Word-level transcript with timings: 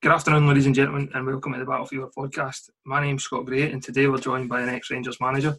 Good 0.00 0.12
afternoon, 0.12 0.46
ladies 0.46 0.66
and 0.66 0.76
gentlemen, 0.76 1.10
and 1.12 1.26
welcome 1.26 1.54
to 1.54 1.58
the 1.58 1.64
Battle 1.64 1.84
Fever 1.84 2.08
podcast. 2.16 2.70
My 2.84 3.02
name's 3.02 3.24
Scott 3.24 3.46
Gray, 3.46 3.72
and 3.72 3.82
today 3.82 4.06
we're 4.06 4.18
joined 4.18 4.48
by 4.48 4.60
an 4.60 4.68
ex 4.68 4.92
Rangers 4.92 5.20
manager. 5.20 5.56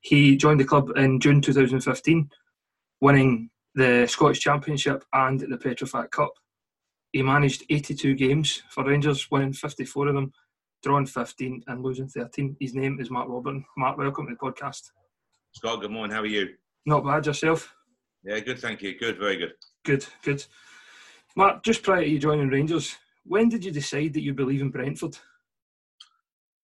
He 0.00 0.36
joined 0.36 0.60
the 0.60 0.64
club 0.64 0.92
in 0.94 1.18
June 1.18 1.40
2015, 1.40 2.30
winning 3.00 3.50
the 3.74 4.06
Scottish 4.08 4.38
Championship 4.38 5.02
and 5.12 5.40
the 5.40 5.58
Petrofac 5.58 6.12
Cup. 6.12 6.30
He 7.10 7.20
managed 7.20 7.64
82 7.68 8.14
games 8.14 8.62
for 8.70 8.84
Rangers, 8.84 9.28
winning 9.32 9.52
54 9.52 10.06
of 10.06 10.14
them, 10.14 10.32
drawing 10.84 11.06
15 11.06 11.64
and 11.66 11.82
losing 11.82 12.06
13. 12.06 12.56
His 12.60 12.76
name 12.76 13.00
is 13.00 13.10
Mark 13.10 13.28
Warburton. 13.28 13.64
Mark, 13.76 13.98
welcome 13.98 14.28
to 14.28 14.34
the 14.34 14.38
podcast. 14.38 14.82
Scott, 15.50 15.80
good 15.80 15.90
morning. 15.90 16.14
How 16.14 16.22
are 16.22 16.26
you? 16.26 16.50
Not 16.86 17.04
bad 17.04 17.26
yourself. 17.26 17.74
Yeah, 18.22 18.38
good. 18.38 18.60
Thank 18.60 18.82
you. 18.82 18.96
Good. 18.96 19.18
Very 19.18 19.36
good. 19.36 19.54
Good, 19.84 20.06
good. 20.22 20.44
Mark, 21.34 21.64
just 21.64 21.82
prior 21.82 22.02
to 22.02 22.08
you 22.08 22.20
joining 22.20 22.46
Rangers, 22.50 22.94
when 23.24 23.48
did 23.48 23.64
you 23.64 23.70
decide 23.70 24.12
that 24.14 24.22
you 24.22 24.34
believe 24.34 24.60
in 24.60 24.70
Brentford? 24.70 25.16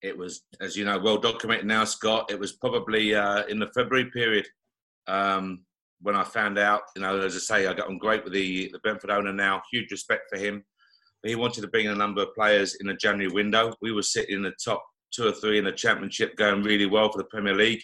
It 0.02 0.16
was, 0.16 0.42
as 0.60 0.76
you 0.76 0.84
know, 0.84 0.98
well 0.98 1.18
documented 1.18 1.66
now, 1.66 1.84
Scott. 1.84 2.30
It 2.30 2.38
was 2.38 2.52
probably 2.52 3.14
uh, 3.14 3.44
in 3.46 3.58
the 3.58 3.70
February 3.74 4.10
period 4.10 4.46
um, 5.06 5.64
when 6.00 6.16
I 6.16 6.24
found 6.24 6.58
out. 6.58 6.82
You 6.96 7.02
know, 7.02 7.20
as 7.20 7.36
I 7.36 7.38
say, 7.38 7.66
I 7.66 7.74
got 7.74 7.88
on 7.88 7.98
great 7.98 8.24
with 8.24 8.32
the 8.32 8.70
the 8.72 8.78
Brentford 8.78 9.10
owner 9.10 9.32
now. 9.32 9.62
Huge 9.70 9.90
respect 9.90 10.24
for 10.30 10.38
him. 10.38 10.64
He 11.22 11.34
wanted 11.34 11.60
to 11.62 11.68
bring 11.68 11.86
in 11.86 11.92
a 11.92 11.96
number 11.96 12.22
of 12.22 12.34
players 12.34 12.76
in 12.76 12.86
the 12.86 12.94
January 12.94 13.30
window. 13.30 13.74
We 13.82 13.92
were 13.92 14.02
sitting 14.02 14.36
in 14.36 14.42
the 14.42 14.54
top 14.64 14.82
two 15.12 15.28
or 15.28 15.32
three 15.32 15.58
in 15.58 15.64
the 15.64 15.72
Championship, 15.72 16.36
going 16.36 16.62
really 16.62 16.86
well 16.86 17.10
for 17.12 17.18
the 17.18 17.24
Premier 17.24 17.54
League. 17.54 17.82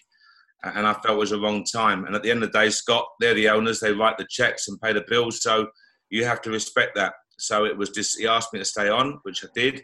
And 0.62 0.86
I 0.86 0.94
felt 0.94 1.16
it 1.16 1.18
was 1.18 1.32
a 1.32 1.38
wrong 1.38 1.64
time. 1.64 2.06
And 2.06 2.16
at 2.16 2.22
the 2.22 2.30
end 2.30 2.42
of 2.42 2.50
the 2.50 2.58
day, 2.58 2.70
Scott, 2.70 3.06
they're 3.20 3.34
the 3.34 3.50
owners. 3.50 3.78
They 3.78 3.92
write 3.92 4.16
the 4.16 4.26
checks 4.28 4.68
and 4.68 4.80
pay 4.80 4.94
the 4.94 5.04
bills. 5.06 5.42
So 5.42 5.68
you 6.08 6.24
have 6.24 6.40
to 6.42 6.50
respect 6.50 6.92
that. 6.96 7.12
So 7.38 7.64
it 7.64 7.76
was 7.76 7.90
just 7.90 8.18
he 8.18 8.26
asked 8.26 8.52
me 8.52 8.58
to 8.58 8.64
stay 8.64 8.88
on, 8.88 9.20
which 9.22 9.44
I 9.44 9.48
did, 9.54 9.82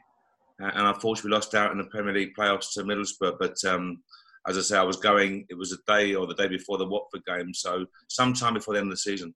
uh, 0.62 0.70
and 0.74 0.86
unfortunately 0.86 1.30
we 1.30 1.34
lost 1.34 1.54
out 1.54 1.72
in 1.72 1.78
the 1.78 1.84
Premier 1.84 2.14
League 2.14 2.34
playoffs 2.38 2.72
to 2.74 2.82
Middlesbrough. 2.82 3.38
But 3.38 3.56
um, 3.64 4.02
as 4.48 4.58
I 4.58 4.62
say, 4.62 4.78
I 4.78 4.82
was 4.82 4.96
going. 4.96 5.46
It 5.48 5.54
was 5.54 5.72
a 5.72 5.78
day 5.86 6.14
or 6.14 6.26
the 6.26 6.34
day 6.34 6.48
before 6.48 6.78
the 6.78 6.88
Watford 6.88 7.24
game, 7.26 7.52
so 7.54 7.86
sometime 8.08 8.54
before 8.54 8.74
the 8.74 8.80
end 8.80 8.88
of 8.88 8.92
the 8.92 8.96
season. 8.98 9.34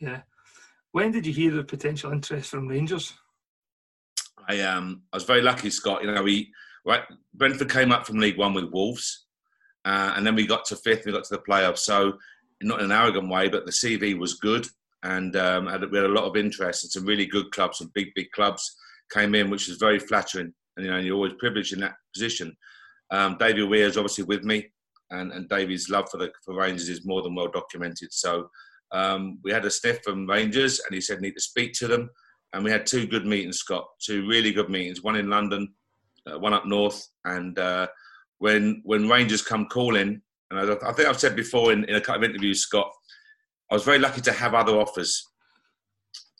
Yeah. 0.00 0.22
When 0.92 1.12
did 1.12 1.26
you 1.26 1.32
hear 1.32 1.52
the 1.52 1.62
potential 1.62 2.10
interest 2.10 2.50
from 2.50 2.66
Rangers? 2.66 3.12
I 4.48 4.60
um 4.60 5.02
I 5.12 5.16
was 5.16 5.24
very 5.24 5.42
lucky, 5.42 5.70
Scott. 5.70 6.02
You 6.02 6.12
know, 6.12 6.22
we 6.22 6.50
right 6.84 7.02
Brentford 7.34 7.70
came 7.70 7.92
up 7.92 8.06
from 8.06 8.18
League 8.18 8.38
One 8.38 8.54
with 8.54 8.72
Wolves, 8.72 9.26
uh, 9.84 10.14
and 10.16 10.26
then 10.26 10.34
we 10.34 10.46
got 10.46 10.64
to 10.66 10.76
fifth. 10.76 11.04
We 11.06 11.12
got 11.12 11.24
to 11.24 11.36
the 11.36 11.42
playoffs. 11.42 11.78
So 11.78 12.14
not 12.62 12.80
in 12.80 12.86
an 12.86 12.92
arrogant 12.92 13.30
way, 13.30 13.48
but 13.48 13.64
the 13.64 13.72
CV 13.72 14.18
was 14.18 14.34
good, 14.34 14.66
and 15.02 15.36
um, 15.36 15.64
we 15.66 15.98
had 15.98 16.06
a 16.06 16.08
lot 16.08 16.24
of 16.24 16.36
interest. 16.36 16.84
And 16.84 16.92
some 16.92 17.06
really 17.06 17.26
good 17.26 17.50
clubs, 17.52 17.78
some 17.78 17.90
big 17.94 18.08
big 18.14 18.30
clubs 18.32 18.76
came 19.12 19.34
in, 19.34 19.50
which 19.50 19.68
was 19.68 19.78
very 19.78 19.98
flattering. 19.98 20.52
And 20.76 20.86
you 20.86 20.92
know, 20.92 20.98
you're 20.98 21.16
always 21.16 21.32
privileged 21.38 21.72
in 21.72 21.80
that 21.80 21.96
position. 22.14 22.56
Um, 23.10 23.36
David 23.38 23.68
Weir 23.68 23.86
is 23.86 23.96
obviously 23.96 24.24
with 24.24 24.44
me, 24.44 24.70
and, 25.10 25.32
and 25.32 25.48
David's 25.48 25.88
love 25.88 26.08
for 26.10 26.18
the 26.18 26.30
for 26.44 26.54
Rangers 26.54 26.88
is 26.88 27.04
more 27.04 27.22
than 27.22 27.34
well 27.34 27.48
documented. 27.48 28.12
So 28.12 28.48
um, 28.92 29.38
we 29.42 29.52
had 29.52 29.64
a 29.64 29.70
sniff 29.70 30.00
from 30.04 30.28
Rangers, 30.28 30.80
and 30.80 30.94
he 30.94 31.00
said 31.00 31.20
need 31.20 31.34
to 31.34 31.40
speak 31.40 31.72
to 31.74 31.88
them. 31.88 32.10
And 32.52 32.64
we 32.64 32.70
had 32.70 32.86
two 32.86 33.06
good 33.06 33.26
meetings, 33.26 33.58
Scott. 33.58 33.86
Two 34.00 34.26
really 34.26 34.52
good 34.52 34.68
meetings. 34.68 35.02
One 35.02 35.16
in 35.16 35.30
London, 35.30 35.72
uh, 36.26 36.38
one 36.38 36.52
up 36.52 36.66
north. 36.66 37.06
And 37.24 37.58
uh, 37.58 37.86
when 38.38 38.82
when 38.84 39.08
Rangers 39.08 39.42
come 39.42 39.66
calling, 39.66 40.20
and 40.50 40.58
I, 40.58 40.88
I 40.88 40.92
think 40.92 41.08
I've 41.08 41.20
said 41.20 41.36
before 41.36 41.72
in, 41.72 41.84
in 41.84 41.96
a 41.96 42.00
couple 42.00 42.24
of 42.24 42.30
interviews, 42.30 42.62
Scott, 42.62 42.90
I 43.70 43.74
was 43.74 43.84
very 43.84 43.98
lucky 43.98 44.20
to 44.22 44.32
have 44.32 44.54
other 44.54 44.72
offers, 44.72 45.28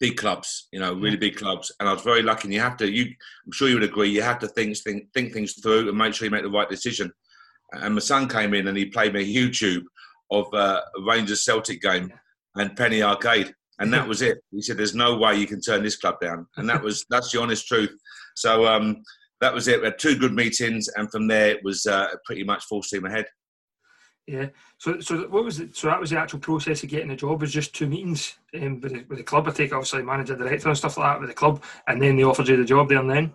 big 0.01 0.17
clubs, 0.17 0.69
you 0.73 0.81
know, 0.81 0.95
really 0.95 1.17
big 1.17 1.37
clubs, 1.37 1.71
and 1.79 1.89
I 1.89 1.93
was 1.93 2.03
very 2.03 2.23
lucky. 2.23 2.49
And 2.49 2.55
you 2.55 2.61
have 2.61 2.77
to, 2.79 2.91
you, 2.91 3.05
I'm 3.47 3.53
sure 3.53 3.69
you 3.69 3.75
would 3.75 3.85
agree, 3.85 4.11
you 4.11 4.23
have 4.23 4.41
to 4.41 4.49
think 4.49 4.77
think, 4.79 5.13
think 5.15 5.33
things 5.33 5.55
through 5.61 5.89
and 5.89 5.97
make 5.97 6.15
sure 6.15 6.27
you 6.27 6.31
make 6.31 6.43
the 6.43 6.51
right 6.51 6.69
decision. 6.69 7.13
And 7.73 7.95
my 7.95 8.01
son 8.01 8.29
came 8.29 8.55
in 8.55 8.67
and 8.67 8.77
he 8.77 8.87
played 8.87 9.15
me 9.15 9.23
a 9.23 9.25
YouTube 9.25 9.85
of 10.31 10.53
uh, 10.53 10.81
a 10.97 11.03
Rangers 11.03 11.45
Celtic 11.45 11.81
game 11.81 12.13
and 12.57 12.77
Penny 12.77 13.03
Arcade, 13.03 13.55
and 13.79 13.93
that 13.93 14.07
was 14.07 14.23
it. 14.23 14.39
He 14.51 14.63
said, 14.63 14.77
"There's 14.77 14.95
no 14.95 15.17
way 15.17 15.37
you 15.37 15.47
can 15.47 15.61
turn 15.61 15.83
this 15.83 15.97
club 15.97 16.21
down," 16.21 16.47
and 16.57 16.69
that 16.69 16.83
was 16.83 17.05
that's 17.11 17.31
the 17.31 17.41
honest 17.41 17.67
truth. 17.67 17.97
So 18.35 18.67
um, 18.67 19.03
that 19.41 19.55
was 19.55 19.69
it. 19.69 19.81
We 19.81 19.87
had 19.87 19.99
two 19.99 20.17
good 20.17 20.35
meetings, 20.35 20.89
and 20.89 21.11
from 21.11 21.29
there 21.29 21.51
it 21.51 21.65
was 21.65 21.87
uh, 21.87 22.09
pretty 22.25 22.45
much 22.45 22.65
full 22.65 22.83
steam 22.83 23.05
ahead. 23.05 23.27
Yeah. 24.31 24.47
So, 24.79 25.01
so 25.01 25.27
what 25.27 25.43
was 25.43 25.59
it? 25.59 25.75
So 25.75 25.89
that 25.89 25.99
was 25.99 26.11
the 26.11 26.19
actual 26.19 26.39
process 26.39 26.85
of 26.85 26.89
getting 26.89 27.11
a 27.11 27.17
job. 27.17 27.41
Was 27.41 27.53
just 27.53 27.75
two 27.75 27.89
meetings 27.89 28.39
um, 28.55 28.81
with, 28.81 28.93
the, 28.93 29.05
with 29.09 29.19
the 29.19 29.25
club. 29.25 29.49
I 29.49 29.51
take 29.51 29.73
obviously 29.73 30.05
manager, 30.05 30.37
director, 30.37 30.69
and 30.69 30.79
stuff 30.79 30.97
like 30.97 31.15
that 31.15 31.21
with 31.21 31.31
the 31.31 31.35
club, 31.35 31.65
and 31.89 32.01
then 32.01 32.17
they 32.17 32.23
offered 32.23 32.47
you 32.47 32.57
the 32.57 32.65
job 32.65 32.89
there 32.89 33.01
and 33.01 33.11
then. 33.11 33.33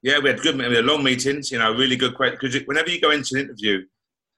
Yeah, 0.00 0.20
we 0.20 0.28
had 0.28 0.40
good, 0.40 0.56
we 0.56 0.62
had 0.62 0.84
long 0.84 1.02
meetings. 1.02 1.50
You 1.50 1.58
know, 1.58 1.74
really 1.74 1.96
good 1.96 2.14
questions. 2.14 2.38
Because 2.40 2.68
whenever 2.68 2.88
you 2.88 3.00
go 3.00 3.10
into 3.10 3.34
an 3.34 3.40
interview, 3.40 3.84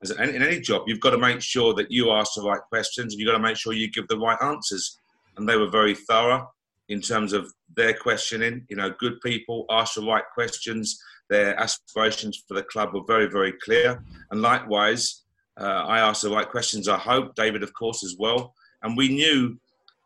as 0.03 0.11
in 0.11 0.43
any 0.43 0.59
job, 0.59 0.85
you've 0.87 1.01
got 1.01 1.11
to 1.11 1.19
make 1.19 1.43
sure 1.43 1.75
that 1.75 1.91
you 1.91 2.13
ask 2.13 2.33
the 2.35 2.45
right 2.45 2.63
questions, 2.71 3.13
and 3.13 3.21
you've 3.21 3.29
got 3.29 3.37
to 3.37 3.43
make 3.43 3.59
sure 3.59 3.75
you 3.75 3.91
give 3.91 4.09
the 4.09 4.19
right 4.19 4.39
answers. 4.43 4.99
And 5.37 5.47
they 5.47 5.59
were 5.59 5.69
very 5.69 5.95
thorough 5.95 6.51
in 6.89 7.03
terms 7.03 7.35
of 7.35 7.53
their 7.77 7.93
questioning. 7.93 8.65
You 8.71 8.77
know, 8.77 8.95
good 8.99 9.21
people 9.21 9.67
ask 9.69 9.97
the 9.97 10.03
right 10.03 10.25
questions. 10.33 10.99
Their 11.29 11.61
aspirations 11.61 12.43
for 12.49 12.55
the 12.55 12.63
club 12.63 12.95
were 12.95 13.05
very, 13.07 13.27
very 13.27 13.53
clear. 13.63 14.03
And 14.31 14.41
likewise, 14.41 15.25
I 15.67 16.01
asked 16.01 16.23
the 16.23 16.31
right 16.31 16.49
questions. 16.49 16.89
I 16.89 16.99
hope 16.99 17.35
David, 17.35 17.63
of 17.63 17.73
course, 17.75 18.05
as 18.05 18.17
well. 18.19 18.55
and 18.83 18.97
we 18.97 19.09
knew 19.09 19.59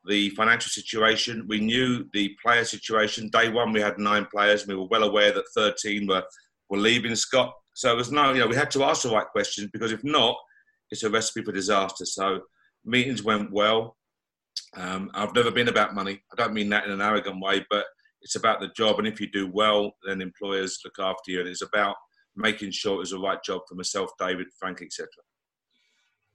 the 0.07 0.31
financial 0.31 0.69
situation. 0.69 1.47
We 1.49 1.61
knew 1.61 2.07
the 2.13 2.37
player 2.43 2.65
situation. 2.65 3.31
Day 3.31 3.49
one, 3.49 3.73
we 3.73 3.81
had 3.81 3.99
nine 3.99 4.27
players. 4.27 4.67
We 4.67 4.75
were 4.75 4.87
well 4.87 5.05
aware 5.05 5.33
that 5.33 5.45
13 5.55 6.07
were, 6.07 6.23
were 6.69 6.79
leaving 6.79 7.17
Scott. 7.17 7.55
So 7.75 7.93
it 7.93 7.97
was 7.97 8.13
no, 8.13 8.33
you 8.33 8.41
know, 8.41 8.47
we 8.47 8.57
had 8.57 8.71
to 8.73 8.85
ask 8.85 9.03
the 9.03 9.11
right 9.11 9.27
questions 9.27 9.71
because 9.73 9.93
if 9.93 10.05
not, 10.05 10.37
it's 10.91 11.03
a 11.03 11.11
recipe 11.11 11.43
for 11.43 11.53
disaster. 11.53 12.05
So 12.05 12.41
meetings 12.85 13.23
went 13.23 13.51
well. 13.51 13.97
Um, 14.77 15.11
I've 15.15 15.35
never 15.35 15.51
been 15.51 15.69
about 15.69 15.95
money. 15.95 16.23
I 16.33 16.37
don't 16.37 16.55
mean 16.55 16.69
that 16.71 16.85
in 16.85 16.93
an 16.93 17.01
arrogant 17.01 17.41
way, 17.41 17.65
but 17.71 17.87
it's 18.23 18.37
about 18.37 18.61
the 18.61 18.69
job. 18.77 18.99
And 18.99 19.09
if 19.09 19.21
you 19.21 19.31
do 19.31 19.51
well, 19.51 19.93
then 20.07 20.21
employers 20.21 20.79
look 20.85 20.95
after 20.99 21.31
you. 21.31 21.41
And 21.41 21.49
it's 21.49 21.63
about 21.63 21.97
making 22.37 22.71
sure 22.73 22.97
it 22.97 22.99
was 22.99 23.11
the 23.11 23.19
right 23.19 23.43
job 23.43 23.63
for 23.69 23.75
myself, 23.75 24.11
David, 24.19 24.47
Frank, 24.59 24.83
etc. 24.83 25.09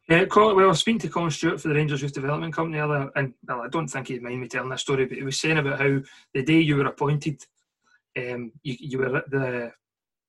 Yeah, 0.09 0.25
Colin, 0.25 0.55
well, 0.55 0.65
I 0.65 0.69
was 0.69 0.79
speaking 0.79 1.01
to 1.01 1.09
Colin 1.09 1.29
Stewart 1.29 1.61
for 1.61 1.67
the 1.67 1.75
Rangers 1.75 2.01
Youth 2.01 2.13
Development 2.13 2.51
Company 2.51 2.79
earlier, 2.79 3.11
and 3.15 3.31
well, 3.47 3.61
I 3.61 3.67
don't 3.67 3.87
think 3.87 4.07
he'd 4.07 4.23
mind 4.23 4.41
me 4.41 4.47
telling 4.47 4.71
this 4.71 4.81
story, 4.81 5.05
but 5.05 5.19
he 5.19 5.23
was 5.23 5.39
saying 5.39 5.59
about 5.59 5.79
how 5.79 5.99
the 6.33 6.41
day 6.41 6.59
you 6.59 6.77
were 6.77 6.87
appointed, 6.87 7.45
um, 8.17 8.51
you, 8.63 8.75
you 8.79 8.97
were 8.97 9.17
at 9.17 9.29
the 9.29 9.71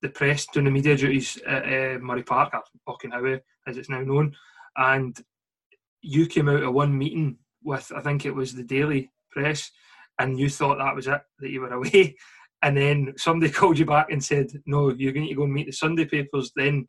the 0.03 0.09
press 0.09 0.45
doing 0.53 0.65
the 0.65 0.71
media 0.71 0.95
duties 0.95 1.39
at 1.47 1.63
uh, 1.63 1.97
Murray 1.97 2.21
Park, 2.21 2.53
or 2.53 2.95
Auchenhowie, 2.95 3.39
as 3.65 3.77
it's 3.77 3.89
now 3.89 4.01
known, 4.01 4.35
and 4.77 5.19
you 6.03 6.27
came 6.27 6.47
out 6.47 6.61
of 6.61 6.73
one 6.75 6.95
meeting 6.95 7.37
with, 7.63 7.91
I 7.95 8.01
think 8.01 8.27
it 8.27 8.35
was 8.35 8.53
the 8.53 8.63
Daily 8.63 9.11
Press, 9.31 9.71
and 10.19 10.39
you 10.39 10.47
thought 10.47 10.77
that 10.77 10.95
was 10.95 11.07
it, 11.07 11.21
that 11.39 11.49
you 11.49 11.61
were 11.61 11.73
away, 11.73 12.15
and 12.61 12.77
then 12.77 13.15
somebody 13.17 13.51
called 13.51 13.79
you 13.79 13.87
back 13.87 14.11
and 14.11 14.23
said, 14.23 14.51
no, 14.67 14.91
you're 14.91 15.11
going 15.11 15.27
to 15.27 15.33
go 15.33 15.43
and 15.43 15.53
meet 15.53 15.65
the 15.65 15.71
Sunday 15.71 16.05
papers, 16.05 16.51
then 16.55 16.87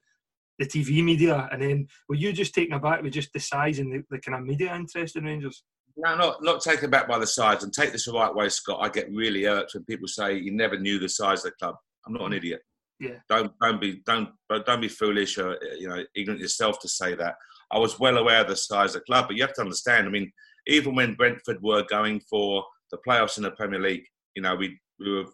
the 0.62 0.84
TV 0.84 1.02
media, 1.02 1.48
and 1.52 1.62
then 1.62 1.86
were 2.08 2.14
you 2.14 2.32
just 2.32 2.54
taken 2.54 2.74
aback 2.74 3.02
with 3.02 3.12
just 3.12 3.32
the 3.32 3.40
size 3.40 3.78
and 3.78 3.92
the, 3.92 4.04
the 4.10 4.18
kind 4.18 4.36
of 4.36 4.44
media 4.44 4.74
interest 4.74 5.16
in 5.16 5.24
Rangers? 5.24 5.62
No, 5.96 6.16
not 6.16 6.42
not 6.42 6.62
taken 6.62 6.86
aback 6.86 7.08
by 7.08 7.18
the 7.18 7.26
size. 7.26 7.62
And 7.62 7.72
take 7.72 7.92
this 7.92 8.06
the 8.06 8.12
right 8.12 8.34
way, 8.34 8.48
Scott. 8.48 8.80
I 8.80 8.88
get 8.88 9.12
really 9.12 9.46
irked 9.46 9.74
when 9.74 9.84
people 9.84 10.08
say 10.08 10.36
you 10.36 10.52
never 10.52 10.78
knew 10.78 10.98
the 10.98 11.08
size 11.08 11.44
of 11.44 11.52
the 11.52 11.56
club. 11.60 11.76
I'm 12.06 12.14
not 12.14 12.22
an 12.22 12.32
mm. 12.32 12.36
idiot. 12.36 12.62
Yeah. 12.98 13.16
Don't 13.28 13.52
don't 13.60 13.80
be 13.80 14.00
don't 14.06 14.30
don't 14.64 14.80
be 14.80 14.88
foolish 14.88 15.36
or 15.38 15.58
you 15.78 15.88
know 15.88 16.04
ignorant 16.14 16.40
yourself 16.40 16.78
to 16.80 16.88
say 16.88 17.14
that. 17.16 17.34
I 17.70 17.78
was 17.78 17.98
well 17.98 18.18
aware 18.18 18.42
of 18.42 18.48
the 18.48 18.56
size 18.56 18.94
of 18.94 19.00
the 19.00 19.06
club, 19.06 19.26
but 19.28 19.36
you 19.36 19.42
have 19.42 19.54
to 19.54 19.62
understand. 19.62 20.06
I 20.06 20.10
mean, 20.10 20.30
even 20.66 20.94
when 20.94 21.14
Brentford 21.14 21.62
were 21.62 21.84
going 21.84 22.20
for 22.20 22.64
the 22.90 22.98
playoffs 23.06 23.38
in 23.38 23.42
the 23.42 23.50
Premier 23.50 23.80
League, 23.80 24.04
you 24.36 24.42
know, 24.42 24.54
we 24.54 24.78
we 25.00 25.10
were 25.10 25.24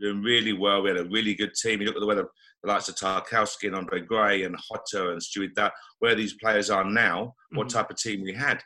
doing 0.00 0.22
really 0.22 0.52
well. 0.52 0.82
We 0.82 0.90
had 0.90 0.98
a 0.98 1.08
really 1.08 1.34
good 1.34 1.54
team. 1.54 1.80
You 1.80 1.86
look 1.86 1.96
at 1.96 2.00
the 2.00 2.06
way 2.06 2.14
the, 2.14 2.26
the 2.62 2.68
likes 2.68 2.88
of 2.88 2.96
Tarkowski 2.96 3.66
and 3.66 3.76
Andre 3.76 4.00
Gray 4.00 4.44
and 4.44 4.56
Jota 4.70 5.12
and 5.12 5.22
Stuart 5.22 5.54
that 5.56 5.72
where 5.98 6.14
these 6.14 6.34
players 6.34 6.70
are 6.70 6.84
now, 6.84 7.24
mm-hmm. 7.24 7.58
what 7.58 7.68
type 7.68 7.90
of 7.90 7.96
team 7.96 8.22
we 8.22 8.32
had. 8.32 8.62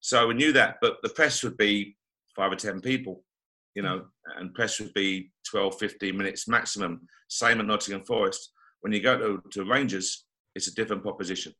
So 0.00 0.28
we 0.28 0.34
knew 0.34 0.52
that, 0.52 0.76
but 0.80 0.96
the 1.02 1.08
press 1.08 1.42
would 1.42 1.56
be 1.56 1.96
five 2.36 2.52
or 2.52 2.56
ten 2.56 2.80
people, 2.80 3.24
you 3.74 3.82
know, 3.82 4.04
and 4.38 4.54
press 4.54 4.78
would 4.80 4.94
be 4.94 5.32
12, 5.50 5.78
15 5.78 6.16
minutes 6.16 6.48
maximum. 6.48 7.00
Same 7.28 7.60
at 7.60 7.66
Nottingham 7.66 8.04
Forest. 8.04 8.52
When 8.80 8.92
you 8.92 9.00
go 9.00 9.18
to, 9.18 9.42
to 9.52 9.64
Rangers, 9.68 10.24
it's 10.54 10.68
a 10.68 10.74
different 10.74 11.02
proposition, 11.02 11.52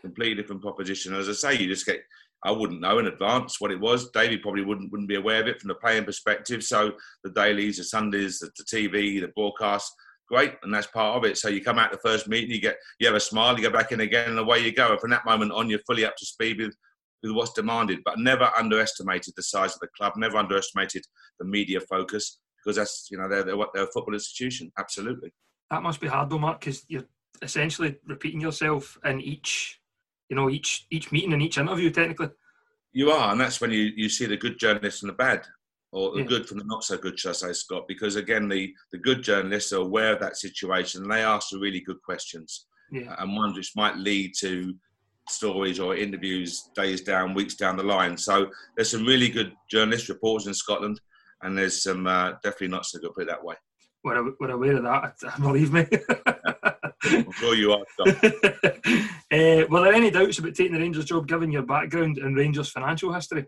completely 0.00 0.34
different 0.34 0.62
proposition. 0.62 1.14
As 1.14 1.28
I 1.28 1.32
say, 1.32 1.58
you 1.58 1.68
just 1.68 1.86
get 1.86 2.00
I 2.44 2.50
wouldn't 2.50 2.80
know 2.80 2.98
in 2.98 3.06
advance 3.06 3.60
what 3.60 3.70
it 3.70 3.80
was. 3.80 4.10
Davey 4.10 4.38
probably 4.38 4.64
wouldn't 4.64 4.90
wouldn't 4.90 5.08
be 5.08 5.16
aware 5.16 5.40
of 5.40 5.48
it 5.48 5.60
from 5.60 5.68
the 5.68 5.74
playing 5.74 6.04
perspective. 6.04 6.62
So 6.62 6.92
the 7.24 7.30
dailies, 7.30 7.78
the 7.78 7.84
Sundays, 7.84 8.38
the, 8.38 8.50
the 8.56 8.64
TV, 8.64 9.20
the 9.20 9.32
broadcast, 9.34 9.92
great, 10.28 10.54
and 10.62 10.72
that's 10.72 10.86
part 10.88 11.16
of 11.16 11.24
it. 11.24 11.38
So 11.38 11.48
you 11.48 11.62
come 11.62 11.78
out 11.78 11.90
the 11.90 11.98
first 11.98 12.28
meeting, 12.28 12.50
you 12.50 12.60
get 12.60 12.76
you 13.00 13.06
have 13.06 13.16
a 13.16 13.20
smile, 13.20 13.56
you 13.56 13.62
go 13.62 13.70
back 13.70 13.92
in 13.92 14.00
again, 14.00 14.30
and 14.30 14.38
away 14.38 14.60
you 14.60 14.72
go. 14.72 14.92
And 14.92 15.00
from 15.00 15.10
that 15.10 15.24
moment 15.24 15.52
on, 15.52 15.70
you're 15.70 15.80
fully 15.86 16.04
up 16.04 16.16
to 16.16 16.26
speed 16.26 16.60
with 16.60 16.74
with 17.22 17.32
what's 17.32 17.52
demanded. 17.52 18.00
But 18.04 18.18
never 18.18 18.50
underestimated 18.56 19.34
the 19.36 19.42
size 19.42 19.74
of 19.74 19.80
the 19.80 19.88
club. 19.96 20.12
Never 20.16 20.36
underestimated 20.36 21.04
the 21.38 21.46
media 21.46 21.80
focus 21.80 22.38
because 22.62 22.76
that's 22.76 23.08
you 23.10 23.18
know 23.18 23.28
they're 23.28 23.44
they're, 23.44 23.56
they're 23.74 23.84
a 23.84 23.92
football 23.92 24.14
institution. 24.14 24.70
Absolutely. 24.78 25.32
That 25.70 25.82
must 25.82 26.00
be 26.00 26.08
hard 26.08 26.30
though, 26.30 26.38
Mark, 26.38 26.60
because 26.60 26.84
you're 26.88 27.06
essentially 27.42 27.96
repeating 28.06 28.40
yourself 28.40 28.98
in 29.04 29.20
each 29.20 29.80
you 30.28 30.36
know 30.36 30.50
each 30.50 30.86
each 30.90 31.12
meeting 31.12 31.32
and 31.32 31.42
each 31.42 31.58
interview 31.58 31.90
technically. 31.90 32.30
You 32.92 33.10
are, 33.10 33.30
and 33.30 33.40
that's 33.40 33.60
when 33.60 33.70
you, 33.70 33.92
you 33.94 34.08
see 34.08 34.24
the 34.24 34.38
good 34.38 34.58
journalists 34.58 35.02
and 35.02 35.10
the 35.10 35.14
bad, 35.16 35.46
or 35.92 36.12
the 36.12 36.20
yeah. 36.20 36.26
good 36.26 36.48
from 36.48 36.58
the 36.58 36.64
not 36.64 36.82
so 36.82 36.96
good, 36.96 37.18
shall 37.18 37.32
I 37.32 37.34
say, 37.34 37.52
Scott? 37.52 37.84
Because 37.86 38.16
again, 38.16 38.48
the, 38.48 38.72
the 38.90 38.96
good 38.98 39.22
journalists 39.22 39.72
are 39.72 39.82
aware 39.82 40.14
of 40.14 40.20
that 40.20 40.38
situation 40.38 41.02
and 41.02 41.12
they 41.12 41.22
ask 41.22 41.50
the 41.50 41.58
really 41.58 41.80
good 41.80 42.00
questions, 42.02 42.66
yeah. 42.90 43.14
and 43.18 43.36
ones 43.36 43.56
which 43.56 43.72
might 43.76 43.96
lead 43.98 44.32
to 44.38 44.74
stories 45.28 45.78
or 45.78 45.96
interviews 45.96 46.70
days 46.74 47.02
down, 47.02 47.34
weeks 47.34 47.54
down 47.54 47.76
the 47.76 47.82
line. 47.82 48.16
So 48.16 48.48
there's 48.76 48.90
some 48.90 49.04
really 49.04 49.28
good 49.28 49.52
journalist 49.70 50.08
reports 50.08 50.46
in 50.46 50.54
Scotland, 50.54 51.00
and 51.42 51.56
there's 51.56 51.82
some 51.82 52.06
uh, 52.06 52.32
definitely 52.42 52.68
not 52.68 52.86
so 52.86 52.98
good, 52.98 53.12
put 53.14 53.24
it 53.24 53.28
that 53.28 53.44
way. 53.44 53.56
We're, 54.04 54.32
we're 54.40 54.50
aware 54.50 54.76
of 54.76 54.84
that, 54.84 55.16
believe 55.40 55.72
me. 55.72 55.86
I'm 57.04 57.30
sure 57.32 57.54
you 57.54 57.72
are. 57.72 57.84
uh, 58.06 59.66
were 59.68 59.82
there 59.82 59.94
any 59.94 60.10
doubts 60.10 60.38
about 60.38 60.54
taking 60.54 60.72
the 60.72 60.80
Rangers 60.80 61.04
job 61.04 61.28
given 61.28 61.50
your 61.50 61.62
background 61.62 62.18
and 62.18 62.36
Rangers' 62.36 62.70
financial 62.70 63.12
history? 63.12 63.46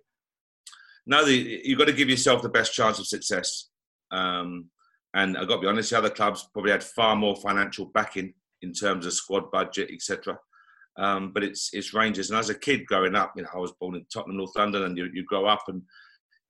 No, 1.07 1.25
the, 1.25 1.63
you've 1.65 1.79
got 1.79 1.87
to 1.87 1.93
give 1.93 2.11
yourself 2.11 2.43
the 2.43 2.49
best 2.49 2.75
chance 2.75 2.99
of 2.99 3.07
success. 3.07 3.71
Um, 4.11 4.67
and 5.15 5.39
I've 5.39 5.49
got 5.49 5.57
to 5.57 5.61
be 5.63 5.67
honest, 5.67 5.91
the 5.91 5.99
other 5.99 6.11
clubs 6.11 6.49
probably 6.53 6.71
had 6.71 6.85
far 6.85 7.17
more 7.17 7.35
financial 7.37 7.87
backing 7.87 8.35
in 8.63 8.73
terms 8.73 9.07
of 9.07 9.13
squad 9.13 9.51
budget, 9.51 9.91
etc. 9.91 10.39
Um, 10.99 11.33
but 11.33 11.43
it's 11.45 11.71
it's 11.73 11.95
Rangers. 11.95 12.31
And 12.31 12.39
as 12.39 12.51
a 12.51 12.55
kid 12.55 12.85
growing 12.87 13.15
up, 13.15 13.33
you 13.37 13.43
know, 13.43 13.49
I 13.55 13.59
was 13.59 13.73
born 13.81 13.95
in 13.95 14.05
Tottenham, 14.13 14.37
North 14.37 14.57
London, 14.57 14.83
and 14.83 14.99
you, 14.99 15.09
you 15.15 15.25
grow 15.25 15.47
up 15.47 15.63
and 15.69 15.83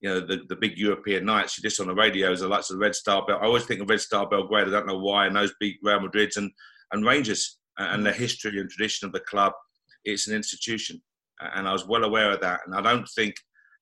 you 0.01 0.09
know 0.09 0.21
the, 0.21 0.41
the 0.49 0.57
big 0.57 0.77
European 0.77 1.25
nights. 1.25 1.57
You 1.57 1.63
just 1.63 1.81
on 1.81 1.87
the 1.87 1.95
radios, 1.95 2.41
the 2.41 2.49
likes 2.49 2.71
of 2.71 2.79
the 2.79 2.83
Red 2.83 2.95
Star 2.95 3.25
Bell. 3.27 3.39
I 3.41 3.47
always 3.47 3.65
think 3.65 3.81
of 3.81 3.91
Red 3.91 4.01
Star 4.01 4.29
Belgrade. 4.29 4.67
I 4.67 4.71
don't 4.71 4.87
know 4.87 4.99
why, 4.99 5.27
and 5.27 5.37
those 5.37 5.55
beat 5.61 5.79
Real 5.83 6.01
Madrids 6.01 6.37
and 6.37 6.51
and 6.93 7.05
Rangers 7.05 7.59
and 7.77 8.05
the 8.05 8.13
history 8.13 8.59
and 8.61 8.69
tradition 8.69 9.07
of 9.07 9.13
the 9.13 9.21
club. 9.21 9.53
It's 10.05 10.29
an 10.29 10.35
institution, 10.35 11.01
and 11.41 11.69
I 11.69 11.73
was 11.73 11.87
well 11.87 12.05
aware 12.05 12.33
of 12.33 12.41
that. 12.41 12.61
And 12.67 12.75
I 12.75 12.81
don't 12.81 13.09
think 13.15 13.35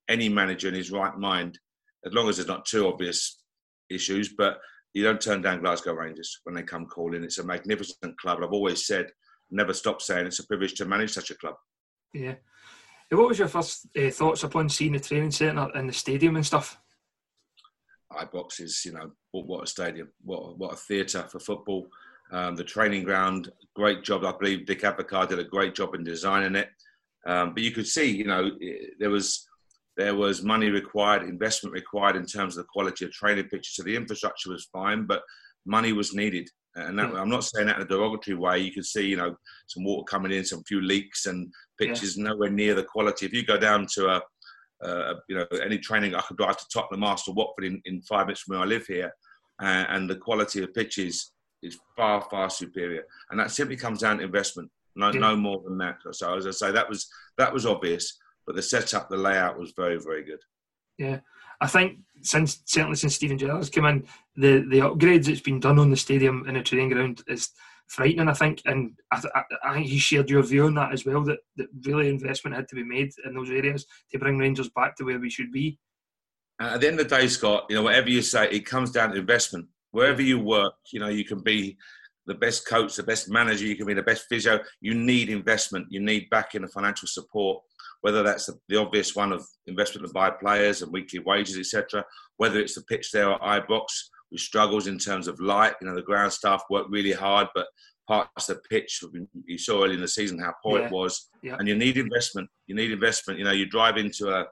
any 0.08 0.28
manager 0.28 0.68
in 0.68 0.74
his 0.74 0.90
right 0.90 1.16
mind, 1.16 1.58
as 2.04 2.12
long 2.12 2.28
as 2.28 2.36
there's 2.36 2.48
not 2.48 2.66
too 2.66 2.86
obvious 2.86 3.42
issues, 3.90 4.34
but 4.36 4.58
you 4.94 5.02
don't 5.02 5.20
turn 5.20 5.42
down 5.42 5.60
Glasgow 5.60 5.92
Rangers 5.92 6.40
when 6.44 6.54
they 6.54 6.62
come 6.62 6.86
calling. 6.86 7.22
It's 7.22 7.38
a 7.38 7.44
magnificent 7.44 8.18
club. 8.18 8.38
I've 8.42 8.52
always 8.52 8.86
said, 8.86 9.10
never 9.50 9.74
stop 9.74 10.00
saying, 10.00 10.26
it's 10.26 10.38
a 10.38 10.46
privilege 10.46 10.74
to 10.74 10.86
manage 10.86 11.12
such 11.12 11.30
a 11.30 11.34
club. 11.36 11.54
Yeah. 12.14 12.34
What 13.10 13.28
was 13.28 13.38
your 13.38 13.48
first 13.48 13.86
uh, 13.96 14.10
thoughts 14.10 14.42
upon 14.42 14.68
seeing 14.68 14.92
the 14.92 15.00
training 15.00 15.30
centre 15.30 15.70
and 15.74 15.88
the 15.88 15.92
stadium 15.92 16.36
and 16.36 16.46
stuff? 16.46 16.78
Ibrox 18.12 18.60
is, 18.60 18.84
you 18.84 18.92
know, 18.92 19.12
what, 19.32 19.46
what 19.46 19.64
a 19.64 19.66
stadium, 19.66 20.08
what 20.22 20.58
what 20.58 20.72
a 20.72 20.76
theatre 20.76 21.26
for 21.30 21.38
football. 21.38 21.88
Um, 22.32 22.56
the 22.56 22.64
training 22.64 23.04
ground, 23.04 23.52
great 23.74 24.02
job. 24.02 24.24
I 24.24 24.32
believe 24.32 24.66
Dick 24.66 24.82
Advocaat 24.82 25.28
did 25.28 25.38
a 25.38 25.44
great 25.44 25.74
job 25.74 25.94
in 25.94 26.02
designing 26.02 26.56
it. 26.56 26.68
Um, 27.26 27.54
but 27.54 27.62
you 27.62 27.70
could 27.72 27.86
see, 27.86 28.10
you 28.10 28.24
know, 28.24 28.50
there 28.98 29.10
was 29.10 29.46
there 29.96 30.14
was 30.14 30.42
money 30.42 30.68
required, 30.68 31.22
investment 31.22 31.72
required 31.72 32.16
in 32.16 32.26
terms 32.26 32.56
of 32.56 32.64
the 32.64 32.68
quality 32.70 33.04
of 33.04 33.12
training 33.12 33.48
pitches. 33.48 33.76
So 33.76 33.82
the 33.82 33.96
infrastructure 33.96 34.50
was 34.50 34.68
fine, 34.70 35.06
but 35.06 35.22
money 35.64 35.92
was 35.92 36.14
needed. 36.14 36.48
And 36.74 36.98
that, 36.98 37.14
I'm 37.14 37.30
not 37.30 37.44
saying 37.44 37.68
that 37.68 37.76
in 37.76 37.82
a 37.82 37.86
derogatory 37.86 38.36
way. 38.36 38.58
You 38.58 38.70
can 38.70 38.82
see, 38.82 39.06
you 39.06 39.16
know, 39.16 39.34
some 39.66 39.84
water 39.84 40.04
coming 40.04 40.32
in, 40.32 40.44
some 40.44 40.62
few 40.64 40.82
leaks, 40.82 41.24
and 41.24 41.50
pitches 41.80 42.18
yeah. 42.18 42.24
nowhere 42.24 42.50
near 42.50 42.74
the 42.74 42.84
quality. 42.84 43.24
If 43.24 43.32
you 43.32 43.46
go 43.46 43.56
down 43.56 43.86
to 43.94 44.08
a, 44.08 44.22
uh, 44.86 45.14
you 45.28 45.36
know, 45.36 45.46
any 45.64 45.78
training, 45.78 46.14
I 46.14 46.20
could 46.20 46.36
drive 46.36 46.58
to 46.58 46.66
Tottenham, 46.70 47.00
Master 47.00 47.32
Watford 47.32 47.64
in, 47.64 47.80
in 47.86 48.02
five 48.02 48.26
minutes 48.26 48.42
from 48.42 48.56
where 48.56 48.64
I 48.64 48.68
live 48.68 48.86
here, 48.86 49.10
uh, 49.62 49.86
and 49.88 50.08
the 50.10 50.16
quality 50.16 50.62
of 50.62 50.74
pitches 50.74 51.32
is 51.66 51.78
far, 51.96 52.22
far 52.30 52.48
superior. 52.48 53.04
And 53.30 53.38
that 53.40 53.50
simply 53.50 53.76
comes 53.76 54.00
down 54.00 54.18
to 54.18 54.24
investment, 54.24 54.70
no, 54.94 55.10
yeah. 55.10 55.20
no 55.20 55.36
mm. 55.36 55.40
more 55.40 55.62
than 55.64 55.78
that. 55.78 55.98
So 56.12 56.36
as 56.36 56.46
I 56.46 56.50
say, 56.50 56.70
that 56.72 56.88
was 56.88 57.08
that 57.38 57.52
was 57.52 57.66
obvious, 57.66 58.18
but 58.46 58.56
the 58.56 58.62
setup, 58.62 59.08
the 59.08 59.16
layout 59.16 59.58
was 59.58 59.72
very, 59.76 59.98
very 59.98 60.24
good. 60.24 60.40
Yeah, 60.98 61.20
I 61.60 61.66
think 61.66 61.98
since 62.22 62.62
certainly 62.64 62.96
since 62.96 63.14
Steven 63.14 63.38
Gerrard's 63.38 63.70
come 63.70 63.86
in, 63.86 64.06
the 64.36 64.66
the 64.70 64.80
upgrades 64.80 65.26
that's 65.26 65.40
been 65.40 65.60
done 65.60 65.78
on 65.78 65.90
the 65.90 65.96
stadium 65.96 66.44
and 66.46 66.56
the 66.56 66.62
training 66.62 66.90
ground 66.90 67.22
is 67.28 67.50
frightening. 67.88 68.28
I 68.28 68.34
think, 68.34 68.62
and 68.64 68.92
I, 69.12 69.20
th- 69.20 69.32
I, 69.62 69.74
think 69.74 69.86
he 69.86 69.98
shared 69.98 70.30
your 70.30 70.42
view 70.42 70.66
on 70.66 70.74
that 70.74 70.92
as 70.92 71.04
well. 71.04 71.22
That 71.24 71.38
that 71.56 71.68
really 71.84 72.08
investment 72.08 72.56
had 72.56 72.68
to 72.68 72.74
be 72.74 72.84
made 72.84 73.12
in 73.24 73.34
those 73.34 73.50
areas 73.50 73.86
to 74.12 74.18
bring 74.18 74.38
Rangers 74.38 74.70
back 74.70 74.96
to 74.96 75.04
where 75.04 75.18
we 75.18 75.30
should 75.30 75.52
be. 75.52 75.78
At 76.58 76.80
the 76.80 76.88
end 76.88 77.00
of 77.00 77.08
the 77.08 77.16
day, 77.16 77.28
Scott, 77.28 77.66
you 77.68 77.76
know 77.76 77.82
whatever 77.82 78.08
you 78.08 78.22
say, 78.22 78.48
it 78.50 78.64
comes 78.64 78.90
down 78.90 79.10
to 79.10 79.18
investment 79.18 79.66
wherever 79.96 80.20
you 80.20 80.38
work, 80.38 80.74
you 80.92 81.00
know, 81.00 81.08
you 81.08 81.24
can 81.24 81.40
be 81.40 81.74
the 82.26 82.34
best 82.34 82.68
coach, 82.68 82.94
the 82.96 83.02
best 83.02 83.30
manager, 83.30 83.64
you 83.64 83.76
can 83.76 83.86
be 83.86 83.94
the 83.94 84.02
best 84.02 84.26
physio. 84.28 84.60
You 84.82 84.94
need 84.94 85.30
investment. 85.30 85.86
You 85.88 86.00
need 86.00 86.28
backing 86.28 86.62
and 86.62 86.70
financial 86.70 87.08
support, 87.08 87.62
whether 88.02 88.22
that's 88.22 88.50
the, 88.68 88.76
obvious 88.76 89.16
one 89.16 89.32
of 89.32 89.42
investment 89.66 90.06
to 90.06 90.12
buy 90.12 90.28
players 90.30 90.82
and 90.82 90.92
weekly 90.92 91.20
wages, 91.20 91.56
etc. 91.56 92.04
Whether 92.36 92.60
it's 92.60 92.74
the 92.74 92.82
pitch 92.82 93.10
there 93.10 93.30
at 93.32 93.40
Ibrox, 93.40 93.86
which 94.28 94.42
struggles 94.42 94.86
in 94.86 94.98
terms 94.98 95.28
of 95.28 95.40
light. 95.40 95.74
You 95.80 95.86
know, 95.88 95.94
the 95.94 96.02
ground 96.02 96.30
staff 96.32 96.62
work 96.68 96.86
really 96.90 97.12
hard, 97.12 97.48
but 97.54 97.66
parts 98.06 98.50
of 98.50 98.56
the 98.56 98.62
pitch. 98.68 99.02
You 99.46 99.56
saw 99.56 99.82
early 99.82 99.94
in 99.94 100.00
the 100.02 100.08
season 100.08 100.38
how 100.38 100.52
poor 100.62 100.80
Yeah. 100.80 100.86
it 100.86 100.92
was, 100.92 101.30
Yeah. 101.42 101.56
and 101.58 101.66
you 101.66 101.74
need 101.74 101.96
investment. 101.96 102.50
You 102.66 102.74
need 102.74 102.90
investment. 102.90 103.38
You 103.38 103.46
know, 103.46 103.52
you 103.52 103.64
drive 103.64 103.96
into 103.96 104.28
a, 104.28 104.44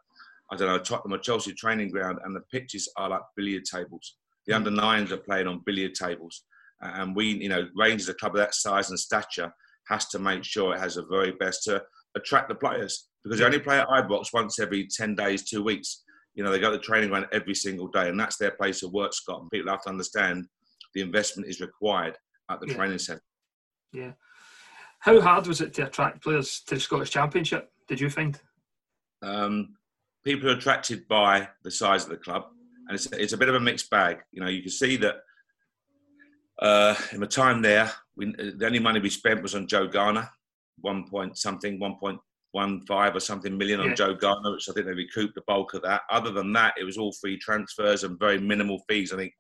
I 0.51 0.57
don't 0.57 0.69
know, 0.69 0.79
Tottenham 0.79 1.15
or 1.19 1.23
Chelsea 1.23 1.53
training 1.53 1.91
ground, 1.91 2.19
and 2.25 2.35
the 2.35 2.41
pitches 2.53 2.89
are 2.97 3.11
like 3.11 3.23
billiard 3.37 3.65
tables. 3.65 4.17
The 4.47 4.55
under 4.55 4.71
nines 4.71 5.13
are 5.13 5.17
playing 5.19 5.47
on 5.47 5.63
billiard 5.65 5.95
tables, 5.95 6.45
and 6.81 7.15
we, 7.17 7.27
you 7.27 7.49
know, 7.49 7.69
Rangers, 7.77 8.09
a 8.09 8.15
club 8.15 8.35
of 8.35 8.39
that 8.39 8.55
size 8.55 8.91
and 8.91 8.99
stature, 8.99 9.53
has 9.89 10.07
to 10.09 10.19
make 10.19 10.45
sure 10.45 10.75
it 10.75 10.81
has 10.81 10.97
the 10.97 11.05
very 11.07 11.33
best 11.33 11.63
to 11.65 11.83
attract 12.17 12.49
the 12.49 12.55
players 12.55 13.09
because 13.23 13.39
they 13.39 13.45
only 13.45 13.59
play 13.59 13.79
at 13.79 13.89
Ibrox 13.89 14.33
once 14.33 14.59
every 14.59 14.87
ten 14.87 15.15
days, 15.15 15.49
two 15.49 15.63
weeks. 15.63 16.03
You 16.35 16.43
know, 16.45 16.51
they 16.51 16.59
go 16.59 16.71
to 16.71 16.77
the 16.77 16.83
training 16.83 17.11
ground 17.11 17.27
every 17.33 17.55
single 17.55 17.89
day, 17.89 18.09
and 18.09 18.19
that's 18.19 18.37
their 18.37 18.51
place 18.51 18.83
of 18.83 18.93
work, 18.93 19.15
Scott. 19.15 19.41
And 19.41 19.51
people 19.51 19.71
have 19.71 19.83
to 19.83 19.89
understand 19.91 20.47
the 20.95 21.01
investment 21.01 21.49
is 21.49 21.61
required 21.61 22.17
at 22.51 22.61
the 22.61 22.67
Yeah. 22.69 22.75
training 22.75 22.99
centre. 22.99 23.23
Yeah. 23.93 24.13
How 24.99 25.21
hard 25.21 25.47
was 25.47 25.61
it 25.61 25.73
to 25.75 25.87
attract 25.87 26.23
players 26.23 26.61
to 26.67 26.75
the 26.75 26.81
Scottish 26.81 27.11
Championship? 27.11 27.71
Did 27.89 28.01
you 28.01 28.11
find? 28.11 28.39
um, 29.23 29.77
people 30.23 30.51
are 30.51 30.55
attracted 30.57 31.07
by 31.09 31.49
the 31.63 31.71
size 31.71 32.05
of 32.05 32.11
the 32.11 32.17
club, 32.19 32.51
and 32.89 32.95
it's, 32.95 33.07
it's 33.13 33.33
a 33.33 33.37
bit 33.39 33.49
of 33.49 33.55
a 33.55 33.61
mixed 33.61 33.91
bag. 33.91 34.19
You 34.33 34.43
know, 34.43 34.49
you 34.49 34.63
can 34.63 34.71
see 34.71 34.97
that 34.99 35.17
uh, 36.61 36.95
in 37.13 37.21
the 37.21 37.27
time 37.27 37.63
there, 37.63 37.91
we, 38.17 38.27
the 38.33 38.67
only 38.67 38.79
money 38.79 39.01
we 39.01 39.11
spent 39.11 39.43
was 39.43 39.55
on 39.55 39.67
Joe 39.67 39.87
Garner, 39.89 40.29
one 40.81 41.09
point 41.09 41.37
something, 41.39 41.79
one 41.81 41.97
point 41.99 42.19
one 42.53 42.81
five 42.87 43.17
or 43.17 43.21
something 43.21 43.59
million 43.59 43.81
on 43.81 43.89
Yeah. 43.89 43.95
Joe 43.95 44.15
Garner, 44.15 44.53
which 44.53 44.69
I 44.69 44.73
think 44.73 44.87
they 44.87 44.95
recouped 44.95 45.35
the 45.35 45.43
bulk 45.49 45.75
of 45.75 45.83
that. 45.83 46.03
Other 46.11 46.31
than 46.31 46.53
that, 46.53 46.75
it 46.79 46.85
was 46.85 46.97
all 46.97 47.13
free 47.21 47.37
transfers 47.37 48.05
and 48.05 48.19
very 48.19 48.39
minimal 48.39 48.81
fees. 48.89 49.13
I 49.13 49.17
think 49.17 49.33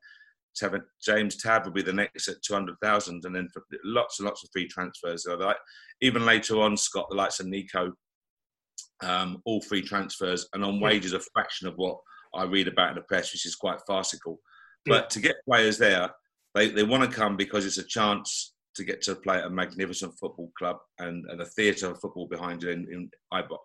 James 1.00 1.36
Tab 1.36 1.64
will 1.64 1.72
be 1.72 1.82
the 1.82 1.92
next 1.92 2.28
at 2.28 2.42
two 2.42 2.54
hundred 2.54 2.76
thousand, 2.82 3.24
and 3.24 3.34
then 3.34 3.48
for 3.52 3.62
lots 3.84 4.18
and 4.18 4.26
lots 4.26 4.42
of 4.42 4.50
free 4.52 4.66
transfers. 4.66 5.26
Even 6.00 6.26
later 6.26 6.60
on, 6.60 6.76
Scott, 6.76 7.06
the 7.08 7.16
likes 7.16 7.38
of 7.38 7.46
Nico, 7.46 7.92
um, 9.02 9.40
all 9.44 9.60
free 9.60 9.82
transfers, 9.82 10.48
and 10.52 10.64
on 10.64 10.80
wages 10.80 11.12
a 11.12 11.20
fraction 11.32 11.68
of 11.68 11.74
what 11.76 11.98
I 12.36 12.44
read 12.44 12.68
about 12.68 12.90
in 12.90 12.94
the 12.96 13.02
press, 13.02 13.32
which 13.32 13.46
is 13.46 13.56
quite 13.56 13.80
farcical. 13.86 14.40
Yeah. 14.86 14.94
But 14.94 15.10
to 15.10 15.20
get 15.20 15.44
players 15.48 15.78
there, 15.78 16.10
they, 16.54 16.68
they 16.68 16.82
want 16.82 17.08
to 17.08 17.16
come 17.16 17.36
because 17.36 17.66
it's 17.66 17.78
a 17.78 17.84
chance 17.84 18.54
to 18.76 18.84
get 18.84 19.02
to 19.02 19.14
play 19.14 19.38
at 19.38 19.46
a 19.46 19.50
magnificent 19.50 20.18
football 20.18 20.50
club 20.58 20.76
and, 20.98 21.24
and 21.30 21.40
a 21.40 21.46
theatre 21.46 21.90
of 21.90 22.00
football 22.00 22.26
behind 22.26 22.62
you 22.62 22.70
in, 22.70 22.86
in 22.92 23.10
Ibrox. 23.32 23.58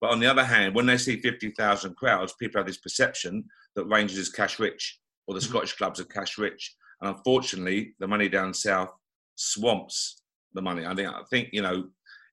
But 0.00 0.10
on 0.10 0.20
the 0.20 0.26
other 0.26 0.44
hand, 0.44 0.74
when 0.74 0.86
they 0.86 0.98
see 0.98 1.20
50,000 1.20 1.96
crowds, 1.96 2.34
people 2.38 2.58
have 2.58 2.66
this 2.66 2.78
perception 2.78 3.44
that 3.74 3.86
Rangers 3.86 4.18
is 4.18 4.28
cash 4.28 4.58
rich 4.58 5.00
or 5.26 5.34
the 5.34 5.40
mm-hmm. 5.40 5.50
Scottish 5.50 5.76
clubs 5.76 6.00
are 6.00 6.04
cash 6.04 6.36
rich. 6.36 6.74
And 7.00 7.14
unfortunately, 7.14 7.94
the 7.98 8.06
money 8.06 8.28
down 8.28 8.52
south 8.52 8.92
swamps 9.36 10.20
the 10.52 10.62
money. 10.62 10.86
I 10.86 10.94
think, 10.94 11.08
I 11.08 11.22
think 11.30 11.48
you 11.52 11.62
know, 11.62 11.84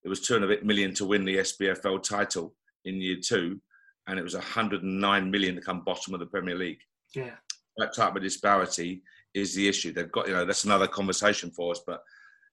it 0.03 0.09
was 0.09 0.21
two 0.21 0.35
and 0.35 0.43
a 0.43 0.47
bit 0.47 0.65
million 0.65 0.93
to 0.95 1.05
win 1.05 1.25
the 1.25 1.37
SPFL 1.37 2.03
title 2.03 2.55
in 2.85 3.01
year 3.01 3.17
two, 3.23 3.61
and 4.07 4.19
it 4.19 4.23
was 4.23 4.33
109 4.33 5.31
million 5.31 5.55
to 5.55 5.61
come 5.61 5.83
bottom 5.83 6.13
of 6.13 6.19
the 6.19 6.25
Premier 6.25 6.55
League. 6.55 6.81
Yeah. 7.15 7.31
That 7.77 7.95
type 7.95 8.15
of 8.15 8.21
disparity 8.21 9.01
is 9.33 9.55
the 9.55 9.67
issue. 9.67 9.93
They've 9.93 10.11
got, 10.11 10.27
you 10.27 10.33
know, 10.33 10.45
that's 10.45 10.65
another 10.65 10.87
conversation 10.87 11.51
for 11.51 11.71
us, 11.71 11.81
but 11.85 12.01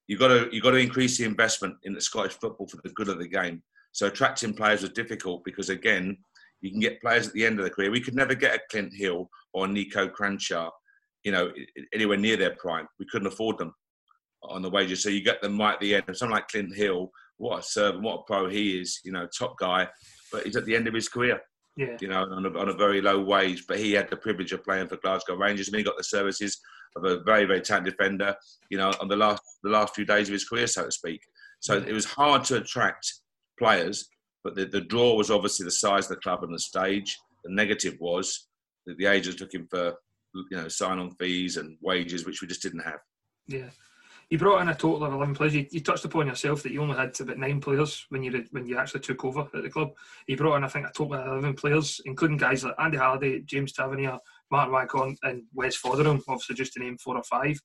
you've 0.07 0.19
got 0.19 0.29
to 0.29 0.49
you've 0.51 0.63
got 0.63 0.71
to 0.71 0.77
increase 0.77 1.17
the 1.17 1.25
investment 1.25 1.75
in 1.83 1.93
the 1.93 2.01
Scottish 2.01 2.33
football 2.33 2.67
for 2.67 2.77
the 2.83 2.89
good 2.89 3.09
of 3.09 3.19
the 3.19 3.27
game. 3.27 3.61
So 3.91 4.07
attracting 4.07 4.53
players 4.53 4.81
was 4.81 4.91
difficult 4.91 5.43
because 5.43 5.69
again, 5.69 6.17
you 6.61 6.71
can 6.71 6.79
get 6.79 7.01
players 7.01 7.27
at 7.27 7.33
the 7.33 7.45
end 7.45 7.59
of 7.59 7.65
the 7.65 7.71
career. 7.71 7.91
We 7.91 8.01
could 8.01 8.15
never 8.15 8.35
get 8.35 8.55
a 8.55 8.61
Clint 8.69 8.93
Hill 8.93 9.29
or 9.53 9.67
Nico 9.67 10.07
Kranjčar, 10.07 10.69
you 11.23 11.31
know, 11.31 11.51
anywhere 11.93 12.17
near 12.17 12.37
their 12.37 12.55
prime. 12.55 12.87
We 12.99 13.07
couldn't 13.09 13.27
afford 13.27 13.57
them 13.57 13.73
on 14.43 14.61
the 14.61 14.69
wages. 14.69 15.03
So 15.03 15.09
you 15.09 15.23
get 15.23 15.41
them 15.41 15.57
right 15.57 15.73
at 15.73 15.79
the 15.79 15.95
end. 15.95 16.05
And 16.07 16.15
someone 16.15 16.37
like 16.37 16.47
Clint 16.47 16.75
Hill, 16.75 17.11
what 17.37 17.59
a 17.59 17.63
servant, 17.63 18.03
what 18.03 18.19
a 18.19 18.23
pro 18.23 18.49
he 18.49 18.79
is, 18.79 18.99
you 19.03 19.11
know, 19.11 19.27
top 19.27 19.57
guy, 19.57 19.87
but 20.31 20.43
he's 20.45 20.55
at 20.55 20.65
the 20.65 20.75
end 20.75 20.87
of 20.87 20.93
his 20.93 21.09
career 21.09 21.41
Yeah. 21.75 21.97
you 22.01 22.07
know, 22.07 22.23
on 22.23 22.45
a, 22.45 22.59
on 22.59 22.69
a 22.69 22.73
very 22.73 23.01
low 23.01 23.19
wage. 23.19 23.65
But 23.67 23.79
he 23.79 23.93
had 23.93 24.09
the 24.09 24.17
privilege 24.17 24.51
of 24.51 24.63
playing 24.63 24.87
for 24.87 24.97
Glasgow 24.97 25.35
Rangers, 25.35 25.67
and 25.67 25.77
he 25.77 25.83
got 25.83 25.97
the 25.97 26.03
services 26.03 26.59
of 26.95 27.03
a 27.05 27.19
very, 27.23 27.45
very 27.45 27.61
talented 27.61 27.95
defender. 27.97 28.35
You 28.69 28.77
know, 28.77 28.91
on 29.01 29.07
the 29.07 29.15
last 29.15 29.41
the 29.63 29.69
last 29.69 29.95
few 29.95 30.05
days 30.05 30.27
of 30.29 30.33
his 30.33 30.47
career, 30.47 30.67
so 30.67 30.85
to 30.85 30.91
speak. 30.91 31.21
So 31.59 31.77
it 31.77 31.91
was 31.93 32.05
hard 32.05 32.43
to 32.45 32.57
attract 32.57 33.13
players, 33.57 34.07
but 34.43 34.55
the, 34.55 34.65
the 34.65 34.81
draw 34.81 35.15
was 35.15 35.29
obviously 35.29 35.65
the 35.65 35.71
size 35.71 36.05
of 36.05 36.15
the 36.15 36.21
club 36.21 36.43
and 36.43 36.53
the 36.53 36.59
stage. 36.59 37.17
The 37.43 37.51
negative 37.53 37.95
was 37.99 38.47
that 38.85 38.97
the 38.97 39.05
agents 39.07 39.39
took 39.39 39.53
him 39.53 39.67
for 39.69 39.93
you 40.33 40.57
know 40.57 40.67
sign-on 40.67 41.11
fees 41.15 41.57
and 41.57 41.77
wages, 41.81 42.25
which 42.25 42.41
we 42.41 42.47
just 42.47 42.61
didn't 42.61 42.81
have. 42.83 42.99
Yeah. 43.47 43.69
You 44.29 44.37
brought 44.37 44.61
in 44.61 44.69
a 44.69 44.75
total 44.75 45.05
of 45.05 45.13
11 45.13 45.33
players. 45.33 45.55
You, 45.55 45.65
you 45.71 45.79
touched 45.79 46.05
upon 46.05 46.27
yourself 46.27 46.61
that 46.61 46.71
you 46.71 46.81
only 46.81 46.95
had 46.95 47.19
about 47.19 47.39
nine 47.39 47.59
players 47.59 48.05
when 48.09 48.21
you 48.21 48.45
when 48.51 48.67
you 48.67 48.77
actually 48.77 48.99
took 48.99 49.25
over 49.25 49.47
at 49.53 49.63
the 49.63 49.69
club. 49.69 49.91
You 50.27 50.37
brought 50.37 50.57
in, 50.57 50.63
I 50.63 50.67
think, 50.67 50.85
a 50.85 50.91
total 50.91 51.15
of 51.15 51.27
11 51.27 51.55
players, 51.55 51.99
including 52.05 52.37
guys 52.37 52.63
like 52.63 52.75
Andy 52.77 52.97
Halliday, 52.97 53.39
James 53.41 53.73
Tavernier, 53.73 54.19
Martin 54.51 54.73
Waghorn, 54.73 55.17
and 55.23 55.43
Wes 55.53 55.81
Foderingham, 55.81 56.21
obviously 56.27 56.55
just 56.55 56.73
to 56.73 56.79
name 56.79 56.97
four 56.97 57.17
or 57.17 57.23
five. 57.23 57.59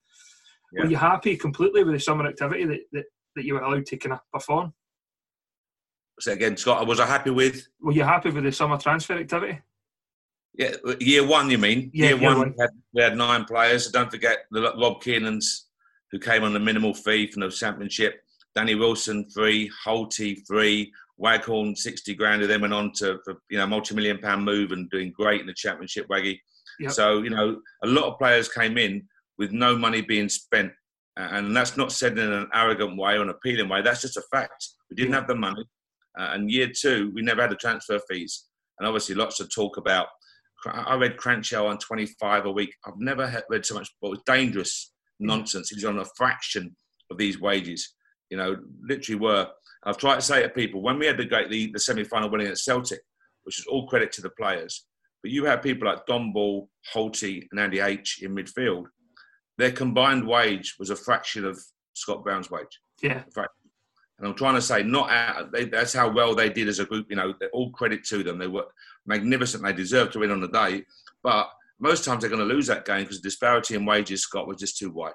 Were 0.73 0.87
you 0.87 0.97
happy 0.97 1.37
completely 1.37 1.85
with 1.85 1.95
the 1.95 2.01
summer 2.01 2.27
activity 2.27 2.65
that, 2.65 2.81
that, 2.93 3.05
that 3.37 3.45
you 3.45 3.55
were 3.55 3.61
allowed 3.61 3.87
to 3.87 3.97
kind 3.97 4.15
of 4.15 4.21
perform? 4.33 4.73
So 6.21 6.33
again, 6.33 6.57
Scott, 6.57 6.87
was 6.87 7.01
I 7.01 7.07
happy 7.07 7.31
with? 7.31 7.67
Were 7.81 7.93
you 7.93 8.05
happy 8.05 8.31
with 8.31 8.45
the 8.45 8.53
summer 8.53 8.79
transfer 8.79 9.15
activity? 9.15 9.61
Yeah, 10.57 10.77
year 11.01 11.27
one, 11.27 11.51
you 11.51 11.59
mean? 11.59 11.91
Yeah, 11.93 12.11
year, 12.11 12.17
year 12.17 12.29
one, 12.31 12.39
one. 12.39 12.55
We, 12.57 12.63
had, 12.63 12.71
we 12.93 13.03
had 13.03 13.17
nine 13.17 13.45
players. 13.45 13.91
Don't 13.91 14.11
forget 14.11 14.47
the 14.51 14.63
Rob 14.63 15.03
Kiernan's, 15.03 15.67
who 16.15 16.21
came 16.21 16.45
on 16.45 16.55
a 16.55 16.61
minimal 16.61 16.95
fee 16.95 17.27
from 17.27 17.41
the 17.43 17.51
Championship. 17.51 18.21
Danny 18.55 18.77
Wilson, 18.77 19.29
three. 19.31 19.69
Holty, 19.85 20.47
three. 20.47 20.93
Waghorn, 21.19 21.75
60 21.75 22.15
grand, 22.15 22.41
who 22.41 22.47
then 22.47 22.61
went 22.61 22.73
on 22.73 22.93
to, 22.99 23.19
for, 23.25 23.35
you 23.51 23.59
know, 23.59 23.67
multi-million 23.67 24.19
pound 24.19 24.45
move 24.45 24.71
and 24.71 24.89
doing 24.91 25.13
great 25.17 25.41
in 25.41 25.49
the 25.49 25.55
Championship, 25.55 26.07
Waggy. 26.09 26.39
Yep. 26.79 26.93
So, 26.93 27.23
you 27.23 27.31
know, 27.31 27.61
a 27.83 27.87
lot 27.89 28.05
of 28.05 28.19
players 28.19 28.49
came 28.49 28.79
in 28.79 29.09
with 29.39 29.51
no 29.51 29.77
money 29.77 30.03
being 30.03 30.29
spent. 30.29 30.71
And 31.17 31.57
that's 31.57 31.77
not 31.77 31.91
said 31.91 32.17
in 32.17 32.33
an 32.33 32.49
arrogant 32.55 32.97
way 32.97 33.17
or 33.17 33.23
an 33.23 33.31
appealing 33.31 33.69
way. 33.69 33.83
That's 33.83 34.03
just 34.03 34.17
a 34.17 34.23
fact. 34.33 34.69
We 34.91 34.95
didn't 34.95 35.15
have 35.15 35.27
the 35.27 35.35
money. 35.35 35.65
Uh, 36.17 36.31
and 36.33 36.49
year 36.49 36.71
two, 36.73 37.11
we 37.13 37.23
never 37.23 37.43
had 37.43 37.51
the 37.51 37.57
transfer 37.57 37.99
fees. 38.09 38.45
And 38.79 38.87
obviously, 38.87 39.17
lots 39.17 39.41
of 39.41 39.53
talk 39.53 39.79
about. 39.79 40.07
I 40.65 40.95
read 40.95 41.17
Kranjčar 41.17 41.69
on 41.69 41.79
25 41.79 42.47
a 42.47 42.53
week. 42.53 42.73
I've 42.87 42.99
never 42.99 43.43
read 43.51 43.67
so 43.67 43.75
much, 43.75 43.91
but 44.01 44.09
it 44.09 44.11
was 44.11 44.23
dangerous 44.27 44.94
nonsense. 45.21 45.71
He's 45.71 45.85
on 45.85 45.99
a 45.99 46.05
fraction 46.17 46.75
of 47.11 47.19
these 47.19 47.41
wages. 47.41 47.95
You 48.31 48.37
know, 48.37 48.57
literally 48.83 49.21
were. 49.21 49.49
I've 49.87 49.99
tried 49.99 50.17
to 50.17 50.23
say 50.23 50.43
to 50.43 50.49
people 50.49 50.81
when 50.81 50.99
we 50.99 51.07
had 51.07 51.19
the 51.19 51.27
great 51.27 51.51
the, 51.51 51.71
the 51.73 51.79
semi-final 51.79 52.31
winning 52.31 52.47
at 52.47 52.59
Celtic, 52.59 53.01
which 53.43 53.59
is 53.59 53.67
all 53.67 53.87
credit 53.87 54.13
to 54.13 54.23
the 54.23 54.31
players. 54.31 54.87
But 55.23 55.31
you 55.31 55.45
have 55.45 55.63
people 55.63 55.89
like 55.89 56.07
Dom 56.07 56.33
Ball, 56.33 56.69
Holty, 56.93 57.47
and 57.51 57.61
Andy 57.61 57.81
H 57.81 58.21
in 58.23 58.35
midfield. 58.35 58.85
Their 59.57 59.73
combined 59.73 60.27
wage 60.27 60.75
was 60.79 60.91
a 60.91 60.97
fraction 60.97 61.45
of 61.45 61.59
Scott 61.95 62.25
Brown's 62.25 62.51
wage. 62.51 62.81
Yeah. 63.03 63.23
And 63.37 64.29
I'm 64.29 64.35
trying 64.35 64.55
to 64.55 64.63
say, 64.63 64.83
not 64.83 65.11
out, 65.11 65.53
they, 65.53 65.65
that's 65.65 65.93
how 65.93 66.11
well 66.11 66.35
they 66.35 66.49
did 66.49 66.69
as 66.69 66.79
a 66.79 66.85
group. 66.85 67.07
You 67.09 67.17
know, 67.17 67.35
all 67.53 67.71
credit 67.71 68.05
to 68.05 68.23
them. 68.23 68.39
They 68.39 68.47
were 68.47 68.67
magnificent. 69.07 69.63
They 69.63 69.73
deserved 69.73 70.13
to 70.13 70.21
win 70.21 70.31
on 70.31 70.41
the 70.41 70.49
day. 70.49 70.85
But 71.23 71.51
most 71.85 72.05
times 72.05 72.21
they're 72.21 72.31
going 72.31 72.49
to 72.49 72.55
lose 72.55 72.67
that 72.67 72.87
game 72.87 73.03
because 73.03 73.21
the 73.21 73.29
disparity 73.29 73.75
in 73.75 73.85
wages, 73.85 74.23
Scott, 74.23 74.49
was 74.49 74.57
just 74.57 74.79
too 74.79 74.91
wide. 74.91 75.13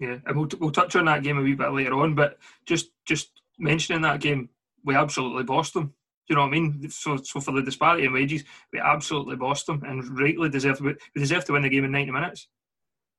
Yeah, 0.00 0.16
and 0.26 0.36
we'll, 0.36 0.48
we'll 0.58 0.70
touch 0.70 0.96
on 0.96 1.04
that 1.04 1.22
game 1.22 1.38
a 1.38 1.42
wee 1.42 1.54
bit 1.54 1.72
later 1.72 1.94
on. 1.94 2.14
But 2.14 2.38
just 2.66 2.86
just 3.04 3.42
mentioning 3.58 4.02
that 4.02 4.20
game, 4.20 4.48
we 4.84 4.94
absolutely 4.94 5.44
bossed 5.44 5.74
them. 5.74 5.86
Do 5.86 5.92
you 6.30 6.36
know 6.36 6.42
what 6.42 6.48
I 6.48 6.50
mean? 6.50 6.90
So, 6.90 7.16
so 7.16 7.40
for 7.40 7.52
the 7.52 7.62
disparity 7.62 8.06
in 8.06 8.12
wages, 8.12 8.44
we 8.72 8.80
absolutely 8.80 9.36
bossed 9.36 9.66
them 9.66 9.82
and 9.84 10.18
rightly 10.18 10.48
deserved. 10.48 10.80
We 10.80 10.94
deserved 11.14 11.46
to 11.46 11.52
win 11.52 11.62
the 11.62 11.68
game 11.68 11.84
in 11.84 11.92
ninety 11.92 12.12
minutes. 12.12 12.48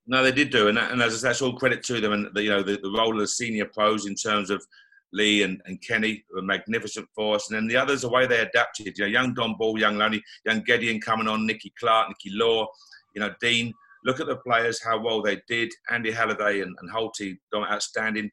No, 0.07 0.23
they 0.23 0.31
did 0.31 0.49
do, 0.49 0.69
and, 0.69 0.77
that, 0.77 0.91
and 0.91 0.99
that's, 0.99 1.21
that's 1.21 1.41
all 1.41 1.53
credit 1.53 1.83
to 1.83 2.01
them. 2.01 2.13
And 2.13 2.29
the, 2.33 2.41
you 2.41 2.49
know, 2.49 2.63
the, 2.63 2.79
the 2.81 2.89
role 2.97 3.13
of 3.13 3.19
the 3.19 3.27
senior 3.27 3.65
pros 3.65 4.07
in 4.07 4.15
terms 4.15 4.49
of 4.49 4.65
Lee 5.11 5.43
and, 5.43 5.61
and 5.65 5.81
Kenny 5.81 6.23
were 6.33 6.41
magnificent 6.41 7.07
for 7.15 7.35
us. 7.35 7.49
And 7.49 7.57
then 7.57 7.67
the 7.67 7.77
others, 7.77 8.01
the 8.01 8.09
way 8.09 8.27
they 8.27 8.39
adapted, 8.39 8.97
you 8.97 9.05
know, 9.05 9.09
young 9.09 9.33
Dom 9.33 9.55
Ball, 9.57 9.79
young 9.79 9.97
Loney, 9.97 10.21
young 10.45 10.61
Gedion 10.63 11.01
coming 11.01 11.27
on, 11.27 11.45
Nicky 11.45 11.73
Clark, 11.79 12.09
Nicky 12.09 12.35
Law, 12.35 12.67
you 13.15 13.21
know, 13.21 13.33
Dean. 13.41 13.73
Look 14.05 14.19
at 14.19 14.27
the 14.27 14.37
players, 14.37 14.81
how 14.83 14.99
well 15.01 15.21
they 15.21 15.41
did. 15.47 15.71
Andy 15.89 16.11
Halliday 16.11 16.61
and, 16.61 16.75
and 16.79 16.91
Holty, 16.91 17.37
outstanding. 17.55 18.29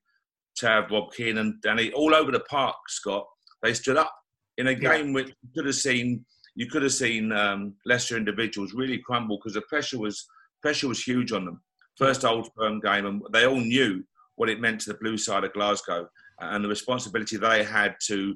Tav, 0.58 0.90
Rob 0.90 1.12
Kiernan, 1.12 1.58
Danny, 1.62 1.92
all 1.92 2.14
over 2.14 2.32
the 2.32 2.40
park, 2.40 2.76
Scott. 2.88 3.26
They 3.62 3.74
stood 3.74 3.96
up 3.96 4.12
in 4.56 4.68
a 4.68 4.70
Yeah. 4.72 4.96
game 4.96 5.12
which 5.12 5.28
you 5.28 5.50
could 5.54 5.66
have 5.66 5.74
seen. 5.74 6.24
You 6.54 6.66
could 6.70 6.82
have 6.82 6.94
seen 6.94 7.30
um, 7.32 7.74
lesser 7.84 8.16
individuals 8.16 8.72
really 8.72 8.98
crumble 8.98 9.36
because 9.36 9.52
the 9.52 9.60
pressure 9.62 9.98
was 9.98 10.26
pressure 10.62 10.88
was 10.88 11.02
huge 11.02 11.32
on 11.32 11.44
them. 11.44 11.62
First 11.98 12.24
old 12.24 12.48
firm 12.56 12.80
game, 12.80 13.04
and 13.04 13.22
they 13.32 13.46
all 13.46 13.60
knew 13.60 14.02
what 14.36 14.48
it 14.48 14.60
meant 14.60 14.80
to 14.82 14.92
the 14.92 14.98
blue 14.98 15.18
side 15.18 15.44
of 15.44 15.52
Glasgow 15.52 16.08
and 16.40 16.64
the 16.64 16.68
responsibility 16.68 17.36
they 17.36 17.64
had 17.64 17.96
to, 18.06 18.34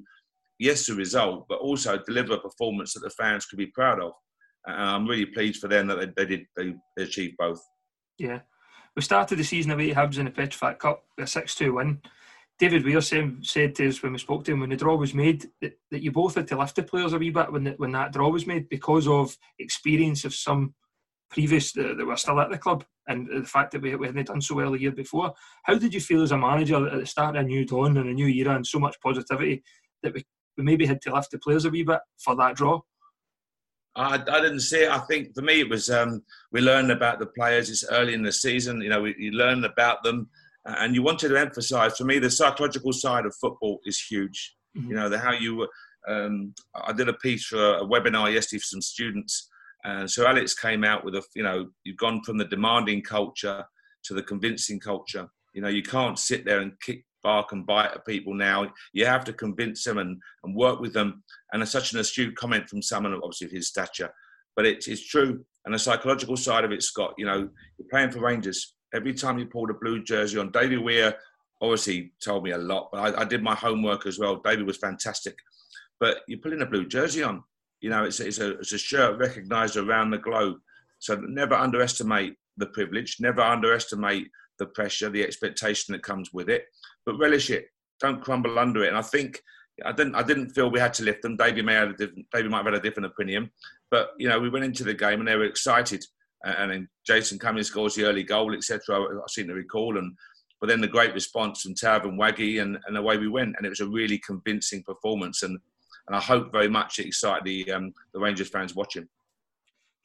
yes, 0.58 0.86
to 0.86 0.94
result, 0.94 1.46
but 1.48 1.58
also 1.58 1.98
deliver 2.06 2.34
a 2.34 2.40
performance 2.40 2.94
that 2.94 3.00
the 3.00 3.10
fans 3.10 3.46
could 3.46 3.58
be 3.58 3.66
proud 3.66 4.00
of. 4.00 4.12
And 4.66 4.76
I'm 4.76 5.06
really 5.06 5.26
pleased 5.26 5.60
for 5.60 5.68
them 5.68 5.86
that 5.88 5.98
they, 6.16 6.24
they 6.24 6.36
did 6.36 6.46
they, 6.56 6.74
achieved 7.02 7.36
both. 7.38 7.60
Yeah. 8.18 8.40
We 8.96 9.02
started 9.02 9.38
the 9.38 9.44
season 9.44 9.70
away 9.70 9.92
Hibs 9.92 10.18
in 10.18 10.26
the 10.26 10.30
Petrofac 10.30 10.78
Cup, 10.78 11.04
a 11.18 11.26
6 11.26 11.54
2 11.54 11.74
win. 11.74 12.00
David 12.58 12.84
Weir 12.84 13.00
said, 13.00 13.38
said 13.40 13.74
to 13.76 13.88
us 13.88 14.02
when 14.02 14.12
we 14.12 14.18
spoke 14.18 14.44
to 14.44 14.52
him 14.52 14.60
when 14.60 14.68
the 14.68 14.76
draw 14.76 14.94
was 14.94 15.14
made 15.14 15.46
that, 15.62 15.78
that 15.90 16.02
you 16.02 16.12
both 16.12 16.34
had 16.34 16.46
to 16.48 16.58
lift 16.58 16.76
the 16.76 16.82
players 16.82 17.14
a 17.14 17.18
wee 17.18 17.30
bit 17.30 17.50
when, 17.50 17.64
the, 17.64 17.70
when 17.78 17.92
that 17.92 18.12
draw 18.12 18.28
was 18.28 18.46
made 18.46 18.68
because 18.68 19.08
of 19.08 19.34
experience 19.58 20.26
of 20.26 20.34
some 20.34 20.74
previous 21.30 21.72
that, 21.72 21.96
that 21.96 22.06
were 22.06 22.16
still 22.16 22.40
at 22.40 22.50
the 22.50 22.58
club 22.58 22.84
and 23.08 23.28
the 23.28 23.46
fact 23.46 23.72
that 23.72 23.82
we, 23.82 23.94
we 23.94 24.06
hadn't 24.06 24.26
done 24.26 24.40
so 24.40 24.54
well 24.54 24.72
the 24.72 24.80
year 24.80 24.92
before. 24.92 25.32
How 25.64 25.76
did 25.76 25.94
you 25.94 26.00
feel 26.00 26.22
as 26.22 26.32
a 26.32 26.38
manager 26.38 26.86
at 26.88 26.98
the 26.98 27.06
start 27.06 27.36
of 27.36 27.42
a 27.42 27.46
new 27.46 27.64
dawn 27.64 27.96
and 27.96 28.08
a 28.08 28.12
new 28.12 28.26
era 28.26 28.54
and 28.54 28.66
so 28.66 28.78
much 28.78 29.00
positivity 29.00 29.62
that 30.02 30.14
we, 30.14 30.24
we 30.56 30.64
maybe 30.64 30.86
had 30.86 31.00
to 31.02 31.14
lift 31.14 31.30
the 31.30 31.38
players 31.38 31.64
a 31.64 31.70
wee 31.70 31.82
bit 31.82 32.00
for 32.18 32.36
that 32.36 32.56
draw? 32.56 32.80
I, 33.96 34.14
I 34.14 34.40
didn't 34.40 34.60
see 34.60 34.84
it. 34.84 34.90
I 34.90 34.98
think 34.98 35.34
for 35.34 35.42
me 35.42 35.60
it 35.60 35.68
was 35.68 35.90
um, 35.90 36.22
we 36.52 36.60
learned 36.60 36.90
about 36.90 37.18
the 37.18 37.26
players. 37.26 37.70
It's 37.70 37.84
early 37.90 38.14
in 38.14 38.22
the 38.22 38.32
season. 38.32 38.80
You 38.80 38.88
know, 38.88 39.02
we, 39.02 39.14
you 39.18 39.32
learn 39.32 39.64
about 39.64 40.02
them 40.02 40.28
and 40.64 40.94
you 40.94 41.02
wanted 41.02 41.28
to 41.28 41.40
emphasise 41.40 41.96
for 41.96 42.04
me 42.04 42.18
the 42.18 42.30
psychological 42.30 42.92
side 42.92 43.26
of 43.26 43.34
football 43.36 43.80
is 43.84 44.00
huge. 44.00 44.56
Mm-hmm. 44.76 44.90
You 44.90 44.96
know, 44.96 45.08
the 45.08 45.18
how 45.18 45.32
you. 45.32 45.66
Um, 46.08 46.54
I 46.74 46.94
did 46.94 47.10
a 47.10 47.14
piece 47.14 47.44
for 47.44 47.74
a 47.76 47.84
webinar 47.84 48.32
yesterday 48.32 48.60
for 48.60 48.64
some 48.64 48.80
students, 48.80 49.49
Uh, 49.84 50.00
and 50.00 50.10
so 50.10 50.26
Alex 50.26 50.54
came 50.54 50.84
out 50.84 51.04
with 51.04 51.14
a. 51.14 51.22
You 51.34 51.42
know, 51.42 51.68
you've 51.84 51.96
gone 51.96 52.22
from 52.22 52.38
the 52.38 52.44
demanding 52.44 53.02
culture 53.02 53.64
to 54.04 54.14
the 54.14 54.22
convincing 54.22 54.80
culture. 54.80 55.28
You 55.54 55.62
know, 55.62 55.68
you 55.68 55.82
can't 55.82 56.18
sit 56.18 56.44
there 56.44 56.60
and 56.60 56.72
kick 56.80 57.04
bark 57.22 57.52
and 57.52 57.66
bite 57.66 57.92
at 57.92 58.06
people 58.06 58.34
now. 58.34 58.70
You 58.92 59.06
have 59.06 59.24
to 59.24 59.32
convince 59.32 59.84
them 59.84 59.98
and, 59.98 60.20
and 60.44 60.54
work 60.54 60.80
with 60.80 60.92
them. 60.92 61.22
And 61.52 61.62
it's 61.62 61.72
such 61.72 61.92
an 61.92 61.98
astute 61.98 62.36
comment 62.36 62.68
from 62.68 62.82
someone, 62.82 63.14
obviously, 63.14 63.46
of 63.46 63.52
his 63.52 63.68
stature. 63.68 64.10
But 64.56 64.66
it, 64.66 64.86
it's 64.88 65.06
true. 65.06 65.44
And 65.64 65.74
the 65.74 65.78
psychological 65.78 66.36
side 66.36 66.64
of 66.64 66.72
it, 66.72 66.82
Scott, 66.82 67.14
you 67.18 67.26
know, 67.26 67.48
you're 67.78 67.88
playing 67.90 68.10
for 68.10 68.20
Rangers 68.20 68.74
every 68.94 69.12
time 69.12 69.38
you 69.38 69.46
pulled 69.46 69.70
a 69.70 69.74
blue 69.74 70.02
jersey 70.02 70.38
on. 70.38 70.50
David 70.50 70.80
Weir 70.80 71.14
obviously 71.60 72.12
told 72.24 72.44
me 72.44 72.52
a 72.52 72.58
lot, 72.58 72.88
but 72.90 72.98
I, 72.98 73.22
I 73.22 73.24
did 73.24 73.42
my 73.42 73.54
homework 73.54 74.06
as 74.06 74.18
well. 74.18 74.36
David 74.36 74.66
was 74.66 74.78
fantastic. 74.78 75.36
But 75.98 76.18
you're 76.26 76.38
putting 76.38 76.62
a 76.62 76.66
blue 76.66 76.86
jersey 76.86 77.22
on. 77.22 77.44
You 77.80 77.90
know, 77.90 78.04
it's, 78.04 78.20
it's, 78.20 78.38
a, 78.38 78.58
it's 78.58 78.72
a 78.72 78.78
shirt 78.78 79.18
recognised 79.18 79.76
around 79.76 80.10
the 80.10 80.18
globe. 80.18 80.56
So 80.98 81.16
never 81.16 81.54
underestimate 81.54 82.34
the 82.56 82.66
privilege, 82.66 83.16
never 83.20 83.40
underestimate 83.40 84.28
the 84.58 84.66
pressure, 84.66 85.08
the 85.08 85.22
expectation 85.22 85.92
that 85.92 86.02
comes 86.02 86.32
with 86.32 86.50
it, 86.50 86.64
but 87.06 87.18
relish 87.18 87.50
it. 87.50 87.66
Don't 88.00 88.22
crumble 88.22 88.58
under 88.58 88.84
it. 88.84 88.88
And 88.88 88.98
I 88.98 89.02
think 89.02 89.40
I 89.84 89.92
didn't 89.92 90.14
I 90.14 90.22
didn't 90.22 90.50
feel 90.50 90.70
we 90.70 90.80
had 90.80 90.92
to 90.94 91.04
lift 91.04 91.22
them. 91.22 91.36
David 91.36 91.64
may 91.64 91.74
have 91.74 91.90
a 91.90 91.94
different, 91.94 92.26
David 92.32 92.50
might 92.50 92.58
have 92.58 92.66
had 92.66 92.74
a 92.74 92.80
different 92.80 93.06
opinion, 93.06 93.50
but 93.90 94.10
you 94.18 94.28
know 94.28 94.38
we 94.38 94.50
went 94.50 94.64
into 94.64 94.84
the 94.84 94.92
game 94.92 95.20
and 95.20 95.28
they 95.28 95.36
were 95.36 95.44
excited 95.44 96.04
and 96.44 96.70
then 96.70 96.88
Jason 97.06 97.38
Cummings 97.38 97.66
scores 97.66 97.94
the 97.94 98.04
early 98.04 98.22
goal, 98.22 98.54
etc. 98.54 98.98
I 98.98 99.20
seem 99.28 99.48
to 99.48 99.54
recall, 99.54 99.98
and 99.98 100.16
but 100.60 100.68
then 100.68 100.80
the 100.80 100.88
great 100.88 101.14
response 101.14 101.62
from 101.62 101.74
Tav 101.74 102.04
and 102.04 102.18
Waggy, 102.18 102.60
and, 102.60 102.78
and 102.86 102.96
away 102.96 103.16
we 103.16 103.28
went, 103.28 103.54
and 103.56 103.66
it 103.66 103.70
was 103.70 103.80
a 103.80 103.86
really 103.86 104.18
convincing 104.18 104.82
performance, 104.82 105.42
and 105.42 105.58
and 106.10 106.16
I 106.16 106.20
hope 106.20 106.50
very 106.50 106.68
much 106.68 106.98
it 106.98 107.06
excited 107.06 107.44
the 107.44 107.72
um, 107.72 107.94
the 108.12 108.18
Rangers 108.18 108.48
fans 108.48 108.74
watching. 108.74 109.06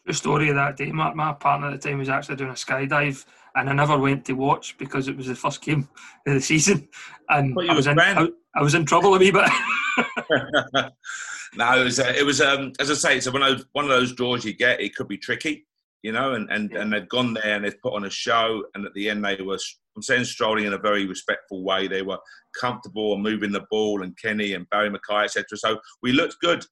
The 0.05 0.13
story 0.13 0.49
of 0.49 0.55
that 0.55 0.77
day, 0.77 0.91
my, 0.91 1.11
my 1.15 1.33
partner 1.33 1.71
at 1.71 1.81
the 1.81 1.89
time 1.89 1.97
was 1.97 2.09
actually 2.09 2.35
doing 2.35 2.51
a 2.51 2.53
skydive, 2.53 3.25
and 3.55 3.67
I 3.67 3.73
never 3.73 3.97
went 3.97 4.23
to 4.25 4.33
watch 4.33 4.77
because 4.77 5.07
it 5.07 5.17
was 5.17 5.25
the 5.25 5.33
first 5.33 5.63
game 5.63 5.89
of 6.27 6.33
the 6.35 6.41
season, 6.41 6.87
and 7.29 7.57
I 7.67 7.73
was, 7.73 7.87
in, 7.87 7.99
I, 7.99 8.27
I, 8.55 8.61
was 8.61 8.75
in 8.75 8.85
trouble 8.85 9.15
a 9.15 9.17
wee 9.17 9.31
bit. 9.31 9.49
no, 11.55 11.81
it 11.81 11.83
was 11.83 11.99
uh, 11.99 12.13
it 12.15 12.23
was 12.23 12.39
um, 12.39 12.71
as 12.79 12.91
I 12.91 12.93
say, 12.93 13.17
it's 13.17 13.31
one 13.31 13.41
of 13.41 13.57
those, 13.57 13.65
one 13.71 13.85
of 13.85 13.89
those 13.89 14.13
draws 14.13 14.45
you 14.45 14.53
get. 14.53 14.79
It 14.79 14.95
could 14.95 15.07
be 15.07 15.17
tricky 15.17 15.65
you 16.05 16.11
know, 16.11 16.35
and, 16.35 16.47
and, 16.51 16.69
yeah. 16.71 16.81
and 16.81 16.93
they'd 16.93 17.09
gone 17.09 17.33
there 17.33 17.55
and 17.55 17.65
they'd 17.65 17.81
put 17.81 17.95
on 17.95 18.05
a 18.05 18.09
show, 18.11 18.63
and 18.75 18.85
at 18.85 18.93
the 18.93 19.09
end 19.09 19.25
they 19.25 19.41
were, 19.41 19.57
I'm 19.95 20.03
saying 20.03 20.25
strolling 20.25 20.65
in 20.65 20.73
a 20.73 20.77
very 20.77 21.07
respectful 21.07 21.63
way. 21.63 21.87
They 21.87 22.03
were 22.03 22.19
comfortable 22.61 23.15
and 23.15 23.23
moving 23.23 23.51
the 23.51 23.65
ball, 23.71 24.03
and 24.03 24.15
Kenny 24.21 24.53
and 24.53 24.69
Barrie 24.69 24.91
McKay, 24.91 25.23
etc. 25.23 25.57
So 25.57 25.79
we 26.03 26.11
looked 26.11 26.35
good, 26.41 26.63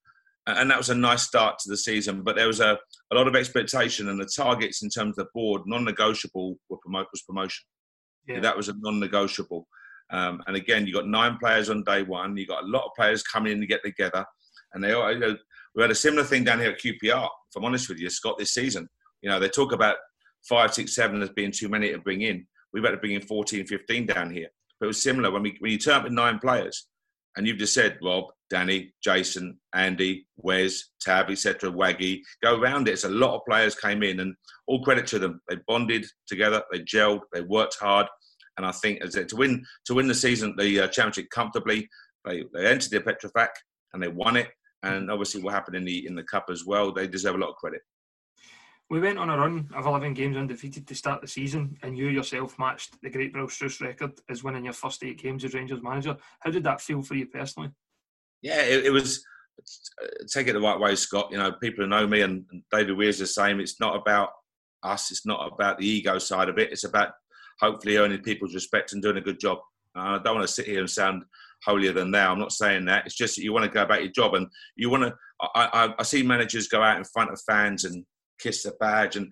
and 0.46 0.70
that 0.70 0.78
was 0.78 0.92
a 0.92 0.96
nice 0.96 1.24
start 1.24 1.58
to 1.60 1.70
the 1.72 1.78
season. 1.78 2.22
But 2.22 2.36
there 2.36 2.46
was 2.46 2.60
a, 2.60 2.78
a 3.12 3.16
lot 3.16 3.28
of 3.28 3.36
expectation, 3.36 4.08
and 4.10 4.22
the 4.22 4.30
targets 4.38 4.84
in 4.84 4.90
terms 4.92 5.18
of 5.18 5.26
the 5.26 5.32
board, 5.34 5.64
non-negotiable, 5.66 6.56
were 6.70 6.78
promote 6.78 7.08
was 7.12 7.24
promotion. 7.24 7.66
Yeah. 8.28 8.40
That 8.40 8.56
was 8.56 8.70
a 8.70 8.76
non-negotiable. 8.78 9.68
Um, 10.12 10.44
and 10.46 10.56
again, 10.56 10.86
you 10.86 10.94
got 10.94 11.08
nine 11.08 11.40
players 11.40 11.72
on 11.72 11.84
day 11.86 12.04
one. 12.04 12.38
You 12.38 12.46
got 12.46 12.66
a 12.66 12.68
lot 12.68 12.86
of 12.86 12.92
players 12.96 13.24
coming 13.24 13.54
in 13.54 13.62
to 13.62 13.66
get 13.66 13.84
together, 13.84 14.24
and 14.76 14.84
they, 14.84 14.90
you 14.90 15.20
know, 15.20 15.36
we 15.74 15.82
had 15.82 15.90
a 15.90 15.96
similar 15.96 16.24
thing 16.24 16.44
down 16.44 16.60
here 16.60 16.70
at 16.70 16.80
QPR. 16.80 17.26
If 17.26 17.56
I'm 17.58 17.66
honest 17.66 17.90
with 17.90 17.98
you, 17.98 18.12
Scott, 18.12 18.38
this 18.38 18.54
season 18.54 18.88
you 19.24 19.30
know, 19.30 19.40
they 19.40 19.50
talk 19.50 19.72
about 19.72 19.96
five, 20.48 20.74
six, 20.74 20.94
seven 20.94 21.22
as 21.24 21.30
being 21.30 21.52
too 21.52 21.70
many 21.70 21.92
to 21.92 21.98
bring 21.98 22.22
in. 22.22 22.46
We've 22.74 22.84
had 22.84 22.92
to 22.92 22.98
bring 22.98 23.14
in 23.14 23.22
14, 23.22 23.66
15 23.66 24.06
down 24.06 24.32
here. 24.32 24.50
But 24.80 24.86
it 24.86 24.88
was 24.88 25.02
similar 25.02 25.32
when 25.32 25.42
we 25.42 25.56
when 25.60 25.72
you 25.72 25.78
turn 25.78 25.96
up 25.96 26.04
with 26.04 26.14
nine 26.14 26.40
players, 26.40 26.88
and 27.38 27.48
you've 27.48 27.58
just 27.58 27.74
said 27.74 27.98
Rob, 28.04 28.26
Danny, 28.50 28.94
Jason, 29.04 29.58
Andy, 29.74 30.28
Wes, 30.38 30.90
Tab, 31.02 31.30
etc., 31.30 31.72
Waggy, 31.72 32.20
go 32.44 32.60
around 32.60 32.88
it. 32.88 32.92
It's 32.92 33.06
a 33.06 33.10
lot 33.10 33.36
of 33.36 33.46
players 33.48 33.76
came 33.76 34.04
in, 34.04 34.20
and 34.20 34.36
all 34.68 34.84
credit 34.84 35.08
to 35.08 35.20
them. 35.20 35.42
They 35.48 35.58
bonded 35.68 36.06
together, 36.28 36.62
they 36.72 36.80
gelled, 36.80 37.22
they 37.32 37.42
worked 37.42 37.78
hard, 37.80 38.08
and 38.58 38.66
I 38.66 38.72
think 38.72 39.02
as 39.02 39.14
to 39.14 39.36
win 39.36 39.66
to 39.86 39.94
win 39.94 40.08
the 40.08 40.16
season, 40.16 40.56
the 40.58 40.82
uh, 40.82 40.88
championship 40.88 41.30
comfortably, 41.30 41.88
they, 42.26 42.44
they 42.54 42.68
entered 42.68 42.92
the 42.92 43.00
Petrofac 43.00 43.50
and 43.94 44.02
they 44.02 44.08
won 44.08 44.38
it. 44.38 44.50
And 44.84 45.10
obviously, 45.10 45.42
what 45.42 45.54
happened 45.54 45.78
in 45.78 45.86
the 45.86 46.06
in 46.06 46.16
the 46.16 46.24
cup 46.24 46.48
as 46.52 46.66
well, 46.66 46.92
they 46.92 47.08
deserve 47.08 47.36
a 47.36 47.38
lot 47.38 47.52
of 47.52 47.56
credit. 47.56 47.82
We 48.90 49.00
went 49.00 49.18
on 49.18 49.30
a 49.30 49.38
run 49.38 49.70
of 49.74 49.86
11 49.86 50.14
games 50.14 50.38
undefeated 50.38 50.88
to 50.88 50.96
start 50.96 51.22
the 51.22 51.28
season, 51.28 51.78
and 51.82 51.98
you 51.98 52.10
yourself 52.10 52.60
matched 52.60 53.02
the 53.02 53.10
great 53.10 53.34
Bill 53.34 53.50
Struth 53.50 53.82
record 53.82 54.12
as 54.30 54.44
winning 54.44 54.66
your 54.66 54.74
first 54.74 55.04
eight 55.04 55.22
games 55.22 55.44
as 55.44 55.54
Rangers 55.54 55.82
manager. 55.82 56.18
How 56.42 56.52
did 56.52 56.64
that 56.66 56.82
feel 56.82 57.02
for 57.02 57.16
you 57.16 57.26
personally? 57.28 57.70
Yeah, 58.42 58.62
it, 58.62 58.86
it 58.86 58.92
was. 58.92 59.24
Take 60.32 60.48
it 60.48 60.54
the 60.54 60.60
right 60.60 60.80
way, 60.80 60.96
Scott. 60.96 61.30
You 61.32 61.38
know, 61.38 61.54
people 61.54 61.84
who 61.84 61.90
know 61.90 62.06
me 62.06 62.22
and, 62.22 62.46
and 62.52 62.64
David 62.72 62.98
Weir's 62.98 63.20
the 63.20 63.28
same. 63.28 63.60
It's 63.60 63.80
not 63.80 63.96
about 63.96 64.30
us. 64.84 65.12
It's 65.12 65.26
not 65.26 65.52
about 65.54 65.78
the 65.78 65.88
ego 65.88 66.18
side 66.18 66.50
of 66.50 66.58
it. 66.58 66.72
It's 66.72 66.84
about 66.84 67.14
hopefully 67.60 67.98
earning 67.98 68.22
people's 68.22 68.54
respect 68.54 68.94
and 68.94 69.02
doing 69.02 69.18
a 69.18 69.22
good 69.22 69.40
job. 69.40 69.60
Uh, 69.96 70.18
I 70.20 70.20
don't 70.24 70.36
want 70.36 70.48
to 70.48 70.54
sit 70.54 70.66
here 70.66 70.80
and 70.80 70.90
sound 70.90 71.24
holier 71.64 71.94
than 71.94 72.12
thou. 72.12 72.32
I'm 72.32 72.40
not 72.40 72.52
saying 72.52 72.86
that. 72.86 73.06
It's 73.06 73.16
just 73.16 73.36
that 73.36 73.44
you 73.44 73.54
want 73.54 73.66
to 73.66 73.72
go 73.72 73.84
about 73.84 74.04
your 74.04 74.12
job 74.12 74.34
and 74.34 74.48
you 74.76 74.90
want 74.90 75.04
to. 75.04 75.16
I, 75.42 75.70
I, 75.74 75.94
I 76.00 76.04
see 76.04 76.24
managers 76.24 76.68
go 76.68 76.82
out 76.82 76.98
in 76.98 77.04
front 77.06 77.32
of 77.32 77.42
fans 77.48 77.86
and 77.86 78.06
kiss 78.40 78.64
the 78.64 78.74
badge. 78.80 79.16
And 79.16 79.30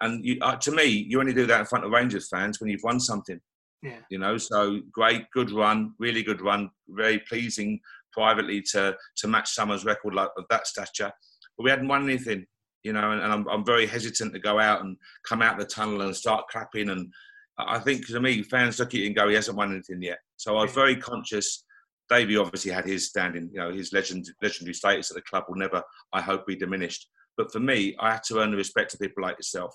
and 0.00 0.24
you, 0.24 0.38
uh, 0.40 0.56
to 0.56 0.70
me, 0.70 0.84
you 0.84 1.18
only 1.20 1.32
do 1.32 1.46
that 1.46 1.60
in 1.60 1.66
front 1.66 1.84
of 1.84 1.90
Rangers 1.90 2.28
fans 2.28 2.60
when 2.60 2.70
you've 2.70 2.84
won 2.84 3.00
something. 3.00 3.40
Yeah. 3.82 3.98
You 4.10 4.18
know, 4.18 4.38
so 4.38 4.80
great, 4.92 5.24
good 5.34 5.50
run, 5.50 5.94
really 5.98 6.22
good 6.22 6.40
run, 6.40 6.70
very 6.88 7.18
pleasing 7.18 7.80
privately 8.12 8.62
to 8.72 8.96
to 9.16 9.28
match 9.28 9.50
Summers' 9.50 9.84
record 9.84 10.14
like, 10.14 10.30
of 10.36 10.44
that 10.50 10.66
stature. 10.66 11.10
But 11.56 11.64
we 11.64 11.70
hadn't 11.70 11.88
won 11.88 12.04
anything, 12.04 12.46
you 12.84 12.92
know, 12.92 13.10
and, 13.10 13.20
and 13.20 13.32
I'm, 13.32 13.48
I'm 13.48 13.64
very 13.64 13.86
hesitant 13.86 14.32
to 14.34 14.38
go 14.38 14.58
out 14.58 14.82
and 14.82 14.96
come 15.26 15.42
out 15.42 15.58
the 15.58 15.64
tunnel 15.64 16.02
and 16.02 16.14
start 16.14 16.48
clapping. 16.48 16.90
And 16.90 17.12
I 17.58 17.78
think 17.80 18.06
to 18.06 18.20
me, 18.20 18.42
fans 18.42 18.78
look 18.78 18.94
at 18.94 19.00
it 19.00 19.06
and 19.06 19.16
go, 19.16 19.28
he 19.28 19.34
hasn't 19.34 19.56
won 19.56 19.72
anything 19.72 20.00
yet. 20.00 20.18
So 20.36 20.56
I 20.56 20.62
was 20.62 20.72
very 20.72 20.96
conscious. 20.96 21.64
Davey 22.08 22.36
obviously 22.36 22.70
had 22.70 22.84
his 22.84 23.08
standing, 23.08 23.50
you 23.52 23.60
know, 23.60 23.72
his 23.72 23.92
legend, 23.92 24.26
legendary 24.42 24.74
status 24.74 25.10
at 25.10 25.16
the 25.16 25.22
club 25.22 25.44
will 25.48 25.56
never, 25.56 25.82
I 26.12 26.20
hope, 26.20 26.46
be 26.46 26.56
diminished. 26.56 27.08
But 27.36 27.52
for 27.52 27.60
me, 27.60 27.96
I 27.98 28.12
had 28.12 28.22
to 28.24 28.38
earn 28.38 28.50
the 28.50 28.56
respect 28.56 28.94
of 28.94 29.00
people 29.00 29.22
like 29.22 29.38
yourself 29.38 29.74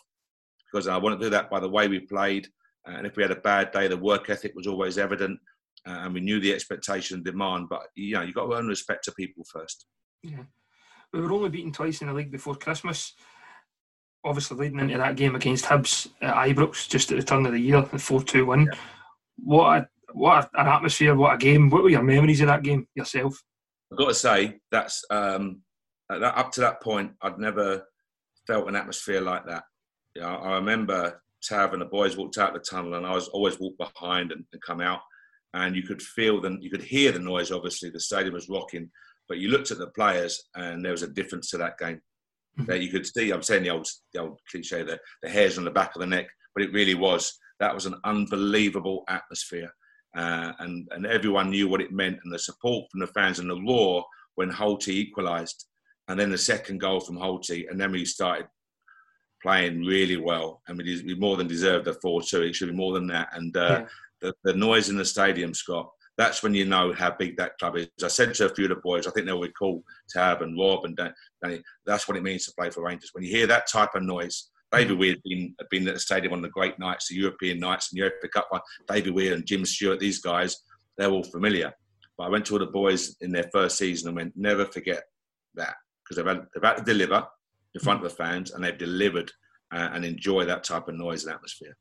because 0.72 0.88
I 0.88 0.98
want 0.98 1.20
to 1.20 1.26
do 1.26 1.30
that 1.32 1.50
by 1.50 1.60
the 1.60 1.70
way 1.70 1.88
we 1.88 2.00
played. 2.00 2.48
And 2.86 3.06
if 3.06 3.18
we 3.18 3.24
had 3.24 3.32
a 3.32 3.38
bad 3.38 3.72
day, 3.72 3.88
the 3.88 3.98
work 3.98 4.30
ethic 4.30 4.54
was 4.56 4.68
always 4.68 4.98
evident, 4.98 5.40
uh, 5.86 6.04
and 6.04 6.14
we 6.14 6.22
knew 6.22 6.40
the 6.40 6.54
expectation 6.54 7.16
and 7.16 7.26
demand. 7.26 7.68
But 7.70 7.88
you 7.96 8.14
know, 8.16 8.22
you 8.22 8.34
got 8.34 8.46
to 8.46 8.54
earn 8.54 8.68
respect 8.68 9.04
to 9.06 9.12
people 9.12 9.44
first. 9.52 9.86
Yeah, 10.24 10.44
we 11.12 11.20
were 11.20 11.32
only 11.34 11.50
beaten 11.50 11.74
twice 11.74 12.02
in 12.02 12.08
the 12.08 12.14
league 12.14 12.32
before 12.32 12.56
Christmas. 12.56 13.14
Obviously, 14.24 14.58
leading 14.58 14.80
into 14.80 14.98
that 14.98 15.18
game 15.18 15.36
against 15.36 15.66
Hibs 15.66 16.08
at 16.22 16.34
Ibrox 16.34 16.88
just 16.88 17.12
at 17.12 17.18
the 17.18 17.24
turn 17.24 17.46
of 17.46 17.52
the 17.52 17.60
year, 17.60 17.82
the 17.82 18.00
four-two 18.00 18.46
win. 18.46 18.70
Yeah. 18.72 18.80
What 19.38 19.78
a, 19.78 19.88
what 20.14 20.50
an 20.54 20.68
atmosphere! 20.68 21.14
What 21.14 21.36
a 21.36 21.38
game! 21.38 21.70
What 21.70 21.84
were 21.84 21.90
your 21.90 22.04
memories 22.04 22.40
of 22.40 22.48
that 22.48 22.64
game 22.64 22.88
yourself? 22.96 23.44
I've 23.92 23.98
got 23.98 24.08
to 24.08 24.14
say 24.14 24.60
that's 24.72 25.04
um, 25.10 25.62
that, 26.10 26.38
up 26.38 26.52
to 26.54 26.62
that 26.62 26.82
point, 26.82 27.12
I'd 27.22 27.40
never 27.40 27.86
felt 28.46 28.68
an 28.68 28.76
atmosphere 28.76 29.22
like 29.22 29.46
that. 29.46 29.64
You 30.16 30.22
know, 30.22 30.30
I 30.30 30.56
remember 30.56 31.22
Tav 31.44 31.74
and 31.74 31.82
the 31.82 31.86
boys 31.86 32.18
walked 32.18 32.38
out 32.38 32.54
the 32.54 32.60
tunnel, 32.60 32.96
and 32.96 33.06
I 33.06 33.14
was 33.14 33.28
always 33.28 33.60
walked 33.60 33.78
behind 33.78 34.32
and, 34.32 34.46
and 34.52 34.62
come 34.62 34.82
out, 34.82 35.02
and 35.54 35.76
you 35.76 35.84
could 35.84 36.02
feel 36.02 36.42
them, 36.42 36.60
you 36.62 36.70
could 36.70 36.84
hear 36.84 37.12
the 37.12 37.20
noise. 37.20 37.52
Obviously, 37.52 37.90
the 37.90 38.00
stadium 38.00 38.34
was 38.34 38.50
rocking, 38.50 38.90
but 39.28 39.38
you 39.38 39.50
looked 39.50 39.72
at 39.72 39.78
the 39.78 39.88
players, 39.88 40.44
and 40.56 40.84
there 40.84 40.92
was 40.92 41.04
a 41.04 41.08
difference 41.08 41.50
to 41.52 41.58
that 41.58 41.78
game. 41.78 42.02
Mm-hmm. 42.58 42.72
That 42.72 42.82
you 42.82 42.90
could 42.90 43.06
see. 43.06 43.30
I'm 43.30 43.44
saying 43.44 43.64
the 43.64 43.70
old, 43.70 43.88
the 44.14 44.22
old 44.22 44.40
cliche, 44.50 44.82
the, 44.82 45.00
the 45.22 45.30
hairs 45.30 45.60
on 45.60 45.66
the 45.66 45.72
back 45.72 45.96
of 45.96 46.00
the 46.00 46.08
neck, 46.08 46.28
but 46.56 46.64
it 46.64 46.74
really 46.74 46.96
was. 46.96 47.38
That 47.60 47.76
was 47.76 47.86
an 47.86 47.96
unbelievable 48.04 49.04
atmosphere, 49.08 49.72
uh, 50.16 50.54
and 50.60 50.88
and 50.92 51.06
everyone 51.06 51.52
knew 51.52 51.68
what 51.68 51.82
it 51.82 51.92
meant, 51.92 52.18
and 52.24 52.34
the 52.34 52.40
support 52.40 52.90
from 52.90 53.02
the 53.02 53.08
fans 53.08 53.38
and 53.38 53.50
the 53.50 53.62
roar 53.62 54.04
when 54.36 54.52
Holty 54.52 54.90
equalised 54.90 55.67
and 56.08 56.20
then 56.20 56.30
the 56.30 56.38
second 56.38 56.80
goal 56.80 57.00
from 57.00 57.18
Holty, 57.18 57.70
and 57.70 57.80
then 57.80 57.92
we 57.92 58.06
started 58.06 58.48
playing 59.42 59.84
really 59.84 60.18
well. 60.18 60.62
I 60.68 60.74
mean, 60.74 61.04
we 61.06 61.16
more 61.16 61.38
than 61.38 61.48
deserved 61.48 61.86
the 61.86 61.94
4 61.94 62.22
2. 62.22 62.42
It 62.44 62.56
should 62.56 62.70
be 62.70 62.76
more 62.76 62.94
than 62.94 63.08
that. 63.08 63.30
And 63.34 63.56
uh, 63.56 63.82
yeah. 63.82 63.86
the, 64.22 64.34
the 64.44 64.54
noise 64.54 64.90
in 64.90 64.98
the 64.98 65.06
stadium, 65.06 65.54
Scott, 65.54 65.90
that's 66.18 66.42
when 66.42 66.54
you 66.54 66.66
know 66.66 66.94
how 66.94 67.12
big 67.12 67.38
that 67.38 67.58
club 67.60 67.78
is. 67.78 67.88
I 68.04 68.08
said 68.08 68.34
to 68.36 68.46
a 68.46 68.56
few 68.56 68.66
of 68.66 68.70
the 68.70 68.76
boys, 68.78 69.06
I 69.06 69.12
think 69.12 69.28
they 69.28 69.34
were 69.34 69.50
called 69.50 69.84
Tab 70.10 70.42
and 70.42 70.58
Rob 70.58 70.86
and 70.86 70.98
Danny, 70.98 71.62
that's 71.86 72.08
what 72.08 72.18
it 72.18 72.24
means 72.24 72.46
to 72.46 72.54
play 72.58 72.72
for 72.72 72.84
Rangers. 72.84 73.12
When 73.14 73.24
you 73.24 73.30
hear 73.30 73.48
that 73.48 73.68
type 73.68 73.94
of 73.94 74.04
noise, 74.04 74.50
David 74.72 74.98
mm. 74.98 75.00
Weir 75.00 75.12
had 75.12 75.24
been, 75.24 75.56
had 75.60 75.70
been 75.70 75.88
at 75.88 75.94
the 75.94 76.00
stadium 76.00 76.34
on 76.34 76.42
the 76.42 76.50
great 76.50 76.80
nights, 76.80 77.08
the 77.08 77.16
European 77.16 77.60
nights 77.60 77.92
and 77.92 77.98
the 77.98 78.06
Europa 78.06 78.28
Cup 78.30 78.48
one. 78.50 78.62
David 78.88 79.14
Weir 79.14 79.34
and 79.36 79.46
Jim 79.46 79.64
Stewart, 79.64 80.00
these 80.00 80.20
guys, 80.20 80.58
they're 80.98 81.12
all 81.12 81.24
familiar. 81.24 81.72
But 82.18 82.26
I 82.26 82.30
went 82.30 82.46
to 82.48 82.54
all 82.54 82.60
the 82.60 82.66
boys 82.66 83.16
in 83.22 83.32
their 83.32 83.50
first 83.54 83.78
season 83.78 84.08
and 84.08 84.18
went, 84.18 84.34
never 84.36 84.66
forget 84.66 85.04
that 85.54 85.76
because 86.08 86.18
they've 86.18 86.26
had, 86.26 86.46
they've 86.54 86.64
had 86.64 86.78
to 86.78 86.84
deliver 86.84 87.26
in 87.76 87.82
front 87.82 88.04
of 88.04 88.10
the 88.10 88.16
fans 88.16 88.52
and 88.52 88.64
they've 88.64 88.78
delivered 88.78 89.32
uh, 89.74 89.90
and 89.94 90.06
enjoy 90.06 90.46
that 90.46 90.64
type 90.64 90.88
of 90.88 90.96
noise 90.96 91.26
and 91.26 91.34
atmosphere. 91.34 91.76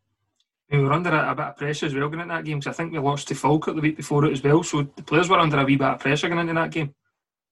We 0.70 0.80
were 0.80 0.92
under 0.92 1.10
a, 1.10 1.30
a, 1.30 1.34
bit 1.34 1.44
of 1.44 1.56
pressure 1.56 1.86
as 1.86 1.94
well 1.94 2.08
going 2.08 2.20
into 2.20 2.34
that 2.34 2.44
game 2.44 2.58
because 2.58 2.74
I 2.74 2.76
think 2.76 2.92
we 2.92 2.98
lost 2.98 3.28
to 3.28 3.34
Falkirk 3.36 3.76
the 3.76 3.80
week 3.80 3.96
before 3.96 4.24
it 4.24 4.32
as 4.32 4.42
well. 4.42 4.64
So 4.64 4.82
the 4.96 5.02
players 5.02 5.28
were 5.28 5.38
under 5.38 5.58
a 5.58 5.64
wee 5.64 5.76
bit 5.76 5.86
of 5.86 6.00
pressure 6.00 6.28
going 6.28 6.40
into 6.40 6.54
that 6.54 6.72
game. 6.72 6.92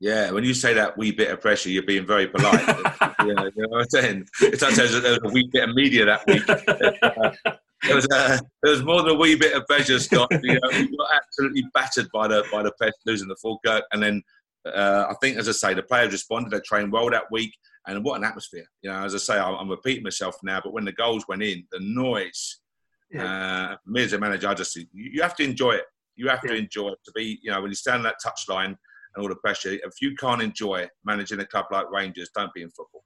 Yeah, 0.01 0.33
when 0.33 0.43
you 0.43 0.53
say 0.53 0.75
that 0.75 0.99
wee 0.99 1.13
bit 1.13 1.31
of 1.31 1.41
pressure, 1.41 1.71
you're 1.71 1.85
being 1.85 2.07
very 2.07 2.27
polite. 2.27 2.67
yeah, 3.01 3.15
you 3.21 3.35
know 3.35 3.69
what 3.69 3.83
I'm 3.83 3.89
saying? 3.89 4.27
It's 4.41 4.63
like 4.63 4.75
there 4.75 4.85
was 4.85 5.21
a 5.25 5.33
wee 5.33 5.49
bit 5.53 5.69
of 5.69 5.75
media 5.77 6.05
that 6.05 6.27
week. 6.27 6.45
there 7.87 7.95
was 7.95 8.07
a, 8.13 8.41
there 8.63 8.73
was 8.73 8.83
more 8.83 9.03
than 9.03 9.13
a 9.13 9.19
wee 9.19 9.37
bit 9.37 9.55
of 9.57 9.65
pressure, 9.67 10.01
Scott. 10.01 10.29
You 10.43 10.55
know, 10.55 10.69
we 10.73 10.97
got 10.97 11.09
absolutely 11.15 11.65
battered 11.73 12.09
by 12.13 12.27
the 12.27 12.45
by 12.51 12.65
the 12.65 12.73
press 12.73 12.93
losing 13.07 13.29
the 13.29 13.37
Falkirk, 13.37 13.85
and 13.93 14.03
then 14.03 14.23
uh, 14.67 15.07
I 15.11 15.15
think, 15.21 15.37
as 15.37 15.49
I 15.49 15.53
say, 15.53 15.75
the 15.75 15.83
players 15.83 16.13
responded. 16.13 16.51
They 16.51 16.61
trained 16.61 16.93
well 16.93 17.11
that 17.11 17.31
week, 17.31 17.55
and 17.87 18.05
what 18.05 18.17
an 18.17 18.25
atmosphere! 18.25 18.67
You 18.83 18.91
know, 18.91 19.05
as 19.05 19.15
I 19.15 19.19
say, 19.19 19.39
I'm, 19.39 19.55
I'm 19.55 19.69
repeating 19.69 20.03
myself 20.05 20.37
now, 20.43 20.61
but 20.63 20.73
when 20.73 20.85
the 20.85 20.93
goals 20.93 21.25
went 21.29 21.43
in, 21.43 21.65
the 21.71 21.81
noise. 21.81 22.61
Yeah. 23.11 23.73
Uh, 23.73 23.77
me 23.87 24.03
as 24.03 24.13
a 24.13 24.19
manager, 24.19 24.49
I 24.49 24.55
just 24.55 24.77
you 24.93 25.23
have 25.23 25.37
to 25.37 25.45
enjoy 25.45 25.73
it. 25.73 25.85
You 26.17 26.29
have 26.29 26.41
yeah. 26.45 26.53
to 26.53 26.57
enjoy 26.57 26.89
it 26.89 26.99
to 27.05 27.13
be. 27.15 27.39
You 27.43 27.51
know, 27.53 27.61
when 27.61 27.71
you 27.71 27.77
stand 27.77 27.99
on 27.99 28.03
that 28.05 28.17
touchline 28.25 28.67
and 28.67 28.77
all 29.23 29.29
the 29.29 29.37
pressure, 29.37 29.73
if 29.73 30.01
you 30.01 30.15
can't 30.17 30.43
enjoy 30.43 30.89
managing 31.05 31.41
a 31.41 31.47
club 31.47 31.67
like 31.71 31.91
Rangers, 31.91 32.31
don't 32.35 32.53
be 32.55 32.63
in 32.63 32.71
football. 32.71 33.05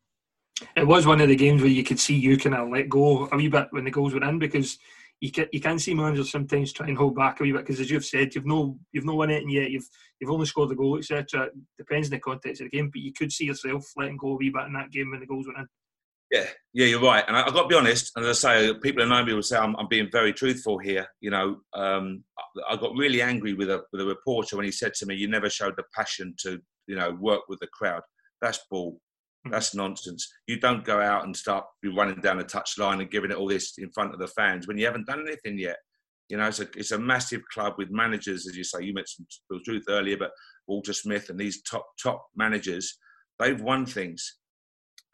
It 0.76 0.86
was 0.86 1.06
one 1.06 1.20
of 1.20 1.28
the 1.28 1.36
games 1.36 1.62
where 1.62 1.70
you 1.70 1.84
could 1.84 2.00
see 2.00 2.14
you 2.14 2.36
kind 2.36 2.54
of 2.54 2.70
let 2.70 2.88
go 2.88 3.28
a 3.30 3.36
wee 3.36 3.48
bit 3.48 3.68
when 3.70 3.84
the 3.84 3.90
goals 3.90 4.14
were 4.14 4.24
in 4.24 4.38
because 4.38 4.78
you 5.20 5.32
can 5.32 5.46
you 5.52 5.60
can 5.60 5.78
see 5.78 5.94
managers 5.94 6.30
sometimes 6.30 6.72
try 6.72 6.86
and 6.86 6.96
hold 6.96 7.16
back 7.16 7.40
a 7.40 7.42
wee 7.42 7.52
bit 7.52 7.62
because 7.66 7.80
as 7.80 7.90
you've 7.90 8.04
said 8.04 8.34
you've 8.34 8.46
no 8.46 8.78
you've 8.92 9.04
no 9.04 9.14
won 9.14 9.30
it 9.30 9.42
and 9.42 9.50
yet 9.50 9.70
you've 9.70 9.88
you've 10.20 10.30
only 10.30 10.46
scored 10.46 10.70
the 10.70 10.76
goal 10.76 10.98
etc. 10.98 11.48
Depends 11.76 12.08
on 12.08 12.12
the 12.12 12.20
context 12.20 12.60
of 12.60 12.70
the 12.70 12.76
game, 12.76 12.90
but 12.92 13.02
you 13.02 13.12
could 13.12 13.32
see 13.32 13.46
yourself 13.46 13.84
letting 13.96 14.16
go 14.16 14.32
a 14.32 14.36
wee 14.36 14.50
bit 14.50 14.66
in 14.66 14.72
that 14.74 14.90
game 14.90 15.10
when 15.10 15.20
the 15.20 15.26
goals 15.26 15.46
went 15.46 15.58
in. 15.58 15.66
Yeah, 16.30 16.44
yeah, 16.74 16.86
you're 16.86 17.00
right. 17.00 17.24
And 17.26 17.36
I, 17.36 17.44
have 17.44 17.54
got 17.54 17.62
to 17.62 17.68
be 17.68 17.74
honest. 17.74 18.12
And 18.14 18.24
as 18.26 18.44
I 18.44 18.66
say, 18.66 18.74
people 18.82 19.02
who 19.02 19.08
know 19.08 19.24
me 19.24 19.32
will 19.32 19.42
say 19.42 19.56
I'm, 19.56 19.74
I'm 19.76 19.88
being 19.88 20.10
very 20.12 20.34
truthful 20.34 20.76
here. 20.76 21.06
You 21.20 21.30
know, 21.30 21.60
um, 21.72 22.22
I, 22.38 22.74
I 22.74 22.76
got 22.76 22.94
really 22.96 23.22
angry 23.22 23.54
with 23.54 23.70
a 23.70 23.82
with 23.92 24.02
a 24.02 24.04
reporter 24.06 24.56
when 24.56 24.66
he 24.66 24.72
said 24.72 24.92
to 24.94 25.06
me, 25.06 25.14
"You 25.14 25.28
never 25.28 25.48
showed 25.48 25.74
the 25.76 25.84
passion 25.94 26.34
to 26.40 26.60
you 26.86 26.96
know 26.96 27.16
work 27.18 27.42
with 27.48 27.60
the 27.60 27.68
crowd." 27.68 28.02
That's 28.42 28.60
bull. 28.70 29.00
Hmm. 29.44 29.52
That's 29.52 29.74
nonsense. 29.74 30.28
You 30.46 30.58
don't 30.58 30.84
go 30.84 31.00
out 31.00 31.24
and 31.24 31.36
start 31.36 31.64
running 31.94 32.20
down 32.20 32.38
the 32.38 32.44
touchline 32.44 33.00
and 33.00 33.10
giving 33.10 33.30
it 33.30 33.36
all 33.36 33.48
this 33.48 33.78
in 33.78 33.90
front 33.90 34.12
of 34.12 34.18
the 34.18 34.28
fans 34.28 34.66
when 34.66 34.78
you 34.78 34.86
haven't 34.86 35.06
done 35.06 35.24
anything 35.26 35.58
yet. 35.58 35.78
You 36.28 36.36
know, 36.36 36.46
it's 36.46 36.60
a, 36.60 36.68
it's 36.76 36.90
a 36.90 36.98
massive 36.98 37.42
club 37.52 37.74
with 37.78 37.90
managers, 37.90 38.46
as 38.46 38.56
you 38.56 38.64
say. 38.64 38.82
You 38.82 38.92
mentioned 38.92 39.26
Bill 39.48 39.60
Struth 39.62 39.84
earlier, 39.88 40.18
but 40.18 40.32
Walter 40.66 40.92
Smith 40.92 41.30
and 41.30 41.38
these 41.38 41.62
top 41.62 41.86
top 42.02 42.26
managers, 42.36 42.98
they've 43.38 43.60
won 43.60 43.86
things. 43.86 44.36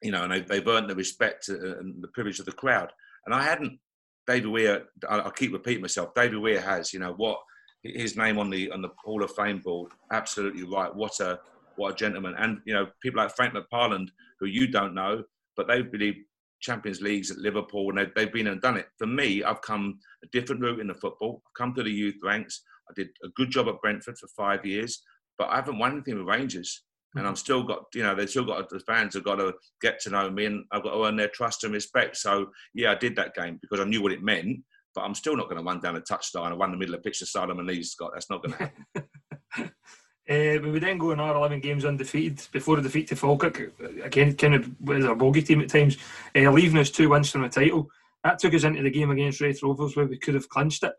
You 0.03 0.11
know, 0.11 0.25
and 0.25 0.33
they've, 0.33 0.47
they've 0.47 0.67
earned 0.67 0.91
the 0.91 0.97
respect 0.97 1.49
and 1.49 2.03
the 2.03 2.09
privilege 2.09 2.41
of 2.41 2.47
the 2.47 2.53
crowd. 2.53 2.91
And 3.27 3.35
I 3.35 3.43
hadn't. 3.43 3.79
David 4.27 4.49
Weir, 4.49 4.85
I 5.09 5.31
keep 5.37 5.53
repeating 5.53 5.83
myself. 5.83 6.15
David 6.15 6.39
Weir 6.39 6.61
has, 6.61 6.95
you 6.95 6.99
know, 6.99 7.13
what 7.13 7.39
his 7.83 8.17
name 8.17 8.39
on 8.39 8.49
the 8.49 8.71
on 8.71 8.81
the 8.83 8.89
Hall 9.05 9.23
of 9.23 9.31
Fame 9.33 9.59
board. 9.59 9.93
Absolutely 10.11 10.65
right. 10.65 10.95
What 10.95 11.21
a 11.21 11.39
what 11.77 11.93
a 11.93 11.97
gentleman. 11.97 12.35
And, 12.39 12.59
you 12.65 12.75
know, 12.75 12.89
people 13.03 13.23
like 13.23 13.35
Frank 13.35 13.55
McParland, 13.55 14.09
who 14.41 14.47
you 14.47 14.67
don't 14.67 14.95
know, 14.95 15.25
but 15.57 15.69
they've 15.69 15.91
been 15.91 16.25
Champions 16.61 17.01
Leagues 17.01 17.31
at 17.31 17.39
Liverpool 17.39 17.91
and 17.91 17.99
they've, 17.99 18.15
they've 18.15 18.33
been 18.33 18.47
and 18.47 18.61
done 18.61 18.77
it. 18.77 18.89
For 18.99 19.07
me, 19.07 19.45
I've 19.45 19.63
come 19.63 19.99
a 20.25 20.27
different 20.29 20.63
route 20.63 20.81
in 20.81 20.89
the 20.89 20.95
football. 20.95 21.43
I've 21.47 21.59
come 21.59 21.75
to 21.75 21.83
the 21.83 21.91
youth 21.91 22.17
ranks. 22.23 22.63
I 22.89 22.93
did 22.95 23.09
a 23.23 23.29
good 23.37 23.51
job 23.51 23.69
at 23.69 23.81
Brentford 23.81 24.19
for 24.19 24.29
five 24.29 24.65
years, 24.65 25.03
but 25.39 25.49
I 25.49 25.57
haven't 25.57 25.79
won 25.79 25.93
anything 25.93 26.19
with 26.19 26.27
Rangers. 26.27 26.85
And 27.15 27.21
mm-hmm. 27.21 27.29
I'm 27.29 27.37
still 27.37 27.63
got, 27.63 27.85
you 27.95 28.03
know, 28.03 28.15
they've 28.15 28.29
still 28.29 28.45
got, 28.45 28.69
the 28.69 28.81
fans 28.81 29.15
have 29.15 29.25
got 29.25 29.37
to 29.37 29.55
get 29.81 30.01
to 30.01 30.11
know 30.11 30.31
me 30.31 30.47
and 30.47 30.65
I've 30.73 30.83
got 30.83 30.95
to 30.95 31.05
earn 31.05 31.17
their 31.17 31.29
trust 31.29 31.65
and 31.65 31.73
respect. 31.73 32.17
So, 32.17 32.47
yeah, 32.75 32.93
I 32.93 32.97
did 32.97 33.15
that 33.17 33.35
game 33.35 33.59
because 33.61 33.81
I 33.81 33.89
knew 33.89 34.03
what 34.03 34.13
it 34.13 34.23
meant, 34.23 34.59
but 34.95 35.03
I'm 35.03 35.15
still 35.15 35.37
not 35.37 35.49
going 35.49 35.59
to 35.59 35.65
run 35.65 35.81
down 35.81 35.97
a 35.97 36.01
touchdown 36.01 36.51
and 36.51 36.59
run 36.59 36.73
the 36.73 36.77
middle 36.77 36.95
of 36.95 37.03
the 37.03 37.09
pitch 37.09 37.21
to 37.21 37.27
Solomon 37.27 37.67
Lee, 37.67 37.83
Scott. 37.83 38.13
That's 38.15 38.31
not 38.31 38.43
going 38.43 38.57
to 38.59 38.59
happen. 38.59 39.71
Uh, 40.29 40.57
we 40.63 40.71
would 40.71 40.83
then 40.83 40.97
go 40.97 41.11
another 41.11 41.37
11 41.37 41.61
games 41.61 41.85
undefeated 41.85 42.47
before 42.51 42.79
a 42.79 42.83
defeat 42.83 43.09
to 43.09 43.17
Falkirk. 43.17 43.73
Again, 44.03 44.35
kind 44.35 44.55
of 44.55 44.71
was 44.81 45.05
a 45.05 45.15
bogey 45.15 45.43
team 45.43 45.61
at 45.61 45.69
times, 45.69 45.99
uh, 46.35 46.51
leaving 46.51 46.79
us 46.79 46.91
two 46.91 47.11
wins 47.11 47.31
from 47.31 47.43
the 47.43 47.49
title. 47.51 47.91
That 48.23 48.39
took 48.39 48.55
us 48.55 48.65
into 48.65 48.83
the 48.83 48.91
game 48.91 49.11
against 49.11 49.43
Raith 49.43 49.63
Rovers 49.63 49.97
where 49.97 50.07
we 50.07 50.19
could 50.19 50.35
have 50.35 50.49
clinched 50.49 50.83
it. 50.83 50.95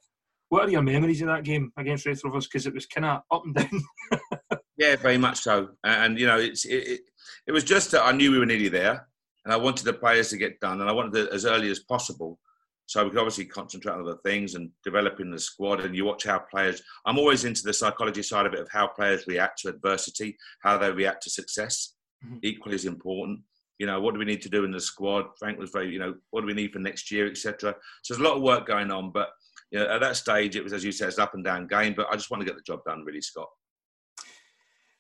What 0.50 0.68
are 0.68 0.72
your 0.72 0.84
memories 0.84 1.22
of 1.22 1.28
that 1.28 1.44
game 1.44 1.74
against 1.76 2.06
Raith 2.06 2.24
Rovers? 2.24 2.46
Because 2.46 2.68
it 2.68 2.74
was 2.76 2.86
kind 2.86 3.06
of 3.06 3.22
up 3.32 3.44
and 3.46 3.56
down. 3.56 3.84
yeah, 4.78 4.96
very 4.96 5.18
much 5.18 5.40
so. 5.40 5.70
And, 5.84 6.20
you 6.20 6.28
know, 6.28 6.38
it's, 6.38 6.66
it, 6.66 6.88
it, 6.88 7.02
it 7.48 7.52
was 7.52 7.64
just 7.64 7.90
that 7.92 8.06
I 8.06 8.12
knew 8.12 8.32
we 8.32 8.38
were 8.38 8.46
nearly 8.46 8.70
there 8.70 9.08
and 9.44 9.52
I 9.52 9.58
wanted 9.58 9.86
the 9.86 9.94
players 9.94 10.30
to 10.30 10.38
get 10.38 10.60
done 10.60 10.82
and 10.82 10.90
I 10.90 10.94
wanted 10.94 11.16
it 11.16 11.34
as 11.34 11.46
early 11.46 11.72
as 11.72 11.80
possible. 11.80 12.40
So 12.88 13.04
we 13.04 13.10
could 13.10 13.20
obviously 13.20 13.46
concentrate 13.46 13.94
on 13.94 14.02
other 14.02 14.18
things 14.24 14.56
and 14.56 14.70
developing 14.84 15.32
the 15.32 15.40
squad. 15.40 15.80
And 15.82 15.96
you 15.96 16.06
watch 16.06 16.26
how 16.26 16.40
players. 16.40 16.82
I'm 17.06 17.18
always 17.18 17.46
into 17.46 17.64
the 17.64 17.74
psychology 17.74 18.22
side 18.22 18.46
of 18.46 18.54
it 18.54 18.60
of 18.60 18.70
how 18.72 18.88
players 18.88 19.26
react 19.28 19.62
to 19.62 19.70
adversity, 19.70 20.38
how 20.62 20.78
they 20.78 20.92
react 20.92 21.24
to 21.24 21.30
success. 21.30 21.96
Mm-hmm. 22.24 22.38
Equally 22.44 22.76
as 22.76 22.86
important. 22.86 23.40
You 23.80 23.88
know, 23.88 24.00
what 24.00 24.14
do 24.14 24.20
we 24.20 24.26
need 24.26 24.42
to 24.44 24.50
do 24.50 24.64
in 24.64 24.72
the 24.72 24.80
squad? 24.80 25.26
Frank 25.38 25.60
was 25.60 25.72
very, 25.72 25.92
you 25.92 26.00
know, 26.00 26.16
what 26.30 26.42
do 26.42 26.48
we 26.48 26.54
need 26.54 26.72
for 26.72 26.80
next 26.80 27.12
year, 27.12 27.28
etc. 27.28 27.76
So 28.04 28.14
there's 28.14 28.22
a 28.22 28.24
lot 28.24 28.38
of 28.38 28.44
work 28.44 28.66
going 28.66 28.90
on. 28.90 29.12
But 29.12 29.30
you 29.72 29.80
know, 29.80 29.88
at 29.88 30.02
that 30.02 30.16
stage, 30.16 30.56
it 30.56 30.64
was 30.64 30.74
as 30.74 30.84
you 30.84 30.92
said, 30.92 31.10
it's 31.10 31.20
up 31.20 31.34
and 31.34 31.44
down 31.44 31.68
game. 31.68 31.94
But 31.96 32.08
I 32.10 32.16
just 32.16 32.32
want 32.32 32.42
to 32.42 32.46
get 32.46 32.56
the 32.56 32.62
job 32.62 32.82
done, 32.86 33.04
really, 33.04 33.22
Scott. 33.22 33.50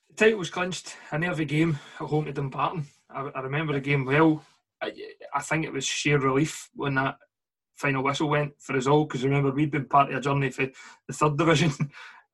The 0.09 0.15
title 0.15 0.39
was 0.39 0.49
clinched 0.49 0.95
in 1.13 1.23
every 1.23 1.45
game 1.45 1.79
at 1.99 2.07
home 2.07 2.25
to 2.25 2.33
Dumbarton. 2.33 2.85
I, 3.09 3.29
I 3.33 3.41
remember 3.41 3.73
the 3.73 3.79
game 3.79 4.05
well. 4.05 4.43
I, 4.81 4.91
I 5.33 5.41
think 5.41 5.65
it 5.65 5.71
was 5.71 5.85
sheer 5.85 6.19
relief 6.19 6.69
when 6.73 6.95
that 6.95 7.17
final 7.75 8.03
whistle 8.03 8.29
went 8.29 8.53
for 8.59 8.75
us 8.77 8.87
all 8.87 9.05
because 9.05 9.23
remember 9.23 9.51
we'd 9.51 9.71
been 9.71 9.85
part 9.85 10.09
of 10.09 10.17
a 10.17 10.21
journey 10.21 10.49
for 10.49 10.67
the 11.07 11.13
third 11.13 11.37
division 11.37 11.71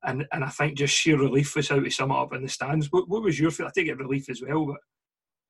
and 0.04 0.26
and 0.32 0.44
I 0.44 0.50
think 0.50 0.78
just 0.78 0.94
sheer 0.94 1.18
relief 1.18 1.56
was 1.56 1.70
how 1.70 1.80
to 1.80 1.90
sum 1.90 2.12
it 2.12 2.16
up 2.16 2.34
in 2.34 2.42
the 2.42 2.50
stands. 2.50 2.92
What, 2.92 3.08
what 3.08 3.24
was 3.24 3.40
your 3.40 3.52
feel? 3.52 3.68
I 3.68 3.72
take 3.74 3.88
it 3.88 3.98
relief 3.98 4.30
as 4.30 4.42
well, 4.42 4.66
but 4.66 4.78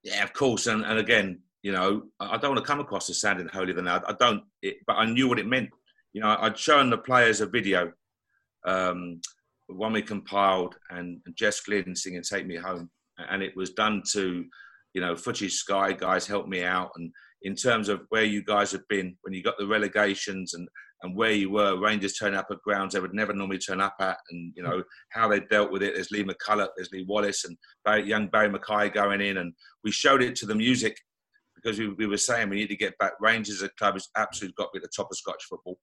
yeah, 0.03 0.23
of 0.23 0.33
course. 0.33 0.67
And 0.67 0.83
and 0.83 0.99
again, 0.99 1.39
you 1.63 1.71
know, 1.71 2.03
I 2.19 2.37
don't 2.37 2.51
want 2.51 2.65
to 2.65 2.69
come 2.69 2.79
across 2.79 3.09
as 3.09 3.21
sounding 3.21 3.47
holier 3.47 3.73
than 3.73 3.85
that. 3.85 4.03
I 4.07 4.13
don't, 4.19 4.43
it, 4.61 4.77
but 4.87 4.93
I 4.93 5.05
knew 5.05 5.27
what 5.27 5.39
it 5.39 5.47
meant. 5.47 5.69
You 6.13 6.21
know, 6.21 6.35
I'd 6.39 6.57
shown 6.57 6.89
the 6.89 6.97
players 6.97 7.39
a 7.39 7.45
video, 7.45 7.93
um, 8.65 9.21
one 9.67 9.93
we 9.93 10.01
compiled, 10.01 10.75
and, 10.89 11.21
and 11.25 11.35
Jess 11.35 11.61
Glynne 11.61 11.95
singing 11.95 12.23
"Take 12.23 12.45
Me 12.47 12.55
Home," 12.55 12.89
and 13.17 13.41
it 13.41 13.55
was 13.55 13.71
done 13.71 14.03
to, 14.11 14.43
you 14.93 15.01
know, 15.01 15.15
Footage 15.15 15.53
Sky 15.53 15.93
guys 15.93 16.27
helped 16.27 16.49
me 16.49 16.63
out, 16.63 16.91
and 16.97 17.11
in 17.43 17.55
terms 17.55 17.89
of 17.89 18.01
where 18.09 18.23
you 18.23 18.43
guys 18.43 18.71
have 18.71 18.87
been 18.87 19.15
when 19.21 19.33
you 19.33 19.41
got 19.41 19.57
the 19.57 19.67
relegations 19.67 20.53
and, 20.53 20.67
and 21.01 21.15
where 21.15 21.31
you 21.31 21.49
were. 21.49 21.79
Rangers 21.79 22.13
turning 22.13 22.37
up 22.37 22.47
at 22.51 22.61
grounds 22.61 22.93
they 22.93 22.99
would 22.99 23.13
never 23.13 23.33
normally 23.33 23.57
turn 23.57 23.81
up 23.81 23.95
at, 23.99 24.17
and 24.29 24.53
you 24.55 24.63
know 24.63 24.83
how 25.09 25.27
they 25.27 25.39
dealt 25.39 25.71
with 25.71 25.83
it. 25.83 25.95
There's 25.95 26.11
Lee 26.11 26.23
McCulloch, 26.23 26.69
there's 26.75 26.91
Lee 26.91 27.05
Wallace, 27.07 27.45
and 27.45 27.57
Barry, 27.83 28.07
young 28.07 28.27
Barrie 28.27 28.49
McKay 28.49 28.93
going 28.93 29.21
in, 29.21 29.37
and 29.37 29.53
we 29.83 29.91
showed 29.91 30.21
it 30.21 30.35
to 30.37 30.45
the 30.45 30.55
music 30.55 30.97
because 31.55 31.79
we, 31.79 31.89
we 31.89 32.07
were 32.07 32.17
saying 32.17 32.49
we 32.49 32.57
need 32.57 32.67
to 32.67 32.75
get 32.75 32.97
back. 32.97 33.13
Rangers 33.19 33.57
as 33.57 33.63
a 33.63 33.69
club 33.69 33.95
has 33.95 34.09
absolutely 34.17 34.55
got 34.57 34.65
to 34.65 34.71
be 34.73 34.77
at 34.77 34.83
the 34.83 34.89
top 34.95 35.09
of 35.11 35.17
Scottish 35.17 35.45
football, 35.49 35.79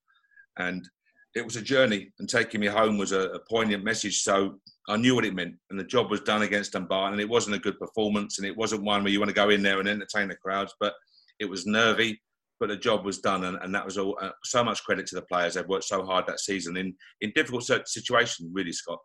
and 0.59 0.89
it 1.35 1.45
was 1.45 1.57
a 1.57 1.63
journey, 1.63 2.11
and 2.19 2.29
taking 2.29 2.61
me 2.61 2.69
home 2.69 2.99
was 2.99 3.13
a, 3.13 3.31
a 3.31 3.41
poignant 3.51 3.85
message. 3.85 4.23
So 4.23 4.61
I 4.89 4.97
knew 4.97 5.15
what 5.15 5.25
it 5.25 5.35
meant, 5.35 5.57
and 5.71 5.79
the 5.79 5.85
job 5.85 6.11
was 6.11 6.21
done 6.21 6.43
against 6.43 6.73
Dunbar, 6.73 7.11
and 7.11 7.21
it 7.21 7.29
wasn't 7.29 7.57
a 7.57 7.61
good 7.61 7.79
performance, 7.79 8.39
and 8.39 8.47
it 8.47 8.57
wasn't 8.57 8.85
one 8.85 9.03
where 9.03 9.13
you 9.13 9.19
want 9.19 9.31
to 9.31 9.35
go 9.35 9.51
in 9.51 9.63
there 9.63 9.81
and 9.81 9.89
entertain 9.89 10.29
the 10.29 10.37
crowds, 10.37 10.75
but 10.79 10.95
it 11.39 11.49
was 11.49 11.67
nervy, 11.67 12.21
but 12.61 12.69
the 12.69 12.77
job 12.77 13.05
was 13.05 13.19
done, 13.19 13.45
and, 13.45 13.59
and 13.63 13.75
that 13.75 13.85
was 13.85 13.99
all. 13.99 14.19
Uh, 14.21 14.31
so 14.45 14.65
much 14.65 14.83
credit 14.85 15.07
to 15.09 15.15
the 15.15 15.23
players; 15.23 15.55
they've 15.55 15.69
worked 15.69 15.85
so 15.85 16.05
hard 16.05 16.27
that 16.27 16.41
season 16.41 16.77
in 16.77 16.95
in 17.21 17.33
difficult 17.35 17.65
situations. 17.87 18.51
Really, 18.53 18.73
Scott. 18.73 18.99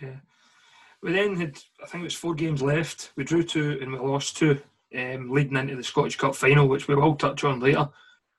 Yeah. 0.00 0.16
We 1.02 1.12
then 1.12 1.36
had, 1.36 1.58
I 1.82 1.86
think 1.86 2.00
it 2.00 2.04
was 2.04 2.14
four 2.14 2.34
games 2.34 2.62
left. 2.62 3.12
We 3.14 3.24
drew 3.24 3.42
two 3.42 3.78
and 3.82 3.92
we 3.92 3.98
lost 3.98 4.38
two, 4.38 4.58
um, 4.96 5.30
leading 5.30 5.58
into 5.58 5.76
the 5.76 5.82
Scottish 5.82 6.16
Cup 6.16 6.34
final, 6.34 6.66
which 6.66 6.88
we 6.88 6.94
will 6.94 7.14
touch 7.14 7.44
on 7.44 7.60
later. 7.60 7.86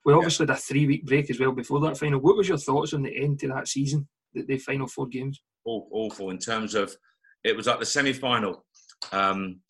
We 0.03 0.13
obviously 0.13 0.47
yeah. 0.47 0.53
had 0.53 0.58
a 0.58 0.62
three 0.62 0.88
week 0.88 1.05
break 1.05 1.29
as 1.29 1.39
well 1.39 1.51
before 1.51 1.79
that 1.81 1.97
final. 1.97 2.19
What 2.19 2.38
was 2.38 2.49
your 2.49 2.58
thoughts 2.58 2.93
on 2.93 3.03
the 3.03 3.15
end 3.15 3.39
to 3.41 3.49
that 3.49 3.67
season, 3.67 4.08
the, 4.34 4.45
the 4.45 4.58
final 4.58 4.88
four 4.88 5.05
games? 5.05 5.43
Oh 5.67 5.88
awful 5.91 6.31
in 6.31 6.39
terms 6.39 6.73
of 6.73 6.95
it 7.43 7.55
was 7.55 7.67
like 7.67 7.79
the 7.79 7.86
semi 7.86 8.13
final. 8.13 8.65
Um, 9.12 9.62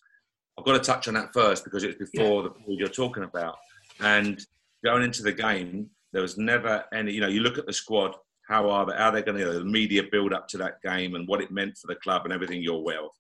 I've 0.57 0.65
got 0.65 0.73
to 0.73 0.79
touch 0.79 1.07
on 1.07 1.15
that 1.15 1.33
first 1.33 1.63
because 1.63 1.83
it 1.83 1.97
was 1.99 2.09
before 2.09 2.43
yeah. 2.43 2.49
the 2.65 2.73
you're 2.73 2.87
talking 2.87 3.23
about. 3.23 3.57
And 3.99 4.39
going 4.83 5.03
into 5.03 5.23
the 5.23 5.33
game, 5.33 5.89
there 6.13 6.21
was 6.21 6.37
never 6.37 6.85
any. 6.93 7.11
You 7.11 7.21
know, 7.21 7.27
you 7.27 7.41
look 7.41 7.57
at 7.57 7.65
the 7.65 7.73
squad. 7.73 8.15
How 8.47 8.69
are 8.69 8.85
they? 8.85 8.93
How 8.93 9.09
are 9.09 9.11
they 9.11 9.21
going 9.21 9.37
to? 9.37 9.43
You 9.43 9.51
know, 9.51 9.59
the 9.59 9.65
media 9.65 10.03
build 10.11 10.33
up 10.33 10.47
to 10.49 10.57
that 10.59 10.81
game 10.81 11.15
and 11.15 11.27
what 11.27 11.41
it 11.41 11.51
meant 11.51 11.77
for 11.77 11.87
the 11.87 11.95
club 11.95 12.23
and 12.23 12.33
everything 12.33 12.61
you're 12.61 12.77
of. 12.77 13.11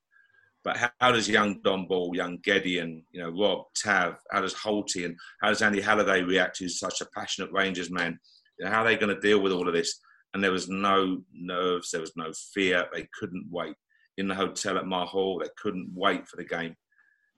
But 0.63 0.77
how, 0.77 0.89
how, 0.99 1.11
does 1.11 1.29
young 1.29 1.61
Dom 1.61 1.85
Ball, 1.87 2.15
young 2.15 2.39
Gedion, 2.39 3.03
you 3.11 3.21
know, 3.21 3.29
Rob, 3.29 3.65
Tav, 3.75 4.15
how 4.31 4.41
does 4.41 4.55
Holty 4.55 5.05
and 5.05 5.15
how 5.39 5.49
does 5.49 5.61
Andy 5.61 5.79
Halliday 5.79 6.23
react 6.23 6.57
to 6.57 6.67
such 6.67 7.01
a 7.01 7.05
passionate 7.13 7.51
Rangers 7.51 7.91
man? 7.91 8.17
You 8.57 8.65
know, 8.65 8.71
how 8.71 8.81
are 8.81 8.85
they 8.85 8.97
going 8.97 9.13
to 9.13 9.21
deal 9.21 9.39
with 9.39 9.51
all 9.51 9.67
of 9.67 9.75
this? 9.75 9.99
And 10.33 10.43
there 10.43 10.51
was 10.51 10.67
no 10.67 11.21
nerves, 11.33 11.91
there 11.91 12.01
was 12.01 12.13
no 12.15 12.31
fear. 12.53 12.85
They 12.93 13.07
couldn't 13.19 13.45
wait. 13.51 13.75
In 14.17 14.27
the 14.27 14.35
hotel 14.35 14.77
at 14.77 14.87
Mar 14.87 15.05
Hall, 15.05 15.39
they 15.39 15.49
couldn't 15.55 15.91
wait 15.93 16.27
for 16.27 16.37
the 16.37 16.45
game. 16.45 16.75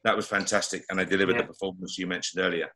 That 0.03 0.15
was 0.15 0.27
fantastic. 0.27 0.83
And 0.89 0.99
they 0.99 1.05
delivered 1.05 1.35
yeah. 1.35 1.41
the 1.41 1.47
performance 1.47 1.97
you 1.97 2.07
mentioned 2.07 2.43
earlier. 2.43 2.67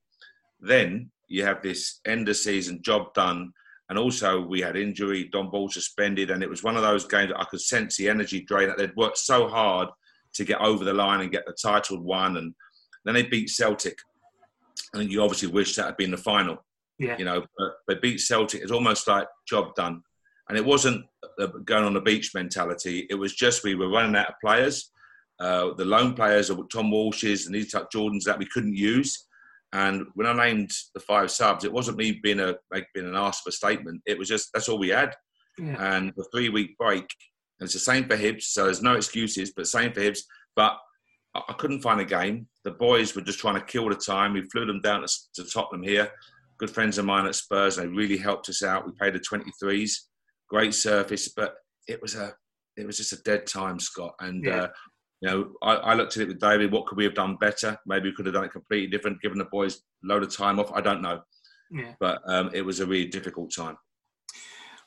Then 0.59 1.11
you 1.27 1.45
have 1.45 1.61
this 1.61 1.99
end 2.05 2.27
of 2.29 2.35
season 2.35 2.81
job 2.81 3.13
done. 3.13 3.51
And 3.89 3.99
also, 3.99 4.39
we 4.39 4.61
had 4.61 4.77
injury, 4.77 5.29
Dom 5.31 5.49
Ball 5.49 5.69
suspended. 5.69 6.31
And 6.31 6.43
it 6.43 6.49
was 6.49 6.63
one 6.63 6.77
of 6.77 6.81
those 6.81 7.05
games 7.05 7.31
that 7.31 7.39
I 7.39 7.45
could 7.45 7.61
sense 7.61 7.97
the 7.97 8.09
energy 8.09 8.41
drain 8.41 8.67
that 8.67 8.77
they'd 8.77 8.95
worked 8.95 9.17
so 9.17 9.47
hard 9.47 9.89
to 10.33 10.45
get 10.45 10.61
over 10.61 10.85
the 10.85 10.93
line 10.93 11.21
and 11.21 11.31
get 11.31 11.45
the 11.45 11.55
title 11.61 12.01
won. 12.01 12.37
And 12.37 12.53
then 13.05 13.15
they 13.15 13.23
beat 13.23 13.49
Celtic. 13.49 13.97
And 14.93 15.11
you 15.11 15.21
obviously 15.21 15.49
wish 15.49 15.75
that 15.75 15.85
had 15.85 15.97
been 15.97 16.11
the 16.11 16.17
final. 16.17 16.63
Yeah. 16.99 17.17
You 17.17 17.25
know, 17.25 17.45
but 17.57 17.71
they 17.87 17.95
beat 17.95 18.19
Celtic. 18.19 18.61
It's 18.61 18.71
almost 18.71 19.07
like 19.07 19.27
job 19.47 19.75
done. 19.75 20.03
And 20.47 20.57
it 20.57 20.65
wasn't 20.65 21.05
going 21.65 21.83
on 21.83 21.93
the 21.93 22.01
beach 22.01 22.31
mentality. 22.33 23.07
It 23.09 23.15
was 23.15 23.33
just 23.33 23.63
we 23.63 23.75
were 23.75 23.89
running 23.89 24.15
out 24.15 24.29
of 24.29 24.35
players. 24.43 24.91
Uh, 25.41 25.73
the 25.73 25.83
lone 25.83 26.13
players, 26.13 26.51
or 26.51 26.67
Tom 26.67 26.91
Walsh's 26.91 27.47
and 27.47 27.55
these 27.55 27.71
type 27.71 27.87
Jordans 27.93 28.25
that 28.25 28.37
we 28.37 28.45
couldn't 28.45 28.75
use. 28.75 29.27
And 29.73 30.05
when 30.13 30.27
I 30.27 30.33
named 30.33 30.71
the 30.93 30.99
five 30.99 31.31
subs, 31.31 31.65
it 31.65 31.73
wasn't 31.73 31.97
me 31.97 32.19
being 32.21 32.39
a 32.39 32.55
like 32.71 32.87
being 32.93 33.07
an 33.07 33.15
ask 33.15 33.43
for 33.43 33.49
a 33.49 33.53
statement. 33.53 34.01
It 34.05 34.19
was 34.19 34.27
just 34.27 34.49
that's 34.53 34.69
all 34.69 34.77
we 34.77 34.89
had. 34.89 35.15
Yeah. 35.57 35.95
And 35.95 36.13
the 36.15 36.27
three 36.31 36.49
week 36.49 36.77
break, 36.77 37.07
and 37.59 37.65
it's 37.65 37.73
the 37.73 37.79
same 37.79 38.07
for 38.07 38.17
Hibs, 38.17 38.43
so 38.43 38.65
there's 38.65 38.83
no 38.83 38.93
excuses, 38.93 39.51
but 39.55 39.65
same 39.65 39.93
for 39.93 40.01
Hibs. 40.01 40.19
But 40.55 40.77
I 41.33 41.53
couldn't 41.57 41.81
find 41.81 42.01
a 42.01 42.05
game. 42.05 42.47
The 42.63 42.71
boys 42.71 43.15
were 43.15 43.21
just 43.21 43.39
trying 43.39 43.55
to 43.55 43.65
kill 43.65 43.89
the 43.89 43.95
time. 43.95 44.33
We 44.33 44.47
flew 44.49 44.65
them 44.65 44.81
down 44.81 45.01
to, 45.01 45.09
to 45.35 45.49
Tottenham 45.49 45.83
here. 45.83 46.11
Good 46.59 46.69
friends 46.69 46.97
of 46.97 47.05
mine 47.05 47.25
at 47.25 47.35
Spurs. 47.35 47.77
They 47.77 47.87
really 47.87 48.17
helped 48.17 48.49
us 48.49 48.63
out. 48.63 48.85
We 48.85 48.91
paid 48.99 49.13
the 49.13 49.19
23s. 49.19 49.93
Great 50.49 50.75
surface, 50.75 51.29
but 51.29 51.55
it 51.87 52.01
was 52.01 52.15
a 52.15 52.35
it 52.77 52.85
was 52.85 52.97
just 52.97 53.13
a 53.13 53.21
dead 53.23 53.47
time, 53.47 53.79
Scott. 53.79 54.13
And 54.19 54.43
yeah. 54.43 54.63
uh, 54.63 54.67
you 55.21 55.29
know, 55.29 55.51
I, 55.61 55.75
I, 55.75 55.93
looked 55.93 56.17
at 56.17 56.23
it 56.23 56.27
with 56.29 56.39
David. 56.39 56.71
What 56.71 56.87
could 56.87 56.97
we 56.97 57.03
have 57.03 57.13
done 57.13 57.35
better? 57.35 57.77
Maybe 57.85 58.09
we 58.09 58.15
could 58.15 58.25
have 58.25 58.33
done 58.33 58.43
it 58.43 58.51
completely 58.51 58.87
different, 58.87 59.21
given 59.21 59.37
the 59.37 59.45
boys 59.45 59.75
a 59.77 60.07
load 60.07 60.23
of 60.23 60.35
time 60.35 60.59
off. 60.59 60.71
I 60.73 60.81
don't 60.81 61.01
know. 61.01 61.21
Yeah. 61.71 61.93
But 61.99 62.21
um, 62.25 62.49
it 62.53 62.63
was 62.63 62.79
a 62.79 62.85
really 62.85 63.05
difficult 63.05 63.53
time 63.53 63.77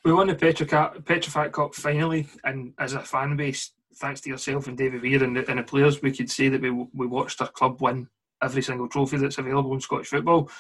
we 0.05 0.13
won 0.13 0.27
the 0.27 0.35
Petrofac 0.35 1.53
Cup 1.53 1.75
finally, 1.75 2.29
and 2.45 2.75
as 2.79 2.93
a 2.93 3.01
fan 3.01 3.37
base, 3.37 3.73
thanks 3.97 4.21
to 4.21 4.31
yourself 4.31 4.67
and 4.67 4.77
David 4.77 5.03
Weir 5.03 5.25
and 5.25 5.37
the, 5.37 5.49
and 5.49 5.59
the 5.59 5.63
players, 5.63 6.03
we 6.03 6.13
could 6.13 6.31
say 6.31 6.49
that 6.49 6.61
we, 6.61 6.71
we 6.71 7.07
watched 7.07 7.41
our 7.41 7.49
club 7.49 7.81
win 7.81 8.09
every 8.43 8.63
single 8.63 8.89
trophy 8.89 9.17
that's 9.17 9.39
available 9.39 9.73
in 9.73 9.81
Scottish 9.81 10.09
football. 10.09 10.51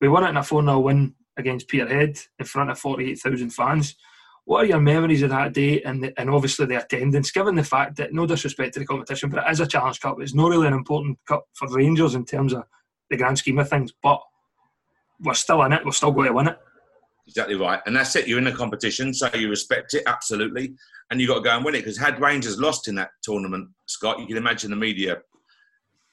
We 0.00 0.08
won 0.08 0.24
it 0.24 0.30
in 0.30 0.36
a 0.38 0.42
4 0.42 0.62
0 0.62 0.80
win 0.80 1.14
against 1.36 1.68
Peterhead 1.68 2.18
in 2.38 2.46
front 2.46 2.70
of 2.70 2.78
48,000 2.78 3.50
fans. 3.50 3.96
What 4.46 4.64
are 4.64 4.66
your 4.66 4.80
memories 4.80 5.22
of 5.22 5.30
that 5.30 5.54
day 5.54 5.80
and, 5.82 6.04
the, 6.04 6.20
and 6.20 6.28
obviously 6.28 6.66
the 6.66 6.82
attendance, 6.82 7.30
given 7.30 7.54
the 7.54 7.64
fact 7.64 7.96
that, 7.96 8.12
no 8.12 8.26
disrespect 8.26 8.74
to 8.74 8.80
the 8.80 8.86
competition, 8.86 9.30
but 9.30 9.46
it 9.46 9.50
is 9.50 9.60
a 9.60 9.66
Challenge 9.66 9.98
Cup. 10.00 10.20
It's 10.20 10.34
not 10.34 10.50
really 10.50 10.66
an 10.66 10.74
important 10.74 11.18
cup 11.26 11.46
for 11.54 11.68
Rangers 11.68 12.14
in 12.14 12.26
terms 12.26 12.52
of 12.52 12.64
the 13.08 13.16
grand 13.16 13.38
scheme 13.38 13.58
of 13.58 13.68
things, 13.68 13.92
but 14.02 14.20
we're 15.20 15.34
still 15.34 15.62
in 15.62 15.72
it, 15.72 15.84
we're 15.84 15.92
still 15.92 16.12
going 16.12 16.26
to 16.26 16.34
win 16.34 16.48
it. 16.48 16.58
Exactly 17.26 17.54
right. 17.54 17.80
And 17.86 17.96
that's 17.96 18.14
it. 18.16 18.28
You're 18.28 18.38
in 18.38 18.44
the 18.44 18.52
competition, 18.52 19.14
so 19.14 19.30
you 19.34 19.48
respect 19.48 19.94
it, 19.94 20.02
absolutely. 20.06 20.74
And 21.10 21.20
you've 21.20 21.28
got 21.28 21.36
to 21.36 21.40
go 21.40 21.56
and 21.56 21.64
win 21.64 21.74
it. 21.74 21.78
Because 21.78 21.96
had 21.96 22.20
Rangers 22.20 22.58
lost 22.58 22.86
in 22.86 22.94
that 22.96 23.10
tournament, 23.22 23.68
Scott, 23.86 24.18
you 24.20 24.26
can 24.26 24.36
imagine 24.36 24.70
the 24.70 24.76
media 24.76 25.22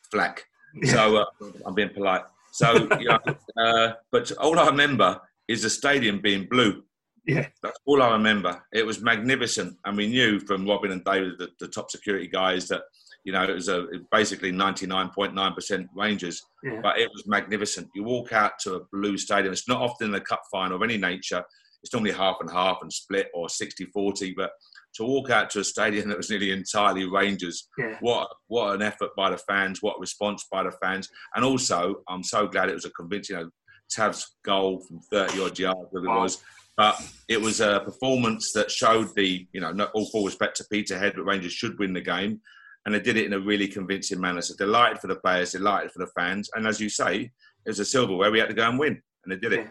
flack. 0.10 0.46
Yeah. 0.82 0.94
So 0.94 1.18
uh, 1.18 1.26
I'm 1.66 1.74
being 1.74 1.90
polite. 1.90 2.22
So, 2.54 2.88
you 3.00 3.10
know, 3.10 3.20
uh, 3.58 3.94
but 4.12 4.32
all 4.34 4.58
I 4.58 4.68
remember 4.68 5.20
is 5.48 5.64
the 5.64 5.70
stadium 5.70 6.22
being 6.22 6.48
blue. 6.50 6.84
Yeah. 7.26 7.48
That's 7.62 7.78
all 7.86 8.02
I 8.02 8.12
remember. 8.12 8.62
It 8.74 8.86
was 8.86 9.02
magnificent. 9.02 9.78
And 9.86 9.96
we 9.96 10.08
knew 10.08 10.40
from 10.40 10.68
Robin 10.68 10.92
and 10.92 11.04
David, 11.04 11.34
the, 11.38 11.50
the 11.60 11.68
top 11.68 11.92
security 11.92 12.28
guys, 12.28 12.68
that 12.70 12.82
you 13.24 13.32
know, 13.32 13.44
it 13.44 13.54
was 13.54 13.70
a 13.70 13.86
basically 14.12 14.52
99.9% 14.52 15.88
Rangers, 15.96 16.42
yeah. 16.64 16.80
but 16.82 16.98
it 16.98 17.10
was 17.14 17.28
magnificent. 17.28 17.88
You 17.94 18.04
walk 18.04 18.34
out 18.34 18.54
to 18.62 18.76
a 18.76 18.86
blue 18.92 19.18
stadium. 19.18 19.54
It's 19.54 19.68
not 19.68 19.82
often 19.82 20.10
in 20.10 20.16
a 20.16 20.22
cup 20.22 20.42
final 20.52 20.78
of 20.78 20.84
any 20.84 20.98
nature. 20.98 21.44
It's 21.84 21.94
normally 21.94 22.14
half 22.14 22.38
and 22.42 22.50
half 22.50 22.80
and 22.82 22.92
split 22.92 23.28
or 23.34 23.48
60-40, 23.48 24.34
but 24.36 24.52
to 24.96 25.04
walk 25.04 25.30
out 25.30 25.50
to 25.52 25.60
a 25.60 25.64
stadium 25.64 26.10
that 26.10 26.18
was 26.18 26.30
nearly 26.30 26.52
entirely 26.52 27.06
Rangers, 27.06 27.68
yeah. 27.78 27.98
what 28.02 28.28
what 28.48 28.76
an 28.76 28.82
effort 28.82 29.12
by 29.16 29.30
the 29.30 29.38
fans, 29.38 29.82
what 29.82 30.00
response 30.00 30.46
by 30.52 30.64
the 30.64 30.72
fans, 30.84 31.10
and 31.36 31.46
also 31.46 31.96
I'm 32.08 32.24
so 32.24 32.48
glad 32.48 32.70
it 32.70 32.76
was 32.76 32.86
a 32.86 32.92
convincing. 32.92 33.38
You 33.38 33.44
know, 33.44 33.50
Tav's 33.90 34.38
goal 34.46 34.82
from 34.88 35.00
30 35.12 35.42
odd 35.44 35.60
yards, 35.60 35.80
whatever 35.92 36.10
wow. 36.10 36.18
it 36.18 36.22
was. 36.22 36.44
But 36.82 37.00
it 37.28 37.40
was 37.40 37.62
a 37.62 37.82
performance 37.86 38.54
that 38.54 38.72
showed 38.72 39.14
the, 39.16 39.48
you 39.54 39.62
know, 39.62 39.72
all 39.94 40.10
full 40.10 40.26
respect 40.26 40.58
to 40.58 40.66
Peterhead, 40.72 41.14
but 41.16 41.26
Rangers 41.26 41.54
should 41.54 41.78
win 41.78 41.94
the 41.94 42.02
game 42.02 42.42
and 42.84 42.96
they 42.96 43.00
did 43.00 43.18
it 43.18 43.28
in 43.28 43.34
a 43.34 43.40
really 43.40 43.68
convincing 43.68 44.20
manner. 44.20 44.42
So 44.42 44.56
delighted 44.56 44.98
for 44.98 45.06
the 45.06 45.18
players, 45.18 45.52
delighted 45.52 45.92
for 45.92 46.00
the 46.00 46.12
fans, 46.18 46.50
and 46.56 46.66
as 46.66 46.80
you 46.80 46.90
say, 46.90 47.30
it 47.66 47.70
was 47.70 47.80
a 47.80 47.86
silverware 47.86 48.32
we 48.32 48.40
had 48.40 48.50
to 48.50 48.56
go 48.56 48.68
and 48.68 48.80
win, 48.80 49.00
and 49.24 49.32
they 49.32 49.38
did 49.38 49.54
it. 49.54 49.68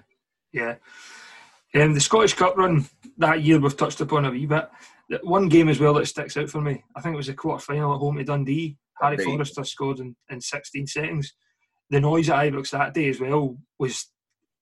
Yeah. 0.52 0.76
yeah. 1.74 1.82
Um, 1.82 1.94
the 1.94 2.00
Scottish 2.00 2.34
Cup 2.34 2.56
run 2.56 2.86
that 3.18 3.42
year 3.42 3.58
we've 3.58 3.76
touched 3.76 4.00
upon 4.00 4.26
a 4.26 4.30
wee 4.30 4.46
bit. 4.46 4.70
One 5.24 5.48
game 5.48 5.68
as 5.68 5.80
well 5.80 5.94
that 5.94 6.06
sticks 6.06 6.36
out 6.36 6.48
for 6.48 6.60
me, 6.60 6.84
I 6.94 7.00
think 7.00 7.14
it 7.14 7.16
was 7.16 7.28
a 7.28 7.34
quarter 7.34 7.64
final 7.64 7.92
at 7.92 7.98
home 7.98 8.18
to 8.18 8.22
Dundee. 8.22 8.76
Harry 9.00 9.16
Dundee. 9.16 9.32
Forrester 9.32 9.64
scored 9.64 9.98
in, 9.98 10.14
in 10.30 10.40
16 10.40 10.86
seconds. 10.86 11.34
The 11.90 11.98
noise 11.98 12.30
at 12.30 12.44
Ibrox 12.44 12.70
that 12.70 12.94
day 12.94 13.08
as 13.08 13.18
well 13.18 13.56
was 13.80 14.06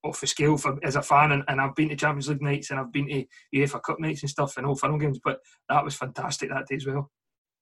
off 0.05 0.21
the 0.21 0.27
scale 0.27 0.57
for 0.57 0.79
as 0.85 0.97
a 0.97 1.03
fan, 1.03 1.33
and, 1.33 1.45
and 1.49 1.61
I've 1.61 1.75
been 1.75 1.89
to 1.89 1.97
Champions 1.97 2.29
League 2.29 2.43
nights 2.43 2.71
and 2.71 2.79
I've 2.79 2.93
been 2.93 3.09
to 3.09 3.25
UEFA 3.55 3.83
Cup 3.83 4.01
nights 4.01 4.23
and 4.23 4.31
stuff 4.31 4.57
and 4.57 4.67
all 4.67 4.77
final 4.77 4.99
games, 4.99 5.19
but 5.23 5.41
that 5.69 5.85
was 5.85 5.95
fantastic 5.95 6.51
that 6.51 6.67
day 6.67 6.77
as 6.77 6.87
well. 6.87 7.11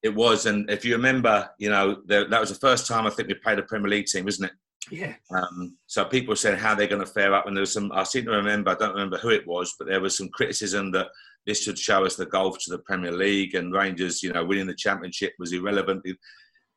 It 0.03 0.15
was, 0.15 0.47
and 0.47 0.71
if 0.71 0.85
you 0.85 0.95
remember, 0.95 1.49
you 1.59 1.71
know, 1.71 2.03
the, 2.07 2.27
that 2.31 2.41
was 2.41 2.51
the 2.51 2.67
first 2.67 2.87
time 2.87 3.07
I 3.07 3.11
think 3.11 3.29
we 3.29 3.35
played 3.35 3.59
a 3.59 3.63
Premier 3.63 3.91
League 3.91 4.07
team, 4.07 4.25
wasn't 4.25 4.51
it? 4.51 4.57
Yeah. 4.91 5.15
Um, 5.35 5.77
so 5.87 6.05
people 6.05 6.37
said 6.37 6.59
how 6.59 6.75
they're 6.75 6.87
going 6.87 7.05
to 7.05 7.11
fare 7.11 7.35
up, 7.35 7.47
and 7.47 7.57
there 7.57 7.63
was 7.63 7.73
some. 7.73 7.91
I 7.93 8.05
seem 8.05 8.27
to 8.27 8.31
remember. 8.31 8.71
I 8.71 8.75
don't 8.75 8.93
remember 8.93 9.19
who 9.19 9.31
it 9.31 9.47
was, 9.47 9.75
but 9.79 9.89
there 9.89 10.01
was 10.01 10.17
some 10.17 10.29
criticism 10.29 10.93
that 10.93 11.09
this 11.47 11.63
should 11.63 11.79
show 11.79 12.05
us 12.05 12.17
the 12.17 12.27
golf 12.27 12.59
to 12.61 12.71
the 12.71 12.79
Premier 12.79 13.13
League, 13.13 13.55
and 13.55 13.73
Rangers, 13.73 14.23
you 14.23 14.33
know, 14.33 14.45
winning 14.45 14.67
the 14.67 14.75
championship 14.75 15.33
was 15.39 15.53
irrelevant. 15.53 16.05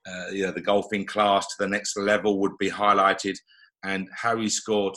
Uh, 0.07 0.29
you 0.31 0.45
know, 0.45 0.51
the 0.51 0.61
golfing 0.61 1.05
class 1.05 1.45
to 1.47 1.55
the 1.59 1.67
next 1.67 1.97
level 1.97 2.39
would 2.39 2.57
be 2.57 2.69
highlighted, 2.69 3.37
and 3.83 4.07
Harry 4.15 4.49
scored. 4.49 4.95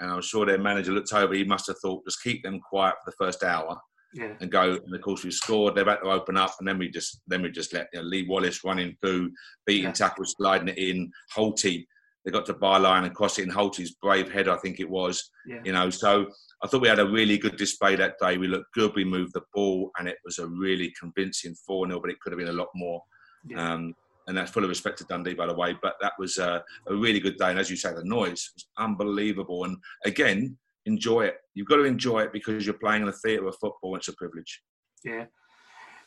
And 0.00 0.10
I'm 0.10 0.22
sure 0.22 0.44
their 0.44 0.58
manager 0.58 0.92
looked 0.92 1.12
over. 1.12 1.34
He 1.34 1.44
must 1.44 1.66
have 1.68 1.78
thought, 1.78 2.04
just 2.04 2.22
keep 2.22 2.42
them 2.42 2.60
quiet 2.60 2.94
for 3.04 3.10
the 3.10 3.24
first 3.24 3.42
hour 3.42 3.78
yeah. 4.14 4.32
and 4.40 4.50
go. 4.50 4.78
And 4.84 4.94
of 4.94 5.00
course, 5.02 5.24
we 5.24 5.30
scored. 5.30 5.74
They're 5.74 5.82
about 5.82 6.02
to 6.02 6.10
open 6.10 6.36
up, 6.36 6.54
and 6.58 6.66
then 6.66 6.78
we 6.78 6.88
just 6.88 7.20
then 7.26 7.42
we 7.42 7.50
just 7.50 7.72
let 7.72 7.88
you 7.92 8.00
know, 8.00 8.06
Lee 8.06 8.26
Wallace 8.28 8.64
running 8.64 8.96
through, 9.00 9.30
beating 9.66 9.84
yeah. 9.84 9.92
tackles, 9.92 10.34
sliding 10.36 10.68
it 10.68 10.78
in. 10.78 11.10
Holty, 11.36 11.86
they 12.24 12.30
got 12.30 12.46
to 12.46 12.54
byline 12.54 13.04
and 13.04 13.14
cross 13.14 13.38
it 13.38 13.42
in 13.42 13.50
Holty's 13.50 13.94
brave 14.00 14.32
head, 14.32 14.48
I 14.48 14.56
think 14.56 14.80
it 14.80 14.88
was. 14.88 15.30
Yeah. 15.46 15.60
You 15.64 15.72
know, 15.72 15.90
so 15.90 16.26
I 16.62 16.68
thought 16.68 16.82
we 16.82 16.88
had 16.88 17.00
a 17.00 17.06
really 17.06 17.38
good 17.38 17.56
display 17.56 17.96
that 17.96 18.14
day. 18.20 18.38
We 18.38 18.48
looked 18.48 18.72
good. 18.74 18.94
We 18.94 19.04
moved 19.04 19.34
the 19.34 19.42
ball, 19.52 19.90
and 19.98 20.08
it 20.08 20.16
was 20.24 20.38
a 20.38 20.46
really 20.46 20.92
convincing 20.98 21.54
four 21.66 21.86
0 21.86 22.00
but 22.00 22.10
it 22.10 22.20
could 22.20 22.32
have 22.32 22.38
been 22.38 22.48
a 22.48 22.52
lot 22.52 22.68
more. 22.74 23.02
Yeah. 23.46 23.74
Um, 23.74 23.94
and 24.26 24.36
that's 24.36 24.50
full 24.50 24.64
of 24.64 24.68
respect 24.68 24.98
to 24.98 25.04
Dundee, 25.04 25.34
by 25.34 25.46
the 25.46 25.54
way. 25.54 25.76
But 25.80 25.96
that 26.00 26.12
was 26.18 26.38
uh, 26.38 26.60
a 26.86 26.94
really 26.94 27.20
good 27.20 27.36
day. 27.36 27.50
And 27.50 27.58
as 27.58 27.70
you 27.70 27.76
say, 27.76 27.92
the 27.92 28.04
noise 28.04 28.50
was 28.54 28.66
unbelievable. 28.78 29.64
And 29.64 29.76
again, 30.04 30.56
enjoy 30.86 31.22
it. 31.22 31.36
You've 31.54 31.68
got 31.68 31.76
to 31.76 31.84
enjoy 31.84 32.20
it 32.20 32.32
because 32.32 32.66
you're 32.66 32.74
playing 32.74 33.02
in 33.02 33.06
the 33.06 33.12
theatre 33.12 33.46
of 33.48 33.56
football. 33.60 33.96
It's 33.96 34.08
a 34.08 34.12
privilege. 34.14 34.62
Yeah. 35.04 35.26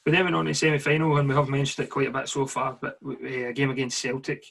We 0.05 0.11
then 0.11 0.23
went 0.23 0.35
on 0.35 0.45
to 0.45 0.53
semi 0.53 0.77
final, 0.77 1.17
and 1.17 1.27
we 1.27 1.35
have 1.35 1.49
mentioned 1.49 1.85
it 1.85 1.89
quite 1.89 2.07
a 2.07 2.11
bit 2.11 2.29
so 2.29 2.45
far, 2.45 2.77
but 2.81 2.97
a 3.25 3.49
uh, 3.49 3.51
game 3.51 3.71
against 3.71 3.99
Celtic. 3.99 4.43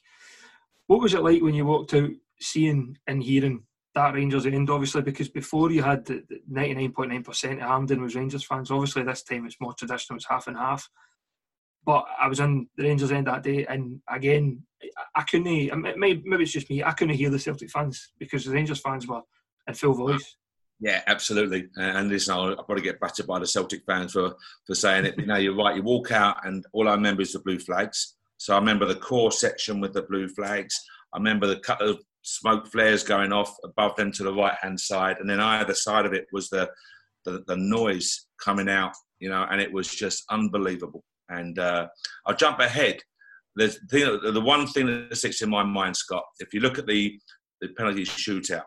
What 0.87 1.01
was 1.01 1.15
it 1.15 1.23
like 1.23 1.43
when 1.43 1.55
you 1.55 1.65
walked 1.65 1.95
out 1.95 2.11
seeing 2.39 2.99
and 3.07 3.23
hearing 3.23 3.63
that 3.97 4.13
Rangers 4.13 4.45
end, 4.45 4.69
obviously, 4.69 5.01
because 5.01 5.31
before 5.31 5.73
you 5.73 5.83
had 5.83 6.05
the 6.05 6.23
99.9% 6.53 7.53
of 7.55 7.61
Hampden 7.61 8.03
was 8.03 8.15
Rangers 8.15 8.45
fans. 8.45 8.71
Obviously, 8.71 9.03
this 9.03 9.23
time 9.23 9.47
it's 9.47 9.61
more 9.61 9.73
traditional, 9.73 10.19
it's 10.19 10.29
half 10.29 10.47
and 10.47 10.57
half. 10.57 10.89
But 11.87 12.05
I 12.21 12.27
was 12.27 12.41
in 12.41 12.69
the 12.77 12.83
Rangers 12.83 13.13
end 13.13 13.29
that 13.29 13.45
day, 13.45 13.65
and 13.65 14.01
again, 14.11 14.63
I 15.15 15.23
couldn't, 15.23 15.47
maybe 15.99 16.43
it's 16.43 16.53
just 16.53 16.69
me, 16.69 16.83
I 16.83 16.91
couldn't 16.91 17.15
hear 17.15 17.31
the 17.31 17.39
Celtic 17.39 17.71
fans 17.71 18.13
because 18.19 18.45
the 18.45 18.53
Rangers 18.53 18.81
fans 18.81 19.07
were 19.07 19.23
and 19.67 19.79
Phil 19.79 19.95
Voice. 19.95 20.37
Yeah, 20.81 21.03
absolutely. 21.07 21.69
Uh, 21.79 21.83
and 21.83 22.09
listen, 22.09 22.35
I'll, 22.35 22.55
probably 22.57 22.83
get 22.83 23.01
battered 23.01 23.27
by 23.27 23.39
the 23.39 23.47
Celtic 23.47 23.83
fans 23.87 24.13
for, 24.13 24.35
for 24.67 24.75
saying 24.75 25.07
it. 25.07 25.15
You 25.19 25.27
know, 25.27 25.37
you're 25.37 25.57
right. 25.57 25.77
You 25.77 25.83
walk 25.83 26.13
out, 26.13 26.45
and 26.45 26.67
all 26.73 26.89
I 26.89 26.93
remember 26.93 27.23
is 27.23 27.33
the 27.33 27.39
blue 27.39 27.59
flags. 27.59 28.17
So 28.37 28.55
I 28.55 28.59
remember 28.59 28.85
the 28.85 28.97
core 28.97 29.33
section 29.33 29.81
with 29.81 29.95
the 29.95 30.03
blue 30.03 30.29
flags. 30.29 30.79
I 31.15 31.19
remember 31.19 31.47
the 31.47 31.61
couple 31.61 31.91
of 31.91 32.01
smoke 32.23 32.67
flares 32.67 33.05
going 33.05 33.33
off 33.33 33.57
above 33.65 33.97
them 33.97 34.13
to 34.13 34.25
the 34.25 34.35
right 34.35 34.57
hand 34.61 34.79
side, 34.79 35.19
and 35.19 35.31
then 35.31 35.41
either 35.41 35.73
side 35.73 36.05
of 36.05 36.13
it 36.13 36.27
was 36.33 36.51
the, 36.51 36.69
the, 37.25 37.43
the 37.47 37.57
noise 37.57 38.27
coming 38.39 38.69
out, 38.69 38.93
you 39.19 39.31
know, 39.31 39.47
and 39.51 39.61
it 39.61 39.73
was 39.73 39.89
just 39.89 40.25
unbelievable. 40.31 41.03
And 41.29 41.59
uh, 41.59 41.89
I'll 42.25 42.37
jump 42.37 42.61
ahead. 42.61 43.01
There's 43.57 43.79
the, 43.89 44.31
the 44.33 44.41
one 44.41 44.67
thing 44.67 44.87
that 44.87 45.17
sticks 45.17 45.43
in 45.43 45.51
my 45.51 45.63
mind, 45.63 45.97
Scott. 45.97 46.25
If 46.39 46.53
you 46.53 46.61
look 46.61 46.79
at 46.79 46.87
the 46.87 47.19
the 47.61 47.69
penalty 47.69 48.05
shootout, 48.05 48.65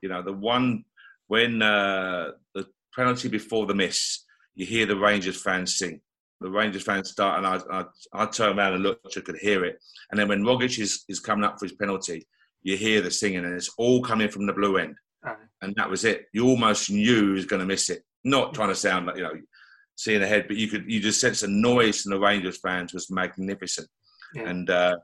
you 0.00 0.08
know, 0.08 0.22
the 0.22 0.32
one 0.32 0.84
when 1.28 1.60
uh, 1.60 2.30
the 2.54 2.66
penalty 2.94 3.28
before 3.28 3.66
the 3.66 3.74
miss, 3.74 4.24
you 4.54 4.64
hear 4.64 4.86
the 4.86 4.96
Rangers 4.96 5.40
fans 5.40 5.76
sing. 5.76 6.00
The 6.40 6.50
Rangers 6.50 6.82
fans 6.82 7.10
start, 7.10 7.38
and 7.38 7.46
I, 7.46 7.60
I, 7.70 7.84
I 8.12 8.26
turn 8.26 8.58
around 8.58 8.74
and 8.74 8.82
look, 8.82 9.00
I 9.04 9.20
could 9.20 9.38
hear 9.38 9.64
it. 9.64 9.78
And 10.10 10.18
then 10.18 10.28
when 10.28 10.42
Rogic 10.42 10.78
is, 10.78 11.04
is 11.08 11.20
coming 11.20 11.44
up 11.44 11.58
for 11.58 11.64
his 11.66 11.72
penalty, 11.76 12.26
you 12.62 12.76
hear 12.76 13.00
the 13.00 13.10
singing, 13.10 13.44
and 13.44 13.54
it's 13.54 13.72
all 13.78 14.02
coming 14.02 14.28
from 14.28 14.46
the 14.46 14.52
blue 14.52 14.76
end. 14.76 14.96
And 15.62 15.74
that 15.76 15.90
was 15.90 16.04
it. 16.04 16.26
You 16.32 16.46
almost 16.46 16.90
knew 16.90 17.28
he 17.28 17.32
was 17.32 17.46
going 17.46 17.60
to 17.60 17.66
miss 17.66 17.90
it. 17.90 18.02
Not 18.24 18.54
trying 18.54 18.68
to 18.68 18.74
sound 18.74 19.06
like, 19.06 19.16
you 19.16 19.22
know, 19.22 19.32
seeing 19.96 20.22
ahead, 20.22 20.46
but 20.46 20.56
you 20.56 20.68
could 20.68 20.84
you 20.90 21.00
just 21.00 21.20
sense 21.20 21.40
the 21.40 21.48
noise 21.48 22.02
from 22.02 22.12
the 22.12 22.20
Rangers 22.20 22.58
fans 22.58 22.92
was 22.92 23.10
magnificent. 23.10 23.88
Yeah. 24.34 24.48
And 24.48 24.70
uh, 24.70 24.96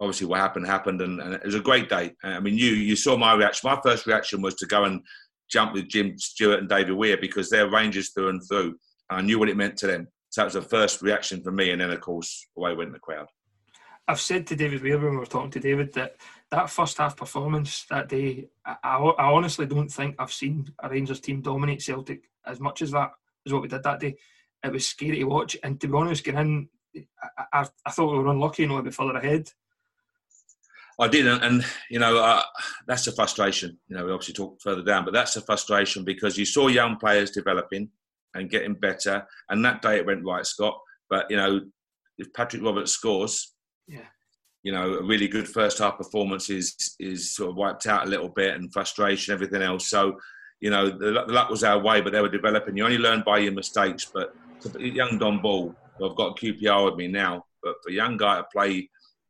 obviously, 0.00 0.26
what 0.26 0.40
happened 0.40 0.66
happened, 0.66 1.02
and, 1.02 1.20
and, 1.20 1.34
it 1.34 1.44
was 1.44 1.54
a 1.54 1.60
great 1.60 1.88
day. 1.88 2.12
I 2.22 2.40
mean, 2.40 2.56
you 2.56 2.70
you 2.70 2.96
saw 2.96 3.16
my 3.16 3.34
reaction. 3.34 3.68
My 3.68 3.80
first 3.82 4.06
reaction 4.06 4.40
was 4.40 4.54
to 4.56 4.66
go 4.66 4.84
and 4.84 5.02
jump 5.50 5.74
with 5.74 5.88
Jim 5.88 6.16
Stewart 6.18 6.60
and 6.60 6.68
David 6.68 6.94
Weir 6.94 7.18
because 7.20 7.50
they're 7.50 7.70
Rangers 7.70 8.10
through 8.10 8.30
and 8.30 8.42
through. 8.48 8.76
And 9.10 9.20
I 9.20 9.20
knew 9.20 9.38
what 9.38 9.48
it 9.48 9.56
meant 9.56 9.76
to 9.78 9.86
them. 9.86 10.08
So 10.30 10.40
that 10.40 10.46
was 10.46 10.54
the 10.54 10.62
first 10.62 11.02
reaction 11.02 11.42
for 11.42 11.52
me, 11.52 11.70
and 11.70 11.80
then 11.80 11.90
of 11.90 12.00
course 12.00 12.48
away 12.56 12.74
went 12.74 12.92
the 12.92 12.98
crowd. 12.98 13.26
I've 14.08 14.20
said 14.20 14.46
to 14.46 14.56
David 14.56 14.82
Weir 14.82 14.98
when 14.98 15.12
we 15.12 15.16
were 15.16 15.26
talking 15.26 15.50
to 15.50 15.60
David 15.60 15.92
that 15.94 16.16
that 16.50 16.70
first 16.70 16.98
half 16.98 17.16
performance 17.16 17.86
that 17.90 18.08
day, 18.08 18.48
I, 18.64 18.74
I, 18.84 19.32
honestly 19.32 19.66
don't 19.66 19.88
think 19.88 20.14
I've 20.18 20.32
seen 20.32 20.72
a 20.78 20.88
Rangers 20.88 21.18
team 21.18 21.40
dominate 21.40 21.82
Celtic 21.82 22.30
as 22.46 22.60
much 22.60 22.82
as 22.82 22.92
that 22.92 23.10
as 23.44 23.52
what 23.52 23.62
we 23.62 23.68
did 23.68 23.82
that 23.82 23.98
day. 23.98 24.16
It 24.66 24.72
was 24.72 24.88
scary 24.88 25.18
to 25.18 25.24
watch, 25.24 25.56
and 25.62 25.80
to 25.80 25.88
be 25.88 25.94
honest, 25.94 26.24
getting 26.24 26.68
in, 26.94 27.06
I, 27.38 27.60
I, 27.60 27.68
I 27.86 27.90
thought 27.90 28.12
we 28.12 28.18
were 28.18 28.28
unlucky, 28.28 28.66
not 28.66 28.80
a 28.80 28.82
bit 28.82 28.94
further 28.94 29.16
ahead. 29.16 29.50
I 30.98 31.08
didn't, 31.08 31.42
and 31.42 31.64
you 31.90 31.98
know 31.98 32.18
uh, 32.18 32.42
that's 32.86 33.06
a 33.06 33.12
frustration. 33.12 33.78
You 33.88 33.96
know, 33.96 34.06
we 34.06 34.12
obviously 34.12 34.34
talk 34.34 34.60
further 34.62 34.82
down, 34.82 35.04
but 35.04 35.12
that's 35.12 35.36
a 35.36 35.42
frustration 35.42 36.04
because 36.04 36.38
you 36.38 36.46
saw 36.46 36.68
young 36.68 36.96
players 36.96 37.30
developing 37.30 37.90
and 38.34 38.50
getting 38.50 38.74
better, 38.74 39.26
and 39.50 39.64
that 39.64 39.82
day 39.82 39.96
it 39.96 40.06
went 40.06 40.24
right, 40.24 40.46
Scott. 40.46 40.78
But 41.10 41.30
you 41.30 41.36
know, 41.36 41.60
if 42.18 42.32
Patrick 42.32 42.62
Roberts 42.62 42.92
scores, 42.92 43.54
yeah, 43.86 44.06
you 44.62 44.72
know, 44.72 44.94
a 44.94 45.02
really 45.02 45.28
good 45.28 45.46
first 45.46 45.78
half 45.78 45.98
performance 45.98 46.48
is 46.48 46.96
is 46.98 47.34
sort 47.34 47.50
of 47.50 47.56
wiped 47.56 47.86
out 47.86 48.06
a 48.06 48.10
little 48.10 48.30
bit, 48.30 48.54
and 48.54 48.72
frustration, 48.72 49.34
everything 49.34 49.62
else. 49.62 49.88
So, 49.88 50.18
you 50.60 50.70
know, 50.70 50.88
the, 50.88 51.24
the 51.26 51.32
luck 51.32 51.50
was 51.50 51.62
our 51.62 51.78
way, 51.78 52.00
but 52.00 52.12
they 52.12 52.22
were 52.22 52.30
developing. 52.30 52.76
You 52.76 52.84
only 52.84 52.98
learn 52.98 53.22
by 53.24 53.38
your 53.38 53.52
mistakes. 53.52 54.06
But 54.12 54.34
young 54.78 55.18
Dom 55.18 55.42
Ball, 55.42 55.74
I've 56.02 56.16
got 56.16 56.38
QPR 56.38 56.84
with 56.84 56.96
me 56.96 57.08
now, 57.08 57.44
but 57.62 57.74
for 57.82 57.90
a 57.90 57.94
young 57.94 58.16
guy 58.16 58.36
to 58.36 58.46
play 58.52 58.88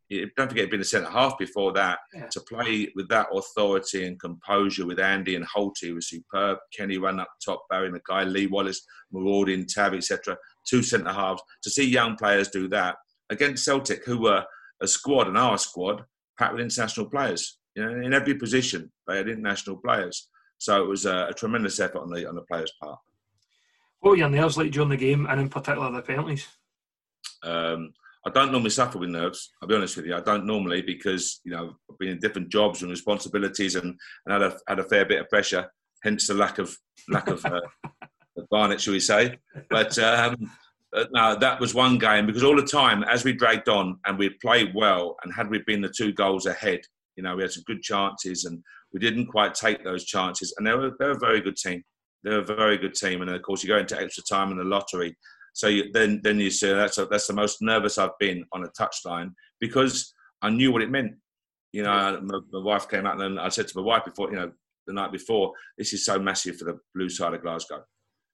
don't 0.09 0.49
forget, 0.49 0.65
he'd 0.65 0.71
been 0.71 0.81
a 0.81 0.85
centre 0.85 1.11
half 1.11 1.37
before 1.39 1.73
that. 1.73 1.99
Yeah. 2.15 2.29
To 2.29 2.41
play 2.41 2.93
with 2.95 3.09
that 3.09 3.27
authority 3.33 4.07
and 4.07 4.21
composure 4.21 4.87
with 4.87 5.01
Andy 5.01 5.35
and 5.35 5.45
Holty 5.47 5.95
was 5.95 6.09
superb. 6.09 6.59
Kenny 6.77 6.99
ran 6.99 7.19
up 7.19 7.29
top, 7.45 7.65
Barrie 7.69 7.91
McKay, 7.91 8.31
Lee 8.31 8.47
Wallace, 8.47 8.87
Maraudin, 9.13 9.67
Tav, 9.67 9.95
etc. 9.95 10.37
Two 10.69 10.83
centre 10.83 11.13
halves. 11.13 11.43
To 11.63 11.71
see 11.71 11.89
young 11.89 12.17
players 12.17 12.49
do 12.49 12.69
that 12.69 12.97
against 13.31 13.65
Celtic, 13.65 14.05
who 14.05 14.21
were 14.21 14.45
a 14.81 14.87
squad 14.87 15.27
and 15.27 15.39
our 15.39 15.59
squad, 15.59 16.05
packed 16.39 16.53
with 16.53 16.63
international 16.63 17.07
players. 17.07 17.59
You 17.75 17.85
know, 17.85 18.01
in 18.01 18.15
every 18.15 18.35
position, 18.35 18.93
they 19.09 19.17
had 19.17 19.29
international 19.29 19.77
players. 19.77 20.29
So 20.59 20.83
it 20.83 20.89
was 20.89 21.05
a, 21.05 21.27
a 21.31 21.35
tremendous 21.35 21.81
effort 21.81 22.01
on 22.01 22.11
the 22.11 22.29
on 22.29 22.37
the 22.37 22.43
players' 22.43 22.73
part. 22.81 22.99
What 24.01 24.11
were 24.11 24.17
your 24.17 24.29
nerves 24.29 24.57
like 24.57 24.71
during 24.71 24.91
the 24.91 24.97
game, 24.97 25.27
and 25.27 25.41
in 25.41 25.49
particular 25.49 25.91
the 25.91 26.03
penalties? 26.03 26.47
Um, 27.43 27.93
I 28.27 28.31
don't 28.31 28.51
normally 28.51 28.71
suffer 28.71 28.99
with 28.99 29.11
nerves. 29.11 29.53
I'll 29.63 29.69
be 29.69 29.75
honest 29.77 29.97
with 29.97 30.07
you. 30.07 30.17
I 30.17 30.21
don't 30.21 30.47
normally 30.47 30.83
because 30.83 31.41
you 31.45 31.53
know 31.53 31.77
I've 31.91 31.99
been 31.99 32.11
in 32.11 32.19
different 32.19 32.49
jobs 32.49 32.83
and 32.83 32.91
responsibilities 32.91 33.77
and, 33.77 33.95
and 34.27 34.33
had 34.33 34.43
a 34.43 34.59
had 34.67 34.79
a 34.81 34.85
fair 34.85 35.05
bit 35.05 35.21
of 35.21 35.29
pressure. 35.29 35.71
Hence 36.03 36.27
the 36.27 36.35
lack 36.35 36.59
of 36.59 36.77
lack 37.09 37.29
of 37.29 37.45
uh, 37.45 37.61
Barnet, 38.51 38.81
shall 38.81 38.95
we 38.95 39.01
say? 39.01 39.39
But 39.71 39.97
um, 39.99 40.51
no, 41.13 41.37
that 41.37 41.61
was 41.61 41.75
one 41.75 41.99
game 41.99 42.27
because 42.27 42.43
all 42.43 42.57
the 42.57 42.63
time 42.63 43.05
as 43.05 43.25
we 43.25 43.33
dragged 43.33 43.69
on 43.69 43.99
and 44.05 44.19
we 44.19 44.31
played 44.43 44.75
well, 44.75 45.17
and 45.23 45.33
had 45.33 45.49
we 45.49 45.63
been 45.67 45.81
the 45.81 45.93
two 45.97 46.13
goals 46.13 46.47
ahead, 46.47 46.81
you 47.17 47.23
know, 47.23 47.37
we 47.37 47.43
had 47.43 47.53
some 47.53 47.65
good 47.67 47.83
chances 47.83 48.45
and 48.45 48.63
we 48.93 49.01
didn't 49.01 49.27
quite 49.27 49.55
take 49.55 49.85
those 49.85 50.05
chances. 50.05 50.55
And 50.57 50.67
they 50.67 50.75
were 50.75 50.93
they're 50.99 51.13
a 51.13 51.19
very 51.19 51.41
good 51.41 51.57
team. 51.57 51.83
They're 52.27 52.41
a 52.41 52.45
very 52.45 52.77
good 52.77 52.95
team, 52.95 53.23
and 53.23 53.31
of 53.31 53.41
course 53.41 53.63
you 53.63 53.69
go 53.69 53.79
into 53.79 53.99
extra 53.99 54.23
time 54.25 54.51
in 54.51 54.59
the 54.59 54.65
lottery 54.65 55.17
so 55.57 55.69
you, 55.69 55.91
then, 55.91 56.21
then 56.23 56.39
you 56.39 56.51
see 56.51 56.71
that's 56.71 56.99
a, 56.99 57.07
that's 57.07 57.29
the 57.29 57.33
most 57.33 57.63
nervous 57.63 57.97
I've 57.97 58.19
been 58.21 58.45
on 58.53 58.65
a 58.65 58.69
touchline 58.79 59.31
because 59.59 60.13
I 60.43 60.51
knew 60.51 60.71
what 60.71 60.83
it 60.83 60.91
meant. 60.91 61.13
You 61.73 61.83
know, 61.83 62.21
my, 62.23 62.41
my, 62.53 62.63
wife 62.63 62.91
came 62.91 63.07
out 63.07 63.19
and 63.19 63.41
I 63.41 63.49
said 63.49 63.67
to 63.69 63.79
my 63.79 63.83
wife 63.83 64.05
before, 64.05 64.29
you 64.29 64.37
know, 64.37 64.53
the 64.87 64.93
night 64.93 65.13
before, 65.13 65.55
this 65.79 65.95
is 65.95 66.05
so 66.05 66.19
massive 66.19 66.59
for 66.59 66.67
the 66.67 66.79
blue 66.95 67.09
side 67.09 67.33
of 67.33 67.41
Glasgow. 67.41 67.83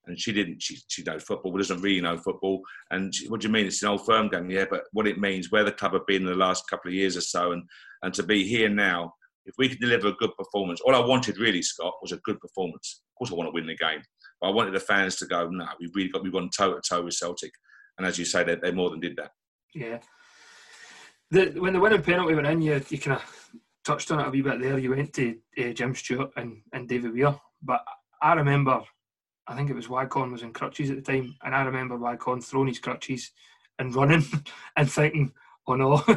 And 0.06 0.18
she 0.18 0.32
didn't. 0.32 0.60
She 0.62 0.78
she 0.88 1.04
knows 1.04 1.22
football, 1.22 1.52
but 1.52 1.58
doesn't 1.58 1.80
really 1.80 2.00
know 2.00 2.16
football. 2.16 2.60
And 2.90 3.14
she, 3.14 3.28
what 3.28 3.40
do 3.40 3.46
you 3.46 3.52
mean? 3.52 3.66
It's 3.66 3.82
an 3.84 3.90
old 3.90 4.04
firm 4.04 4.28
game, 4.28 4.50
yeah. 4.50 4.64
But 4.68 4.82
what 4.90 5.06
it 5.06 5.20
means, 5.20 5.52
where 5.52 5.62
the 5.62 5.70
club 5.70 5.92
have 5.92 6.08
been 6.08 6.22
in 6.22 6.28
the 6.28 6.34
last 6.34 6.68
couple 6.68 6.88
of 6.88 6.94
years 6.94 7.16
or 7.16 7.20
so, 7.20 7.52
and 7.52 7.62
and 8.02 8.12
to 8.14 8.24
be 8.24 8.42
here 8.42 8.68
now, 8.68 9.14
if 9.46 9.54
we 9.58 9.68
could 9.68 9.80
deliver 9.80 10.08
a 10.08 10.12
good 10.14 10.34
performance, 10.36 10.80
all 10.80 10.94
I 10.94 11.04
wanted 11.04 11.38
really, 11.38 11.62
Scott, 11.62 11.94
was 12.00 12.12
a 12.12 12.18
good 12.18 12.40
performance. 12.40 13.02
Of 13.10 13.18
course, 13.18 13.32
I 13.32 13.34
want 13.34 13.48
to 13.48 13.54
win 13.54 13.66
the 13.66 13.76
game, 13.76 14.02
but 14.40 14.48
I 14.48 14.50
wanted 14.50 14.74
the 14.74 14.80
fans 14.80 15.16
to 15.16 15.26
go, 15.26 15.48
no, 15.48 15.66
we've 15.80 15.94
really 15.94 16.10
got 16.10 16.22
we 16.22 16.30
won 16.30 16.50
toe 16.56 16.74
to 16.74 16.80
toe 16.80 17.02
with 17.02 17.14
Celtic, 17.14 17.52
and 17.98 18.06
as 18.06 18.18
you 18.18 18.24
say, 18.24 18.44
they, 18.44 18.56
they 18.56 18.70
more 18.70 18.90
than 18.90 19.00
did 19.00 19.16
that. 19.16 19.30
Yeah. 19.74 19.98
The, 21.30 21.46
when 21.58 21.72
the 21.72 21.80
winning 21.80 22.02
penalty 22.02 22.34
went 22.34 22.46
in, 22.46 22.60
you 22.60 22.82
you 22.88 22.98
kind 22.98 23.16
of 23.16 23.50
touched 23.84 24.10
on 24.10 24.20
it 24.20 24.26
a 24.26 24.30
wee 24.30 24.42
bit 24.42 24.60
there. 24.60 24.78
You 24.78 24.90
went 24.90 25.12
to 25.14 25.36
uh, 25.58 25.72
Jim 25.72 25.94
Stewart 25.94 26.30
and, 26.36 26.62
and 26.72 26.88
David 26.88 27.12
Weir, 27.12 27.34
but 27.62 27.82
I 28.20 28.34
remember, 28.34 28.82
I 29.48 29.56
think 29.56 29.70
it 29.70 29.76
was 29.76 29.88
Waghorn 29.88 30.30
was 30.30 30.42
in 30.42 30.52
crutches 30.52 30.90
at 30.90 30.96
the 30.96 31.02
time, 31.02 31.34
and 31.42 31.54
I 31.54 31.62
remember 31.62 31.96
Waghorn 31.96 32.42
throwing 32.42 32.68
his 32.68 32.78
crutches 32.78 33.32
and 33.78 33.94
running 33.94 34.24
and 34.76 34.90
thinking, 34.90 35.32
oh 35.66 35.74
no, 35.74 36.02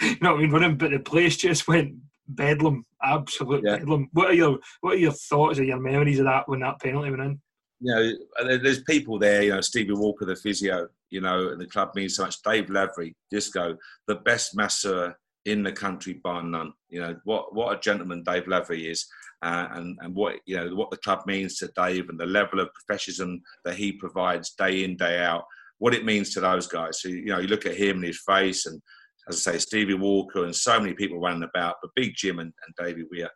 you 0.00 0.16
know 0.20 0.32
what 0.32 0.38
I 0.38 0.42
mean, 0.42 0.50
running, 0.50 0.76
but 0.76 0.90
the 0.90 0.98
place 0.98 1.36
just 1.36 1.68
went 1.68 1.94
bedlam, 2.28 2.84
absolute 3.02 3.62
yeah. 3.64 3.76
bedlam. 3.78 4.08
What 4.12 4.30
are 4.30 4.34
your 4.34 4.58
what 4.80 4.94
are 4.94 4.98
your 4.98 5.12
thoughts 5.12 5.58
or 5.58 5.64
your 5.64 5.80
memories 5.80 6.18
of 6.18 6.26
that 6.26 6.48
when 6.48 6.60
that 6.60 6.80
penalty 6.80 7.10
went 7.10 7.22
in? 7.22 7.40
you 7.82 7.92
know, 7.92 8.58
there's 8.58 8.82
people 8.84 9.18
there, 9.18 9.42
you 9.42 9.50
know, 9.50 9.60
Stevie 9.60 9.92
Walker, 9.92 10.24
the 10.24 10.36
physio, 10.36 10.88
you 11.10 11.20
know, 11.20 11.48
and 11.48 11.60
the 11.60 11.66
club 11.66 11.90
means 11.96 12.14
so 12.14 12.24
much. 12.24 12.40
Dave 12.42 12.70
Lavery, 12.70 13.16
Disco, 13.30 13.76
the 14.06 14.14
best 14.16 14.54
masseur 14.54 15.16
in 15.46 15.64
the 15.64 15.72
country, 15.72 16.20
bar 16.22 16.44
none. 16.44 16.72
You 16.88 17.00
know, 17.00 17.16
what, 17.24 17.54
what 17.54 17.76
a 17.76 17.80
gentleman 17.80 18.22
Dave 18.22 18.46
Lavery 18.46 18.88
is. 18.88 19.06
Uh, 19.42 19.66
and, 19.72 19.98
and 20.00 20.14
what, 20.14 20.36
you 20.46 20.56
know, 20.56 20.72
what 20.76 20.92
the 20.92 20.96
club 20.98 21.22
means 21.26 21.56
to 21.56 21.72
Dave 21.74 22.08
and 22.08 22.20
the 22.20 22.26
level 22.26 22.60
of 22.60 22.72
professionalism 22.72 23.42
that 23.64 23.74
he 23.74 23.90
provides 23.90 24.52
day 24.52 24.84
in, 24.84 24.96
day 24.96 25.20
out, 25.20 25.44
what 25.78 25.94
it 25.94 26.04
means 26.04 26.32
to 26.32 26.40
those 26.40 26.68
guys. 26.68 27.02
So, 27.02 27.08
you 27.08 27.26
know, 27.26 27.40
you 27.40 27.48
look 27.48 27.66
at 27.66 27.76
him 27.76 27.96
and 27.96 28.04
his 28.04 28.22
face 28.24 28.66
and, 28.66 28.80
as 29.28 29.46
I 29.46 29.52
say, 29.52 29.58
Stevie 29.58 29.94
Walker 29.94 30.44
and 30.44 30.54
so 30.54 30.80
many 30.80 30.94
people 30.94 31.20
running 31.20 31.44
about, 31.44 31.76
but 31.82 31.94
Big 31.94 32.14
Jim 32.16 32.38
and, 32.38 32.52
and 32.66 32.86
Davey 32.86 33.04
Weir, 33.10 33.28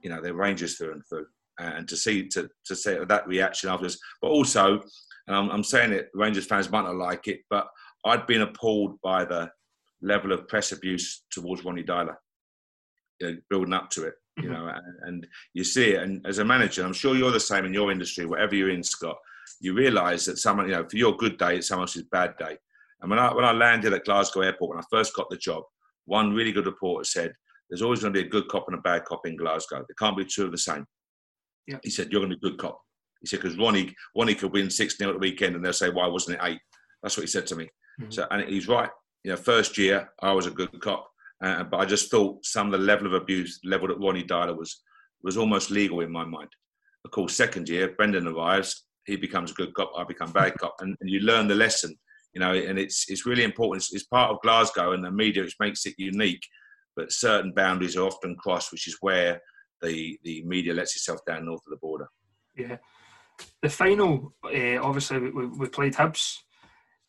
you 0.00 0.10
know, 0.10 0.20
they're 0.20 0.34
Rangers 0.34 0.76
through 0.76 0.92
and 0.92 1.02
through 1.08 1.26
and 1.58 1.88
to 1.88 1.96
see 1.96 2.26
to 2.28 2.48
to 2.66 2.76
see 2.76 2.96
that 3.08 3.26
reaction 3.26 3.70
afterwards. 3.70 3.98
But 4.20 4.28
also, 4.28 4.80
and 5.26 5.36
I'm, 5.36 5.50
I'm 5.50 5.64
saying 5.64 5.92
it, 5.92 6.10
Rangers 6.14 6.46
fans 6.46 6.70
might 6.70 6.84
not 6.84 6.96
like 6.96 7.28
it, 7.28 7.40
but 7.50 7.68
I'd 8.04 8.26
been 8.26 8.42
appalled 8.42 9.00
by 9.02 9.24
the 9.24 9.50
level 10.02 10.32
of 10.32 10.48
press 10.48 10.72
abuse 10.72 11.24
towards 11.30 11.64
Ronny 11.64 11.82
Deila, 11.82 12.14
you 13.20 13.26
know, 13.30 13.36
building 13.48 13.72
up 13.72 13.90
to 13.90 14.04
it. 14.04 14.14
You 14.36 14.44
mm-hmm. 14.44 14.52
know, 14.52 14.66
and, 14.66 14.96
and, 15.02 15.26
you 15.52 15.62
see 15.62 15.90
it. 15.92 16.02
And 16.02 16.26
as 16.26 16.38
a 16.38 16.44
manager, 16.44 16.84
I'm 16.84 16.92
sure 16.92 17.14
you're 17.14 17.30
the 17.30 17.38
same 17.38 17.64
in 17.64 17.72
your 17.72 17.92
industry, 17.92 18.26
whatever 18.26 18.56
you're 18.56 18.70
in, 18.70 18.82
Scott. 18.82 19.16
You 19.60 19.74
realise 19.74 20.24
that 20.24 20.38
someone, 20.38 20.66
you 20.66 20.72
know, 20.72 20.88
for 20.88 20.96
your 20.96 21.16
good 21.16 21.38
day, 21.38 21.58
it's 21.58 21.68
someone 21.68 21.84
else's 21.84 22.02
bad 22.10 22.36
day. 22.36 22.56
And 23.04 23.10
when 23.10 23.20
I 23.20 23.32
when 23.34 23.44
I 23.44 23.52
landed 23.52 23.92
at 23.92 24.04
Glasgow 24.04 24.40
Airport 24.40 24.70
when 24.70 24.78
I 24.78 24.86
first 24.90 25.14
got 25.14 25.28
the 25.30 25.36
job, 25.36 25.62
one 26.06 26.32
really 26.32 26.52
good 26.52 26.66
reporter 26.66 27.04
said, 27.04 27.34
"There's 27.68 27.82
always 27.82 28.00
going 28.00 28.14
to 28.14 28.20
be 28.20 28.26
a 28.26 28.30
good 28.30 28.48
cop 28.48 28.64
and 28.66 28.78
a 28.78 28.80
bad 28.80 29.04
cop 29.04 29.26
in 29.26 29.36
Glasgow. 29.36 29.84
There 29.86 29.96
can't 29.98 30.16
be 30.16 30.24
two 30.24 30.46
of 30.46 30.50
the 30.50 30.58
same." 30.58 30.86
Yeah. 31.66 31.78
He 31.82 31.90
said, 31.90 32.10
You're 32.10 32.20
going 32.20 32.30
to 32.30 32.36
be 32.36 32.46
a 32.46 32.50
good 32.50 32.58
cop. 32.58 32.80
He 33.20 33.26
said, 33.26 33.40
Because 33.40 33.58
Ronny, 33.58 33.94
Ronny 34.16 34.34
could 34.34 34.52
win 34.52 34.70
6 34.70 34.96
0 34.96 35.10
at 35.10 35.14
the 35.14 35.18
weekend 35.18 35.56
and 35.56 35.64
they'll 35.64 35.72
say, 35.72 35.90
Why 35.90 36.06
wasn't 36.06 36.36
it 36.36 36.44
8? 36.44 36.58
That's 37.02 37.16
what 37.16 37.22
he 37.22 37.28
said 37.28 37.46
to 37.48 37.56
me. 37.56 37.64
Mm-hmm. 38.00 38.10
So, 38.10 38.26
and 38.30 38.48
he's 38.48 38.68
right. 38.68 38.90
You 39.22 39.32
know, 39.32 39.36
first 39.36 39.78
year, 39.78 40.10
I 40.22 40.32
was 40.32 40.46
a 40.46 40.50
good 40.50 40.80
cop. 40.80 41.08
Uh, 41.42 41.64
but 41.64 41.78
I 41.78 41.84
just 41.84 42.10
thought 42.10 42.44
some 42.44 42.66
of 42.66 42.72
the 42.72 42.86
level 42.86 43.06
of 43.06 43.14
abuse 43.14 43.60
leveled 43.64 43.90
at 43.90 44.00
Ronny 44.00 44.22
Deila 44.22 44.56
was, 44.56 44.82
was 45.22 45.36
almost 45.36 45.70
legal 45.70 46.00
in 46.00 46.10
my 46.10 46.24
mind. 46.24 46.48
Of 47.04 47.10
course, 47.10 47.34
second 47.34 47.68
year, 47.68 47.94
Brendan 47.96 48.26
arrives. 48.26 48.84
He 49.06 49.16
becomes 49.16 49.50
a 49.50 49.54
good 49.54 49.74
cop. 49.74 49.92
I 49.96 50.04
become 50.04 50.32
bad 50.32 50.54
cop. 50.58 50.76
And, 50.80 50.96
and 51.00 51.10
you 51.10 51.20
learn 51.20 51.48
the 51.48 51.54
lesson 51.54 51.94
you 52.34 52.40
know, 52.40 52.52
and 52.52 52.78
it's 52.78 53.08
it's 53.08 53.26
really 53.26 53.44
important. 53.44 53.82
It's, 53.82 53.94
it's, 53.94 54.04
part 54.04 54.30
of 54.30 54.42
Glasgow 54.42 54.92
and 54.92 55.04
the 55.04 55.10
media, 55.10 55.42
which 55.42 55.56
makes 55.60 55.86
it 55.86 55.94
unique. 55.98 56.44
but 56.96 57.12
certain 57.12 57.52
boundaries 57.52 57.96
are 57.96 58.06
often 58.06 58.36
crossed, 58.36 58.72
which 58.72 58.88
is 58.88 58.98
where 59.00 59.40
the 59.82 60.18
the 60.24 60.42
media 60.44 60.74
lets 60.74 60.96
itself 60.96 61.20
down 61.26 61.46
north 61.46 61.62
of 61.66 61.70
the 61.70 61.76
border. 61.76 62.08
Yeah, 62.56 62.76
the 63.62 63.68
final, 63.68 64.34
uh, 64.44 64.78
obviously, 64.80 65.18
we, 65.18 65.46
we 65.46 65.68
played 65.68 65.94
Hibs. 65.94 66.38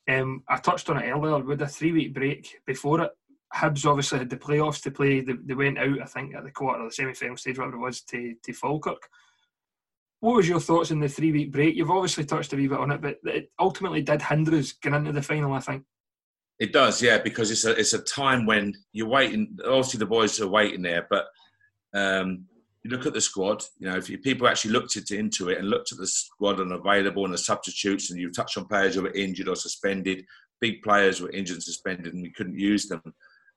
Um, 0.08 0.44
I 0.48 0.58
touched 0.58 0.90
on 0.90 0.98
it 0.98 1.10
earlier 1.10 1.40
with 1.40 1.62
a 1.62 1.68
three 1.68 1.92
week 1.92 2.14
break 2.14 2.60
before 2.66 3.02
it. 3.02 3.12
Hibs 3.54 3.86
obviously 3.86 4.20
had 4.20 4.30
the 4.30 4.38
playoffs 4.38 4.82
to 4.84 4.92
play. 4.92 5.22
They, 5.22 5.34
they 5.44 5.54
went 5.54 5.78
out, 5.78 6.02
I 6.02 6.06
think, 6.06 6.36
at 6.36 6.44
the 6.44 6.52
quarter, 6.52 6.82
of 6.82 6.90
the 6.90 6.96
semi 6.96 7.14
final 7.14 7.38
stage, 7.38 7.58
whatever 7.58 7.78
it 7.78 7.80
was, 7.80 8.02
to, 8.02 8.36
to 8.44 8.54
Falkirk. 8.54 9.02
What 10.20 10.38
was 10.38 10.48
your 10.48 10.60
thoughts 10.60 10.92
in 10.92 11.00
the 11.00 11.10
three 11.10 11.32
week 11.32 11.52
break? 11.52 11.76
You've 11.76 11.92
obviously 11.92 12.26
touched 12.26 12.54
a 12.54 12.56
wee 12.56 12.68
bit 12.68 12.80
on 12.80 12.92
it, 12.92 13.02
but 13.02 13.18
it 13.26 13.52
ultimately 13.60 14.02
did 14.02 14.22
hinder 14.22 14.56
us 14.56 14.72
getting 14.72 15.00
into 15.00 15.12
the 15.12 15.22
final, 15.22 15.54
I 15.54 15.60
think. 15.60 15.84
It 16.58 16.72
does, 16.72 17.02
yeah, 17.02 17.18
because 17.18 17.52
it's 17.52 17.66
a 17.66 17.72
it's 17.72 17.94
a 17.94 18.02
time 18.02 18.46
when 18.46 18.74
you're 18.94 19.10
waiting. 19.10 19.58
Obviously, 19.66 19.98
the 19.98 20.06
boys 20.06 20.40
are 20.40 20.48
waiting 20.48 20.82
there, 20.82 21.06
but 21.10 21.26
um, 21.94 22.46
you 22.84 22.92
look 22.92 23.06
at 23.06 23.14
the 23.14 23.20
squad. 23.20 23.64
You 23.78 23.90
know, 23.90 23.98
if 23.98 24.10
you, 24.10 24.18
people 24.20 24.48
actually 24.48 24.72
looked 24.72 24.96
it, 24.96 25.12
into 25.12 25.50
it 25.50 25.58
and 25.58 25.70
looked 25.70 25.92
at 25.92 25.98
the 25.98 26.08
squad 26.08 26.62
and 26.62 26.72
available 26.72 27.26
and 27.26 27.34
the 27.34 27.38
substitutes, 27.38 28.10
and 28.10 28.20
you 28.20 28.32
touched 28.32 28.58
on 28.58 28.68
players 28.68 28.96
who 28.96 29.02
were 29.02 29.12
injured 29.12 29.50
or 29.50 29.56
suspended, 29.56 30.24
big 30.62 30.82
players 30.82 31.20
were 31.20 31.32
injured 31.32 31.56
and 31.56 31.64
suspended, 31.64 32.14
and 32.14 32.24
we 32.24 32.32
couldn't 32.32 32.58
use 32.58 32.88
them. 32.88 33.02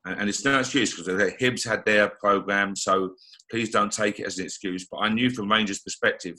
And, 0.09 0.21
and 0.21 0.29
it's 0.29 0.45
no 0.45 0.59
excuse 0.59 0.97
because 0.97 1.33
Hibs 1.35 1.69
had 1.69 1.85
their 1.85 2.09
program, 2.09 2.75
so 2.75 3.15
please 3.51 3.71
don't 3.71 3.93
take 3.93 4.19
it 4.19 4.27
as 4.27 4.39
an 4.39 4.45
excuse. 4.45 4.87
But 4.91 4.99
I 4.99 5.09
knew 5.09 5.31
from 5.31 5.51
Rangers' 5.51 5.81
perspective, 5.81 6.37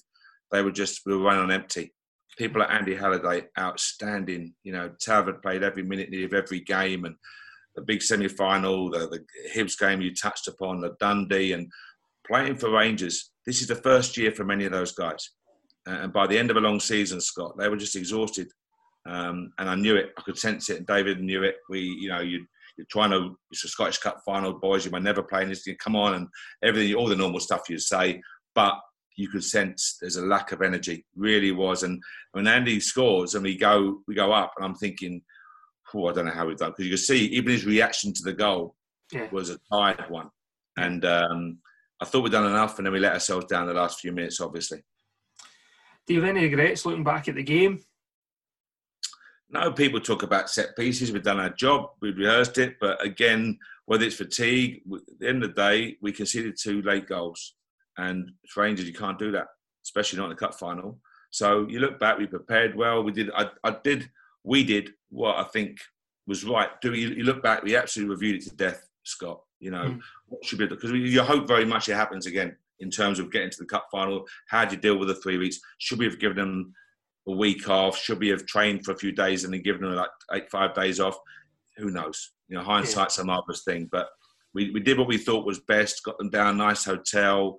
they 0.51 0.61
were 0.61 0.71
just 0.71 1.01
we 1.05 1.15
were 1.15 1.23
running 1.23 1.43
on 1.43 1.51
empty 1.51 1.93
people 2.39 2.61
like 2.61 2.71
Andy 2.71 2.95
Halliday, 2.95 3.43
outstanding. 3.59 4.53
You 4.63 4.71
know, 4.71 4.91
had 5.05 5.41
played 5.41 5.61
every 5.61 5.83
minute 5.83 6.11
of 6.23 6.33
every 6.33 6.61
game, 6.61 7.05
and 7.05 7.15
the 7.75 7.81
big 7.83 8.01
semi-final, 8.01 8.89
the, 8.89 9.07
the 9.07 9.25
Hibs 9.53 9.77
game 9.77 10.01
you 10.01 10.15
touched 10.15 10.47
upon, 10.47 10.81
the 10.81 10.95
Dundee, 10.99 11.53
and 11.53 11.69
playing 12.25 12.55
for 12.55 12.71
Rangers. 12.71 13.31
This 13.45 13.61
is 13.61 13.67
the 13.67 13.75
first 13.75 14.17
year 14.17 14.31
for 14.31 14.45
many 14.45 14.65
of 14.65 14.71
those 14.71 14.93
guys, 14.93 15.29
and 15.85 16.11
by 16.11 16.25
the 16.25 16.37
end 16.37 16.49
of 16.49 16.57
a 16.57 16.61
long 16.61 16.79
season, 16.79 17.21
Scott, 17.21 17.57
they 17.57 17.69
were 17.69 17.77
just 17.77 17.95
exhausted. 17.95 18.47
Um, 19.05 19.51
and 19.57 19.69
I 19.69 19.75
knew 19.75 19.95
it. 19.95 20.11
I 20.17 20.21
could 20.21 20.37
sense 20.37 20.69
it. 20.69 20.77
And 20.77 20.85
David 20.85 21.21
knew 21.21 21.43
it. 21.43 21.55
We, 21.69 21.79
you 21.79 22.09
know, 22.09 22.19
you 22.19 22.45
trying 22.89 23.11
to. 23.11 23.37
It's 23.51 23.65
a 23.65 23.67
Scottish 23.67 23.97
Cup 23.97 24.21
final, 24.25 24.53
boys. 24.53 24.85
You 24.85 24.91
might 24.91 25.03
never 25.03 25.23
play 25.23 25.43
in 25.43 25.49
this. 25.49 25.67
Come 25.83 25.95
on, 25.95 26.13
and 26.15 26.27
everything, 26.63 26.95
all 26.95 27.07
the 27.07 27.15
normal 27.15 27.39
stuff 27.39 27.69
you 27.69 27.79
say. 27.79 28.21
But 28.55 28.75
you 29.15 29.27
could 29.27 29.43
sense 29.43 29.97
there's 29.99 30.15
a 30.15 30.25
lack 30.25 30.51
of 30.51 30.61
energy, 30.61 31.05
really 31.15 31.51
was. 31.51 31.83
And 31.83 32.01
when 32.31 32.47
Andy 32.47 32.79
scores 32.79 33.35
and 33.35 33.43
we 33.43 33.57
go 33.57 33.99
we 34.07 34.15
go 34.15 34.31
up, 34.31 34.53
and 34.57 34.65
I'm 34.65 34.75
thinking, 34.75 35.21
oh, 35.93 36.07
I 36.07 36.13
don't 36.13 36.25
know 36.25 36.31
how 36.31 36.47
we've 36.47 36.57
done 36.57 36.71
because 36.71 36.85
you 36.85 36.91
can 36.91 36.97
see 36.97 37.25
even 37.25 37.51
his 37.51 37.65
reaction 37.65 38.13
to 38.13 38.23
the 38.23 38.33
goal 38.33 38.75
yeah. 39.11 39.27
was 39.31 39.49
a 39.49 39.59
tired 39.71 40.05
one, 40.09 40.29
and 40.77 41.03
um, 41.05 41.59
I 42.01 42.05
thought 42.05 42.23
we'd 42.23 42.31
done 42.31 42.49
enough, 42.49 42.77
and 42.77 42.85
then 42.85 42.93
we 42.93 42.99
let 42.99 43.13
ourselves 43.13 43.45
down 43.45 43.67
the 43.67 43.73
last 43.73 43.99
few 43.99 44.11
minutes, 44.11 44.39
obviously. 44.39 44.81
Do 46.07 46.13
you 46.13 46.21
have 46.21 46.29
any 46.29 46.45
regrets 46.45 46.85
looking 46.85 47.03
back 47.03 47.27
at 47.27 47.35
the 47.35 47.43
game? 47.43 47.83
No, 49.51 49.71
people 49.71 49.99
talk 49.99 50.23
about 50.23 50.49
set 50.49 50.75
pieces. 50.75 51.11
We've 51.11 51.23
done 51.23 51.39
our 51.39 51.49
job. 51.49 51.91
We've 52.01 52.17
rehearsed 52.17 52.59
it, 52.59 52.75
but 52.79 53.03
again, 53.03 53.57
whether 53.85 54.05
it's 54.05 54.15
fatigue, 54.15 54.83
at 54.93 55.19
the 55.19 55.27
end 55.27 55.43
of 55.43 55.55
the 55.55 55.61
day, 55.61 55.97
we 56.01 56.11
conceded 56.11 56.55
two 56.55 56.81
late 56.83 57.07
goals. 57.07 57.55
And 57.97 58.31
for 58.47 58.61
Rangers, 58.61 58.85
you 58.85 58.93
can't 58.93 59.17
do 59.17 59.31
that, 59.31 59.47
especially 59.83 60.19
not 60.19 60.25
in 60.25 60.29
the 60.31 60.35
cup 60.35 60.53
final. 60.53 60.99
So 61.31 61.67
you 61.67 61.79
look 61.79 61.99
back, 61.99 62.17
we 62.17 62.27
prepared 62.27 62.75
well. 62.75 63.03
We 63.03 63.11
did, 63.11 63.31
I, 63.35 63.49
I 63.63 63.75
did, 63.83 64.09
we 64.43 64.63
did 64.63 64.91
what 65.09 65.37
I 65.37 65.43
think 65.43 65.79
was 66.27 66.43
right. 66.43 66.69
Do 66.81 66.93
you, 66.93 67.09
you, 67.09 67.23
look 67.23 67.41
back? 67.41 67.63
We 67.63 67.75
absolutely 67.75 68.13
reviewed 68.15 68.41
it 68.41 68.49
to 68.49 68.55
death, 68.55 68.87
Scott. 69.03 69.41
You 69.59 69.71
know 69.71 69.83
mm. 69.83 69.99
what 70.27 70.45
should 70.45 70.59
be 70.59 70.67
because 70.67 70.91
you 70.91 71.21
hope 71.21 71.45
very 71.45 71.65
much 71.65 71.89
it 71.89 71.95
happens 71.95 72.27
again 72.27 72.55
in 72.79 72.89
terms 72.89 73.19
of 73.19 73.29
getting 73.29 73.49
to 73.49 73.57
the 73.57 73.65
cup 73.65 73.87
final. 73.91 74.25
How 74.47 74.63
do 74.63 74.75
you 74.75 74.81
deal 74.81 74.97
with 74.97 75.09
the 75.09 75.15
three 75.15 75.37
weeks? 75.37 75.59
Should 75.79 75.99
we 75.99 76.05
have 76.05 76.19
given 76.19 76.37
them 76.37 76.73
a 77.27 77.31
week 77.31 77.69
off? 77.69 77.97
Should 77.97 78.19
we 78.19 78.29
have 78.29 78.45
trained 78.45 78.85
for 78.85 78.91
a 78.91 78.97
few 78.97 79.11
days 79.11 79.43
and 79.43 79.53
then 79.53 79.61
given 79.61 79.81
them 79.81 79.95
like 79.95 80.09
eight, 80.33 80.49
five 80.49 80.73
days 80.73 80.99
off? 80.99 81.17
Who 81.77 81.91
knows? 81.91 82.31
You 82.47 82.57
know, 82.57 82.63
hindsight's 82.63 83.17
yeah. 83.17 83.23
a 83.23 83.25
marvelous 83.25 83.63
thing, 83.63 83.87
but 83.91 84.09
we, 84.53 84.71
we 84.71 84.79
did 84.79 84.97
what 84.97 85.07
we 85.07 85.17
thought 85.17 85.45
was 85.45 85.59
best. 85.59 86.03
Got 86.03 86.17
them 86.17 86.29
down, 86.29 86.57
nice 86.57 86.83
hotel 86.83 87.57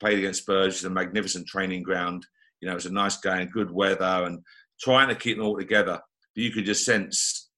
played 0.00 0.18
against 0.18 0.42
Spurs, 0.42 0.76
it's 0.76 0.84
a 0.84 0.90
magnificent 0.90 1.46
training 1.46 1.82
ground. 1.82 2.26
You 2.60 2.66
know, 2.66 2.72
it 2.72 2.76
was 2.76 2.86
a 2.86 2.92
nice 2.92 3.18
game, 3.18 3.48
good 3.52 3.70
weather, 3.70 4.24
and 4.24 4.40
trying 4.80 5.08
to 5.08 5.14
keep 5.14 5.36
them 5.36 5.46
all 5.46 5.56
together. 5.56 6.00
But 6.34 6.42
you 6.42 6.50
could 6.50 6.64
just 6.64 6.84
sense 6.84 7.50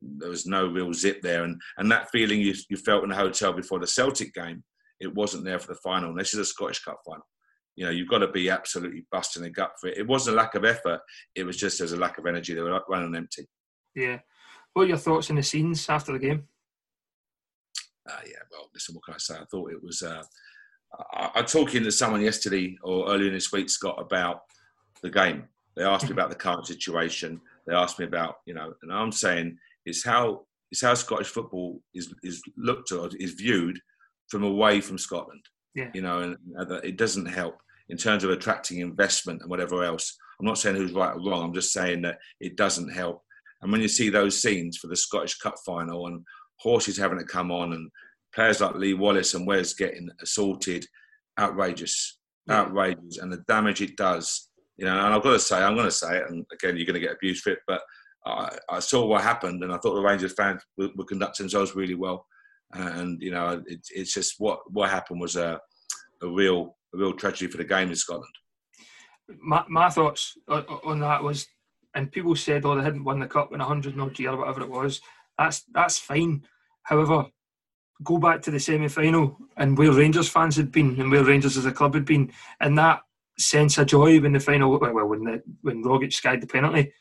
there 0.00 0.30
was 0.30 0.46
no 0.46 0.66
real 0.66 0.92
zip 0.92 1.22
there, 1.22 1.44
and 1.44 1.60
and 1.78 1.90
that 1.90 2.10
feeling 2.10 2.40
you 2.40 2.54
you 2.68 2.76
felt 2.76 3.04
in 3.04 3.10
the 3.10 3.16
hotel 3.16 3.52
before 3.52 3.78
the 3.78 3.86
Celtic 3.86 4.34
game, 4.34 4.62
it 5.00 5.14
wasn't 5.14 5.44
there 5.44 5.58
for 5.58 5.68
the 5.68 5.80
final. 5.80 6.10
And 6.10 6.18
this 6.18 6.34
is 6.34 6.40
a 6.40 6.44
Scottish 6.44 6.82
Cup 6.82 7.00
final. 7.06 7.26
You 7.76 7.84
know, 7.86 7.90
you've 7.90 8.08
got 8.08 8.18
to 8.18 8.28
be 8.28 8.50
absolutely 8.50 9.04
busting 9.10 9.42
the 9.42 9.50
gut 9.50 9.72
for 9.80 9.88
it. 9.88 9.98
It 9.98 10.06
wasn't 10.06 10.36
a 10.36 10.40
lack 10.40 10.54
of 10.54 10.64
effort; 10.64 11.00
it 11.34 11.44
was 11.44 11.56
just 11.56 11.78
there's 11.78 11.92
a 11.92 11.96
lack 11.96 12.18
of 12.18 12.26
energy. 12.26 12.54
They 12.54 12.60
were 12.60 12.80
running 12.88 13.14
empty. 13.14 13.46
Yeah. 13.94 14.18
What 14.72 14.84
are 14.84 14.88
your 14.88 14.96
thoughts 14.96 15.30
on 15.30 15.36
the 15.36 15.42
scenes 15.42 15.88
after 15.88 16.12
the 16.12 16.18
game? 16.18 16.48
Uh, 18.08 18.20
yeah, 18.26 18.42
well, 18.50 18.68
listen, 18.74 18.94
what 18.94 19.04
can 19.04 19.14
I 19.14 19.18
say? 19.18 19.34
I 19.34 19.44
thought 19.44 19.72
it 19.72 19.82
was. 19.82 20.02
Uh, 20.02 20.22
I, 21.14 21.30
I 21.36 21.42
talking 21.42 21.82
to 21.84 21.92
someone 21.92 22.20
yesterday 22.20 22.76
or 22.82 23.08
earlier 23.08 23.30
this 23.30 23.52
week, 23.52 23.70
Scott, 23.70 24.00
about 24.00 24.42
the 25.02 25.10
game. 25.10 25.44
They 25.76 25.84
asked 25.84 26.04
me 26.04 26.12
about 26.12 26.30
the 26.30 26.36
current 26.36 26.66
situation. 26.66 27.40
They 27.66 27.74
asked 27.74 27.98
me 27.98 28.04
about, 28.04 28.36
you 28.46 28.54
know, 28.54 28.74
and 28.82 28.92
I'm 28.92 29.12
saying 29.12 29.58
it's 29.86 30.04
how 30.04 30.46
it's 30.70 30.82
how 30.82 30.94
Scottish 30.94 31.28
football 31.28 31.80
is 31.94 32.12
is 32.22 32.42
looked 32.56 32.92
at, 32.92 33.14
is 33.20 33.32
viewed 33.32 33.78
from 34.28 34.44
away 34.44 34.80
from 34.80 34.98
Scotland. 34.98 35.42
Yeah. 35.74 35.90
You 35.92 36.02
know, 36.02 36.20
and 36.20 36.36
it 36.84 36.96
doesn't 36.96 37.26
help 37.26 37.60
in 37.88 37.96
terms 37.96 38.24
of 38.24 38.30
attracting 38.30 38.78
investment 38.78 39.42
and 39.42 39.50
whatever 39.50 39.84
else. 39.84 40.16
I'm 40.38 40.46
not 40.46 40.58
saying 40.58 40.76
who's 40.76 40.92
right 40.92 41.14
or 41.14 41.20
wrong. 41.20 41.44
I'm 41.44 41.54
just 41.54 41.72
saying 41.72 42.02
that 42.02 42.18
it 42.40 42.56
doesn't 42.56 42.90
help. 42.90 43.22
And 43.62 43.72
when 43.72 43.80
you 43.80 43.88
see 43.88 44.10
those 44.10 44.40
scenes 44.40 44.76
for 44.76 44.88
the 44.88 44.96
Scottish 44.96 45.38
Cup 45.38 45.54
final 45.64 46.06
and 46.06 46.24
horses 46.58 46.96
having 46.96 47.18
to 47.18 47.24
come 47.24 47.50
on 47.50 47.72
and 47.72 47.90
players 48.34 48.60
like 48.60 48.74
Lee 48.74 48.94
Wallace 48.94 49.34
and 49.34 49.46
Wes 49.46 49.74
getting 49.74 50.08
assaulted, 50.22 50.86
outrageous, 51.38 52.18
outrageous, 52.50 53.18
and 53.18 53.32
the 53.32 53.44
damage 53.48 53.80
it 53.80 53.96
does. 53.96 54.50
You 54.76 54.86
know, 54.86 54.92
and 54.92 55.14
I've 55.14 55.22
got 55.22 55.32
to 55.32 55.38
say, 55.38 55.62
I'm 55.62 55.74
going 55.74 55.86
to 55.86 55.92
say 55.92 56.18
it, 56.18 56.28
and 56.28 56.44
again, 56.52 56.76
you're 56.76 56.86
going 56.86 56.94
to 56.94 57.06
get 57.06 57.14
abused 57.14 57.42
for 57.42 57.52
it, 57.52 57.60
but 57.66 57.80
I, 58.26 58.56
I 58.68 58.78
saw 58.80 59.06
what 59.06 59.22
happened, 59.22 59.62
and 59.62 59.72
I 59.72 59.78
thought 59.78 59.94
the 59.94 60.02
Rangers 60.02 60.34
fans 60.34 60.62
were, 60.76 60.88
were 60.96 61.04
conducting 61.04 61.44
themselves 61.44 61.76
really 61.76 61.94
well. 61.94 62.26
And 62.72 63.20
you 63.22 63.30
know, 63.30 63.62
it, 63.66 63.80
it's 63.94 64.14
just 64.14 64.34
what 64.38 64.60
what 64.70 64.90
happened 64.90 65.20
was 65.20 65.36
a, 65.36 65.60
a 66.22 66.28
real 66.28 66.76
a 66.94 66.98
real 66.98 67.12
tragedy 67.12 67.50
for 67.50 67.58
the 67.58 67.64
game 67.64 67.88
in 67.88 67.96
Scotland. 67.96 68.34
My, 69.40 69.64
my 69.68 69.88
thoughts 69.88 70.36
on 70.48 71.00
that 71.00 71.22
was, 71.22 71.46
and 71.94 72.12
people 72.12 72.36
said, 72.36 72.64
"Oh, 72.64 72.76
they 72.76 72.82
hadn't 72.82 73.04
won 73.04 73.20
the 73.20 73.26
cup 73.26 73.52
in 73.52 73.60
a 73.60 73.64
hundred 73.64 73.98
odd 73.98 74.18
year, 74.18 74.36
whatever 74.36 74.62
it 74.62 74.70
was." 74.70 75.00
That's 75.38 75.62
that's 75.72 75.98
fine. 75.98 76.44
However, 76.82 77.26
go 78.02 78.18
back 78.18 78.42
to 78.42 78.50
the 78.50 78.60
semi 78.60 78.88
final 78.88 79.36
and 79.56 79.78
where 79.78 79.92
Rangers 79.92 80.28
fans 80.28 80.56
had 80.56 80.72
been 80.72 81.00
and 81.00 81.10
where 81.10 81.24
Rangers 81.24 81.56
as 81.56 81.66
a 81.66 81.72
club 81.72 81.94
had 81.94 82.04
been, 82.04 82.32
and 82.60 82.76
that 82.78 83.00
sense 83.38 83.78
of 83.78 83.86
joy 83.86 84.20
when 84.20 84.32
the 84.32 84.40
final, 84.40 84.78
well, 84.78 85.06
when 85.06 85.24
the, 85.24 85.42
when 85.62 85.82
Rogic 85.82 86.12
skied 86.12 86.40
the 86.40 86.46
penalty, 86.46 86.92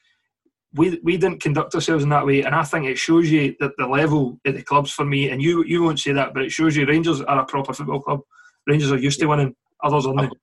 we 0.76 1.00
we 1.04 1.18
didn't 1.18 1.42
conduct 1.42 1.76
ourselves 1.76 2.04
in 2.04 2.10
that 2.10 2.26
way, 2.26 2.42
and 2.42 2.56
I 2.56 2.64
think 2.64 2.86
it 2.86 2.98
shows 2.98 3.30
you 3.30 3.56
that 3.60 3.72
the 3.78 3.88
level 3.88 4.40
at 4.46 4.56
the 4.56 4.64
clubs 4.64 4.92
for 4.92 5.06
me, 5.06 5.30
and 5.30 5.42
you 5.42 5.64
you 5.64 5.84
won't 5.84 6.00
say 6.00 6.14
that, 6.14 6.34
but 6.34 6.44
it 6.44 6.52
shows 6.52 6.76
you 6.76 6.86
Rangers 6.86 7.22
are 7.22 7.40
a 7.40 7.46
proper 7.46 7.74
football 7.74 8.02
club. 8.02 8.22
Rangers 8.68 8.92
are 8.92 8.98
used 8.98 9.20
to 9.20 9.28
winning, 9.28 9.56
others 9.84 10.06
aren't. 10.06 10.34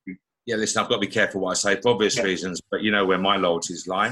Yeah, 0.46 0.56
listen, 0.56 0.82
I've 0.82 0.88
got 0.88 0.96
to 0.96 1.00
be 1.00 1.06
careful 1.06 1.42
what 1.42 1.50
I 1.50 1.54
say 1.54 1.80
for 1.80 1.90
obvious 1.92 2.16
yeah. 2.16 2.24
reasons, 2.24 2.60
but 2.70 2.82
you 2.82 2.90
know 2.90 3.04
where 3.04 3.18
my 3.18 3.36
loyalties 3.36 3.86
lie, 3.86 4.10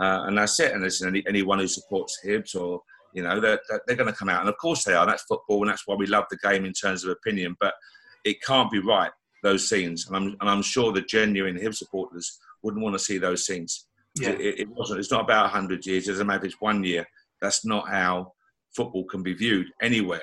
uh, 0.00 0.24
and 0.26 0.36
that's 0.36 0.58
it. 0.60 0.72
And 0.72 0.82
listen, 0.82 1.08
any, 1.08 1.24
anyone 1.26 1.58
who 1.58 1.68
supports 1.68 2.18
Hibs 2.24 2.54
or 2.54 2.82
you 3.12 3.22
know, 3.22 3.40
they're, 3.40 3.60
they're 3.86 3.96
going 3.96 4.12
to 4.12 4.16
come 4.16 4.28
out. 4.28 4.40
And 4.40 4.48
of 4.48 4.56
course 4.58 4.84
they 4.84 4.94
are. 4.94 5.06
That's 5.06 5.24
football, 5.24 5.62
and 5.62 5.70
that's 5.70 5.86
why 5.86 5.94
we 5.94 6.06
love 6.06 6.24
the 6.30 6.36
game 6.38 6.64
in 6.64 6.72
terms 6.72 7.04
of 7.04 7.10
opinion. 7.10 7.56
But 7.58 7.74
it 8.24 8.42
can't 8.42 8.70
be 8.70 8.78
right, 8.78 9.10
those 9.42 9.68
scenes. 9.68 10.06
And 10.06 10.16
I'm, 10.16 10.36
and 10.40 10.48
I'm 10.48 10.62
sure 10.62 10.92
the 10.92 11.02
genuine 11.02 11.56
Hibs 11.56 11.76
supporters 11.76 12.38
wouldn't 12.62 12.82
want 12.82 12.94
to 12.94 12.98
see 12.98 13.18
those 13.18 13.46
scenes. 13.46 13.87
Yeah. 14.20 14.30
It, 14.30 14.60
it, 14.60 14.68
wasn't. 14.68 15.00
It's 15.00 15.10
not 15.10 15.24
about 15.24 15.44
100 15.44 15.84
years. 15.86 16.06
It 16.06 16.12
doesn't 16.12 16.26
matter 16.26 16.40
if 16.40 16.52
it's 16.52 16.60
one 16.60 16.84
year. 16.84 17.06
That's 17.40 17.64
not 17.64 17.88
how 17.88 18.32
football 18.74 19.04
can 19.04 19.22
be 19.22 19.34
viewed 19.34 19.66
anywhere. 19.82 20.22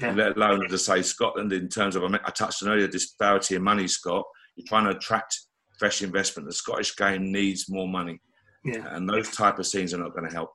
Yeah. 0.00 0.12
Let 0.12 0.36
alone, 0.36 0.68
to 0.68 0.78
say, 0.78 1.02
Scotland 1.02 1.52
in 1.52 1.68
terms 1.68 1.96
of, 1.96 2.02
I 2.04 2.18
touched 2.30 2.62
on 2.62 2.68
earlier, 2.68 2.88
disparity 2.88 3.56
in 3.56 3.62
money, 3.62 3.88
Scott. 3.88 4.24
You're 4.56 4.66
trying 4.66 4.84
to 4.84 4.96
attract 4.96 5.38
fresh 5.78 6.02
investment. 6.02 6.48
The 6.48 6.54
Scottish 6.54 6.96
game 6.96 7.32
needs 7.32 7.68
more 7.68 7.88
money. 7.88 8.20
Yeah. 8.64 8.86
And 8.90 9.08
those 9.08 9.30
type 9.30 9.58
of 9.58 9.66
scenes 9.66 9.94
are 9.94 9.98
not 9.98 10.14
going 10.14 10.28
to 10.28 10.34
help. 10.34 10.50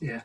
Yeah. 0.00 0.22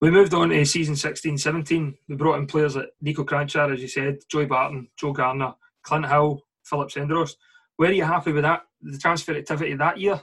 We 0.00 0.10
moved 0.10 0.32
on 0.32 0.50
to 0.50 0.64
season 0.64 0.94
16 0.96 1.38
17. 1.38 1.94
We 2.08 2.14
brought 2.14 2.38
in 2.38 2.46
players 2.46 2.76
like 2.76 2.86
Nico 3.00 3.24
Kranjčar, 3.24 3.74
as 3.74 3.82
you 3.82 3.88
said, 3.88 4.18
Joey 4.30 4.46
Barton, 4.46 4.88
Joe 4.96 5.12
Garner, 5.12 5.54
Clint 5.82 6.06
Hill, 6.06 6.40
Philip 6.64 6.90
Senderos. 6.90 7.34
Were 7.78 7.92
you 7.92 8.04
happy 8.04 8.32
with 8.32 8.44
that, 8.44 8.62
the 8.80 8.98
transfer 8.98 9.36
activity 9.36 9.74
that 9.74 9.98
year? 9.98 10.20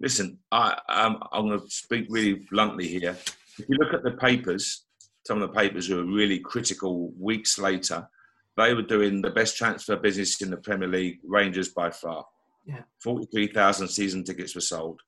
Listen, 0.00 0.38
I, 0.52 0.78
um, 0.88 1.22
I'm 1.32 1.48
going 1.48 1.60
to 1.60 1.70
speak 1.70 2.06
really 2.08 2.46
bluntly 2.50 2.86
here. 2.86 3.16
If 3.58 3.68
you 3.68 3.76
look 3.76 3.92
at 3.92 4.04
the 4.04 4.12
papers 4.12 4.84
some 5.28 5.42
of 5.42 5.48
the 5.50 5.54
papers 5.54 5.90
were 5.90 6.04
really 6.04 6.38
critical 6.38 7.12
weeks 7.18 7.58
later, 7.58 8.08
they 8.56 8.72
were 8.72 8.80
doing 8.80 9.20
the 9.20 9.28
best 9.28 9.58
transfer 9.58 9.94
business 9.94 10.40
in 10.40 10.48
the 10.48 10.56
Premier 10.56 10.88
League, 10.88 11.18
Rangers 11.22 11.68
by 11.68 11.90
far. 11.90 12.24
Yeah. 12.64 12.80
43,000 13.02 13.88
season 13.88 14.24
tickets 14.24 14.54
were 14.54 14.62
sold. 14.62 15.02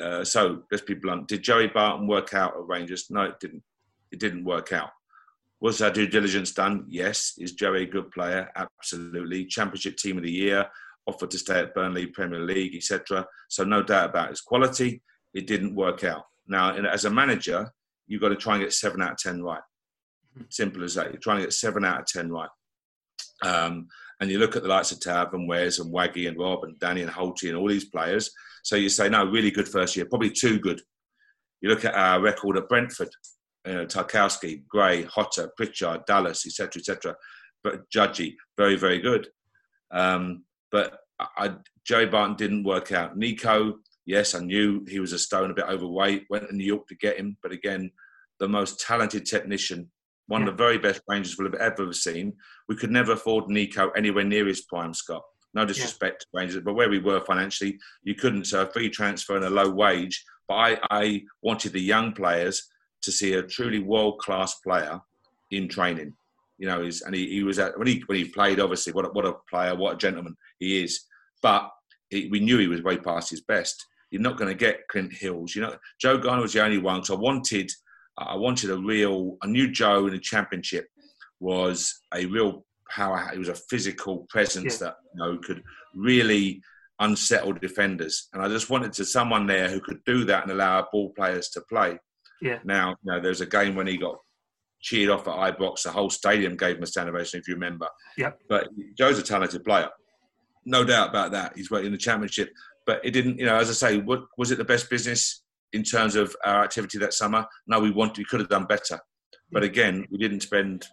Uh, 0.00 0.24
so 0.24 0.62
let's 0.70 0.82
be 0.82 0.94
blunt. 0.94 1.28
Did 1.28 1.42
Joey 1.42 1.66
Barton 1.66 2.06
work 2.06 2.32
out 2.32 2.56
at 2.56 2.66
Rangers? 2.66 3.10
No, 3.10 3.24
it 3.24 3.38
didn't. 3.38 3.62
It 4.10 4.18
didn't 4.18 4.46
work 4.46 4.72
out. 4.72 4.92
Was 5.60 5.82
our 5.82 5.90
due 5.90 6.06
diligence 6.06 6.52
done? 6.52 6.86
Yes. 6.88 7.34
Is 7.36 7.52
Joey 7.52 7.82
a 7.82 7.86
good 7.86 8.10
player? 8.12 8.50
Absolutely. 8.56 9.44
Championship 9.44 9.98
team 9.98 10.16
of 10.16 10.22
the 10.24 10.32
year, 10.32 10.66
offered 11.06 11.30
to 11.30 11.38
stay 11.38 11.60
at 11.60 11.74
Burnley, 11.74 12.06
Premier 12.06 12.40
League, 12.40 12.74
etc. 12.74 13.26
So 13.48 13.64
no 13.64 13.82
doubt 13.82 14.10
about 14.10 14.30
his 14.30 14.40
quality. 14.40 15.02
It 15.34 15.46
didn't 15.46 15.74
work 15.74 16.04
out. 16.04 16.24
Now, 16.46 16.74
as 16.74 17.04
a 17.04 17.10
manager, 17.10 17.70
you've 18.06 18.20
got 18.20 18.28
to 18.28 18.36
try 18.36 18.54
and 18.54 18.64
get 18.64 18.72
seven 18.72 19.02
out 19.02 19.12
of 19.12 19.18
ten 19.18 19.42
right. 19.42 19.62
Simple 20.50 20.84
as 20.84 20.94
that. 20.94 21.12
You're 21.12 21.20
trying 21.20 21.38
to 21.38 21.44
get 21.44 21.52
seven 21.52 21.84
out 21.84 22.00
of 22.00 22.06
ten 22.06 22.30
right. 22.30 22.48
Um, 23.42 23.88
and 24.20 24.30
you 24.30 24.38
look 24.38 24.56
at 24.56 24.62
the 24.62 24.68
likes 24.68 24.92
of 24.92 25.00
Tav 25.00 25.34
and 25.34 25.48
Wes 25.48 25.78
and 25.78 25.92
Waggy 25.92 26.28
and 26.28 26.38
Rob 26.38 26.64
and 26.64 26.78
Danny 26.78 27.02
and 27.02 27.10
Holty 27.10 27.48
and 27.48 27.56
all 27.56 27.68
these 27.68 27.86
players. 27.86 28.30
So 28.62 28.76
you 28.76 28.88
say, 28.88 29.08
no, 29.08 29.24
really 29.24 29.50
good 29.50 29.68
first 29.68 29.96
year, 29.96 30.06
probably 30.06 30.30
too 30.30 30.58
good. 30.58 30.80
You 31.60 31.68
look 31.68 31.84
at 31.84 31.94
our 31.94 32.20
record 32.20 32.56
at 32.56 32.68
Brentford, 32.68 33.10
you 33.66 33.74
know, 33.74 33.86
Tarkowski, 33.86 34.66
Gray, 34.68 35.06
Jota, 35.14 35.50
Pritchard, 35.56 36.04
Dallas, 36.06 36.46
etc., 36.46 36.80
etc. 36.80 37.16
But 37.62 37.88
Judgy, 37.90 38.36
very, 38.56 38.76
very 38.76 39.00
good. 39.00 39.28
Um, 39.90 40.44
but 40.74 40.98
I, 41.20 41.54
Joey 41.84 42.06
Barton 42.06 42.34
didn't 42.34 42.64
work 42.64 42.90
out. 42.90 43.16
Nico, 43.16 43.78
yes, 44.06 44.34
I 44.34 44.40
knew 44.40 44.84
he 44.88 44.98
was 44.98 45.12
a 45.12 45.18
stone, 45.20 45.52
a 45.52 45.54
bit 45.54 45.66
overweight. 45.68 46.24
Went 46.28 46.48
to 46.48 46.56
New 46.56 46.64
York 46.64 46.88
to 46.88 46.96
get 46.96 47.16
him, 47.16 47.36
but 47.44 47.52
again, 47.52 47.92
the 48.40 48.48
most 48.48 48.80
talented 48.80 49.24
technician, 49.24 49.88
one 50.26 50.42
yeah. 50.42 50.48
of 50.48 50.56
the 50.56 50.64
very 50.64 50.78
best 50.78 51.00
Rangers 51.06 51.38
we'll 51.38 51.48
have 51.48 51.60
ever 51.60 51.92
seen. 51.92 52.32
We 52.68 52.74
could 52.74 52.90
never 52.90 53.12
afford 53.12 53.48
Nico 53.48 53.90
anywhere 53.90 54.24
near 54.24 54.48
his 54.48 54.62
prime, 54.62 54.94
Scott. 54.94 55.22
No 55.54 55.64
disrespect 55.64 56.26
yeah. 56.34 56.40
to 56.40 56.44
Rangers, 56.44 56.62
but 56.64 56.74
where 56.74 56.90
we 56.90 56.98
were 56.98 57.24
financially, 57.24 57.78
you 58.02 58.16
couldn't. 58.16 58.46
So 58.46 58.62
a 58.62 58.66
free 58.66 58.90
transfer 58.90 59.36
and 59.36 59.44
a 59.44 59.50
low 59.50 59.70
wage. 59.70 60.24
But 60.48 60.54
I, 60.54 60.78
I 60.90 61.22
wanted 61.40 61.72
the 61.72 61.80
young 61.80 62.14
players 62.14 62.68
to 63.02 63.12
see 63.12 63.34
a 63.34 63.44
truly 63.44 63.78
world 63.78 64.18
class 64.18 64.56
player 64.56 65.00
in 65.52 65.68
training. 65.68 66.14
You 66.58 66.68
know, 66.68 66.82
he's, 66.82 67.02
and 67.02 67.14
he, 67.14 67.28
he 67.28 67.42
was 67.42 67.58
at 67.58 67.76
when 67.78 67.88
he 67.88 68.02
when 68.06 68.18
he 68.18 68.24
played. 68.26 68.60
Obviously, 68.60 68.92
what 68.92 69.06
a, 69.06 69.08
what 69.08 69.26
a 69.26 69.34
player, 69.50 69.74
what 69.74 69.94
a 69.94 69.98
gentleman 69.98 70.36
he 70.58 70.82
is. 70.82 71.00
But 71.42 71.70
he, 72.10 72.28
we 72.28 72.40
knew 72.40 72.58
he 72.58 72.68
was 72.68 72.82
way 72.82 72.96
past 72.96 73.30
his 73.30 73.42
best. 73.42 73.84
You're 74.10 74.22
not 74.22 74.36
going 74.36 74.50
to 74.50 74.54
get 74.54 74.86
Clint 74.88 75.12
Hills. 75.12 75.54
You 75.54 75.62
know, 75.62 75.76
Joe 76.00 76.18
Garner 76.18 76.42
was 76.42 76.52
the 76.52 76.62
only 76.62 76.78
one. 76.78 77.04
So 77.04 77.16
I 77.16 77.18
wanted, 77.18 77.70
I 78.16 78.36
wanted 78.36 78.70
a 78.70 78.78
real. 78.78 79.36
I 79.42 79.46
knew 79.46 79.70
Joe 79.70 80.06
in 80.06 80.12
the 80.12 80.20
championship 80.20 80.86
was 81.40 82.00
a 82.14 82.26
real 82.26 82.64
power. 82.88 83.28
He 83.32 83.38
was 83.38 83.48
a 83.48 83.54
physical 83.54 84.26
presence 84.28 84.80
yeah. 84.80 84.88
that 84.88 84.96
you 85.14 85.18
know 85.18 85.38
could 85.38 85.62
really 85.94 86.62
unsettle 87.00 87.52
defenders. 87.52 88.28
And 88.32 88.42
I 88.42 88.48
just 88.48 88.70
wanted 88.70 88.92
to 88.94 89.04
someone 89.04 89.46
there 89.46 89.68
who 89.68 89.80
could 89.80 90.02
do 90.04 90.24
that 90.26 90.44
and 90.44 90.52
allow 90.52 90.76
our 90.76 90.88
ball 90.92 91.10
players 91.10 91.48
to 91.50 91.60
play. 91.62 91.98
Yeah. 92.40 92.58
Now, 92.64 92.90
you 93.02 93.12
know, 93.12 93.20
there 93.20 93.30
was 93.30 93.40
a 93.40 93.46
game 93.46 93.74
when 93.74 93.86
he 93.86 93.96
got 93.96 94.18
cheered 94.84 95.08
off 95.08 95.26
at 95.26 95.34
Ibrox. 95.34 95.82
The 95.82 95.90
whole 95.90 96.10
stadium 96.10 96.56
gave 96.56 96.76
him 96.76 96.82
a 96.82 96.86
standing 96.86 97.14
ovation, 97.14 97.40
if 97.40 97.48
you 97.48 97.54
remember. 97.54 97.88
Yeah. 98.18 98.32
But 98.48 98.68
Joe's 98.96 99.18
a 99.18 99.22
talented 99.22 99.64
player, 99.64 99.88
no 100.66 100.84
doubt 100.84 101.08
about 101.08 101.32
that. 101.32 101.54
He's 101.56 101.72
in 101.72 101.90
the 101.90 101.98
championship, 101.98 102.50
but 102.86 103.00
it 103.02 103.12
didn't. 103.12 103.38
You 103.38 103.46
know, 103.46 103.56
as 103.56 103.70
I 103.70 103.72
say, 103.72 103.98
what, 103.98 104.24
was 104.36 104.50
it 104.50 104.58
the 104.58 104.64
best 104.64 104.90
business 104.90 105.42
in 105.72 105.82
terms 105.82 106.16
of 106.16 106.36
our 106.44 106.62
activity 106.62 106.98
that 106.98 107.14
summer? 107.14 107.46
No, 107.66 107.80
we 107.80 107.90
wanted, 107.90 108.18
we 108.18 108.24
could 108.26 108.40
have 108.40 108.50
done 108.50 108.66
better. 108.66 109.00
But 109.50 109.62
again, 109.62 110.06
we 110.10 110.18
didn't 110.18 110.40
spend, 110.40 110.86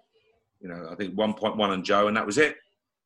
you 0.62 0.70
know, 0.70 0.88
I 0.90 0.96
think 0.96 1.16
1.1 1.16 1.60
on 1.60 1.84
Joe, 1.84 2.08
and 2.08 2.16
that 2.16 2.26
was 2.26 2.38
it. 2.38 2.56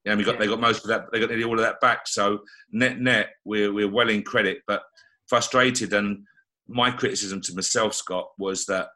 Yeah, 0.06 0.14
we 0.16 0.24
got 0.24 0.36
yeah. 0.36 0.42
they 0.42 0.48
got 0.48 0.60
most 0.60 0.84
of 0.84 0.90
that. 0.90 1.06
They 1.12 1.20
got 1.20 1.30
nearly 1.30 1.46
all 1.46 1.58
of 1.58 1.66
that 1.66 1.82
back. 1.82 2.08
So 2.08 2.40
net 2.72 3.00
net, 3.00 3.30
we're 3.44 3.74
we're 3.74 3.90
well 3.90 4.10
in 4.10 4.22
credit, 4.22 4.60
but 4.68 4.84
frustrated. 5.28 5.94
And 5.94 6.26
my 6.68 6.92
criticism 6.92 7.42
to 7.42 7.56
myself, 7.56 7.96
Scott, 7.96 8.28
was 8.38 8.66
that 8.66 8.90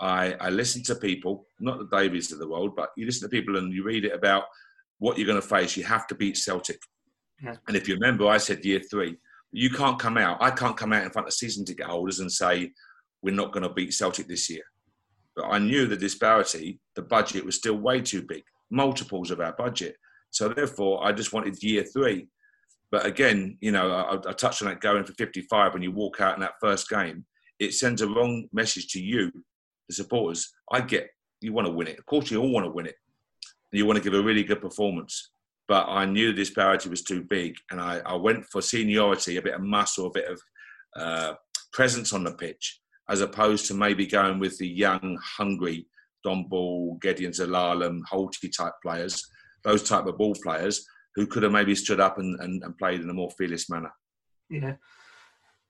I, 0.00 0.34
I 0.40 0.50
listened 0.50 0.84
to 0.86 0.96
people, 0.96 1.46
not 1.60 1.78
the 1.78 1.96
Davies 1.96 2.32
of 2.32 2.38
the 2.38 2.48
world, 2.48 2.74
but 2.76 2.90
you 2.96 3.06
listen 3.06 3.28
to 3.28 3.34
people 3.34 3.56
and 3.56 3.72
you 3.72 3.84
read 3.84 4.04
it 4.04 4.12
about 4.14 4.44
what 4.98 5.18
you're 5.18 5.26
going 5.26 5.40
to 5.40 5.46
face. 5.46 5.76
You 5.76 5.84
have 5.84 6.06
to 6.08 6.14
beat 6.14 6.36
Celtic. 6.36 6.78
Yeah. 7.42 7.56
And 7.68 7.76
if 7.76 7.88
you 7.88 7.94
remember, 7.94 8.26
I 8.26 8.38
said 8.38 8.64
year 8.64 8.80
three, 8.80 9.16
you 9.52 9.70
can't 9.70 9.98
come 9.98 10.18
out. 10.18 10.38
I 10.40 10.50
can't 10.50 10.76
come 10.76 10.92
out 10.92 11.04
in 11.04 11.10
front 11.10 11.28
of 11.28 11.34
season 11.34 11.64
ticket 11.64 11.86
holders 11.86 12.20
and 12.20 12.30
say 12.30 12.72
we're 13.22 13.34
not 13.34 13.52
going 13.52 13.62
to 13.62 13.72
beat 13.72 13.94
Celtic 13.94 14.26
this 14.26 14.50
year. 14.50 14.62
But 15.36 15.46
I 15.46 15.58
knew 15.58 15.86
the 15.86 15.96
disparity, 15.96 16.80
the 16.94 17.02
budget 17.02 17.44
was 17.44 17.56
still 17.56 17.76
way 17.76 18.00
too 18.00 18.22
big, 18.22 18.42
multiples 18.70 19.30
of 19.30 19.40
our 19.40 19.52
budget. 19.52 19.96
So 20.30 20.48
therefore, 20.48 21.04
I 21.04 21.12
just 21.12 21.32
wanted 21.32 21.62
year 21.62 21.84
three. 21.84 22.28
But 22.90 23.06
again, 23.06 23.58
you 23.60 23.72
know, 23.72 23.90
I, 23.90 24.14
I 24.28 24.32
touched 24.32 24.62
on 24.62 24.68
that 24.68 24.80
going 24.80 25.04
for 25.04 25.12
55 25.14 25.72
when 25.72 25.82
you 25.82 25.92
walk 25.92 26.20
out 26.20 26.34
in 26.34 26.40
that 26.40 26.60
first 26.60 26.88
game. 26.88 27.24
It 27.58 27.74
sends 27.74 28.02
a 28.02 28.08
wrong 28.08 28.48
message 28.52 28.88
to 28.88 29.02
you 29.02 29.32
the 29.88 29.94
supporters, 29.94 30.52
I 30.70 30.80
get 30.80 31.08
you 31.40 31.52
want 31.52 31.66
to 31.66 31.72
win 31.72 31.88
it. 31.88 31.98
Of 31.98 32.06
course, 32.06 32.30
you 32.30 32.40
all 32.40 32.52
want 32.52 32.66
to 32.66 32.72
win 32.72 32.86
it. 32.86 32.96
You 33.72 33.86
want 33.86 33.96
to 33.96 34.02
give 34.02 34.18
a 34.18 34.22
really 34.22 34.44
good 34.44 34.60
performance. 34.60 35.30
But 35.66 35.86
I 35.88 36.04
knew 36.04 36.28
the 36.28 36.36
disparity 36.36 36.88
was 36.88 37.02
too 37.02 37.22
big, 37.22 37.56
and 37.70 37.80
I, 37.80 38.00
I 38.04 38.14
went 38.14 38.44
for 38.52 38.60
seniority, 38.60 39.36
a 39.36 39.42
bit 39.42 39.54
of 39.54 39.62
muscle, 39.62 40.06
a 40.06 40.10
bit 40.10 40.30
of 40.30 40.40
uh, 40.96 41.34
presence 41.72 42.12
on 42.12 42.24
the 42.24 42.32
pitch, 42.32 42.80
as 43.08 43.20
opposed 43.20 43.66
to 43.66 43.74
maybe 43.74 44.06
going 44.06 44.38
with 44.38 44.58
the 44.58 44.68
young, 44.68 45.18
hungry 45.22 45.86
Dom 46.22 46.46
Ball, 46.48 46.98
Gedion 47.02 47.34
Zelalem, 47.34 48.00
Holty 48.10 48.50
type 48.54 48.74
players, 48.82 49.22
those 49.62 49.82
type 49.82 50.06
of 50.06 50.18
ball 50.18 50.34
players 50.42 50.86
who 51.14 51.26
could 51.26 51.42
have 51.42 51.52
maybe 51.52 51.74
stood 51.74 52.00
up 52.00 52.18
and, 52.18 52.38
and, 52.40 52.62
and 52.62 52.76
played 52.76 53.00
in 53.00 53.10
a 53.10 53.14
more 53.14 53.30
fearless 53.38 53.70
manner. 53.70 53.92
Yeah. 54.50 54.74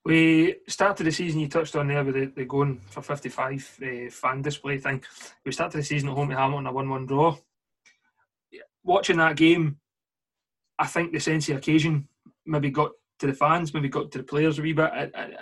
We 0.04 0.56
started 0.68 1.04
the 1.04 1.12
season, 1.12 1.40
you 1.40 1.48
touched 1.48 1.76
on 1.76 1.88
there 1.88 2.04
with 2.04 2.14
the, 2.14 2.26
the 2.26 2.44
going 2.44 2.80
for 2.90 3.00
55 3.00 3.78
uh, 3.82 4.10
fan 4.10 4.42
display 4.42 4.78
thing. 4.78 5.02
We 5.46 5.52
started 5.52 5.78
the 5.78 5.84
season 5.84 6.10
at 6.10 6.14
home 6.14 6.28
to 6.28 6.36
Hamilton, 6.36 6.66
a 6.66 6.72
1 6.72 6.88
1 6.88 7.06
draw. 7.06 7.36
Watching 8.82 9.16
that 9.16 9.36
game, 9.36 9.78
I 10.78 10.86
think 10.86 11.12
the 11.12 11.20
sense 11.20 11.48
of 11.48 11.56
occasion 11.56 12.06
maybe 12.44 12.70
got 12.70 12.90
to 13.20 13.26
the 13.26 13.32
fans, 13.32 13.72
maybe 13.72 13.88
got 13.88 14.10
to 14.12 14.18
the 14.18 14.24
players 14.24 14.58
a 14.58 14.62
wee 14.62 14.74
bit, 14.74 14.90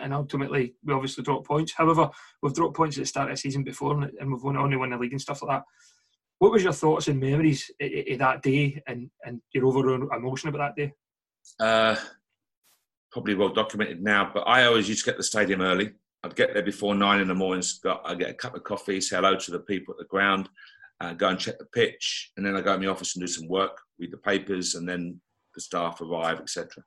and 0.00 0.14
ultimately 0.14 0.74
we 0.84 0.94
obviously 0.94 1.24
dropped 1.24 1.46
points. 1.46 1.72
However, 1.76 2.10
we've 2.40 2.54
dropped 2.54 2.76
points 2.76 2.96
at 2.98 3.02
the 3.02 3.06
start 3.06 3.30
of 3.30 3.36
the 3.36 3.40
season 3.40 3.64
before, 3.64 4.00
and 4.00 4.32
we've 4.32 4.44
only 4.44 4.76
won 4.76 4.90
the 4.90 4.96
league 4.96 5.12
and 5.12 5.20
stuff 5.20 5.42
like 5.42 5.58
that. 5.58 5.64
What 6.38 6.52
was 6.52 6.62
your 6.62 6.72
thoughts 6.72 7.08
and 7.08 7.20
memories 7.20 7.70
of 7.80 8.18
that 8.18 8.42
day 8.42 8.82
and, 8.86 9.10
and 9.24 9.40
your 9.52 9.66
overall 9.66 10.08
emotion 10.12 10.48
about 10.50 10.76
that 10.76 10.82
day? 10.82 10.92
Uh, 11.58 11.96
probably 13.12 13.34
well 13.34 13.50
documented 13.50 14.02
now, 14.02 14.30
but 14.32 14.40
I 14.48 14.64
always 14.64 14.88
used 14.88 15.04
to 15.04 15.10
get 15.10 15.18
the 15.18 15.22
stadium 15.22 15.60
early. 15.60 15.92
I'd 16.24 16.34
get 16.34 16.54
there 16.54 16.62
before 16.62 16.94
nine 16.94 17.20
in 17.20 17.28
the 17.28 17.34
morning. 17.34 17.64
I'd 18.04 18.18
get 18.18 18.30
a 18.30 18.34
cup 18.34 18.54
of 18.54 18.64
coffee, 18.64 19.00
say 19.00 19.16
hello 19.16 19.36
to 19.36 19.50
the 19.50 19.60
people 19.60 19.92
at 19.92 19.98
the 19.98 20.04
ground, 20.04 20.48
uh, 21.00 21.12
go 21.12 21.28
and 21.28 21.38
check 21.38 21.58
the 21.58 21.66
pitch, 21.66 22.32
and 22.36 22.46
then 22.46 22.56
I 22.56 22.60
go 22.60 22.74
in 22.74 22.80
the 22.80 22.90
office 22.90 23.14
and 23.14 23.22
do 23.22 23.26
some 23.26 23.48
work, 23.48 23.78
read 23.98 24.12
the 24.12 24.18
papers, 24.18 24.76
and 24.76 24.88
then 24.88 25.20
the 25.54 25.60
staff 25.60 26.00
arrive, 26.00 26.40
etc. 26.40 26.82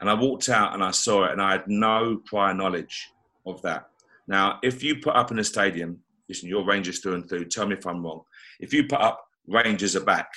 And 0.00 0.08
I 0.08 0.14
walked 0.14 0.48
out 0.48 0.72
and 0.72 0.82
I 0.82 0.92
saw 0.92 1.24
it, 1.24 1.32
and 1.32 1.42
I 1.42 1.52
had 1.52 1.64
no 1.66 2.22
prior 2.24 2.54
knowledge 2.54 3.08
of 3.44 3.60
that. 3.62 3.88
Now, 4.26 4.60
if 4.62 4.82
you 4.82 4.96
put 4.96 5.16
up 5.16 5.30
in 5.30 5.40
a 5.40 5.44
stadium, 5.44 5.98
listen, 6.28 6.48
your 6.48 6.64
Rangers 6.64 7.00
through 7.00 7.14
and 7.14 7.28
through. 7.28 7.46
Tell 7.46 7.66
me 7.66 7.74
if 7.74 7.86
I'm 7.86 8.02
wrong. 8.02 8.22
If 8.60 8.72
you 8.72 8.84
put 8.84 9.00
up 9.00 9.26
Rangers 9.46 9.96
are 9.96 10.04
back, 10.04 10.32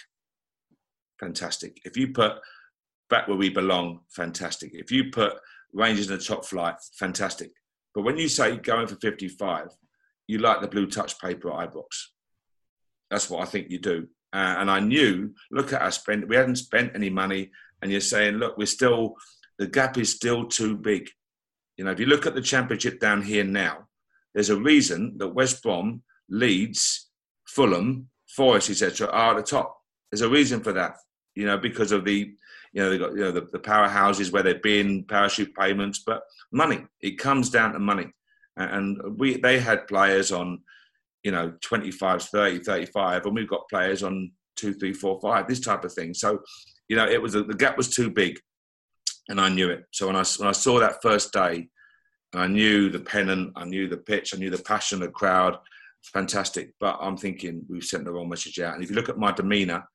fantastic. 1.19 1.79
If 1.85 1.95
you 1.95 2.11
put 2.11 2.33
back 3.13 3.27
where 3.27 3.37
we 3.37 3.49
belong, 3.49 3.99
fantastic. 4.09 4.71
If 4.73 4.91
you 4.91 5.11
put 5.11 5.33
Rangers 5.71 6.09
in 6.09 6.17
the 6.17 6.23
top 6.23 6.45
flight, 6.45 6.73
fantastic. 6.97 7.51
But 7.93 8.01
when 8.01 8.17
you 8.17 8.27
say 8.27 8.57
going 8.57 8.87
for 8.87 8.95
55, 8.95 9.67
you 10.25 10.39
like 10.39 10.61
the 10.61 10.67
blue 10.67 10.87
touch 10.87 11.19
paper 11.19 11.51
at 11.51 11.71
Ibrox. 11.71 12.07
That's 13.11 13.29
what 13.29 13.43
I 13.43 13.45
think 13.45 13.69
you 13.69 13.77
do. 13.77 14.07
Uh, 14.33 14.55
and 14.57 14.71
I 14.71 14.79
knew, 14.79 15.35
look 15.51 15.73
at 15.73 15.83
our 15.83 15.91
spend. 15.91 16.27
We 16.27 16.35
hadn't 16.35 16.55
spent 16.55 16.95
any 16.95 17.11
money, 17.11 17.51
and 17.83 17.91
you're 17.91 18.01
saying, 18.01 18.37
look, 18.37 18.57
we're 18.57 18.65
still, 18.65 19.13
the 19.59 19.67
gap 19.67 19.99
is 19.99 20.09
still 20.09 20.47
too 20.47 20.75
big. 20.75 21.07
You 21.77 21.85
know, 21.85 21.91
if 21.91 21.99
you 21.99 22.07
look 22.07 22.25
at 22.25 22.33
the 22.33 22.41
championship 22.41 22.99
down 22.99 23.21
here 23.21 23.43
now, 23.43 23.89
there's 24.33 24.49
a 24.49 24.59
reason 24.59 25.19
that 25.19 25.35
West 25.35 25.61
Brom, 25.61 26.01
Leeds, 26.29 27.11
Fulham, 27.45 28.09
Forest, 28.27 28.71
etc., 28.71 29.07
are 29.09 29.37
at 29.37 29.37
the 29.37 29.43
top. 29.43 29.77
There's 30.11 30.21
a 30.21 30.29
reason 30.29 30.61
for 30.61 30.73
that. 30.73 30.95
You 31.35 31.45
know, 31.45 31.59
because 31.59 31.91
of 31.91 32.05
the 32.05 32.33
you 32.73 32.81
know, 32.81 32.89
they've 32.89 32.99
got 32.99 33.13
you 33.13 33.19
know 33.19 33.31
the, 33.31 33.47
the 33.51 33.59
powerhouses 33.59 34.31
where 34.31 34.43
they've 34.43 34.61
been 34.61 35.03
parachute 35.03 35.55
payments, 35.55 36.03
but 36.05 36.23
money. 36.51 36.85
It 37.01 37.19
comes 37.19 37.49
down 37.49 37.73
to 37.73 37.79
money, 37.79 38.11
and 38.57 38.99
we 39.17 39.37
they 39.37 39.59
had 39.59 39.87
players 39.87 40.31
on, 40.31 40.59
you 41.23 41.31
know, 41.31 41.53
25, 41.61 42.23
30, 42.23 42.59
35, 42.59 43.25
and 43.25 43.35
we've 43.35 43.47
got 43.47 43.69
players 43.69 44.01
on 44.01 44.31
two, 44.55 44.73
three, 44.73 44.93
four, 44.93 45.19
five, 45.21 45.47
this 45.47 45.59
type 45.59 45.83
of 45.83 45.93
thing. 45.93 46.13
So, 46.13 46.41
you 46.89 46.95
know, 46.95 47.07
it 47.07 47.21
was 47.21 47.33
the 47.33 47.43
gap 47.43 47.77
was 47.77 47.89
too 47.89 48.09
big, 48.09 48.39
and 49.29 49.39
I 49.39 49.49
knew 49.49 49.69
it. 49.69 49.85
So 49.91 50.07
when 50.07 50.15
I 50.15 50.23
when 50.37 50.49
I 50.49 50.53
saw 50.53 50.79
that 50.79 51.01
first 51.03 51.31
day, 51.31 51.69
and 52.33 52.41
I 52.41 52.47
knew 52.47 52.89
the 52.89 52.99
pennant, 52.99 53.53
I 53.55 53.65
knew 53.65 53.87
the 53.87 53.97
pitch, 53.97 54.33
I 54.33 54.37
knew 54.37 54.49
the 54.49 54.57
passion 54.63 55.01
of 55.01 55.07
the 55.07 55.13
crowd, 55.13 55.57
fantastic. 56.01 56.73
But 56.79 56.97
I'm 56.99 57.17
thinking 57.17 57.63
we've 57.69 57.83
sent 57.83 58.05
the 58.05 58.11
wrong 58.11 58.29
message 58.29 58.59
out. 58.59 58.73
And 58.73 58.83
if 58.83 58.89
you 58.89 58.95
look 58.95 59.09
at 59.09 59.19
my 59.19 59.31
demeanour, 59.31 59.87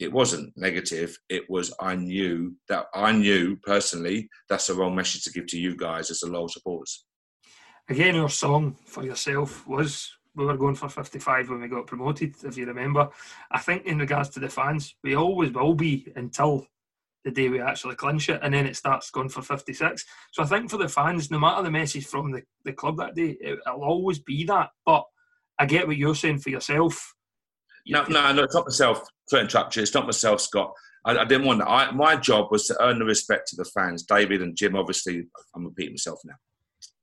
it 0.00 0.12
wasn't 0.12 0.52
negative. 0.56 1.16
It 1.28 1.48
was 1.48 1.72
I 1.78 1.94
knew 1.94 2.56
that 2.68 2.86
I 2.94 3.12
knew 3.12 3.56
personally 3.56 4.28
that's 4.48 4.66
the 4.66 4.74
wrong 4.74 4.94
message 4.94 5.24
to 5.24 5.32
give 5.32 5.46
to 5.48 5.60
you 5.60 5.76
guys 5.76 6.10
as 6.10 6.20
the 6.20 6.28
loyal 6.28 6.48
supporters. 6.48 7.04
Again, 7.88 8.16
our 8.16 8.28
song 8.28 8.76
for 8.86 9.04
yourself 9.04 9.66
was 9.66 10.10
we 10.34 10.46
were 10.46 10.56
going 10.56 10.76
for 10.76 10.88
55 10.88 11.50
when 11.50 11.60
we 11.60 11.68
got 11.68 11.86
promoted, 11.86 12.34
if 12.44 12.56
you 12.56 12.64
remember. 12.66 13.08
I 13.50 13.58
think 13.58 13.84
in 13.84 13.98
regards 13.98 14.30
to 14.30 14.40
the 14.40 14.48
fans, 14.48 14.94
we 15.04 15.16
always 15.16 15.52
will 15.52 15.74
be 15.74 16.10
until 16.16 16.66
the 17.24 17.30
day 17.30 17.48
we 17.48 17.60
actually 17.60 17.96
clinch 17.96 18.28
it, 18.30 18.40
and 18.42 18.54
then 18.54 18.66
it 18.66 18.76
starts 18.76 19.10
going 19.10 19.28
for 19.28 19.42
56. 19.42 20.04
So 20.32 20.42
I 20.42 20.46
think 20.46 20.70
for 20.70 20.78
the 20.78 20.88
fans, 20.88 21.30
no 21.30 21.38
matter 21.38 21.62
the 21.62 21.70
message 21.70 22.06
from 22.06 22.30
the, 22.30 22.42
the 22.64 22.72
club 22.72 22.96
that 22.96 23.14
day, 23.14 23.36
it, 23.40 23.58
will 23.66 23.84
always 23.84 24.18
be 24.20 24.44
that. 24.44 24.70
But 24.86 25.04
I 25.58 25.66
get 25.66 25.86
what 25.86 25.98
you're 25.98 26.14
saying 26.14 26.38
for 26.38 26.48
yourself. 26.48 27.14
No, 27.86 28.04
no, 28.08 28.32
no, 28.32 28.42
it's 28.44 28.54
not 28.54 28.66
myself, 28.66 29.02
Trupcher. 29.32 29.82
It's 29.82 29.94
not 29.94 30.06
myself, 30.06 30.40
Scott. 30.40 30.72
I, 31.04 31.16
I 31.18 31.24
didn't 31.24 31.46
want 31.46 31.60
that. 31.60 31.68
I, 31.68 31.90
my 31.92 32.16
job 32.16 32.48
was 32.50 32.66
to 32.66 32.82
earn 32.82 32.98
the 32.98 33.04
respect 33.04 33.52
of 33.52 33.58
the 33.58 33.64
fans. 33.64 34.02
David 34.02 34.42
and 34.42 34.56
Jim, 34.56 34.76
obviously, 34.76 35.26
I'm 35.54 35.64
repeating 35.64 35.94
myself 35.94 36.20
now. 36.24 36.34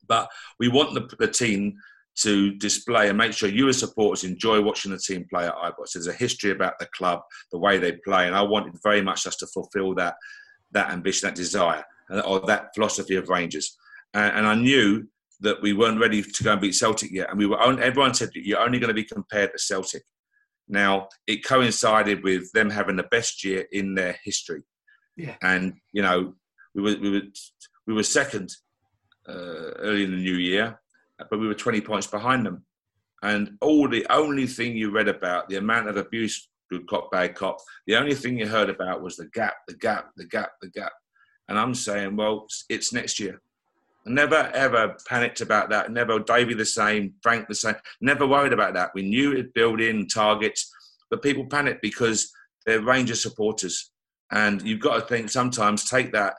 But 0.07 0.30
we 0.59 0.69
want 0.69 0.93
the, 0.93 1.15
the 1.17 1.32
team 1.32 1.75
to 2.17 2.55
display 2.55 3.09
and 3.09 3.17
make 3.17 3.34
sure 3.34 3.49
you 3.49 3.69
as 3.69 3.80
supporters 3.80 4.23
enjoy 4.23 4.61
watching 4.61 4.91
the 4.91 4.97
team 4.97 5.25
play 5.30 5.45
at 5.45 5.55
Ibrox. 5.55 5.93
There's 5.93 6.07
a 6.07 6.13
history 6.13 6.51
about 6.51 6.80
the 6.80 6.88
club, 6.88 7.21
the 7.51 7.59
way 7.59 7.78
they 7.78 7.93
play, 8.03 8.25
and 8.25 8.36
I 8.36 8.41
wanted 8.41 8.73
very 8.84 9.01
much 9.01 9.28
us 9.28 9.36
to 9.38 9.47
fulfil 9.47 9.93
that 9.95 10.15
that 10.71 10.89
ambition, 10.89 11.28
that 11.28 11.36
desire, 11.36 11.84
uh, 12.11 12.19
or 12.21 12.41
that 12.41 12.69
philosophy 12.75 13.15
of 13.15 13.30
Rangers. 13.30 13.78
And, 14.13 14.38
and 14.38 14.47
I 14.47 14.55
knew 14.55 15.07
that 15.39 15.61
we 15.61 15.73
weren't 15.73 15.99
ready 15.99 16.21
to 16.23 16.43
go 16.43 16.51
and 16.53 16.61
beat 16.61 16.75
Celtic 16.75 17.11
yet, 17.11 17.30
and 17.30 17.38
we 17.38 17.45
were. 17.45 17.61
Only, 17.61 17.84
everyone 17.84 18.13
said 18.13 18.30
you're 18.34 18.59
only 18.59 18.80
going 18.80 18.89
to 18.89 18.93
be 18.93 19.03
compared 19.03 19.51
to 19.51 19.59
Celtic. 19.59 20.03
Now 20.68 21.09
it 21.28 21.45
coincided 21.45 22.24
with 22.24 22.51
them 22.51 22.70
having 22.70 22.97
the 22.97 23.03
best 23.03 23.43
year 23.43 23.65
in 23.72 23.95
their 23.95 24.18
history, 24.24 24.63
yeah. 25.15 25.36
and 25.41 25.74
you 25.93 26.01
know 26.01 26.34
we 26.76 26.82
were 26.82 26.95
we 27.01 27.11
were 27.11 27.28
we 27.86 27.93
were 27.93 28.03
second 28.03 28.51
uh, 29.28 29.72
early 29.80 30.03
in 30.03 30.11
the 30.11 30.18
new 30.18 30.36
year 30.36 30.80
but 31.30 31.39
we 31.39 31.47
were 31.47 31.53
20 31.53 31.82
points 31.82 32.07
behind 32.07 32.45
them. 32.45 32.63
And 33.24 33.57
all 33.61 33.88
the 33.88 34.05
only 34.09 34.45
thing 34.45 34.78
you 34.78 34.91
read 34.91 35.07
about, 35.07 35.49
the 35.49 35.55
amount 35.55 35.89
of 35.89 35.97
abuse, 35.97 36.49
good 36.70 36.88
cop, 36.88 37.11
bad 37.11 37.36
cop, 37.36 37.57
the 37.88 37.95
only 37.95 38.13
thing 38.13 38.38
you 38.38 38.47
heard 38.47 38.70
about 38.70 39.01
was 39.01 39.18
the 39.18 39.28
gap, 39.34 39.55
the 39.68 39.76
gap, 39.76 40.11
the 40.15 40.26
gap, 40.26 40.51
the 40.61 40.70
gap. 40.70 40.91
And 41.49 41.57
I'm 41.57 41.74
saying, 41.74 42.15
well, 42.15 42.45
it's 42.70 42.93
next 42.93 43.20
year. 43.20 43.41
Never 44.08 44.51
ever 44.53 44.95
panicked 45.08 45.41
about 45.41 45.70
that. 45.70 45.91
Never 45.91 46.20
Davey 46.20 46.53
the 46.53 46.66
same, 46.66 47.14
Frank 47.22 47.47
the 47.47 47.55
same. 47.55 47.76
Never 48.01 48.26
worried 48.26 48.53
about 48.53 48.74
that. 48.74 48.91
We 48.93 49.03
knew 49.03 49.34
it 49.34 49.53
build 49.53 49.82
in 49.82 50.08
targets, 50.08 50.72
but 51.10 51.22
people 51.22 51.45
panic 51.45 51.80
because 51.82 52.32
they're 52.66 52.82
Ranger 52.82 53.16
supporters. 53.16 53.91
And 54.32 54.62
you've 54.62 54.82
got 54.82 54.95
to 54.95 55.01
think 55.01 55.30
sometimes 55.30 55.89
take 55.89 56.12
that 56.14 56.36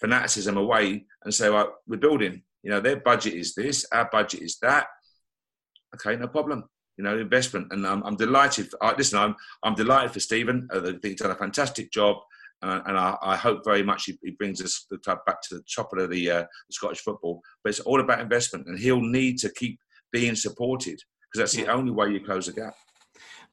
fanaticism 0.00 0.56
away 0.56 1.06
and 1.24 1.32
say, 1.32 1.48
well, 1.48 1.76
we're 1.86 1.96
building. 1.96 2.42
You 2.62 2.70
know, 2.70 2.80
their 2.80 2.96
budget 2.96 3.34
is 3.34 3.54
this, 3.54 3.86
our 3.92 4.08
budget 4.10 4.42
is 4.42 4.58
that. 4.62 4.86
Okay, 5.94 6.16
no 6.16 6.28
problem. 6.28 6.64
You 6.96 7.04
know, 7.04 7.18
investment, 7.18 7.68
and 7.70 7.86
I'm, 7.86 8.02
I'm 8.02 8.16
delighted. 8.16 8.70
For, 8.70 8.84
uh, 8.84 8.94
listen, 8.96 9.18
I'm 9.18 9.34
I'm 9.62 9.74
delighted 9.74 10.12
for 10.12 10.20
Steven. 10.20 10.68
I 10.70 10.80
think 10.80 11.04
he's 11.04 11.16
done 11.16 11.30
a 11.30 11.36
fantastic 11.36 11.90
job, 11.90 12.16
uh, 12.62 12.80
and 12.86 12.96
I, 12.96 13.16
I, 13.22 13.36
hope 13.36 13.64
very 13.64 13.82
much 13.82 14.04
he, 14.04 14.18
he, 14.22 14.30
brings 14.30 14.62
us 14.62 14.86
the 14.90 14.98
club 14.98 15.18
back 15.26 15.42
to 15.42 15.56
the 15.56 15.64
top 15.74 15.92
of 15.92 16.10
the, 16.10 16.30
uh, 16.30 16.44
Scottish 16.70 17.00
football. 17.00 17.40
But 17.62 17.70
it's 17.70 17.80
all 17.80 18.00
about 18.00 18.20
investment, 18.20 18.66
and 18.66 18.78
he'll 18.78 19.00
need 19.00 19.38
to 19.38 19.50
keep 19.50 19.78
being 20.12 20.34
supported 20.36 20.98
because 21.32 21.52
that's 21.52 21.52
the 21.52 21.72
only 21.72 21.90
way 21.90 22.10
you 22.10 22.20
close 22.20 22.46
the 22.46 22.52
gap. 22.52 22.74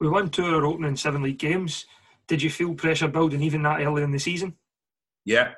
We 0.00 0.08
won 0.08 0.30
two 0.30 0.46
of 0.46 0.54
our 0.54 0.66
opening 0.66 0.96
seven 0.96 1.22
league 1.22 1.38
games. 1.38 1.86
Did 2.28 2.42
you 2.42 2.50
feel 2.50 2.74
pressure 2.74 3.08
building 3.08 3.42
even 3.42 3.62
that 3.62 3.80
early 3.80 4.02
in 4.02 4.12
the 4.12 4.18
season? 4.18 4.54
Yeah, 5.24 5.52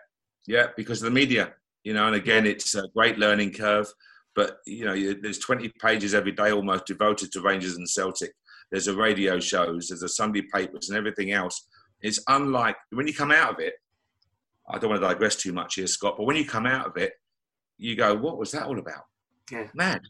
yeah, 0.47 0.69
because 0.77 1.03
of 1.03 1.07
the 1.07 1.15
media 1.15 1.53
you 1.85 1.95
know, 1.95 2.07
and 2.07 2.17
again, 2.17 2.47
it's 2.47 2.75
a 2.75 2.89
great 2.95 3.19
learning 3.19 3.53
curve. 3.53 3.93
But 4.35 4.59
you 4.67 4.85
know, 4.85 5.15
there's 5.21 5.39
20 5.39 5.73
pages 5.81 6.15
every 6.15 6.33
day 6.33 6.53
almost 6.53 6.87
devoted 6.87 7.33
to 7.33 7.41
Rangers 7.41 7.77
and 7.77 7.89
Celtic. 7.89 8.33
There's 8.71 8.89
a 8.89 8.97
radio 8.97 9.39
shows, 9.39 9.89
there's 9.89 10.03
a 10.03 10.09
Sunday 10.09 10.43
papers, 10.55 10.89
and 10.89 10.97
everything 10.97 11.33
else. 11.33 11.69
It's 12.03 12.21
unlike 12.29 12.77
when 12.91 13.07
you 13.07 13.15
come 13.15 13.31
out 13.31 13.53
of 13.55 13.61
it. 13.61 13.75
I 14.69 14.79
don't 14.79 14.91
want 14.91 15.03
to 15.03 15.09
digress 15.09 15.37
too 15.37 15.53
much 15.53 15.75
here, 15.75 15.87
Scott, 15.87 16.15
but 16.17 16.25
when 16.25 16.37
you 16.37 16.45
come 16.45 16.67
out 16.67 16.87
of 16.87 16.97
it, 16.97 17.13
you 17.79 17.97
go, 17.97 18.15
"What 18.15 18.39
was 18.39 18.53
that 18.53 18.67
all 18.67 18.79
about?" 18.79 19.05
Yeah, 19.51 19.69
mad, 19.75 20.03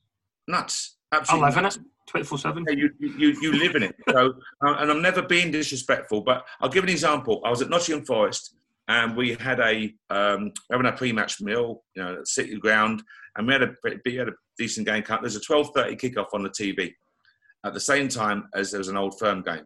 nuts, 0.46 0.96
absolutely. 1.12 1.46
I 1.46 1.48
live 1.48 1.58
in 1.58 1.64
it, 1.64 1.78
twenty 2.06 2.26
four 2.26 2.38
seven. 2.38 2.64
You 2.68 2.90
you 3.00 3.36
you 3.40 3.52
live 3.52 3.74
in 3.76 3.82
it. 3.84 3.96
So, 4.10 4.34
and 4.60 4.90
I'm 4.90 5.02
never 5.02 5.22
being 5.22 5.50
disrespectful, 5.50 6.20
but 6.20 6.44
I'll 6.60 6.68
give 6.68 6.84
an 6.84 6.90
example. 6.90 7.40
I 7.44 7.50
was 7.50 7.62
at 7.62 7.70
Nottingham 7.70 8.04
Forest 8.04 8.56
and 8.88 9.16
we 9.16 9.34
had 9.34 9.60
a 9.60 9.94
um, 10.10 10.52
having 10.70 10.86
a 10.86 10.92
pre-match 10.92 11.40
meal, 11.40 11.82
you 11.94 12.02
know, 12.02 12.18
at 12.20 12.28
City 12.28 12.58
Ground, 12.58 13.02
and 13.36 13.46
we 13.46 13.52
had 13.52 13.62
a 13.62 13.74
we 14.04 14.16
had 14.16 14.28
a 14.28 14.32
decent 14.58 14.86
game. 14.86 15.04
There's 15.20 15.36
a 15.36 15.40
12:30 15.40 16.00
kickoff 16.00 16.34
on 16.34 16.42
the 16.42 16.50
TV 16.50 16.92
at 17.64 17.74
the 17.74 17.80
same 17.80 18.08
time 18.08 18.48
as 18.54 18.70
there 18.70 18.78
was 18.78 18.88
an 18.88 18.96
old 18.96 19.18
firm 19.18 19.42
game. 19.42 19.64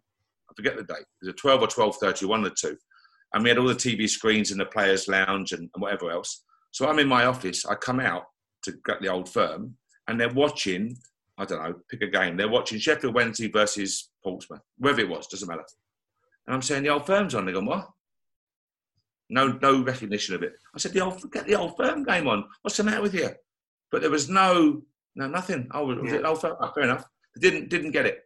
Forget 0.57 0.77
the 0.77 0.85
date. 0.85 1.01
It 1.01 1.27
was 1.27 1.29
a 1.29 1.33
12 1.33 1.63
or 1.63 1.67
12:30, 1.67 2.27
one 2.27 2.45
of 2.45 2.51
the 2.51 2.57
two, 2.69 2.77
and 3.35 3.43
we 3.43 3.51
had 3.51 3.59
all 3.59 3.67
the 3.67 3.75
TV 3.75 4.09
screens 4.09 4.51
in 4.51 4.59
the 4.59 4.67
players' 4.67 5.09
lounge 5.09 5.53
and, 5.53 5.69
and 5.75 5.83
whatever 5.83 6.11
else. 6.11 6.43
So 6.73 6.89
I'm 6.89 6.99
in 6.99 7.09
my 7.09 7.27
office. 7.27 7.67
I 7.67 7.75
come 7.75 8.01
out 8.01 8.25
to 8.65 8.73
get 8.85 9.01
the 9.01 9.09
old 9.09 9.29
firm, 9.29 9.77
and 10.09 10.21
they're 10.21 10.33
watching. 10.33 10.97
I 11.39 11.45
don't 11.45 11.63
know, 11.63 11.75
pick 11.91 12.01
a 12.01 12.07
game. 12.07 12.37
They're 12.37 12.49
watching 12.49 12.79
Sheffield 12.79 13.15
Wednesday 13.15 13.49
versus 13.49 14.11
Portsmouth, 14.25 14.63
wherever 14.79 15.03
it 15.03 15.09
was, 15.09 15.27
doesn't 15.27 15.47
matter. 15.47 15.65
And 16.47 16.55
I'm 16.55 16.63
saying 16.63 16.83
the 16.83 16.89
old 16.89 17.07
firm's 17.07 17.35
on. 17.35 17.45
They 17.45 17.53
go, 17.53 17.61
what? 17.61 17.91
No, 19.29 19.49
no 19.61 19.83
recognition 19.83 20.35
of 20.35 20.43
it. 20.43 20.55
I 20.75 20.79
said, 20.79 20.93
the 20.93 21.01
old, 21.01 21.31
get 21.33 21.47
the 21.47 21.57
old 21.57 21.77
firm 21.77 22.05
game 22.05 22.29
on. 22.29 22.45
What's 22.63 22.77
the 22.77 22.85
matter 22.85 23.03
with 23.03 23.15
you? 23.15 23.31
But 23.91 24.01
there 24.01 24.11
was 24.11 24.29
no, 24.29 24.83
no, 25.17 25.27
nothing. 25.27 25.69
Oh, 25.73 25.87
was 25.87 26.11
yeah. 26.11 26.19
it 26.19 26.25
old 26.25 26.41
firm? 26.41 26.57
Oh, 26.61 26.71
fair 26.75 26.85
enough. 26.85 27.05
didn't, 27.41 27.69
didn't 27.69 27.91
get 27.91 28.07
it. 28.07 28.21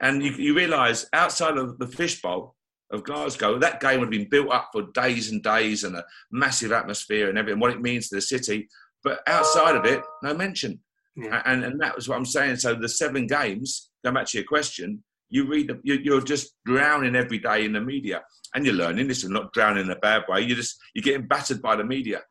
And 0.00 0.22
you, 0.22 0.32
you 0.32 0.54
realise 0.54 1.06
outside 1.12 1.56
of 1.56 1.78
the 1.78 1.86
fishbowl 1.86 2.54
of 2.90 3.04
Glasgow, 3.04 3.58
that 3.58 3.80
game 3.80 4.00
would 4.00 4.06
have 4.06 4.20
been 4.20 4.28
built 4.28 4.50
up 4.50 4.70
for 4.72 4.82
days 4.92 5.30
and 5.30 5.42
days 5.42 5.84
and 5.84 5.96
a 5.96 6.04
massive 6.30 6.72
atmosphere 6.72 7.28
and 7.28 7.38
everything, 7.38 7.60
what 7.60 7.72
it 7.72 7.80
means 7.80 8.08
to 8.08 8.16
the 8.16 8.22
city. 8.22 8.68
But 9.02 9.20
outside 9.26 9.76
of 9.76 9.84
it, 9.84 10.02
no 10.22 10.34
mention. 10.34 10.80
Yeah. 11.16 11.42
And, 11.44 11.64
and 11.64 11.80
that 11.80 11.94
was 11.94 12.08
what 12.08 12.16
I'm 12.16 12.24
saying. 12.24 12.56
So 12.56 12.74
the 12.74 12.88
seven 12.88 13.26
games, 13.26 13.90
going 14.02 14.14
back 14.14 14.26
to 14.26 14.38
your 14.38 14.46
question, 14.46 15.02
you 15.30 15.46
read, 15.46 15.68
the, 15.68 15.80
you, 15.82 16.16
are 16.16 16.20
just 16.20 16.54
drowning 16.64 17.16
every 17.16 17.38
day 17.38 17.64
in 17.64 17.72
the 17.72 17.80
media 17.80 18.22
and 18.54 18.64
you're 18.64 18.74
learning 18.74 19.08
this 19.08 19.24
is 19.24 19.30
not 19.30 19.52
drowning 19.52 19.84
in 19.84 19.90
a 19.90 19.96
bad 19.96 20.24
way. 20.28 20.40
You're 20.40 20.56
just 20.56 20.78
you're 20.94 21.02
getting 21.02 21.26
battered 21.26 21.60
by 21.60 21.76
the 21.76 21.84
media, 21.84 22.22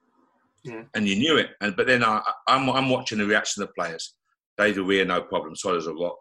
yeah. 0.64 0.84
and 0.96 1.08
you 1.08 1.16
knew 1.16 1.38
it. 1.38 1.50
And 1.62 1.76
but 1.76 1.88
then 1.88 2.04
I, 2.04 2.22
I'm 2.48 2.70
I'm 2.70 2.90
watching 2.90 3.18
the 3.18 3.26
reaction 3.26 3.62
of 3.62 3.70
the 3.70 3.74
players. 3.74 4.16
David 4.58 4.86
Weir, 4.86 5.06
no 5.06 5.22
problem. 5.22 5.56
Solid 5.56 5.78
as 5.78 5.88
a 5.88 5.94
rock. 5.94 6.18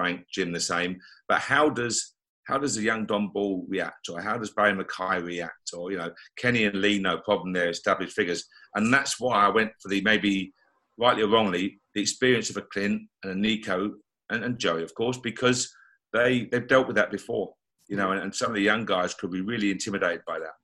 Frank, 0.00 0.26
Jim, 0.32 0.52
the 0.52 0.60
same. 0.60 0.98
But 1.28 1.40
how 1.40 1.68
does 1.68 2.14
how 2.44 2.58
does 2.58 2.74
the 2.74 2.82
young 2.82 3.06
Dom 3.06 3.30
Ball 3.32 3.64
react, 3.68 4.08
or 4.08 4.20
how 4.20 4.36
does 4.36 4.50
Barrie 4.50 4.72
McKay 4.72 5.24
react, 5.24 5.70
or 5.74 5.90
you 5.92 5.98
know 5.98 6.10
Kenny 6.36 6.64
and 6.64 6.80
Lee, 6.80 6.98
no 6.98 7.18
problem. 7.18 7.52
They're 7.52 7.70
established 7.70 8.14
figures, 8.14 8.44
and 8.74 8.92
that's 8.92 9.20
why 9.20 9.46
I 9.46 9.48
went 9.48 9.72
for 9.80 9.88
the 9.88 10.00
maybe 10.00 10.52
rightly 10.98 11.22
or 11.22 11.28
wrongly 11.28 11.80
the 11.94 12.00
experience 12.00 12.50
of 12.50 12.56
a 12.56 12.62
Clint 12.62 13.02
and 13.22 13.32
a 13.32 13.34
Nico 13.34 13.92
and, 14.30 14.44
and 14.44 14.58
Joey, 14.58 14.82
of 14.82 14.94
course, 14.94 15.18
because 15.18 15.70
they 16.12 16.48
they've 16.50 16.66
dealt 16.66 16.86
with 16.86 16.96
that 16.96 17.10
before 17.10 17.52
you 17.90 17.96
know, 17.96 18.12
and, 18.12 18.22
and 18.22 18.34
some 18.34 18.48
of 18.48 18.54
the 18.54 18.62
young 18.62 18.86
guys 18.86 19.12
could 19.14 19.32
be 19.32 19.40
really 19.40 19.70
intimidated 19.70 20.22
by 20.26 20.38
that. 20.38 20.54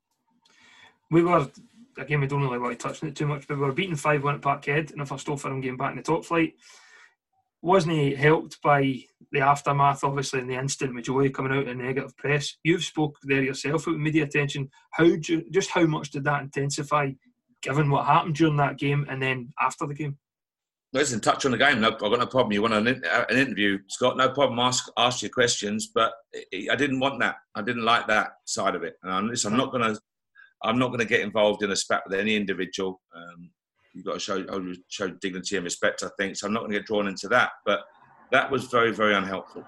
We 1.10 1.24
were 1.24 1.48
again, 1.98 2.20
we 2.20 2.26
don't 2.26 2.42
really 2.42 2.58
want 2.58 2.78
to 2.78 2.88
touch 2.88 3.02
on 3.02 3.08
it 3.08 3.16
too 3.16 3.26
much, 3.26 3.46
but 3.48 3.56
we 3.56 3.64
were 3.64 3.72
beaten 3.72 3.96
5 3.96 4.22
1 4.22 4.34
at 4.36 4.40
Parkhead 4.40 4.92
in 4.92 4.98
the 4.98 5.06
first 5.06 5.26
for 5.26 5.50
him 5.50 5.60
getting 5.60 5.76
back 5.76 5.90
in 5.90 5.96
the 5.96 6.02
top 6.02 6.24
flight. 6.24 6.54
Wasn't 7.62 7.94
he 7.94 8.14
helped 8.14 8.60
by 8.62 9.02
the 9.32 9.40
aftermath, 9.40 10.04
obviously, 10.04 10.40
in 10.40 10.46
the 10.46 10.58
instant 10.58 10.94
with 10.94 11.06
Joey 11.06 11.30
coming 11.30 11.52
out 11.52 11.68
in 11.68 11.78
negative 11.78 12.16
press? 12.16 12.56
You've 12.62 12.84
spoke 12.84 13.16
there 13.22 13.42
yourself 13.42 13.86
about 13.86 13.98
media 13.98 14.24
attention. 14.24 14.70
How 14.92 15.04
you, 15.04 15.18
just 15.50 15.70
how 15.70 15.86
much 15.86 16.10
did 16.10 16.24
that 16.24 16.42
intensify 16.42 17.10
given 17.62 17.90
what 17.90 18.06
happened 18.06 18.36
during 18.36 18.56
that 18.58 18.78
game 18.78 19.06
and 19.08 19.20
then 19.20 19.52
after 19.60 19.86
the 19.86 19.94
game? 19.94 20.18
listen, 20.96 21.20
touch 21.20 21.44
on 21.44 21.52
the 21.52 21.58
game. 21.58 21.80
No, 21.80 21.88
I've 21.88 21.98
got 21.98 22.18
no 22.18 22.26
problem. 22.26 22.52
You 22.52 22.62
want 22.62 22.74
an, 22.74 22.86
an 22.88 23.36
interview, 23.36 23.78
Scott? 23.88 24.16
No 24.16 24.30
problem. 24.30 24.58
Ask 24.58 24.90
ask 24.96 25.22
your 25.22 25.30
questions. 25.30 25.90
But 25.94 26.12
I 26.34 26.76
didn't 26.76 27.00
want 27.00 27.20
that. 27.20 27.36
I 27.54 27.62
didn't 27.62 27.84
like 27.84 28.06
that 28.08 28.32
side 28.44 28.74
of 28.74 28.82
it. 28.82 28.94
And 29.02 29.12
I'm, 29.12 29.28
listen, 29.28 29.52
I'm 29.52 29.58
not 29.58 29.72
gonna 29.72 29.96
I'm 30.62 30.78
not 30.78 30.90
gonna 30.90 31.04
get 31.04 31.20
involved 31.20 31.62
in 31.62 31.70
a 31.70 31.76
spat 31.76 32.02
with 32.06 32.18
any 32.18 32.34
individual. 32.34 33.00
Um, 33.14 33.50
you've 33.96 34.04
got 34.04 34.14
to 34.14 34.20
show 34.20 34.44
show 34.88 35.08
dignity 35.08 35.56
and 35.56 35.64
respect. 35.64 36.02
I 36.02 36.10
think 36.18 36.36
so. 36.36 36.46
I'm 36.46 36.52
not 36.52 36.60
going 36.60 36.72
to 36.72 36.78
get 36.78 36.86
drawn 36.86 37.08
into 37.08 37.28
that. 37.28 37.50
But 37.64 37.80
that 38.30 38.50
was 38.50 38.66
very 38.66 38.92
very 38.92 39.14
unhelpful 39.14 39.64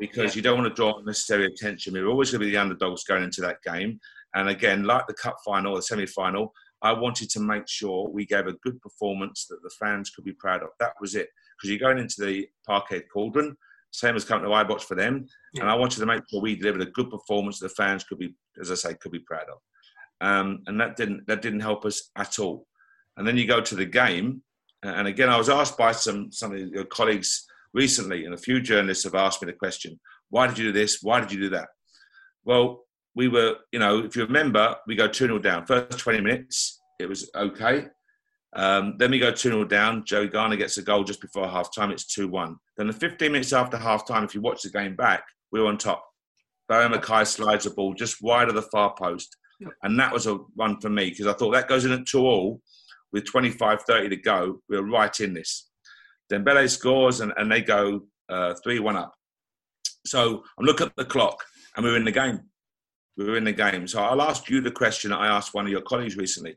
because 0.00 0.34
yeah. 0.34 0.38
you 0.38 0.42
don't 0.42 0.58
want 0.58 0.68
to 0.68 0.74
draw 0.74 0.98
unnecessary 0.98 1.46
attention. 1.46 1.92
We 1.92 2.00
are 2.00 2.08
always 2.08 2.30
going 2.30 2.40
to 2.40 2.46
be 2.46 2.52
the 2.52 2.58
underdogs 2.58 3.04
going 3.04 3.24
into 3.24 3.42
that 3.42 3.62
game. 3.62 4.00
And 4.34 4.48
again, 4.48 4.84
like 4.84 5.06
the 5.06 5.14
cup 5.14 5.36
final, 5.44 5.76
the 5.76 5.82
semi 5.82 6.06
final, 6.06 6.52
I 6.82 6.92
wanted 6.92 7.30
to 7.30 7.40
make 7.40 7.68
sure 7.68 8.08
we 8.08 8.24
gave 8.24 8.46
a 8.46 8.52
good 8.64 8.80
performance 8.80 9.46
that 9.46 9.62
the 9.62 9.70
fans 9.78 10.10
could 10.10 10.24
be 10.24 10.32
proud 10.32 10.62
of. 10.62 10.70
That 10.80 10.92
was 11.00 11.14
it. 11.14 11.28
because 11.56 11.70
you're 11.70 11.78
going 11.78 11.98
into 11.98 12.24
the 12.24 12.48
Parkhead 12.68 13.04
Cauldron, 13.12 13.56
same 13.90 14.16
as 14.16 14.24
coming 14.24 14.44
to 14.44 14.50
Ibrox 14.50 14.82
for 14.82 14.94
them. 14.94 15.26
Yeah. 15.54 15.62
And 15.62 15.70
I 15.70 15.74
wanted 15.74 15.98
to 16.00 16.06
make 16.06 16.22
sure 16.30 16.40
we 16.40 16.56
delivered 16.56 16.82
a 16.82 16.90
good 16.90 17.10
performance 17.10 17.58
that 17.58 17.62
the 17.62 17.70
fans 17.70 18.04
could 18.04 18.18
be, 18.18 18.34
as 18.60 18.70
I 18.70 18.74
say, 18.74 18.94
could 18.94 19.12
be 19.12 19.20
proud 19.20 19.46
of. 19.48 19.58
Um, 20.20 20.62
and 20.66 20.80
that 20.80 20.96
didn't 20.96 21.26
that 21.26 21.42
didn't 21.42 21.60
help 21.60 21.84
us 21.84 22.10
at 22.16 22.38
all. 22.38 22.66
And 23.18 23.26
then 23.26 23.36
you 23.36 23.46
go 23.46 23.60
to 23.60 23.74
the 23.74 23.84
game, 23.84 24.42
and 24.82 25.08
again, 25.08 25.28
I 25.28 25.36
was 25.36 25.48
asked 25.48 25.76
by 25.76 25.92
some 25.92 26.30
some 26.30 26.52
of 26.52 26.58
your 26.58 26.84
colleagues 26.84 27.44
recently, 27.74 28.24
and 28.24 28.32
a 28.32 28.38
few 28.38 28.60
journalists 28.60 29.04
have 29.04 29.16
asked 29.16 29.42
me 29.42 29.46
the 29.46 29.58
question: 29.58 29.98
Why 30.30 30.46
did 30.46 30.56
you 30.56 30.66
do 30.66 30.72
this? 30.72 31.00
Why 31.02 31.20
did 31.20 31.32
you 31.32 31.40
do 31.40 31.50
that? 31.50 31.68
Well, 32.44 32.84
we 33.16 33.26
were, 33.26 33.56
you 33.72 33.80
know, 33.80 33.98
if 33.98 34.14
you 34.14 34.24
remember, 34.24 34.76
we 34.86 34.94
go 34.94 35.08
2 35.08 35.26
0 35.26 35.38
down. 35.40 35.66
First 35.66 35.98
20 35.98 36.20
minutes, 36.20 36.80
it 37.00 37.08
was 37.08 37.28
okay. 37.34 37.88
Um, 38.54 38.94
then 38.98 39.10
we 39.10 39.18
go 39.18 39.32
2 39.32 39.36
0 39.36 39.64
down. 39.64 40.04
Joey 40.04 40.28
Garner 40.28 40.56
gets 40.56 40.78
a 40.78 40.82
goal 40.82 41.02
just 41.02 41.20
before 41.20 41.48
half 41.48 41.74
time. 41.74 41.90
It's 41.90 42.06
2 42.06 42.28
1. 42.28 42.56
Then 42.76 42.86
the 42.86 42.92
15 42.92 43.32
minutes 43.32 43.52
after 43.52 43.76
half 43.76 44.06
time, 44.06 44.22
if 44.22 44.34
you 44.34 44.40
watch 44.40 44.62
the 44.62 44.70
game 44.70 44.94
back, 44.94 45.24
we 45.50 45.60
were 45.60 45.66
on 45.66 45.78
top. 45.78 46.04
Barrie 46.68 46.88
McKay 46.88 47.26
slides 47.26 47.64
the 47.64 47.70
ball 47.70 47.94
just 47.94 48.22
wide 48.22 48.48
of 48.48 48.54
the 48.54 48.62
far 48.62 48.94
post. 48.96 49.36
Yep. 49.60 49.72
And 49.82 49.98
that 49.98 50.12
was 50.12 50.28
a 50.28 50.34
one 50.54 50.80
for 50.80 50.88
me 50.88 51.10
because 51.10 51.26
I 51.26 51.32
thought 51.32 51.50
that 51.50 51.68
goes 51.68 51.84
in 51.84 51.90
at 51.90 52.06
2 52.06 52.20
all 52.20 52.60
with 53.12 53.26
25 53.26 53.82
30 53.82 54.08
to 54.10 54.16
go. 54.16 54.60
we 54.68 54.76
are 54.76 54.82
right 54.82 55.18
in 55.20 55.34
this. 55.34 55.70
Dembele 56.30 56.68
scores 56.68 57.20
and, 57.20 57.32
and 57.36 57.50
they 57.50 57.62
go 57.62 58.02
uh, 58.28 58.54
3 58.62 58.78
uh, 58.78 58.82
1 58.82 58.96
up. 58.96 59.14
So 60.06 60.42
I'm 60.58 60.64
looking 60.64 60.86
at 60.86 60.96
the 60.96 61.04
clock 61.04 61.42
and 61.76 61.84
we 61.84 61.90
we're 61.90 61.96
in 61.96 62.04
the 62.04 62.12
game. 62.12 62.40
We're 63.16 63.36
in 63.36 63.44
the 63.44 63.52
game. 63.52 63.86
So 63.88 64.02
I'll 64.02 64.22
ask 64.22 64.48
you 64.48 64.60
the 64.60 64.70
question 64.70 65.12
I 65.12 65.26
asked 65.26 65.54
one 65.54 65.64
of 65.64 65.72
your 65.72 65.82
colleagues 65.82 66.16
recently. 66.16 66.56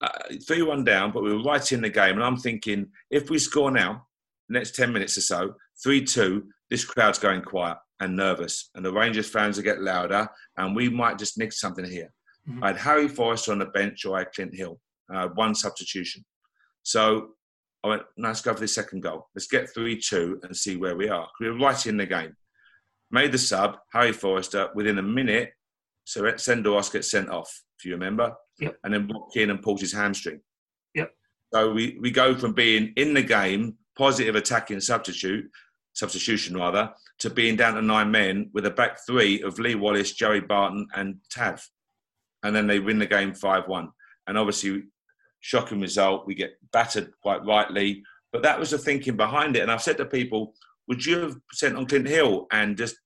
Uh, 0.00 0.08
3 0.46 0.62
1 0.62 0.84
down, 0.84 1.12
but 1.12 1.22
we 1.22 1.30
are 1.30 1.42
right 1.42 1.72
in 1.72 1.80
the 1.80 1.88
game. 1.88 2.14
And 2.14 2.24
I'm 2.24 2.36
thinking, 2.36 2.88
if 3.10 3.30
we 3.30 3.38
score 3.38 3.70
now, 3.70 4.06
next 4.48 4.74
10 4.74 4.92
minutes 4.92 5.16
or 5.16 5.22
so, 5.22 5.54
3 5.82 6.04
2, 6.04 6.44
this 6.70 6.84
crowd's 6.84 7.18
going 7.18 7.42
quiet 7.42 7.78
and 8.00 8.16
nervous. 8.16 8.70
And 8.74 8.84
the 8.84 8.92
Rangers 8.92 9.28
fans 9.28 9.56
will 9.56 9.64
get 9.64 9.80
louder, 9.80 10.28
and 10.56 10.74
we 10.74 10.88
might 10.88 11.18
just 11.18 11.38
nick 11.38 11.52
something 11.52 11.84
here. 11.84 12.12
Mm-hmm. 12.48 12.64
I 12.64 12.68
had 12.68 12.76
Harry 12.78 13.08
Forrester 13.08 13.52
on 13.52 13.58
the 13.58 13.66
bench 13.66 14.04
or 14.04 14.16
I 14.16 14.20
had 14.20 14.32
Clint 14.32 14.54
Hill, 14.54 14.80
uh, 15.12 15.28
one 15.34 15.54
substitution. 15.54 16.24
So 16.82 17.30
I 17.82 17.88
went, 17.88 18.02
no, 18.16 18.28
let's 18.28 18.40
go 18.40 18.54
for 18.54 18.60
the 18.60 18.68
second 18.68 19.02
goal. 19.02 19.28
Let's 19.34 19.46
get 19.46 19.72
3 19.72 20.00
2 20.00 20.40
and 20.42 20.56
see 20.56 20.76
where 20.76 20.96
we 20.96 21.08
are. 21.08 21.28
We 21.40 21.50
were 21.50 21.58
right 21.58 21.86
in 21.86 21.96
the 21.96 22.06
game. 22.06 22.36
Made 23.10 23.32
the 23.32 23.38
sub, 23.38 23.76
Harry 23.92 24.12
Forrester, 24.12 24.70
within 24.74 24.98
a 24.98 25.02
minute, 25.02 25.52
so 26.04 26.22
Senderos 26.22 26.92
gets 26.92 27.10
sent 27.10 27.30
off, 27.30 27.62
if 27.78 27.84
you 27.84 27.92
remember. 27.92 28.34
Yep. 28.58 28.78
And 28.84 28.94
then 28.94 29.08
walked 29.08 29.36
in 29.36 29.50
and 29.50 29.62
pulled 29.62 29.80
his 29.80 29.92
hamstring. 29.92 30.40
Yep. 30.94 31.12
So 31.52 31.72
we, 31.72 31.98
we 32.00 32.10
go 32.10 32.34
from 32.34 32.52
being 32.52 32.92
in 32.96 33.14
the 33.14 33.22
game, 33.22 33.76
positive 33.96 34.34
attacking 34.34 34.80
substitute, 34.80 35.50
substitution 35.94 36.56
rather, 36.56 36.92
to 37.20 37.30
being 37.30 37.56
down 37.56 37.74
to 37.74 37.82
nine 37.82 38.10
men 38.10 38.50
with 38.52 38.66
a 38.66 38.70
back 38.70 38.98
three 39.06 39.42
of 39.42 39.58
Lee 39.58 39.74
Wallace, 39.74 40.12
Joey 40.12 40.40
Barton, 40.40 40.86
and 40.94 41.16
Tav. 41.30 41.62
And 42.42 42.54
then 42.54 42.66
they 42.66 42.80
win 42.80 42.98
the 42.98 43.06
game 43.06 43.34
5 43.34 43.68
1. 43.68 43.88
And 44.26 44.38
obviously, 44.38 44.84
shocking 45.44 45.80
result. 45.80 46.26
We 46.26 46.34
get 46.34 46.58
battered 46.72 47.12
quite 47.22 47.44
rightly. 47.44 48.02
But 48.32 48.42
that 48.42 48.58
was 48.58 48.70
the 48.70 48.78
thinking 48.78 49.16
behind 49.16 49.56
it. 49.56 49.60
And 49.60 49.70
I've 49.70 49.82
said 49.82 49.98
to 49.98 50.06
people, 50.06 50.54
would 50.88 51.04
you 51.04 51.20
have 51.20 51.36
sent 51.52 51.76
on 51.76 51.86
Clint 51.86 52.08
Hill 52.08 52.46
and 52.50 52.76
just 52.76 52.96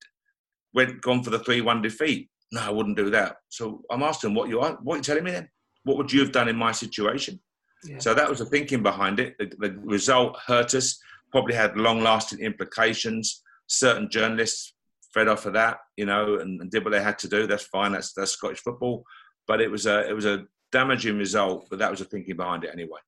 went 0.72 1.00
gone 1.02 1.22
for 1.22 1.30
the 1.30 1.38
3 1.38 1.60
1 1.60 1.82
defeat? 1.82 2.30
no, 2.52 2.62
I 2.62 2.70
wouldn't 2.70 2.96
do 2.96 3.10
that. 3.10 3.36
So 3.48 3.82
I'm 3.90 4.02
asking 4.02 4.34
what 4.34 4.48
you 4.48 4.60
are, 4.60 4.78
what 4.82 4.94
are 4.94 4.96
you 4.98 5.02
telling 5.02 5.24
me 5.24 5.32
then? 5.32 5.48
What 5.84 5.96
would 5.96 6.12
you 6.12 6.20
have 6.20 6.32
done 6.32 6.48
in 6.48 6.56
my 6.56 6.72
situation? 6.72 7.40
Yeah. 7.84 7.98
So 7.98 8.14
that 8.14 8.28
was 8.28 8.38
the 8.38 8.46
thinking 8.46 8.82
behind 8.82 9.20
it. 9.20 9.36
The, 9.38 9.52
the 9.58 9.78
result 9.78 10.38
hurt 10.46 10.74
us, 10.74 10.98
probably 11.30 11.54
had 11.54 11.76
long 11.76 12.00
lasting 12.00 12.40
implications. 12.40 13.42
Certain 13.66 14.10
journalists 14.10 14.74
fed 15.12 15.28
off 15.28 15.46
of 15.46 15.52
that, 15.54 15.78
you 15.96 16.06
know, 16.06 16.38
and, 16.38 16.60
and, 16.60 16.70
did 16.70 16.84
what 16.84 16.90
they 16.90 17.02
had 17.02 17.18
to 17.20 17.28
do. 17.28 17.46
That's 17.46 17.64
fine. 17.64 17.92
That's 17.92 18.12
that's 18.12 18.32
Scottish 18.32 18.60
football. 18.60 19.04
But 19.46 19.60
it 19.60 19.70
was 19.70 19.86
a 19.86 20.08
it 20.08 20.14
was 20.14 20.26
a 20.26 20.44
damaging 20.72 21.18
result. 21.18 21.68
But 21.70 21.78
that 21.80 21.90
was 21.90 22.00
the 22.00 22.04
thinking 22.04 22.36
behind 22.36 22.64
it 22.64 22.70
anyway. 22.72 23.00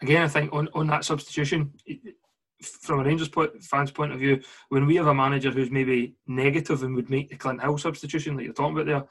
Again, 0.00 0.22
I 0.22 0.28
think 0.28 0.52
on, 0.52 0.68
on 0.74 0.88
that 0.88 1.04
substitution, 1.04 1.72
from 2.62 3.00
a 3.00 3.04
Rangers 3.04 3.28
point, 3.28 3.62
fans' 3.62 3.90
point 3.90 4.12
of 4.12 4.18
view, 4.18 4.40
when 4.68 4.86
we 4.86 4.96
have 4.96 5.06
a 5.06 5.14
manager 5.14 5.50
who's 5.50 5.70
maybe 5.70 6.16
negative 6.26 6.82
and 6.82 6.94
would 6.94 7.10
make 7.10 7.28
the 7.30 7.36
Clint 7.36 7.62
Hill 7.62 7.78
substitution, 7.78 8.36
like 8.36 8.44
you're 8.44 8.54
talking 8.54 8.74
about 8.74 8.86
there, 8.86 9.04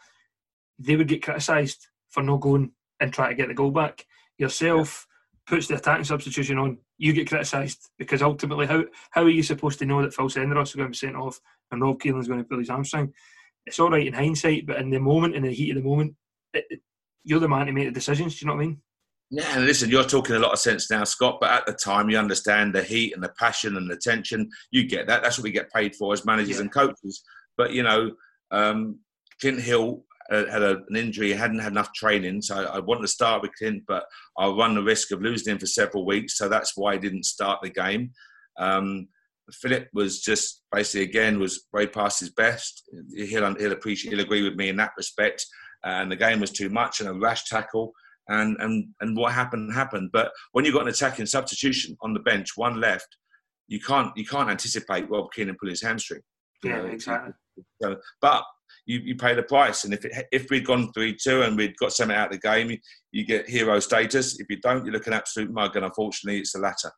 they 0.79 0.95
would 0.95 1.07
get 1.07 1.23
criticised 1.23 1.87
for 2.09 2.23
not 2.23 2.41
going 2.41 2.71
and 2.99 3.13
trying 3.13 3.29
to 3.29 3.35
get 3.35 3.47
the 3.47 3.53
goal 3.53 3.71
back. 3.71 4.05
Yourself 4.37 5.07
yeah. 5.47 5.55
puts 5.55 5.67
the 5.67 5.75
attacking 5.75 6.05
substitution 6.05 6.57
on, 6.57 6.77
you 6.97 7.13
get 7.13 7.27
criticised 7.27 7.89
because 7.97 8.21
ultimately, 8.21 8.67
how 8.67 8.83
how 9.11 9.23
are 9.23 9.29
you 9.29 9.43
supposed 9.43 9.79
to 9.79 9.85
know 9.85 10.01
that 10.01 10.13
Phil 10.13 10.29
Senderos 10.29 10.69
is 10.69 10.75
going 10.75 10.87
to 10.87 10.91
be 10.91 10.97
sent 10.97 11.15
off 11.15 11.39
and 11.71 11.81
Rob 11.81 11.99
Kiernan 11.99 12.21
is 12.21 12.27
going 12.27 12.39
to 12.39 12.45
pull 12.45 12.59
his 12.59 12.69
hamstring? 12.69 13.13
It's 13.65 13.79
all 13.79 13.91
right 13.91 14.05
in 14.05 14.13
hindsight, 14.13 14.65
but 14.65 14.77
in 14.77 14.89
the 14.89 14.99
moment, 14.99 15.35
in 15.35 15.43
the 15.43 15.53
heat 15.53 15.71
of 15.71 15.83
the 15.83 15.89
moment, 15.89 16.15
it, 16.53 16.81
you're 17.23 17.39
the 17.39 17.49
man 17.49 17.65
to 17.67 17.71
make 17.71 17.85
the 17.85 17.91
decisions. 17.91 18.39
Do 18.39 18.45
you 18.45 18.47
know 18.47 18.55
what 18.55 18.63
I 18.63 18.67
mean? 18.67 18.81
Yeah, 19.33 19.59
listen, 19.59 19.89
you're 19.89 20.03
talking 20.03 20.35
a 20.35 20.39
lot 20.39 20.51
of 20.51 20.59
sense 20.59 20.91
now, 20.91 21.05
Scott. 21.05 21.37
But 21.39 21.51
at 21.51 21.65
the 21.65 21.73
time, 21.73 22.09
you 22.09 22.17
understand 22.17 22.75
the 22.75 22.83
heat 22.83 23.13
and 23.13 23.23
the 23.23 23.33
passion 23.39 23.77
and 23.77 23.89
the 23.89 23.95
tension. 23.95 24.49
You 24.71 24.87
get 24.87 25.07
that. 25.07 25.23
That's 25.23 25.37
what 25.37 25.45
we 25.45 25.51
get 25.51 25.71
paid 25.71 25.95
for 25.95 26.13
as 26.13 26.25
managers 26.25 26.57
yeah. 26.57 26.61
and 26.61 26.71
coaches. 26.71 27.23
But 27.57 27.71
you 27.71 27.83
know, 27.83 28.11
um, 28.51 28.99
Clint 29.39 29.61
Hill 29.61 30.03
had 30.31 30.63
a, 30.63 30.77
an 30.87 30.95
injury, 30.95 31.27
he 31.27 31.33
hadn't 31.33 31.59
had 31.59 31.71
enough 31.71 31.93
training, 31.93 32.41
so 32.41 32.55
I, 32.55 32.77
I 32.77 32.79
wanted 32.79 33.01
to 33.01 33.07
start 33.07 33.41
with 33.41 33.51
Clint, 33.57 33.83
but 33.87 34.05
I 34.37 34.47
run 34.47 34.75
the 34.75 34.83
risk 34.83 35.11
of 35.11 35.21
losing 35.21 35.51
him 35.51 35.59
for 35.59 35.65
several 35.65 36.05
weeks, 36.05 36.37
so 36.37 36.47
that's 36.47 36.77
why 36.77 36.93
I 36.93 36.97
didn't 36.97 37.25
start 37.25 37.59
the 37.61 37.69
game. 37.69 38.11
Um, 38.57 39.09
Philip 39.51 39.89
was 39.93 40.21
just 40.21 40.63
basically 40.71 41.03
again 41.03 41.39
was 41.39 41.65
way 41.73 41.85
past 41.87 42.21
his 42.21 42.29
best. 42.29 42.89
He'll, 43.13 43.55
he'll 43.55 43.71
appreciate, 43.73 44.11
he'll 44.11 44.23
agree 44.23 44.43
with 44.43 44.55
me 44.55 44.69
in 44.69 44.77
that 44.77 44.91
respect. 44.95 45.45
And 45.83 46.11
the 46.11 46.15
game 46.15 46.39
was 46.39 46.51
too 46.51 46.69
much 46.69 46.99
and 46.99 47.09
a 47.09 47.13
rash 47.13 47.45
tackle 47.45 47.93
and 48.27 48.57
and 48.59 48.87
and 49.01 49.17
what 49.17 49.33
happened 49.33 49.73
happened. 49.73 50.09
But 50.11 50.31
when 50.51 50.65
you've 50.65 50.73
got 50.73 50.83
an 50.83 50.89
attacking 50.89 51.25
substitution 51.25 51.97
on 52.01 52.13
the 52.13 52.19
bench, 52.19 52.51
one 52.55 52.79
left, 52.79 53.17
you 53.67 53.79
can't 53.79 54.15
you 54.15 54.25
can't 54.25 54.49
anticipate 54.49 55.09
Rob 55.09 55.31
Kiernan 55.33 55.57
pulling 55.59 55.71
his 55.71 55.81
hamstring. 55.81 56.21
Yeah, 56.63 56.83
exactly. 56.83 57.33
So, 57.81 57.97
but 58.21 58.43
you, 58.85 58.99
you 58.99 59.15
pay 59.15 59.35
the 59.35 59.43
price, 59.43 59.83
and 59.83 59.93
if 59.93 60.05
it, 60.05 60.25
if 60.31 60.49
we'd 60.49 60.65
gone 60.65 60.91
three 60.93 61.15
two 61.15 61.41
and 61.43 61.57
we'd 61.57 61.77
got 61.77 61.93
something 61.93 62.15
out 62.15 62.33
of 62.33 62.39
the 62.39 62.47
game, 62.47 62.71
you, 62.71 62.77
you 63.11 63.25
get 63.25 63.49
hero 63.49 63.79
status. 63.79 64.39
If 64.39 64.47
you 64.49 64.59
don't, 64.61 64.85
you 64.85 64.91
look 64.91 65.07
an 65.07 65.13
absolute 65.13 65.51
mug, 65.51 65.75
and 65.75 65.85
unfortunately, 65.85 66.39
it's 66.39 66.53
the 66.53 66.59
latter. 66.59 66.91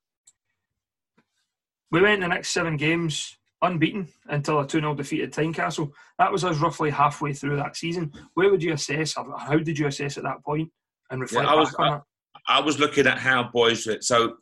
We 1.92 2.02
went 2.02 2.22
the 2.22 2.28
next 2.28 2.50
seven 2.50 2.76
games 2.76 3.38
unbeaten 3.64 4.08
until 4.28 4.60
a 4.60 4.68
2 4.68 4.80
0 4.80 4.94
defeat 4.94 5.24
at 5.24 5.32
Tynecastle. 5.32 5.92
That 6.20 6.32
was 6.32 6.44
us 6.44 6.60
roughly 6.60 6.92
halfway 6.92 7.34
through 7.34 7.58
that 7.58 7.76
season. 7.76 8.12
Where 8.36 8.52
would 8.52 8.62
you 8.62 8.74
assess, 8.74 9.18
or 9.18 9.38
how 9.38 9.58
did 9.58 9.80
you 9.80 9.88
assess 9.88 10.18
at 10.18 10.24
that 10.24 10.44
point? 10.44 10.70
and 11.14 11.22
reflect 11.22 11.48
yeah, 11.48 11.54
I 11.54 11.56
was, 11.56 11.76
I, 11.80 12.00
I, 12.48 12.60
was 12.60 12.80
looking 12.80 13.08
at 13.08 13.20
how 13.20 13.44
boys. 13.44 13.88
So, 14.06 14.38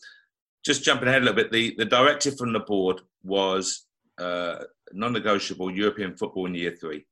just 0.66 0.84
jumping 0.84 1.08
ahead 1.08 1.22
a 1.22 1.26
little 1.26 1.36
bit, 1.36 1.52
the, 1.52 1.76
the 1.78 1.86
directive 1.86 2.38
from 2.38 2.54
the 2.54 2.60
board 2.60 3.02
was 3.24 3.88
uh, 4.20 4.64
non-negotiable 4.94 5.72
European 5.72 6.16
football 6.16 6.46
in 6.46 6.56
year 6.56 6.76
three. 6.80 7.06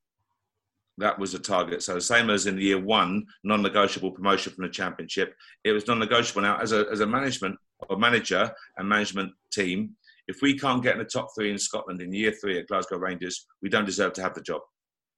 That 0.97 1.17
was 1.17 1.33
a 1.33 1.39
target. 1.39 1.83
So, 1.83 1.95
the 1.95 2.01
same 2.01 2.29
as 2.29 2.45
in 2.45 2.57
year 2.57 2.79
one, 2.79 3.25
non-negotiable 3.43 4.11
promotion 4.11 4.53
from 4.53 4.63
the 4.63 4.71
championship. 4.71 5.35
It 5.63 5.71
was 5.71 5.87
non-negotiable. 5.87 6.41
Now, 6.41 6.59
as 6.59 6.71
a 6.71 6.85
as 6.91 7.01
a 7.01 7.07
management 7.07 7.57
or 7.89 7.97
manager 7.97 8.51
and 8.77 8.87
management 8.87 9.33
team, 9.51 9.95
if 10.29 10.43
we 10.43 10.57
can't 10.57 10.83
get 10.83 10.93
in 10.93 10.99
the 10.99 11.05
top 11.05 11.29
three 11.35 11.49
in 11.49 11.57
Scotland 11.57 12.01
in 12.01 12.13
year 12.13 12.31
three 12.31 12.59
at 12.59 12.67
Glasgow 12.67 12.99
Rangers, 12.99 13.47
we 13.63 13.69
don't 13.69 13.85
deserve 13.85 14.13
to 14.13 14.21
have 14.21 14.35
the 14.35 14.41
job. 14.41 14.61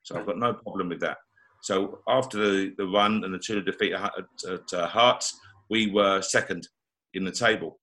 So 0.03 0.17
I've 0.17 0.25
got 0.25 0.37
no 0.37 0.53
problem 0.53 0.87
with 0.87 1.01
that. 1.01 1.17
So 1.63 1.99
after 2.07 2.37
the, 2.37 2.73
the 2.77 2.87
run 2.87 3.25
and 3.25 3.33
the 3.33 3.37
two 3.37 3.61
defeat 3.61 3.91
at, 3.91 4.11
at, 4.17 4.51
at 4.51 4.73
uh, 4.73 4.87
Hearts, 4.87 5.37
we 5.69 5.91
were 5.91 6.21
second 6.21 6.65
in 7.13 7.25
the 7.25 7.31
table. 7.31 7.77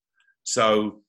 So 0.44 1.02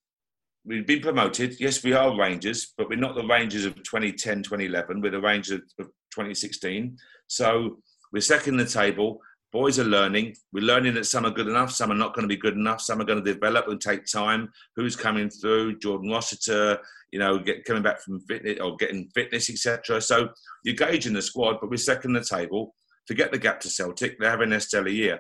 we've 0.66 0.86
been 0.86 1.00
promoted. 1.00 1.58
Yes, 1.58 1.84
we 1.86 1.94
are 1.94 2.16
Rangers, 2.16 2.74
but 2.78 2.90
we're 2.90 3.00
not 3.00 3.16
the 3.16 3.26
Rangers 3.26 3.64
of 3.64 3.76
2010, 3.76 4.44
2011. 4.44 5.02
We're 5.02 5.12
the 5.12 5.22
Rangers 5.22 5.62
of 5.80 5.88
2016. 6.14 6.98
So 7.28 7.80
we're 8.12 8.20
second 8.20 8.60
in 8.60 8.66
the 8.66 8.70
table. 8.70 9.22
Boys 9.52 9.80
are 9.80 9.84
learning. 9.84 10.36
We're 10.54 10.64
learning 10.64 10.94
that 10.94 11.08
some 11.08 11.26
are 11.26 11.32
good 11.32 11.48
enough, 11.48 11.72
some 11.72 11.92
are 11.92 11.96
not 11.96 12.14
going 12.14 12.24
to 12.24 12.34
be 12.34 12.40
good 12.40 12.54
enough, 12.54 12.82
some 12.82 13.02
are 13.02 13.06
going 13.06 13.24
to 13.24 13.34
develop 13.34 13.68
and 13.68 13.82
take 13.82 14.06
time. 14.06 14.52
Who's 14.76 14.96
coming 14.96 15.30
through? 15.30 15.80
Jordan 15.80 16.12
Rossiter, 16.12 16.78
you 17.12 17.18
know, 17.18 17.40
get 17.40 17.66
coming 17.66 17.82
back 17.82 18.00
from 18.02 18.20
fitness 18.22 18.60
or 18.60 18.76
getting 18.76 19.10
fitness, 19.16 19.50
etc. 19.50 20.02
So 20.02 20.30
you're 20.64 20.76
gauging 20.76 21.14
the 21.14 21.22
squad, 21.22 21.58
but 21.60 21.72
we're 21.72 21.78
second 21.78 22.14
the 22.14 22.24
table. 22.24 22.76
Forget 23.08 23.32
the 23.32 23.40
gap 23.40 23.60
to 23.62 23.70
Celtic. 23.70 24.20
They're 24.20 24.30
having 24.30 24.52
their 24.52 24.60
stellar 24.60 24.90
year. 24.90 25.20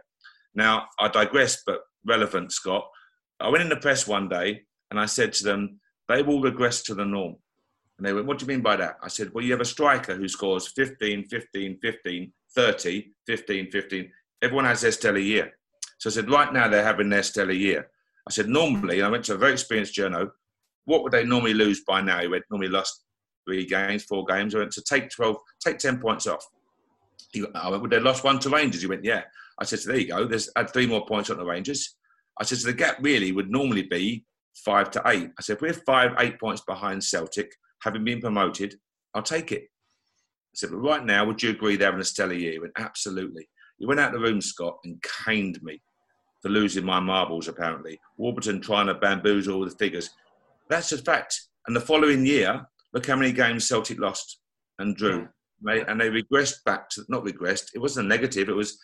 Now, 0.53 0.85
I 0.99 1.07
digress, 1.07 1.63
but 1.65 1.81
relevant, 2.05 2.51
Scott. 2.51 2.87
I 3.39 3.49
went 3.49 3.63
in 3.63 3.69
the 3.69 3.77
press 3.77 4.05
one 4.07 4.29
day 4.29 4.61
and 4.91 4.99
I 4.99 5.07
said 5.07 5.33
to 5.33 5.43
them, 5.43 5.79
they 6.07 6.21
will 6.21 6.41
regress 6.41 6.83
to 6.83 6.93
the 6.93 7.05
norm. 7.05 7.35
And 7.97 8.05
they 8.05 8.13
went, 8.13 8.27
What 8.27 8.37
do 8.37 8.45
you 8.45 8.49
mean 8.49 8.61
by 8.61 8.75
that? 8.75 8.97
I 9.01 9.07
said, 9.07 9.31
Well, 9.33 9.43
you 9.43 9.51
have 9.51 9.61
a 9.61 9.65
striker 9.65 10.15
who 10.15 10.27
scores 10.27 10.67
15, 10.67 11.25
15, 11.25 11.79
15, 11.81 12.31
30, 12.55 13.11
15, 13.27 13.71
15 13.71 14.11
everyone 14.41 14.65
has 14.65 14.81
their 14.81 14.91
stellar 14.91 15.19
year. 15.19 15.51
So 15.97 16.09
I 16.09 16.13
said, 16.13 16.29
right 16.29 16.51
now 16.53 16.67
they're 16.67 16.83
having 16.83 17.09
their 17.09 17.23
stellar 17.23 17.51
year. 17.51 17.89
I 18.27 18.31
said, 18.31 18.47
normally, 18.47 19.01
I 19.01 19.09
went 19.09 19.25
to 19.25 19.33
a 19.33 19.37
very 19.37 19.53
experienced 19.53 19.95
journo, 19.95 20.29
what 20.85 21.03
would 21.03 21.11
they 21.11 21.23
normally 21.23 21.53
lose 21.53 21.81
by 21.81 22.01
now? 22.01 22.19
He 22.19 22.27
went, 22.27 22.45
normally 22.49 22.69
lost 22.69 23.03
three 23.45 23.65
games, 23.65 24.03
four 24.03 24.25
games. 24.25 24.55
I 24.55 24.59
went, 24.59 24.71
to 24.71 24.81
take 24.81 25.09
12, 25.09 25.35
take 25.63 25.77
10 25.77 25.99
points 25.99 26.27
off. 26.27 26.45
He 27.31 27.41
went, 27.41 27.53
went, 27.53 27.81
would 27.81 27.91
they 27.91 27.99
lost 27.99 28.23
one 28.23 28.39
to 28.39 28.49
Rangers? 28.49 28.81
He 28.81 28.87
went, 28.87 29.03
yeah. 29.03 29.23
I 29.59 29.65
said, 29.65 29.79
so 29.79 29.91
there 29.91 29.99
you 29.99 30.07
go. 30.07 30.25
There's 30.25 30.49
add 30.55 30.71
three 30.71 30.87
more 30.87 31.05
points 31.05 31.29
on 31.29 31.37
the 31.37 31.45
Rangers. 31.45 31.95
I 32.39 32.43
said, 32.43 32.59
so 32.59 32.67
the 32.67 32.73
gap 32.73 32.97
really 33.01 33.31
would 33.31 33.51
normally 33.51 33.83
be 33.83 34.25
five 34.55 34.89
to 34.91 35.01
eight. 35.07 35.31
I 35.37 35.41
said, 35.41 35.57
if 35.57 35.61
we're 35.61 35.73
five, 35.73 36.13
eight 36.19 36.39
points 36.39 36.61
behind 36.61 37.03
Celtic, 37.03 37.51
having 37.83 38.03
been 38.03 38.21
promoted, 38.21 38.75
I'll 39.13 39.21
take 39.21 39.51
it. 39.51 39.63
I 39.63 40.55
said, 40.55 40.71
but 40.71 40.77
right 40.77 41.05
now, 41.05 41.25
would 41.25 41.43
you 41.43 41.51
agree 41.51 41.75
they're 41.75 41.87
having 41.87 42.01
a 42.01 42.05
stellar 42.05 42.33
year? 42.33 42.53
He 42.53 42.59
went, 42.59 42.73
absolutely. 42.77 43.49
He 43.79 43.85
went 43.85 43.99
out 43.99 44.13
of 44.13 44.21
the 44.21 44.27
room, 44.27 44.41
Scott, 44.41 44.77
and 44.83 45.01
caned 45.01 45.61
me 45.63 45.81
for 46.41 46.49
losing 46.49 46.85
my 46.85 46.99
marbles, 46.99 47.47
apparently. 47.47 47.99
Warburton 48.17 48.61
trying 48.61 48.87
to 48.87 48.93
bamboozle 48.93 49.55
all 49.55 49.65
the 49.65 49.71
figures. 49.71 50.09
That's 50.69 50.91
a 50.91 50.97
fact. 50.97 51.41
And 51.67 51.75
the 51.75 51.81
following 51.81 52.25
year, 52.25 52.65
look 52.93 53.05
how 53.05 53.15
many 53.15 53.31
games 53.31 53.67
Celtic 53.67 53.99
lost 53.99 54.39
and 54.79 54.95
drew. 54.95 55.27
Yeah. 55.65 55.83
And 55.87 55.99
they 55.99 56.09
regressed 56.09 56.63
back 56.65 56.89
to, 56.91 57.03
not 57.09 57.25
regressed, 57.25 57.71
it 57.73 57.79
wasn't 57.79 58.05
a 58.05 58.09
negative, 58.09 58.47
it 58.47 58.55
was 58.55 58.79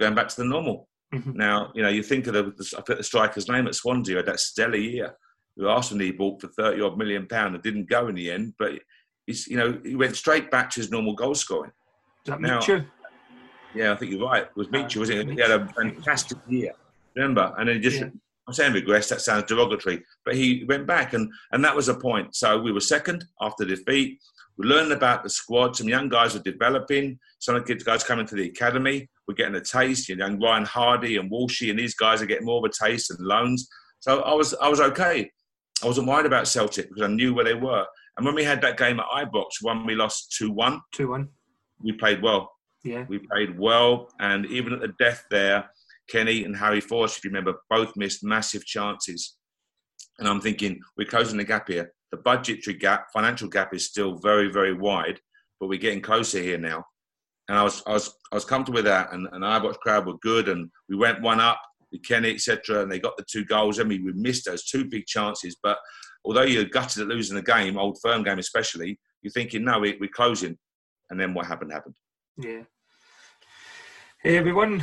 going 0.00 0.14
back 0.14 0.28
to 0.28 0.36
the 0.36 0.44
normal. 0.44 0.88
Mm-hmm. 1.14 1.36
Now, 1.36 1.70
you 1.74 1.82
know, 1.82 1.88
you 1.88 2.02
think 2.02 2.26
of 2.26 2.34
the, 2.34 2.74
I 2.76 2.80
put 2.80 2.98
the 2.98 3.04
striker's 3.04 3.48
name 3.48 3.66
at 3.66 3.74
Swansea, 3.74 4.16
had 4.16 4.26
that 4.26 4.40
stellar 4.40 4.76
year. 4.76 5.14
Who 5.56 5.68
Arsenal 5.68 6.06
he 6.06 6.12
bought 6.12 6.40
for 6.40 6.48
30 6.48 6.80
odd 6.80 6.98
million 6.98 7.26
pound 7.26 7.54
and 7.54 7.62
didn't 7.62 7.90
go 7.90 8.08
in 8.08 8.14
the 8.14 8.30
end, 8.30 8.54
but 8.58 8.72
he's, 9.26 9.46
you 9.46 9.58
know, 9.58 9.78
he 9.84 9.94
went 9.94 10.16
straight 10.16 10.50
back 10.50 10.70
to 10.70 10.80
his 10.80 10.90
normal 10.90 11.14
goal 11.14 11.34
scoring. 11.34 11.72
Is 12.24 12.30
that 12.30 12.40
now, 12.40 12.58
Michu? 12.58 12.84
Yeah, 13.74 13.92
I 13.92 13.96
think 13.96 14.12
you're 14.12 14.26
right. 14.26 14.42
It 14.42 14.56
was 14.56 14.70
Michu, 14.70 15.00
wasn't 15.00 15.30
it? 15.30 15.34
He 15.34 15.40
had 15.40 15.50
a 15.50 15.66
fantastic 15.68 16.38
year. 16.48 16.72
Remember? 17.14 17.54
And 17.58 17.68
then 17.68 17.76
he 17.76 17.82
just, 17.82 18.00
yeah. 18.00 18.08
I'm 18.46 18.54
saying 18.54 18.72
regress, 18.72 19.08
that 19.08 19.20
sounds 19.20 19.44
derogatory, 19.44 20.02
but 20.24 20.34
he 20.34 20.64
went 20.68 20.86
back 20.86 21.12
and, 21.12 21.30
and 21.52 21.64
that 21.64 21.76
was 21.76 21.88
a 21.88 21.94
point. 21.94 22.34
So 22.34 22.60
we 22.60 22.72
were 22.72 22.80
second 22.80 23.24
after 23.40 23.64
defeat. 23.64 24.20
We 24.58 24.66
learned 24.66 24.92
about 24.92 25.22
the 25.22 25.30
squad. 25.30 25.76
Some 25.76 25.88
young 25.88 26.08
guys 26.08 26.34
were 26.34 26.40
developing. 26.40 27.18
Some 27.38 27.54
of 27.54 27.62
the 27.62 27.68
kids, 27.72 27.84
guys 27.84 28.04
coming 28.04 28.26
to 28.26 28.34
the 28.34 28.48
academy. 28.48 29.08
We're 29.26 29.34
getting 29.34 29.54
a 29.54 29.60
taste. 29.60 30.08
You 30.08 30.16
know, 30.16 30.36
Ryan 30.42 30.66
Hardie 30.66 31.18
and 31.18 31.30
Walshy 31.30 31.70
and 31.70 31.78
these 31.78 31.94
guys 31.94 32.20
are 32.20 32.26
getting 32.26 32.44
more 32.44 32.58
of 32.58 32.64
a 32.64 32.84
taste 32.84 33.10
and 33.10 33.20
loans. 33.20 33.68
So 34.00 34.20
I 34.22 34.34
was 34.34 34.54
I 34.54 34.68
was 34.68 34.80
okay. 34.80 35.30
I 35.82 35.86
wasn't 35.86 36.08
worried 36.08 36.26
about 36.26 36.48
Celtic 36.48 36.88
because 36.88 37.02
I 37.02 37.12
knew 37.12 37.32
where 37.32 37.44
they 37.44 37.54
were. 37.54 37.86
And 38.16 38.26
when 38.26 38.34
we 38.34 38.44
had 38.44 38.60
that 38.62 38.76
game 38.76 39.00
at 39.00 39.06
Ibrox, 39.06 39.62
one 39.62 39.86
we 39.86 39.94
lost 39.94 40.34
two 40.36 40.50
one. 40.50 40.80
Two 40.92 41.10
one. 41.10 41.28
We 41.82 41.92
played 41.92 42.22
well. 42.22 42.50
Yeah. 42.84 43.04
We 43.08 43.18
played 43.18 43.58
well, 43.58 44.08
and 44.20 44.46
even 44.46 44.72
at 44.72 44.80
the 44.80 44.94
death 44.98 45.24
there, 45.30 45.70
Kenny 46.08 46.44
and 46.44 46.56
Harry 46.56 46.80
Force, 46.80 47.16
if 47.16 47.24
you 47.24 47.30
remember, 47.30 47.54
both 47.70 47.96
missed 47.96 48.24
massive 48.24 48.64
chances. 48.64 49.36
And 50.18 50.28
I'm 50.28 50.40
thinking 50.40 50.80
we're 50.96 51.08
closing 51.08 51.38
the 51.38 51.44
gap 51.44 51.68
here. 51.68 51.92
The 52.10 52.18
budgetary 52.18 52.76
gap, 52.76 53.06
financial 53.12 53.48
gap, 53.48 53.72
is 53.72 53.86
still 53.86 54.18
very, 54.18 54.50
very 54.50 54.74
wide, 54.74 55.20
but 55.58 55.68
we're 55.68 55.78
getting 55.78 56.02
closer 56.02 56.40
here 56.40 56.58
now. 56.58 56.84
And 57.48 57.58
I 57.58 57.62
was, 57.62 57.82
I 57.86 57.92
was, 57.92 58.12
I 58.30 58.34
was 58.34 58.44
comfortable 58.44 58.78
with 58.78 58.84
that. 58.84 59.12
And, 59.12 59.26
and 59.32 59.44
Ibrox 59.44 59.78
crowd 59.78 60.06
were 60.06 60.18
good, 60.18 60.48
and 60.48 60.70
we 60.88 60.96
went 60.96 61.22
one 61.22 61.40
up 61.40 61.60
with 61.90 62.02
Kenny, 62.02 62.32
etc. 62.32 62.82
And 62.82 62.90
they 62.90 62.98
got 62.98 63.16
the 63.16 63.24
two 63.30 63.44
goals. 63.44 63.80
I 63.80 63.84
mean, 63.84 64.04
we 64.04 64.12
missed 64.12 64.44
those 64.44 64.64
two 64.64 64.84
big 64.84 65.06
chances, 65.06 65.56
but 65.62 65.78
although 66.24 66.42
you're 66.42 66.64
gutted 66.64 67.02
at 67.02 67.08
losing 67.08 67.36
the 67.36 67.42
game, 67.42 67.78
old 67.78 67.98
firm 68.02 68.22
game 68.22 68.38
especially, 68.38 68.98
you're 69.22 69.32
thinking, 69.32 69.64
no, 69.64 69.78
we, 69.78 69.96
we're 70.00 70.10
closing. 70.14 70.58
And 71.10 71.20
then 71.20 71.34
what 71.34 71.46
happened 71.46 71.72
happened. 71.72 71.94
Yeah. 72.38 72.62
Uh, 74.24 74.42
we 74.42 74.52
won 74.52 74.82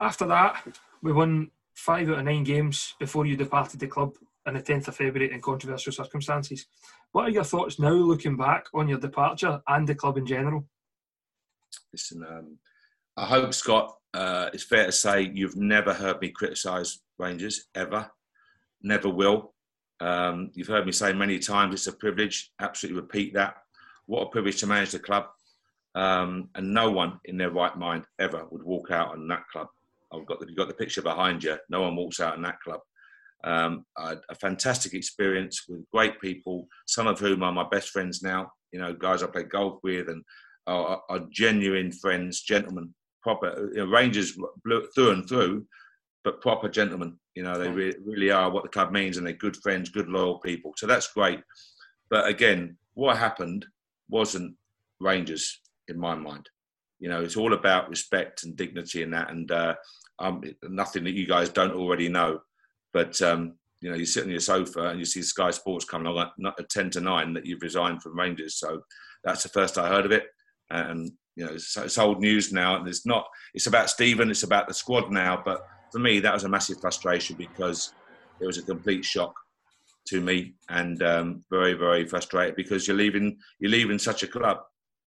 after 0.00 0.26
that. 0.26 0.64
We 1.02 1.12
won 1.12 1.50
five 1.74 2.08
out 2.10 2.18
of 2.18 2.24
nine 2.24 2.44
games 2.44 2.94
before 2.98 3.26
you 3.26 3.36
departed 3.36 3.80
the 3.80 3.86
club 3.86 4.14
on 4.46 4.54
the 4.54 4.62
10th 4.62 4.88
of 4.88 4.96
February 4.96 5.32
in 5.32 5.40
controversial 5.40 5.92
circumstances. 5.92 6.66
What 7.12 7.26
are 7.26 7.30
your 7.30 7.44
thoughts 7.44 7.78
now, 7.78 7.92
looking 7.92 8.36
back 8.36 8.66
on 8.74 8.88
your 8.88 8.98
departure 8.98 9.60
and 9.68 9.86
the 9.86 9.94
club 9.94 10.16
in 10.16 10.26
general? 10.26 10.66
Listen, 11.92 12.24
um, 12.28 12.58
I 13.16 13.26
hope 13.26 13.52
Scott. 13.54 13.96
Uh, 14.12 14.50
it's 14.52 14.64
fair 14.64 14.86
to 14.86 14.92
say 14.92 15.30
you've 15.34 15.56
never 15.56 15.92
heard 15.92 16.20
me 16.20 16.30
criticise 16.30 17.00
Rangers 17.18 17.66
ever, 17.74 18.10
never 18.82 19.08
will. 19.08 19.54
Um, 20.00 20.50
you've 20.54 20.66
heard 20.66 20.86
me 20.86 20.92
say 20.92 21.12
many 21.12 21.38
times 21.38 21.74
it's 21.74 21.86
a 21.86 21.92
privilege. 21.92 22.52
Absolutely 22.60 23.00
repeat 23.00 23.34
that. 23.34 23.54
What 24.06 24.22
a 24.22 24.30
privilege 24.30 24.58
to 24.60 24.66
manage 24.66 24.92
the 24.92 24.98
club. 24.98 25.26
Um, 25.94 26.48
and 26.54 26.72
no 26.72 26.90
one 26.90 27.18
in 27.24 27.36
their 27.36 27.50
right 27.50 27.76
mind 27.76 28.04
ever 28.18 28.46
would 28.50 28.62
walk 28.62 28.90
out 28.90 29.12
on 29.12 29.26
that 29.28 29.48
club. 29.52 29.66
I've 30.12 30.26
got 30.26 30.40
the, 30.40 30.46
you've 30.46 30.56
got 30.56 30.68
the 30.68 30.74
picture 30.74 31.02
behind 31.02 31.42
you. 31.42 31.56
No 31.68 31.82
one 31.82 31.96
walks 31.96 32.20
out 32.20 32.36
in 32.36 32.42
that 32.42 32.60
club. 32.60 32.80
Um, 33.42 33.86
a 33.96 34.34
fantastic 34.40 34.92
experience 34.92 35.64
with 35.68 35.88
great 35.90 36.20
people, 36.20 36.68
some 36.86 37.06
of 37.06 37.18
whom 37.18 37.42
are 37.42 37.52
my 37.52 37.66
best 37.68 37.88
friends 37.88 38.22
now. 38.22 38.52
You 38.72 38.80
know, 38.80 38.92
guys 38.92 39.22
I 39.22 39.26
play 39.26 39.44
golf 39.44 39.80
with 39.82 40.08
and 40.08 40.22
are, 40.66 41.00
are 41.08 41.26
genuine 41.30 41.90
friends, 41.90 42.42
gentlemen, 42.42 42.94
proper 43.22 43.70
you 43.72 43.84
know, 43.84 43.90
Rangers 43.90 44.36
through 44.94 45.10
and 45.10 45.28
through, 45.28 45.66
but 46.22 46.40
proper 46.40 46.68
gentlemen. 46.68 47.18
You 47.34 47.44
know, 47.44 47.58
they 47.58 47.70
re- 47.70 47.96
really 48.04 48.30
are 48.30 48.50
what 48.50 48.64
the 48.64 48.68
club 48.68 48.92
means, 48.92 49.16
and 49.16 49.26
they're 49.26 49.32
good 49.32 49.56
friends, 49.56 49.88
good 49.88 50.08
loyal 50.08 50.38
people. 50.38 50.74
So 50.76 50.86
that's 50.86 51.12
great. 51.12 51.40
But 52.10 52.26
again, 52.26 52.76
what 52.94 53.16
happened 53.16 53.66
wasn't 54.08 54.54
Rangers 55.00 55.60
in 55.90 55.98
my 55.98 56.14
mind. 56.14 56.48
You 56.98 57.08
know, 57.08 57.22
it's 57.22 57.36
all 57.36 57.54
about 57.54 57.88
respect 57.88 58.44
and 58.44 58.56
dignity 58.56 59.02
and 59.02 59.12
that, 59.12 59.30
and 59.30 59.50
uh, 59.50 59.74
um, 60.18 60.42
nothing 60.62 61.04
that 61.04 61.14
you 61.14 61.26
guys 61.26 61.48
don't 61.48 61.74
already 61.74 62.08
know. 62.08 62.40
But 62.92 63.20
um, 63.22 63.54
you 63.80 63.90
know, 63.90 63.96
you 63.96 64.06
sit 64.06 64.24
on 64.24 64.30
your 64.30 64.40
sofa 64.40 64.88
and 64.88 64.98
you 64.98 65.04
see 65.06 65.22
Sky 65.22 65.50
Sports 65.50 65.84
coming 65.84 66.06
on 66.06 66.30
at 66.46 66.68
ten 66.68 66.90
to 66.90 67.00
nine 67.00 67.32
that 67.34 67.46
you've 67.46 67.62
resigned 67.62 68.02
from 68.02 68.18
Rangers. 68.18 68.58
So 68.58 68.82
that's 69.24 69.42
the 69.42 69.48
first 69.48 69.78
I 69.78 69.88
heard 69.88 70.04
of 70.04 70.12
it, 70.12 70.24
and 70.70 71.10
you 71.36 71.46
know, 71.46 71.52
it's, 71.52 71.76
it's 71.76 71.98
old 71.98 72.20
news 72.20 72.52
now, 72.52 72.76
and 72.76 72.86
it's 72.86 73.06
not. 73.06 73.26
It's 73.54 73.66
about 73.66 73.90
Steven. 73.90 74.30
It's 74.30 74.42
about 74.42 74.68
the 74.68 74.74
squad 74.74 75.10
now. 75.10 75.42
But 75.42 75.62
for 75.92 75.98
me, 75.98 76.20
that 76.20 76.34
was 76.34 76.44
a 76.44 76.48
massive 76.48 76.80
frustration 76.80 77.36
because 77.36 77.94
it 78.40 78.46
was 78.46 78.58
a 78.58 78.62
complete 78.62 79.04
shock 79.04 79.32
to 80.08 80.20
me, 80.20 80.54
and 80.68 81.02
um, 81.02 81.44
very, 81.50 81.72
very 81.72 82.06
frustrated 82.06 82.56
because 82.56 82.86
you're 82.86 82.96
leaving. 82.96 83.38
You're 83.58 83.70
leaving 83.70 83.98
such 83.98 84.22
a 84.22 84.28
club 84.28 84.58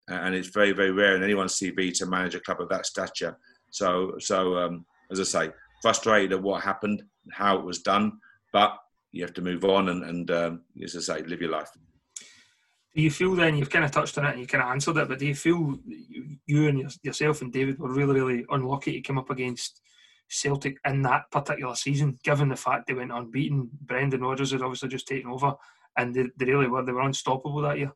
and 0.09 0.35
it's 0.35 0.49
very 0.49 0.73
very 0.73 0.91
rare 0.91 1.17
in 1.17 1.23
anyone's 1.23 1.59
CV 1.59 1.93
to 1.99 2.07
manage 2.07 2.35
a 2.35 2.41
club 2.41 2.61
of 2.61 2.69
that 2.69 2.87
stature. 2.87 3.39
So 3.71 4.15
so 4.19 4.57
um, 4.59 4.87
as 5.11 5.21
I 5.21 5.25
say, 5.25 5.53
frustrated 5.83 6.33
at 6.33 6.43
what 6.43 6.63
happened, 6.63 7.03
how 7.33 7.59
it 7.59 7.65
was 7.65 7.81
done, 7.81 8.19
but 8.53 8.77
you 9.13 9.23
have 9.23 9.35
to 9.35 9.43
move 9.43 9.65
on 9.65 9.89
and, 9.89 10.05
and 10.05 10.31
um, 10.31 10.63
as 10.83 10.97
I 10.97 11.01
say, 11.01 11.23
live 11.23 11.41
your 11.41 11.51
life. 11.51 11.71
Do 12.95 13.03
you 13.03 13.11
feel 13.11 13.35
then 13.35 13.57
you've 13.57 13.71
kind 13.71 13.85
of 13.85 13.91
touched 13.91 14.17
on 14.19 14.25
it 14.25 14.33
and 14.33 14.41
you 14.41 14.47
kind 14.47 14.63
of 14.63 14.71
answered 14.71 14.97
it, 14.97 15.09
but 15.09 15.19
do 15.19 15.27
you 15.27 15.35
feel 15.35 15.79
you 16.47 16.69
and 16.69 16.97
yourself 17.03 17.43
and 17.43 17.53
David 17.53 17.79
were 17.79 17.93
really 17.93 18.21
really 18.21 18.45
unlucky 18.51 18.93
to 18.93 19.01
come 19.01 19.19
up 19.19 19.31
against? 19.31 19.81
Celtic 20.29 20.79
in 20.85 21.03
that 21.03 21.31
particular 21.31 21.75
season, 21.75 22.19
given 22.25 22.49
the 22.49 22.57
fact 22.57 22.87
they 22.87 22.95
went 22.95 23.13
unbeaten. 23.13 23.69
Brendan 23.83 24.23
Rodgers 24.23 24.53
had 24.53 24.63
obviously 24.63 24.89
just 24.89 25.07
taken 25.07 25.31
over, 25.31 25.55
and 25.97 26.15
they, 26.15 26.25
they 26.37 26.47
really 26.47 26.67
were 26.67 26.85
they 26.85 26.93
were 26.93 27.03
unstoppable 27.03 27.61
that 27.63 27.79
year. 27.79 27.93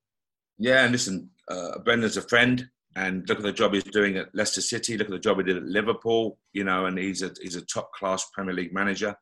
Yeah, 0.59 0.82
and 0.82 0.92
listen, 0.92 1.30
uh, 1.48 1.78
Brendan's 1.78 2.16
a 2.16 2.22
friend, 2.22 2.68
and 2.96 3.28
look 3.28 3.38
at 3.38 3.44
the 3.44 3.52
job 3.52 3.74
he's 3.74 3.84
doing 3.84 4.16
at 4.16 4.34
Leicester 4.34 4.61
City. 4.61 4.96
Look 4.96 5.06
at 5.09 5.12
the 5.12 5.18
job 5.18 5.38
he 5.38 5.44
did 5.44 5.56
at 5.56 5.62
Liverpool. 5.62 6.38
You 6.52 6.64
know, 6.64 6.86
and 6.86 6.98
he's 6.98 7.22
a 7.22 7.32
he's 7.40 7.56
a 7.56 7.64
top 7.64 7.92
class 7.92 8.26
Premier 8.32 8.54
League 8.54 8.74
manager, 8.74 9.14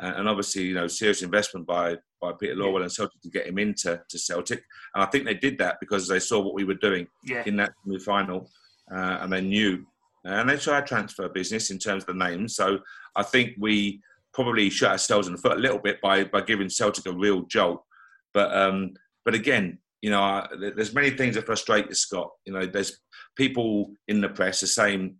uh, 0.00 0.12
and 0.16 0.28
obviously, 0.28 0.62
you 0.62 0.74
know, 0.74 0.86
serious 0.86 1.22
investment 1.22 1.66
by 1.66 1.96
by 2.20 2.32
Peter 2.38 2.54
Lawwell 2.54 2.82
and 2.82 2.92
Celtic 2.92 3.20
to 3.22 3.30
get 3.30 3.46
him 3.46 3.58
into 3.58 4.00
to 4.08 4.18
Celtic. 4.18 4.62
And 4.94 5.02
I 5.02 5.06
think 5.06 5.24
they 5.24 5.34
did 5.34 5.58
that 5.58 5.78
because 5.80 6.08
they 6.08 6.20
saw 6.20 6.40
what 6.40 6.54
we 6.54 6.64
were 6.64 6.74
doing 6.74 7.06
yeah. 7.24 7.42
in 7.46 7.56
that 7.56 7.72
semi 7.84 7.98
final, 7.98 8.50
uh, 8.90 9.18
and 9.20 9.32
they 9.32 9.40
knew. 9.40 9.84
And 10.24 10.48
they 10.48 10.56
tried 10.56 10.86
transfer 10.86 11.28
business 11.28 11.70
in 11.70 11.78
terms 11.78 12.04
of 12.04 12.06
the 12.06 12.24
names. 12.24 12.56
So 12.56 12.78
I 13.14 13.22
think 13.22 13.56
we 13.58 14.00
probably 14.32 14.70
shot 14.70 14.92
ourselves 14.92 15.26
in 15.26 15.34
the 15.34 15.40
foot 15.40 15.58
a 15.58 15.60
little 15.60 15.78
bit 15.78 16.00
by 16.00 16.24
by 16.24 16.40
giving 16.40 16.70
Celtic 16.70 17.06
a 17.06 17.12
real 17.12 17.42
jolt. 17.42 17.84
But 18.32 18.56
um, 18.56 18.94
but 19.24 19.34
again, 19.34 19.78
you 20.04 20.10
know, 20.10 20.46
there's 20.76 20.94
many 20.94 21.08
things 21.08 21.34
that 21.34 21.46
frustrate 21.46 21.88
you, 21.88 21.94
Scott. 21.94 22.28
You 22.44 22.52
know, 22.52 22.66
there's 22.66 23.00
people 23.36 23.94
in 24.06 24.20
the 24.20 24.28
press, 24.28 24.60
the 24.60 24.66
same 24.66 25.16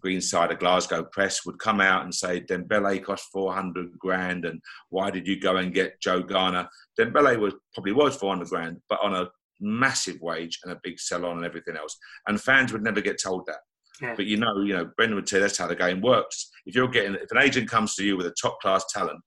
green 0.00 0.20
side 0.20 0.52
of 0.52 0.58
Glasgow 0.58 1.02
press 1.02 1.46
would 1.46 1.58
come 1.58 1.80
out 1.80 2.04
and 2.04 2.14
say 2.14 2.42
Dembele 2.42 3.02
cost 3.02 3.24
400 3.32 3.98
grand 3.98 4.44
and 4.44 4.60
why 4.90 5.10
did 5.10 5.26
you 5.26 5.40
go 5.40 5.56
and 5.56 5.72
get 5.72 5.98
Joe 6.02 6.20
Garner? 6.20 6.68
Dembele 7.00 7.38
was 7.38 7.54
probably 7.72 7.92
was 7.92 8.14
400 8.16 8.48
grand, 8.48 8.82
but 8.90 9.02
on 9.02 9.14
a 9.14 9.30
massive 9.60 10.20
wage 10.20 10.58
and 10.62 10.74
a 10.74 10.80
big 10.82 11.00
sell 11.00 11.24
on 11.24 11.38
and 11.38 11.46
everything 11.46 11.78
else. 11.78 11.96
And 12.26 12.38
fans 12.38 12.70
would 12.70 12.84
never 12.84 13.00
get 13.00 13.18
told 13.18 13.46
that. 13.46 13.60
Yeah. 14.02 14.14
But 14.14 14.26
you 14.26 14.36
know, 14.36 14.60
you 14.60 14.74
know, 14.74 14.90
Brendan 14.94 15.16
would 15.16 15.28
say 15.28 15.38
that's 15.38 15.56
how 15.56 15.68
the 15.68 15.74
game 15.74 16.02
works. 16.02 16.50
If 16.66 16.74
you're 16.74 16.88
getting, 16.88 17.14
if 17.14 17.30
an 17.30 17.38
agent 17.38 17.70
comes 17.70 17.94
to 17.94 18.04
you 18.04 18.18
with 18.18 18.26
a 18.26 18.34
top 18.42 18.60
class 18.60 18.84
talent 18.92 19.22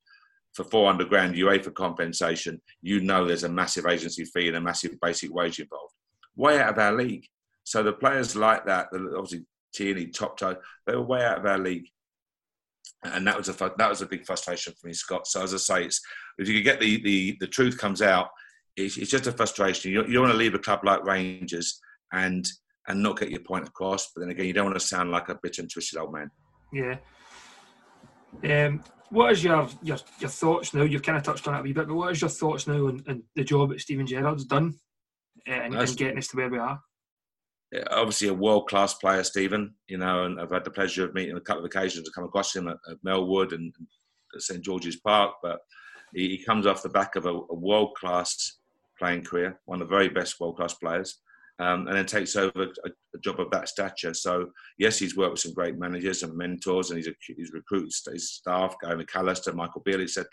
for 0.55 0.63
400 0.63 1.09
grand 1.09 1.35
UEFA 1.35 1.73
compensation, 1.73 2.61
you 2.81 3.01
know 3.01 3.25
there's 3.25 3.43
a 3.43 3.49
massive 3.49 3.85
agency 3.85 4.25
fee 4.25 4.47
and 4.47 4.57
a 4.57 4.61
massive 4.61 4.99
basic 5.01 5.33
wage 5.33 5.59
involved. 5.59 5.93
Way 6.35 6.59
out 6.59 6.69
of 6.69 6.79
our 6.79 6.93
league. 6.93 7.25
So 7.63 7.83
the 7.83 7.93
players 7.93 8.35
like 8.35 8.65
that, 8.65 8.87
obviously 8.93 9.45
Tierney, 9.73 10.07
top 10.07 10.37
toe, 10.37 10.55
they 10.87 10.95
were 10.95 11.01
way 11.01 11.23
out 11.23 11.39
of 11.39 11.45
our 11.45 11.57
league. 11.57 11.87
and 13.03 13.27
that 13.27 13.37
was 13.37 13.49
a 13.49 13.73
that 13.77 13.89
was 13.89 14.01
a 14.01 14.05
big 14.05 14.25
frustration 14.25 14.73
for 14.79 14.87
me, 14.87 14.93
Scott. 14.93 15.27
So 15.27 15.43
as 15.43 15.53
I 15.53 15.57
say, 15.57 15.85
it's 15.85 16.01
if 16.37 16.47
you 16.47 16.55
could 16.55 16.63
get 16.63 16.79
the 16.79 17.01
the, 17.03 17.37
the 17.39 17.47
truth 17.47 17.77
comes 17.77 18.01
out, 18.01 18.29
it's, 18.75 18.97
it's 18.97 19.11
just 19.11 19.27
a 19.27 19.31
frustration. 19.31 19.91
You, 19.91 20.05
you 20.07 20.19
want 20.19 20.31
to 20.31 20.37
leave 20.37 20.55
a 20.55 20.59
club 20.59 20.81
like 20.83 21.03
Rangers 21.03 21.79
and 22.13 22.47
and 22.87 23.01
not 23.01 23.19
get 23.19 23.31
your 23.31 23.41
point 23.41 23.67
across, 23.67 24.11
but 24.13 24.21
then 24.21 24.29
again, 24.29 24.45
you 24.45 24.53
don't 24.53 24.65
want 24.65 24.79
to 24.79 24.85
sound 24.85 25.11
like 25.11 25.29
a 25.29 25.39
bitter 25.41 25.61
and 25.61 25.71
twisted 25.71 25.99
old 25.99 26.13
man. 26.13 26.29
Yeah. 26.71 26.97
Um, 28.43 28.83
what 29.15 29.31
is 29.31 29.43
your, 29.43 29.67
your 29.81 29.97
your 30.19 30.29
thoughts 30.29 30.73
now? 30.73 30.83
You've 30.83 31.03
kind 31.03 31.17
of 31.17 31.23
touched 31.23 31.47
on 31.47 31.55
it 31.55 31.59
a 31.59 31.63
wee 31.63 31.73
bit, 31.73 31.87
but 31.87 31.95
what 31.95 32.11
is 32.11 32.21
your 32.21 32.29
thoughts 32.29 32.67
now 32.67 32.87
on, 32.87 33.03
on 33.07 33.23
the 33.35 33.43
job 33.43 33.69
that 33.69 33.81
Steven 33.81 34.05
Gerrard's 34.05 34.45
done 34.45 34.77
uh, 35.47 35.51
and, 35.51 35.75
and 35.75 35.97
getting 35.97 36.17
us 36.17 36.27
to 36.27 36.37
where 36.37 36.49
we 36.49 36.57
are? 36.57 36.79
obviously 37.91 38.27
a 38.27 38.33
world 38.33 38.67
class 38.69 38.93
player, 38.93 39.23
Steven. 39.23 39.73
You 39.87 39.97
know, 39.97 40.25
and 40.25 40.39
I've 40.39 40.51
had 40.51 40.63
the 40.63 40.71
pleasure 40.71 41.05
of 41.05 41.13
meeting 41.13 41.35
a 41.35 41.41
couple 41.41 41.61
of 41.61 41.65
occasions 41.65 42.05
to 42.05 42.11
come 42.13 42.23
across 42.23 42.55
him 42.55 42.67
at, 42.67 42.77
at 42.89 42.97
Melwood 43.05 43.53
and 43.53 43.73
St 44.37 44.63
George's 44.63 44.97
Park. 44.97 45.33
But 45.41 45.59
he, 46.13 46.29
he, 46.29 46.43
comes 46.43 46.65
off 46.65 46.83
the 46.83 46.89
back 46.89 47.15
of 47.15 47.25
a, 47.25 47.33
a 47.33 47.55
world 47.55 47.95
class 47.95 48.59
playing 48.97 49.23
career, 49.23 49.59
one 49.65 49.81
of 49.81 49.87
the 49.87 49.95
very 49.95 50.09
best 50.09 50.39
world 50.39 50.57
class 50.57 50.73
players. 50.73 51.19
Um, 51.57 51.87
and 51.87 51.95
then 51.95 52.05
takes 52.05 52.35
over 52.35 52.63
a, 52.63 52.89
a, 52.89 53.19
job 53.19 53.39
of 53.39 53.49
that 53.51 53.69
stature. 53.69 54.13
So 54.13 54.49
yes, 54.77 54.99
he's 54.99 55.15
worked 55.15 55.31
with 55.31 55.39
some 55.39 55.53
great 55.53 55.79
managers 55.79 56.21
and 56.21 56.35
mentors, 56.35 56.89
and 56.89 56.97
he's, 56.97 57.07
he's 57.25 57.53
recruited 57.53 57.93
his 58.11 58.29
staff, 58.29 58.75
Gary 58.81 59.05
McAllister, 59.05 59.53
Michael 59.53 59.81
Beale, 59.85 60.01
etc. 60.01 60.25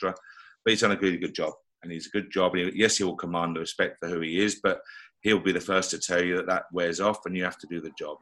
But 0.64 0.70
he's 0.70 0.80
done 0.80 0.90
a 0.90 0.98
really 0.98 1.18
good 1.18 1.34
job, 1.34 1.52
and 1.84 1.92
he's 1.92 2.08
a 2.08 2.10
good 2.10 2.32
job. 2.32 2.56
Yes, 2.56 2.96
he 2.96 3.04
will 3.04 3.14
command 3.14 3.54
the 3.54 3.60
respect 3.60 3.98
for 4.00 4.08
who 4.08 4.20
he 4.20 4.42
is, 4.42 4.60
but 4.64 4.80
he'll 5.22 5.38
be 5.38 5.52
the 5.52 5.60
first 5.60 5.90
to 5.90 5.98
tell 5.98 6.22
you 6.22 6.36
that 6.36 6.46
that 6.46 6.64
wears 6.72 7.00
off 7.00 7.24
and 7.24 7.36
you 7.36 7.44
have 7.44 7.58
to 7.58 7.66
do 7.68 7.80
the 7.80 7.92
job. 7.98 8.16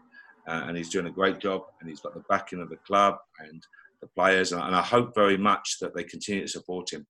Uh, 0.46 0.64
and 0.66 0.76
he's 0.76 0.90
doing 0.90 1.07
a 1.07 1.11
great 1.11 1.38
job 1.38 1.62
and 1.80 1.88
he's 1.88 2.01
got 2.01 2.14
the 2.14 2.24
backing 2.28 2.61
of 2.61 2.70
the 2.70 2.76
club 2.86 3.16
and 3.40 3.62
the 4.01 4.09
players. 4.09 4.53
And 4.53 4.74
I 4.74 4.82
hope 4.82 5.14
very 5.14 5.36
much 5.36 5.76
that 5.80 5.94
they 5.94 6.05
continue 6.05 6.42
to 6.42 6.48
support 6.48 6.92
him 6.92 7.07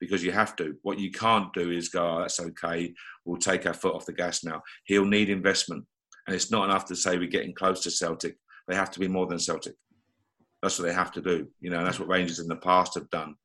because 0.00 0.22
you 0.22 0.32
have 0.32 0.56
to. 0.56 0.76
What 0.82 0.98
you 0.98 1.10
can't 1.10 1.52
do 1.52 1.70
is 1.70 1.88
go, 1.88 2.16
oh, 2.16 2.20
that's 2.20 2.40
okay, 2.40 2.94
we'll 3.24 3.38
take 3.38 3.66
our 3.66 3.74
foot 3.74 3.94
off 3.94 4.06
the 4.06 4.12
gas 4.12 4.44
now. 4.44 4.62
He'll 4.84 5.04
need 5.04 5.30
investment. 5.30 5.84
And 6.26 6.34
it's 6.34 6.50
not 6.50 6.64
enough 6.64 6.86
to 6.86 6.96
say 6.96 7.18
we're 7.18 7.28
getting 7.28 7.54
close 7.54 7.82
to 7.82 7.90
Celtic. 7.90 8.36
They 8.68 8.74
have 8.74 8.90
to 8.92 9.00
be 9.00 9.08
more 9.08 9.26
than 9.26 9.38
Celtic. 9.38 9.74
That's 10.62 10.78
what 10.78 10.86
they 10.86 10.94
have 10.94 11.12
to 11.12 11.20
do. 11.20 11.46
You 11.60 11.70
know, 11.70 11.78
and 11.78 11.86
that's 11.86 12.00
what 12.00 12.08
Rangers 12.08 12.40
in 12.40 12.48
the 12.48 12.56
past 12.56 12.94
have 12.94 13.08
done. 13.10 13.36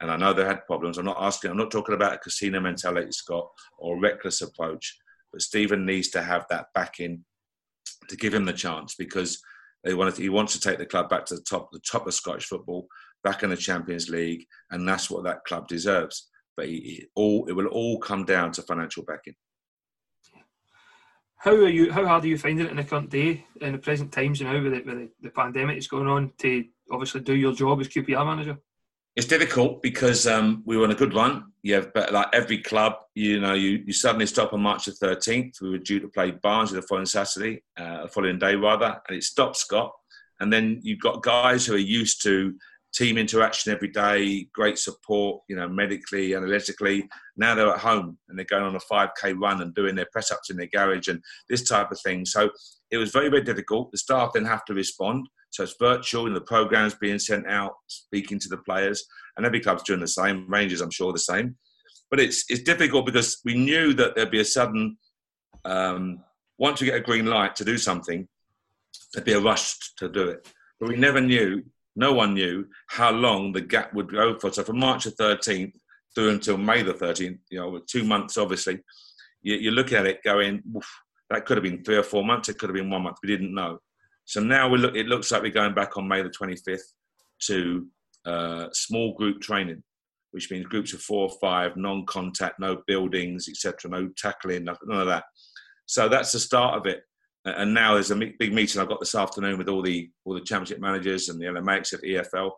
And 0.00 0.10
I 0.10 0.16
know 0.16 0.32
they 0.32 0.44
had 0.44 0.66
problems. 0.66 0.98
I'm 0.98 1.04
not 1.04 1.22
asking, 1.22 1.52
I'm 1.52 1.56
not 1.56 1.70
talking 1.70 1.94
about 1.94 2.14
a 2.14 2.18
casino 2.18 2.60
mentality, 2.60 3.12
Scott, 3.12 3.48
or 3.78 4.00
reckless 4.00 4.42
approach. 4.42 4.98
But 5.32 5.42
Steven 5.42 5.86
needs 5.86 6.08
to 6.10 6.22
have 6.22 6.44
that 6.50 6.66
backing 6.74 7.24
to 8.08 8.16
give 8.16 8.34
him 8.34 8.44
the 8.44 8.52
chance 8.52 8.96
because 8.96 9.40
he 9.84 9.94
wants 9.94 10.52
to 10.54 10.60
take 10.60 10.78
the 10.78 10.86
club 10.86 11.08
back 11.08 11.26
to 11.26 11.36
the 11.36 11.42
top, 11.42 11.70
the 11.70 11.80
top 11.80 12.06
of 12.06 12.14
Scottish 12.14 12.46
football, 12.46 12.88
back 13.24 13.42
in 13.42 13.50
the 13.50 13.56
Champions 13.56 14.08
League, 14.08 14.46
and 14.70 14.88
that's 14.88 15.10
what 15.10 15.24
that 15.24 15.44
club 15.44 15.66
deserves. 15.66 16.30
But 16.56 16.68
he, 16.68 17.06
all 17.16 17.46
it 17.48 17.52
will 17.52 17.66
all 17.66 17.98
come 17.98 18.24
down 18.24 18.52
to 18.52 18.62
financial 18.62 19.02
backing. 19.02 19.34
How 21.36 21.50
are 21.50 21.68
you? 21.68 21.90
How 21.90 22.06
hard 22.06 22.24
are 22.24 22.28
you 22.28 22.38
finding 22.38 22.66
it 22.66 22.70
in 22.70 22.76
the 22.76 22.84
current 22.84 23.10
day, 23.10 23.44
in 23.60 23.72
the 23.72 23.78
present 23.78 24.12
times, 24.12 24.40
you 24.40 24.46
know, 24.46 24.62
with, 24.62 24.72
the, 24.72 24.82
with 24.82 24.98
the, 24.98 25.10
the 25.22 25.30
pandemic 25.30 25.78
is 25.78 25.88
going 25.88 26.06
on, 26.06 26.32
to 26.38 26.64
obviously 26.92 27.20
do 27.22 27.34
your 27.34 27.52
job 27.52 27.80
as 27.80 27.88
QPR 27.88 28.24
manager? 28.24 28.58
it's 29.16 29.26
difficult 29.26 29.80
because 29.80 30.26
um, 30.26 30.62
we 30.66 30.76
were 30.76 30.84
on 30.84 30.90
a 30.90 30.96
good 30.96 31.14
run. 31.14 31.52
Yeah, 31.62 31.84
but 31.94 32.12
like 32.12 32.26
every 32.32 32.58
club, 32.58 32.94
you 33.14 33.40
know, 33.40 33.54
you, 33.54 33.82
you 33.86 33.92
suddenly 33.92 34.26
stop 34.26 34.52
on 34.52 34.60
March 34.60 34.86
the 34.86 34.92
13th. 34.92 35.60
We 35.62 35.70
were 35.70 35.78
due 35.78 36.00
to 36.00 36.08
play 36.08 36.32
Barnsley 36.32 36.80
the 36.80 36.86
following 36.86 37.06
Saturday, 37.06 37.62
uh, 37.76 38.02
the 38.02 38.08
following 38.08 38.38
day 38.38 38.56
rather, 38.56 39.00
and 39.08 39.16
it 39.16 39.22
stopped 39.22 39.56
Scott. 39.56 39.92
And 40.40 40.52
then 40.52 40.80
you've 40.82 41.00
got 41.00 41.22
guys 41.22 41.64
who 41.64 41.74
are 41.74 41.78
used 41.78 42.22
to 42.24 42.54
team 42.94 43.18
interaction 43.18 43.72
every 43.72 43.88
day, 43.88 44.46
great 44.54 44.78
support, 44.78 45.42
you 45.48 45.56
know, 45.56 45.68
medically, 45.68 46.34
analytically. 46.34 47.08
Now 47.36 47.54
they're 47.54 47.70
at 47.70 47.80
home 47.80 48.18
and 48.28 48.38
they're 48.38 48.46
going 48.46 48.62
on 48.62 48.76
a 48.76 48.78
5K 48.78 49.34
run 49.36 49.60
and 49.62 49.74
doing 49.74 49.94
their 49.94 50.08
press 50.12 50.30
ups 50.30 50.50
in 50.50 50.56
their 50.56 50.68
garage 50.72 51.08
and 51.08 51.22
this 51.48 51.68
type 51.68 51.90
of 51.90 52.00
thing. 52.00 52.24
So 52.24 52.50
it 52.90 52.98
was 52.98 53.10
very, 53.10 53.28
very 53.28 53.42
difficult. 53.42 53.90
The 53.90 53.98
staff 53.98 54.30
then 54.34 54.44
have 54.44 54.64
to 54.66 54.74
respond. 54.74 55.28
So 55.50 55.64
it's 55.64 55.76
virtual 55.80 56.26
and 56.26 56.36
the 56.36 56.40
programs 56.40 56.94
being 56.94 57.18
sent 57.18 57.46
out, 57.48 57.72
speaking 57.88 58.38
to 58.40 58.48
the 58.48 58.58
players, 58.58 59.04
and 59.36 59.44
every 59.44 59.60
club's 59.60 59.82
doing 59.82 60.00
the 60.00 60.08
same. 60.08 60.48
Rangers, 60.48 60.80
I'm 60.80 60.90
sure, 60.90 61.12
the 61.12 61.18
same. 61.18 61.56
But 62.10 62.20
it's 62.20 62.44
it's 62.48 62.62
difficult 62.62 63.06
because 63.06 63.40
we 63.44 63.54
knew 63.54 63.92
that 63.94 64.14
there'd 64.14 64.30
be 64.30 64.40
a 64.40 64.44
sudden 64.44 64.96
um, 65.64 66.22
once 66.58 66.80
we 66.80 66.86
get 66.86 66.96
a 66.96 67.00
green 67.00 67.26
light 67.26 67.56
to 67.56 67.64
do 67.64 67.78
something, 67.78 68.28
there'd 69.12 69.24
be 69.24 69.32
a 69.32 69.40
rush 69.40 69.76
to 69.98 70.08
do 70.08 70.28
it. 70.28 70.48
But 70.78 70.88
we 70.88 70.96
never 70.96 71.20
knew, 71.20 71.62
no 71.96 72.12
one 72.12 72.34
knew 72.34 72.66
how 72.88 73.10
long 73.10 73.52
the 73.52 73.60
gap 73.60 73.92
would 73.94 74.10
go 74.10 74.38
for. 74.38 74.52
So 74.52 74.64
from 74.64 74.78
March 74.78 75.04
the 75.04 75.12
13th 75.12 75.72
through 76.14 76.30
until 76.30 76.56
May 76.56 76.82
the 76.82 76.94
13th, 76.94 77.38
you 77.50 77.60
know, 77.60 77.80
two 77.86 78.04
months 78.04 78.36
obviously, 78.36 78.80
you, 79.42 79.56
you 79.56 79.70
look 79.70 79.92
at 79.92 80.06
it 80.06 80.22
going, 80.24 80.62
that 81.30 81.46
could 81.46 81.56
have 81.56 81.64
been 81.64 81.84
three 81.84 81.96
or 81.96 82.02
four 82.02 82.24
months, 82.24 82.48
it 82.48 82.58
could 82.58 82.68
have 82.68 82.76
been 82.76 82.90
one 82.90 83.02
month, 83.02 83.18
we 83.22 83.28
didn't 83.28 83.54
know. 83.54 83.78
So 84.24 84.40
now 84.40 84.68
we 84.68 84.78
look, 84.78 84.96
it 84.96 85.06
looks 85.06 85.30
like 85.30 85.42
we're 85.42 85.50
going 85.50 85.74
back 85.74 85.96
on 85.96 86.08
May 86.08 86.22
the 86.22 86.30
25th 86.30 86.80
to 87.42 87.86
uh, 88.24 88.68
small 88.72 89.14
group 89.14 89.40
training, 89.40 89.82
which 90.30 90.50
means 90.50 90.66
groups 90.66 90.94
of 90.94 91.00
four 91.00 91.28
or 91.28 91.36
five, 91.40 91.76
non-contact, 91.76 92.58
no 92.58 92.82
buildings, 92.86 93.48
etc., 93.48 93.90
no 93.90 94.08
tackling, 94.16 94.64
none 94.64 94.76
of 94.88 95.06
that. 95.06 95.24
So 95.86 96.08
that's 96.08 96.32
the 96.32 96.40
start 96.40 96.78
of 96.78 96.86
it. 96.86 97.02
And 97.44 97.74
now 97.74 97.94
there's 97.94 98.10
a 98.10 98.16
big 98.16 98.54
meeting 98.54 98.80
I've 98.80 98.88
got 98.88 99.00
this 99.00 99.14
afternoon 99.14 99.58
with 99.58 99.68
all 99.68 99.82
the 99.82 100.10
all 100.24 100.34
the 100.34 100.40
championship 100.40 100.80
managers 100.80 101.28
and 101.28 101.40
the 101.40 101.46
LMX 101.46 101.92
at 101.92 102.02
EFL. 102.02 102.52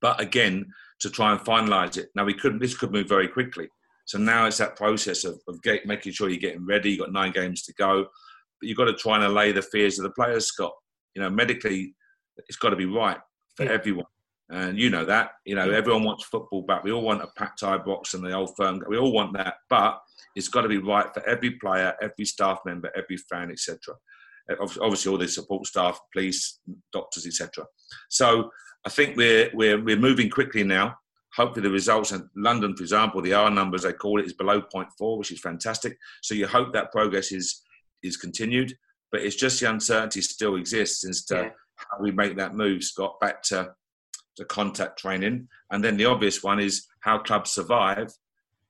But 0.00 0.20
again, 0.20 0.66
to 1.00 1.10
try 1.10 1.32
and 1.32 1.40
finalise 1.40 1.96
it. 1.96 2.10
Now 2.14 2.24
we 2.24 2.34
couldn't. 2.34 2.60
This 2.60 2.76
could 2.76 2.92
move 2.92 3.08
very 3.08 3.28
quickly. 3.28 3.68
So 4.06 4.18
now 4.18 4.46
it's 4.46 4.58
that 4.58 4.76
process 4.76 5.24
of, 5.24 5.40
of 5.48 5.62
get, 5.62 5.86
making 5.86 6.12
sure 6.12 6.28
you're 6.28 6.38
getting 6.38 6.66
ready. 6.66 6.90
You've 6.90 7.00
got 7.00 7.12
nine 7.12 7.32
games 7.32 7.62
to 7.62 7.72
go 7.74 8.06
but 8.64 8.68
you've 8.68 8.78
got 8.78 8.86
to 8.86 8.94
try 8.94 9.16
and 9.16 9.24
allay 9.24 9.52
the 9.52 9.62
fears 9.62 9.98
of 9.98 10.04
the 10.04 10.10
players, 10.10 10.46
Scott. 10.46 10.72
You 11.14 11.22
know, 11.22 11.30
medically, 11.30 11.94
it's 12.48 12.56
got 12.56 12.70
to 12.70 12.76
be 12.76 12.86
right 12.86 13.18
for 13.56 13.64
yeah. 13.64 13.72
everyone. 13.72 14.06
And 14.50 14.78
you 14.78 14.90
know 14.90 15.04
that. 15.04 15.32
You 15.44 15.54
know, 15.54 15.70
everyone 15.70 16.04
wants 16.04 16.24
football 16.24 16.62
back. 16.62 16.84
We 16.84 16.92
all 16.92 17.02
want 17.02 17.22
a 17.22 17.28
packed 17.36 17.62
Ibrox 17.62 18.14
and 18.14 18.24
the 18.24 18.32
old 18.32 18.54
firm. 18.56 18.82
We 18.88 18.98
all 18.98 19.12
want 19.12 19.32
that. 19.36 19.54
But 19.70 20.00
it's 20.36 20.48
got 20.48 20.62
to 20.62 20.68
be 20.68 20.78
right 20.78 21.06
for 21.14 21.26
every 21.26 21.52
player, 21.52 21.94
every 22.02 22.24
staff 22.24 22.58
member, 22.66 22.90
every 22.96 23.16
fan, 23.16 23.50
etc. 23.50 23.78
Eh, 24.50 24.54
obviously, 24.60 25.10
all 25.10 25.18
the 25.18 25.28
support 25.28 25.66
staff, 25.66 25.98
police, 26.12 26.60
doctors, 26.92 27.26
etc. 27.26 27.64
So 28.10 28.50
I 28.84 28.90
think 28.90 29.16
we're, 29.16 29.50
we're, 29.54 29.82
we're 29.82 29.96
moving 29.96 30.28
quickly 30.28 30.62
now. 30.62 30.96
Hopefully, 31.36 31.62
the 31.62 31.72
results 31.72 32.12
in 32.12 32.28
London, 32.36 32.76
for 32.76 32.82
example, 32.82 33.22
the 33.22 33.32
R 33.32 33.50
numbers 33.50 33.82
they 33.82 33.92
call 33.92 34.20
it 34.20 34.26
is 34.26 34.34
below 34.34 34.60
0.4, 34.60 35.18
which 35.18 35.32
is 35.32 35.40
fantastic. 35.40 35.96
So 36.22 36.34
you 36.34 36.46
hope 36.46 36.72
that 36.74 36.92
progress 36.92 37.32
is 37.32 37.62
is 38.04 38.16
continued, 38.16 38.76
but 39.10 39.22
it's 39.22 39.36
just 39.36 39.58
the 39.58 39.70
uncertainty 39.70 40.20
still 40.20 40.56
exists 40.56 41.08
as 41.08 41.24
to 41.24 41.34
yeah. 41.34 41.48
how 41.76 41.98
we 42.00 42.12
make 42.12 42.36
that 42.36 42.54
move, 42.54 42.84
Scott, 42.84 43.18
back 43.20 43.42
to, 43.44 43.72
to 44.36 44.44
contact 44.44 44.98
training. 44.98 45.48
And 45.70 45.82
then 45.82 45.96
the 45.96 46.06
obvious 46.06 46.42
one 46.42 46.60
is 46.60 46.86
how 47.00 47.18
clubs 47.18 47.52
survive 47.52 48.12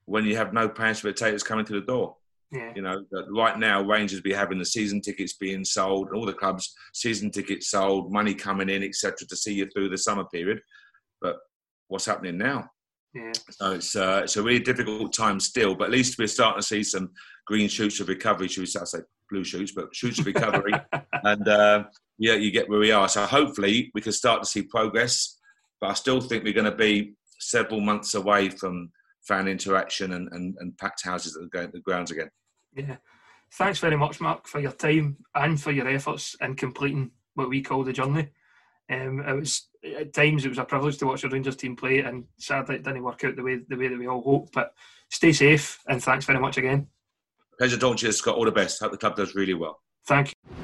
when 0.07 0.25
you 0.25 0.37
have 0.37 0.53
no 0.53 0.69
paying 0.69 0.95
spectators 0.95 1.43
coming 1.43 1.65
to 1.67 1.73
the 1.75 1.87
door. 1.87 2.17
Yeah. 2.53 2.73
You 2.77 2.83
know, 2.83 3.05
right 3.31 3.59
now 3.59 3.83
Rangers 3.83 4.21
be 4.21 4.33
having 4.33 4.59
the 4.59 4.65
season 4.65 5.01
tickets 5.01 5.33
being 5.33 5.65
sold, 5.65 6.09
and 6.09 6.17
all 6.17 6.27
the 6.27 6.33
clubs 6.33 6.73
season 6.93 7.31
tickets 7.31 7.69
sold, 7.69 8.13
money 8.13 8.35
coming 8.35 8.69
in, 8.69 8.85
etc., 8.85 9.27
to 9.27 9.37
see 9.37 9.55
you 9.55 9.67
through 9.67 9.89
the 9.89 9.99
summer 9.99 10.25
period. 10.33 10.61
But 11.21 11.37
what's 11.89 12.07
happening 12.07 12.39
now? 12.39 12.71
Yeah. 13.13 13.33
So 13.51 13.73
it's 13.73 13.97
uh, 13.97 14.21
it's 14.25 14.37
a 14.37 14.43
really 14.43 14.61
difficult 14.61 15.13
time 15.13 15.41
still, 15.41 15.75
but 15.75 15.85
at 15.87 15.91
least 15.91 16.19
we're 16.19 16.29
starting 16.29 16.61
to 16.61 16.67
see 16.67 16.85
some 16.85 17.11
green 17.47 17.69
shoots 17.69 17.99
of 17.99 18.09
recovery. 18.09 18.47
Should 18.47 18.61
we 18.61 18.67
say 18.67 19.01
blue 19.31 19.45
shoots, 19.45 19.73
but 19.73 19.95
shoots 19.95 20.19
of 20.19 20.27
recovery. 20.27 20.73
and 21.25 21.49
uh, 21.49 21.85
yeah, 22.19 22.35
you 22.35 22.51
get 22.51 22.69
where 22.69 22.79
we 22.79 22.93
are. 22.93 23.09
So 23.09 23.25
hopefully 23.27 23.91
we 23.95 24.01
can 24.01 24.13
start 24.13 24.43
to 24.43 24.49
see 24.49 24.63
progress. 24.63 25.34
But 25.85 25.91
I 25.91 25.95
still 25.95 26.23
think 26.23 26.45
we're 26.45 26.55
going 26.55 26.65
to 26.65 26.75
be 26.75 27.13
several 27.39 27.79
months 27.79 28.15
away 28.15 28.49
from 28.49 28.91
fan 29.21 29.47
interaction 29.47 30.15
and, 30.15 30.33
and, 30.33 30.57
and 30.59 30.79
packed 30.79 31.05
houses 31.05 31.37
at 31.37 31.51
going 31.51 31.73
the 31.75 31.81
grounds 31.81 32.11
again. 32.11 32.31
Yeah. 32.75 32.97
Thanks 33.53 33.81
very 33.81 33.99
much, 33.99 34.19
Mark, 34.19 34.49
for 34.49 34.61
your 34.61 34.73
time 34.73 35.19
and 35.35 35.61
for 35.61 35.73
your 35.73 35.87
efforts 35.87 36.37
in 36.41 36.55
completing 36.55 37.11
what 37.35 37.51
we 37.51 37.61
call 37.61 37.85
the 37.85 37.93
journey. 37.93 38.31
Um, 38.91 39.21
it 39.29 39.35
was 39.35 39.69
at 39.99 40.15
times 40.15 40.47
it 40.47 40.49
was 40.49 40.57
a 40.57 40.65
privilege 40.65 40.97
to 40.99 41.07
watch 41.07 41.21
the 41.21 41.29
Rangers 41.29 41.57
team 41.57 41.77
play, 41.77 41.99
and 41.99 42.25
sadly 42.39 42.77
it 42.77 42.83
didn't 42.83 43.03
work 43.03 43.23
out 43.23 43.37
the 43.37 43.43
way 43.43 43.61
the 43.69 43.77
way 43.77 43.89
that 43.89 43.99
we 43.99 44.09
all 44.09 44.23
hoped. 44.23 44.55
But 44.55 44.73
stay 45.11 45.33
safe, 45.33 45.83
and 45.87 46.03
thanks 46.03 46.25
very 46.25 46.41
much 46.41 46.57
again. 46.57 46.87
Pleasure 47.59 47.77
talking 47.77 47.99
to 47.99 48.07
you, 48.07 48.13
Scott. 48.13 48.37
All 48.37 48.47
the 48.47 48.53
best. 48.53 48.81
Hope 48.81 48.93
the 48.93 48.97
club 48.97 49.17
does 49.17 49.35
really 49.35 49.53
well. 49.53 49.83
Thank 50.07 50.29
you. 50.29 50.64